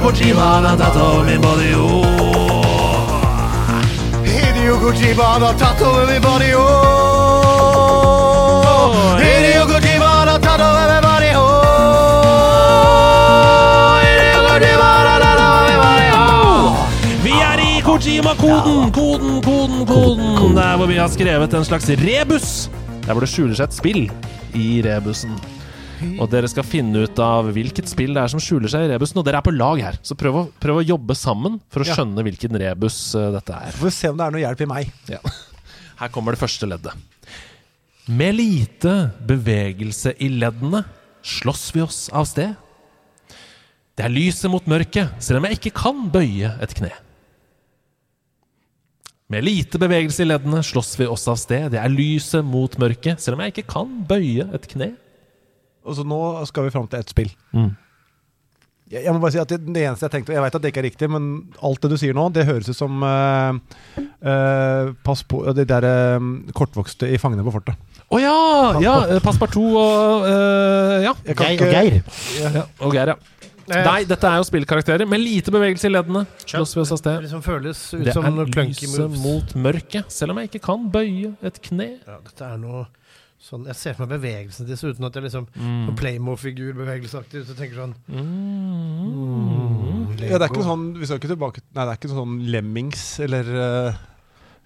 [0.05, 2.05] Kojima, han tatt over min body, oh.
[4.25, 6.65] Hideo Kojima har tatt over min body, oh.
[9.17, 11.45] Hideo Kojima har tatt over min body, oh.
[14.05, 16.69] Hideo Kojima har tatt over min body, oh.
[17.25, 20.55] Vi er i Kojima-koden, koden, koden, koden.
[20.61, 22.71] Der hvor vi har skrevet en slags rebus.
[23.07, 24.13] Der hvor det skjuler seg et spill
[24.53, 25.54] i rebusen.
[26.21, 29.19] Og dere skal finne ut av hvilket spill det er som skjuler seg i rebusen.
[29.21, 31.89] Og dere er på lag her, så prøv å, prøv å jobbe sammen for å
[31.89, 31.97] Ja.
[31.99, 33.73] skjønne hvilken rebus eh, dette er.
[33.79, 34.93] Får vi se om det er noe hjelp i meg.
[35.11, 35.21] Ja.
[36.01, 36.93] Her kommer det første leddet.
[38.11, 38.95] Med lite
[39.25, 40.85] bevegelse i leddene
[41.25, 42.53] slåss vi oss av sted.
[43.97, 46.91] Det er lyset mot mørket, selv om jeg ikke kan bøye et kne.
[49.33, 51.71] Med lite bevegelse i leddene slåss vi oss av sted.
[51.73, 54.91] Det er lyset mot mørket, selv om jeg ikke kan bøye et kne.
[55.85, 57.33] Og så nå skal vi fram til ett spill.
[57.53, 57.73] Mm.
[58.93, 60.71] Jeg, jeg må bare si at det, det eneste jeg tenkte Jeg vet at det
[60.71, 61.29] ikke er riktig, men
[61.65, 63.57] alt det du sier nå, det høres ut som uh,
[63.97, 67.81] uh, Pass på De der uh, kortvokste i Fangene på fortet.
[68.13, 68.35] Å ja!
[68.85, 71.15] ja eh, Passepartout og eh, Ja.
[71.25, 71.97] Jeg Geir ikke- og Geir.
[72.45, 72.65] ja.
[72.85, 73.45] Og Geir, ja.
[73.65, 76.27] Nei, dette er jo spillkarakterer med lite bevegelse i leddene.
[76.45, 80.35] Slåss vi oss av Det liksom føles ut Det som er lyset mot mørket, selv
[80.35, 81.95] om jeg ikke kan bøye et kne.
[82.05, 82.85] Ja, dette er noe
[83.45, 85.83] sånn Jeg ser for meg bevegelsene til uten at jeg liksom Mm.
[85.87, 90.17] Sånn Playmo-figur-bevegelsesaktig så og tenker sånn Mm.
[90.25, 93.05] Ja, det er ikke sånn Vi skal ikke tilbake Nei, det er ikke sånn Lemmings
[93.25, 94.03] eller uh...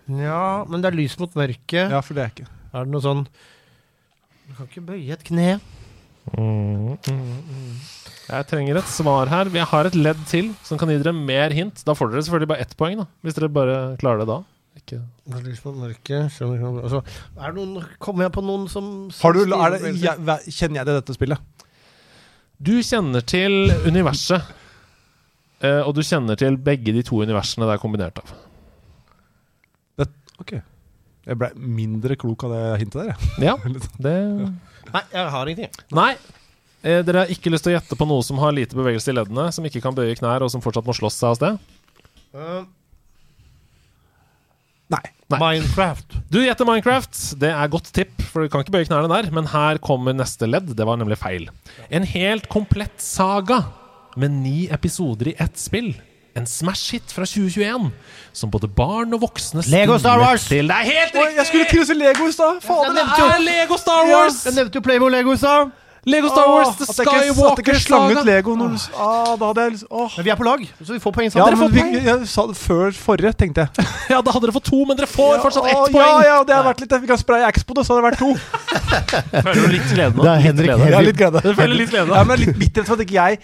[0.09, 1.91] Ja, men det er lys mot mørket.
[1.93, 3.27] Ja, for det er ikke Er det noe sånn
[4.49, 5.59] Du kan ikke bøye et kne.
[8.29, 9.49] Jeg trenger et svar her.
[9.53, 11.81] Jeg har et ledd til som kan gi dere mer hint.
[11.85, 13.07] Da får dere selvfølgelig bare ett poeng, da.
[13.25, 14.39] Hvis dere bare klarer det da.
[14.89, 15.03] Ikke.
[15.29, 17.03] Det er Lys mot mørket altså,
[17.37, 20.81] er det noen, Kommer jeg på noen som, som Har du, er det, jeg, Kjenner
[20.81, 21.67] jeg til dette spillet?
[22.59, 24.49] Du kjenner til universet.
[25.61, 28.33] eh, og du kjenner til begge de to universene det er kombinert av.
[30.01, 30.09] Det,
[30.41, 33.47] ok Jeg ble mindre klok av det hintet der, jeg.
[33.51, 33.55] Ja,
[34.09, 34.17] det
[34.89, 35.85] Nei, jeg har ingenting.
[35.93, 36.15] Nei.
[36.81, 39.17] Eh, dere har ikke lyst til å gjette på noe som har lite bevegelse i
[39.19, 41.59] leddene, som ikke kan bøye knær, og som fortsatt må slåss seg av sted?
[42.33, 42.63] Uh,
[44.93, 45.05] Nei.
[45.29, 46.15] Minecraft.
[46.33, 47.19] Du gjetter Minecraft.
[47.41, 49.29] Det er godt tipp, for du kan ikke bøye knærne der.
[49.35, 50.71] Men her kommer neste ledd.
[50.77, 51.51] Det var nemlig feil.
[51.93, 53.63] En helt komplett saga
[54.17, 55.93] med ni episoder i ett spill.
[56.39, 57.91] En smash-hit fra 2021
[58.37, 60.45] som både barn og voksne Lego Star Wars!
[60.49, 60.69] Til.
[60.71, 62.61] Det er helt Oi, jeg skulle til å si Lego i stad!
[62.63, 64.45] Fader, Det er Lego Star Wars!
[64.47, 65.73] Jeg nevnte jo Playboy Lego i stad.
[66.07, 68.25] Lego Star Wars, The At jeg at jeg ikke Skywalker slang.
[68.27, 70.11] Lego når du s- ah, Da hadde jeg åh.
[70.17, 71.47] Men vi er på lag, så vi får poeng Ja, sammen.
[71.49, 73.87] Dere men får vi, jeg sa det før forrige, tenkte jeg.
[74.15, 76.07] Ja, da hadde dere fått to, men dere får fortsatt ett poeng.
[76.07, 78.23] Ja, ja, det har vært litt Vi kan spraye Expo, det, så hadde det vært
[78.23, 78.31] to.
[79.49, 80.23] Føler du litt glede nå?
[80.23, 80.79] Det er Litt Henrik glede.
[80.79, 80.93] Henrik.
[80.93, 81.43] Jeg er litt glede.
[81.45, 82.15] Du føler litt glede?
[82.15, 83.41] Ja, men jeg er litt bitter for at ikke jeg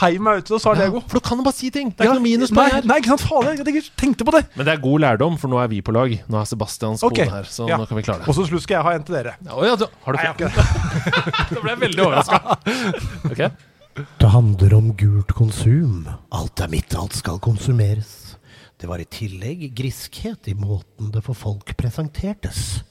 [0.00, 1.00] heiv meg ut og sa Lego.
[1.08, 1.90] For du kan jo bare si ting.
[1.90, 2.86] Det er Ja, ikke noe minuspoeng nei, her.
[2.90, 4.42] nei, ikke sant, faen, Jeg jeg tenkte på det.
[4.54, 6.14] Men det er god lærdom, for nå er vi på lag.
[6.28, 7.78] Nå er Sebastians kone kode her, så ja.
[7.80, 8.28] nå kan vi klare det.
[8.28, 9.36] Og så slutt skal jeg ha en til dere.
[9.44, 11.54] Ja, ja, du, har du Nei, jeg fått har ikke det.
[11.54, 12.40] Da ble jeg veldig overraska.
[13.34, 13.44] Ok.
[14.18, 16.08] Det handler om gult konsum.
[16.34, 18.36] Alt er mitt, alt skal konsumeres.
[18.80, 22.82] Det var i tillegg griskhet i måten det for folk presentertes.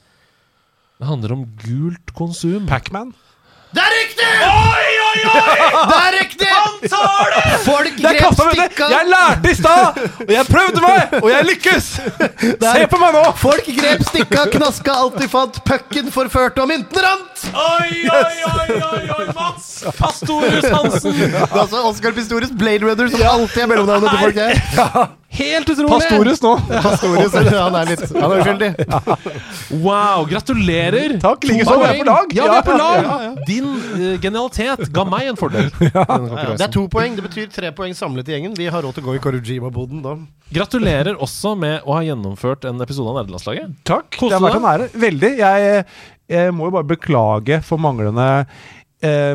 [0.98, 2.64] Det handler om gult konsum.
[2.70, 3.12] Pacman.
[3.74, 4.30] Det er riktig!
[4.46, 5.70] Oi, oi, oi!
[5.74, 6.48] Det er riktig!
[6.54, 7.42] Han tar det!
[7.64, 10.00] Folk grep stikka Jeg lærte i stad!
[10.26, 11.16] Og jeg prøvde meg!
[11.20, 11.88] Og jeg lykkes!
[12.64, 13.24] Se på meg nå!
[13.40, 17.44] Folk grep stikka, knaska alt de fant, pucken forførte og mynten rant!
[17.54, 19.70] Oi, oi, oi, oi, oi, Mats!
[19.98, 21.18] Pastorius Hansen!
[21.24, 25.12] Det er altså Oscar Pistorius, Blade Runner, som alltid er mellomnavnet til folk her.
[25.34, 25.90] Helt utrolig!
[25.90, 26.52] Pastorius nå.
[26.84, 28.68] Pastorius, han er litt Han er uskyldig.
[29.84, 31.16] Wow, gratulerer!
[31.22, 31.74] Takk, likeså.
[31.80, 32.34] Vi er på lag.
[32.36, 33.40] Ja, vi er på lag!
[33.48, 35.70] Din uh, genialitet ga meg en fordel.
[35.94, 36.04] Ja,
[36.54, 37.16] det er to poeng.
[37.18, 38.54] Det betyr tre poeng samlet i gjengen.
[38.58, 40.14] Vi har råd til å gå i Korujima-boden da.
[40.54, 43.74] Gratulerer også med å ha gjennomført en episode av Nerdelandslaget.
[43.88, 44.08] Takk.
[44.14, 44.88] Koste det har vært en ære.
[45.06, 45.32] Veldig.
[45.40, 45.84] Jeg,
[46.36, 48.28] jeg må jo bare beklage for manglende
[49.04, 49.34] eh,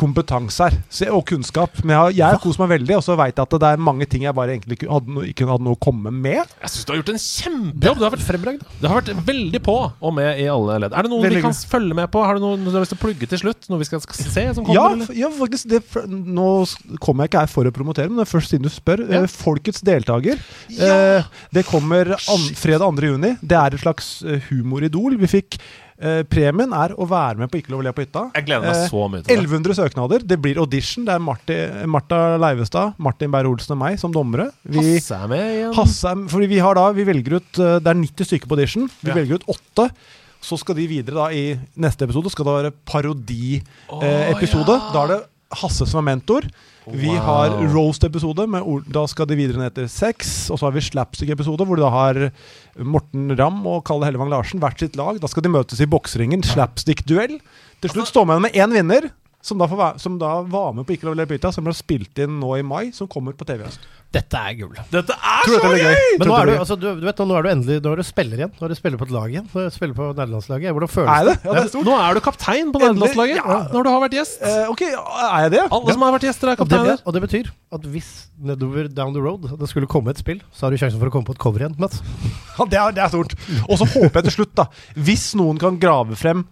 [0.00, 1.82] kompetanse her så, og kunnskap.
[1.84, 3.82] Men jeg, har- jeg har kost meg veldig, og så veit jeg at det er
[3.90, 6.40] mange ting jeg bare egentlig ikke hadde, no, ikke hadde noe å komme med.
[6.64, 8.00] Jeg syns du har gjort en kjempejobb.
[8.00, 8.64] Du har vært frembragd.
[8.80, 10.96] Du har vært veldig på og med i alle ledd.
[10.96, 11.68] Er det noe Veldig vi kan god.
[11.74, 12.24] følge med på?
[12.24, 13.68] Har du noe du har lyst til å plugge til slutt?
[13.70, 15.04] Noe vi skal, skal se som kommer?
[15.12, 15.68] Ja, ja, faktisk.
[15.70, 16.48] Det, nå
[17.04, 19.04] kommer jeg ikke her for å promotere, men det er først siden du spør.
[19.10, 19.22] Ja.
[19.24, 20.40] Eh, Folkets deltaker.
[20.70, 23.10] Eh, det kommer an, fredag 2.
[23.12, 23.34] juni.
[23.42, 25.18] Det er et slags eh, humoridol.
[25.20, 25.58] Vi fikk
[26.00, 28.22] eh, Premien er å være med på Ikke lov å le på hytta.
[28.34, 29.44] Jeg gleder meg Eh, så mye til det.
[29.44, 30.26] 1100 søknader.
[30.26, 31.04] Det blir audition.
[31.04, 31.56] Det er Marti,
[31.86, 34.50] Martha Leivestad, Martin Beyer-Olsen og meg som dommere.
[34.64, 35.74] Vi, Hasse er med igjen.
[35.76, 38.56] Hasse er- fordi vi har da, vi velger ut eh, Det er 90 stykker på
[38.58, 38.88] audition.
[39.02, 39.14] Vi Ja.
[39.14, 39.90] velger ut åtte.
[40.40, 43.60] Så skal de videre da i neste episode skal det være parodiepisode.
[44.78, 44.92] ja.
[44.94, 45.20] Da er det
[45.60, 46.42] Hasse som er mentor.
[46.92, 47.22] Vi Wow.
[47.22, 48.46] har roast-episode.
[48.92, 50.50] Da skal de videre ned til sex.
[50.50, 52.32] Og så har vi slapstick-episode, hvor da har
[52.78, 55.20] Morten Ramm og Kalle Hellevang Larsen hvert sitt lag.
[55.20, 56.42] Da skal de møtes i bokseringen.
[56.42, 57.40] Slapstick-duell.
[57.80, 59.10] Til slutt står man med én vinner.
[59.42, 61.72] Som da, som da var med på Ikke lov å le på hytta, som ble
[61.72, 63.80] spilt inn nå i mai, som kommer på TV i høst.
[64.10, 64.72] Dette er gull.
[64.90, 66.16] Dette er Tror så dette gøy!
[66.18, 68.06] Men nå er du, altså, du, du vet, nå er du endelig Nå er du
[68.08, 68.50] spiller igjen.
[68.58, 69.44] Nå er du spiller på et lag igjen.
[69.52, 70.74] Nå er du spiller på nederlandslaget.
[70.74, 71.34] Hvordan føles Er det?
[71.44, 71.86] Ja, det er stort.
[71.86, 73.58] Nå er du kaptein på nederlandslaget ja.
[73.70, 74.42] når du har vært gjest.
[74.50, 75.62] Eh, ok, er jeg det?
[75.78, 77.04] Alle som har vært gjester, er Og det, kapteiner.
[77.06, 78.10] og det betyr at hvis
[78.50, 81.14] nedover down the road det skulle komme et spill, så har du sjansen for å
[81.14, 81.78] komme på et cover igjen.
[81.78, 82.02] Mats.
[82.58, 83.38] Ja, det, er, det er stort.
[83.68, 84.66] Og så håper jeg til slutt, da
[84.98, 86.42] Hvis noen kan grave frem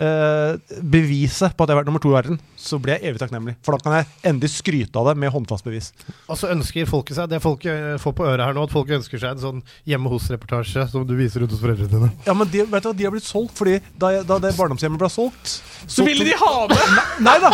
[0.00, 3.54] beviset på at jeg har vært nummer to i verden, så blir jeg evig takknemlig.
[3.64, 5.90] For da kan jeg endelig skryte av det med håndfast bevis.
[6.30, 8.90] Og så ønsker folket seg det folk eh, får på øret her nå, at folk
[8.96, 12.10] ønsker seg en sånn hjemme hos-reportasje som du viser rundt hos foreldrene dine.
[12.26, 14.54] Ja, men de, vet du hva, de har blitt solgt fordi da, jeg, da det
[14.58, 15.56] barndomshjemmet ble solgt
[15.90, 16.80] Så ville de ha det!
[17.24, 17.52] Nei da!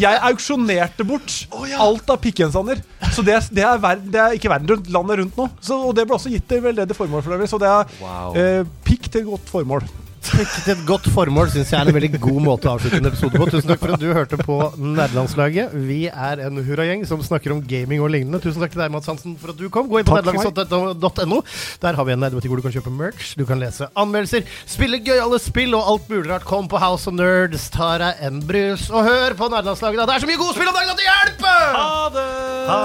[0.00, 1.34] Jeg auksjonerte bort
[1.78, 2.80] alt av pikkjensander
[3.14, 5.48] Så det, er- det, er verden, det er ikke verden rundt, landet rundt nå.
[5.62, 7.50] Så, og det ble også gitt til veldedig formål for øvrig.
[7.52, 8.34] Så det er Wow.
[8.40, 9.84] eh, pikk til godt formål.
[10.24, 13.36] Til et godt formål syns jeg er en veldig god måte å avslutte en episode
[13.38, 13.46] på.
[13.52, 15.74] Tusen takk for at du hørte på Nerdelandslaget.
[15.86, 18.40] Vi er en hurragjeng som snakker om gaming og lignende.
[18.42, 19.90] Tusen takk til deg, Mats Hansen, for at du kom.
[19.90, 21.42] Gå inn på nederlandslaget.no.
[21.84, 25.02] Der har vi en nerdebutikk hvor du kan kjøpe merch, du kan lese anmeldelser, spille
[25.04, 26.48] gøyale spill og alt mulig rart.
[26.48, 30.02] Kom på House of Nerds, ta deg en brus, og hør på Nerdelandslaget.
[30.02, 30.08] da.
[30.10, 31.64] Det er så mye gode spill om dagen at det hjelper!
[31.78, 32.28] Ha det!
[32.72, 32.84] Ha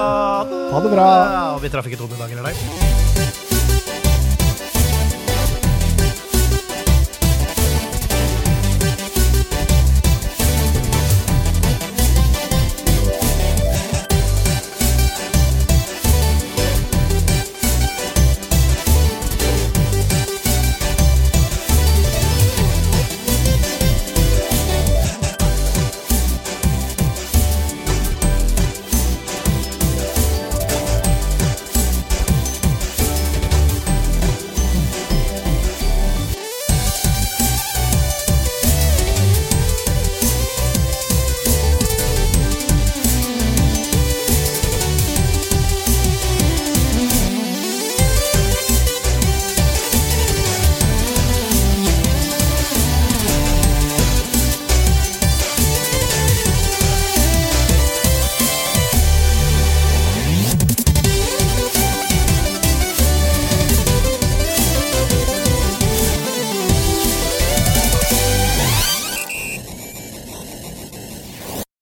[0.52, 0.64] det!
[0.74, 1.10] Ha det bra.
[1.56, 3.39] Og vi traff ikke tonen i dag, eller nei?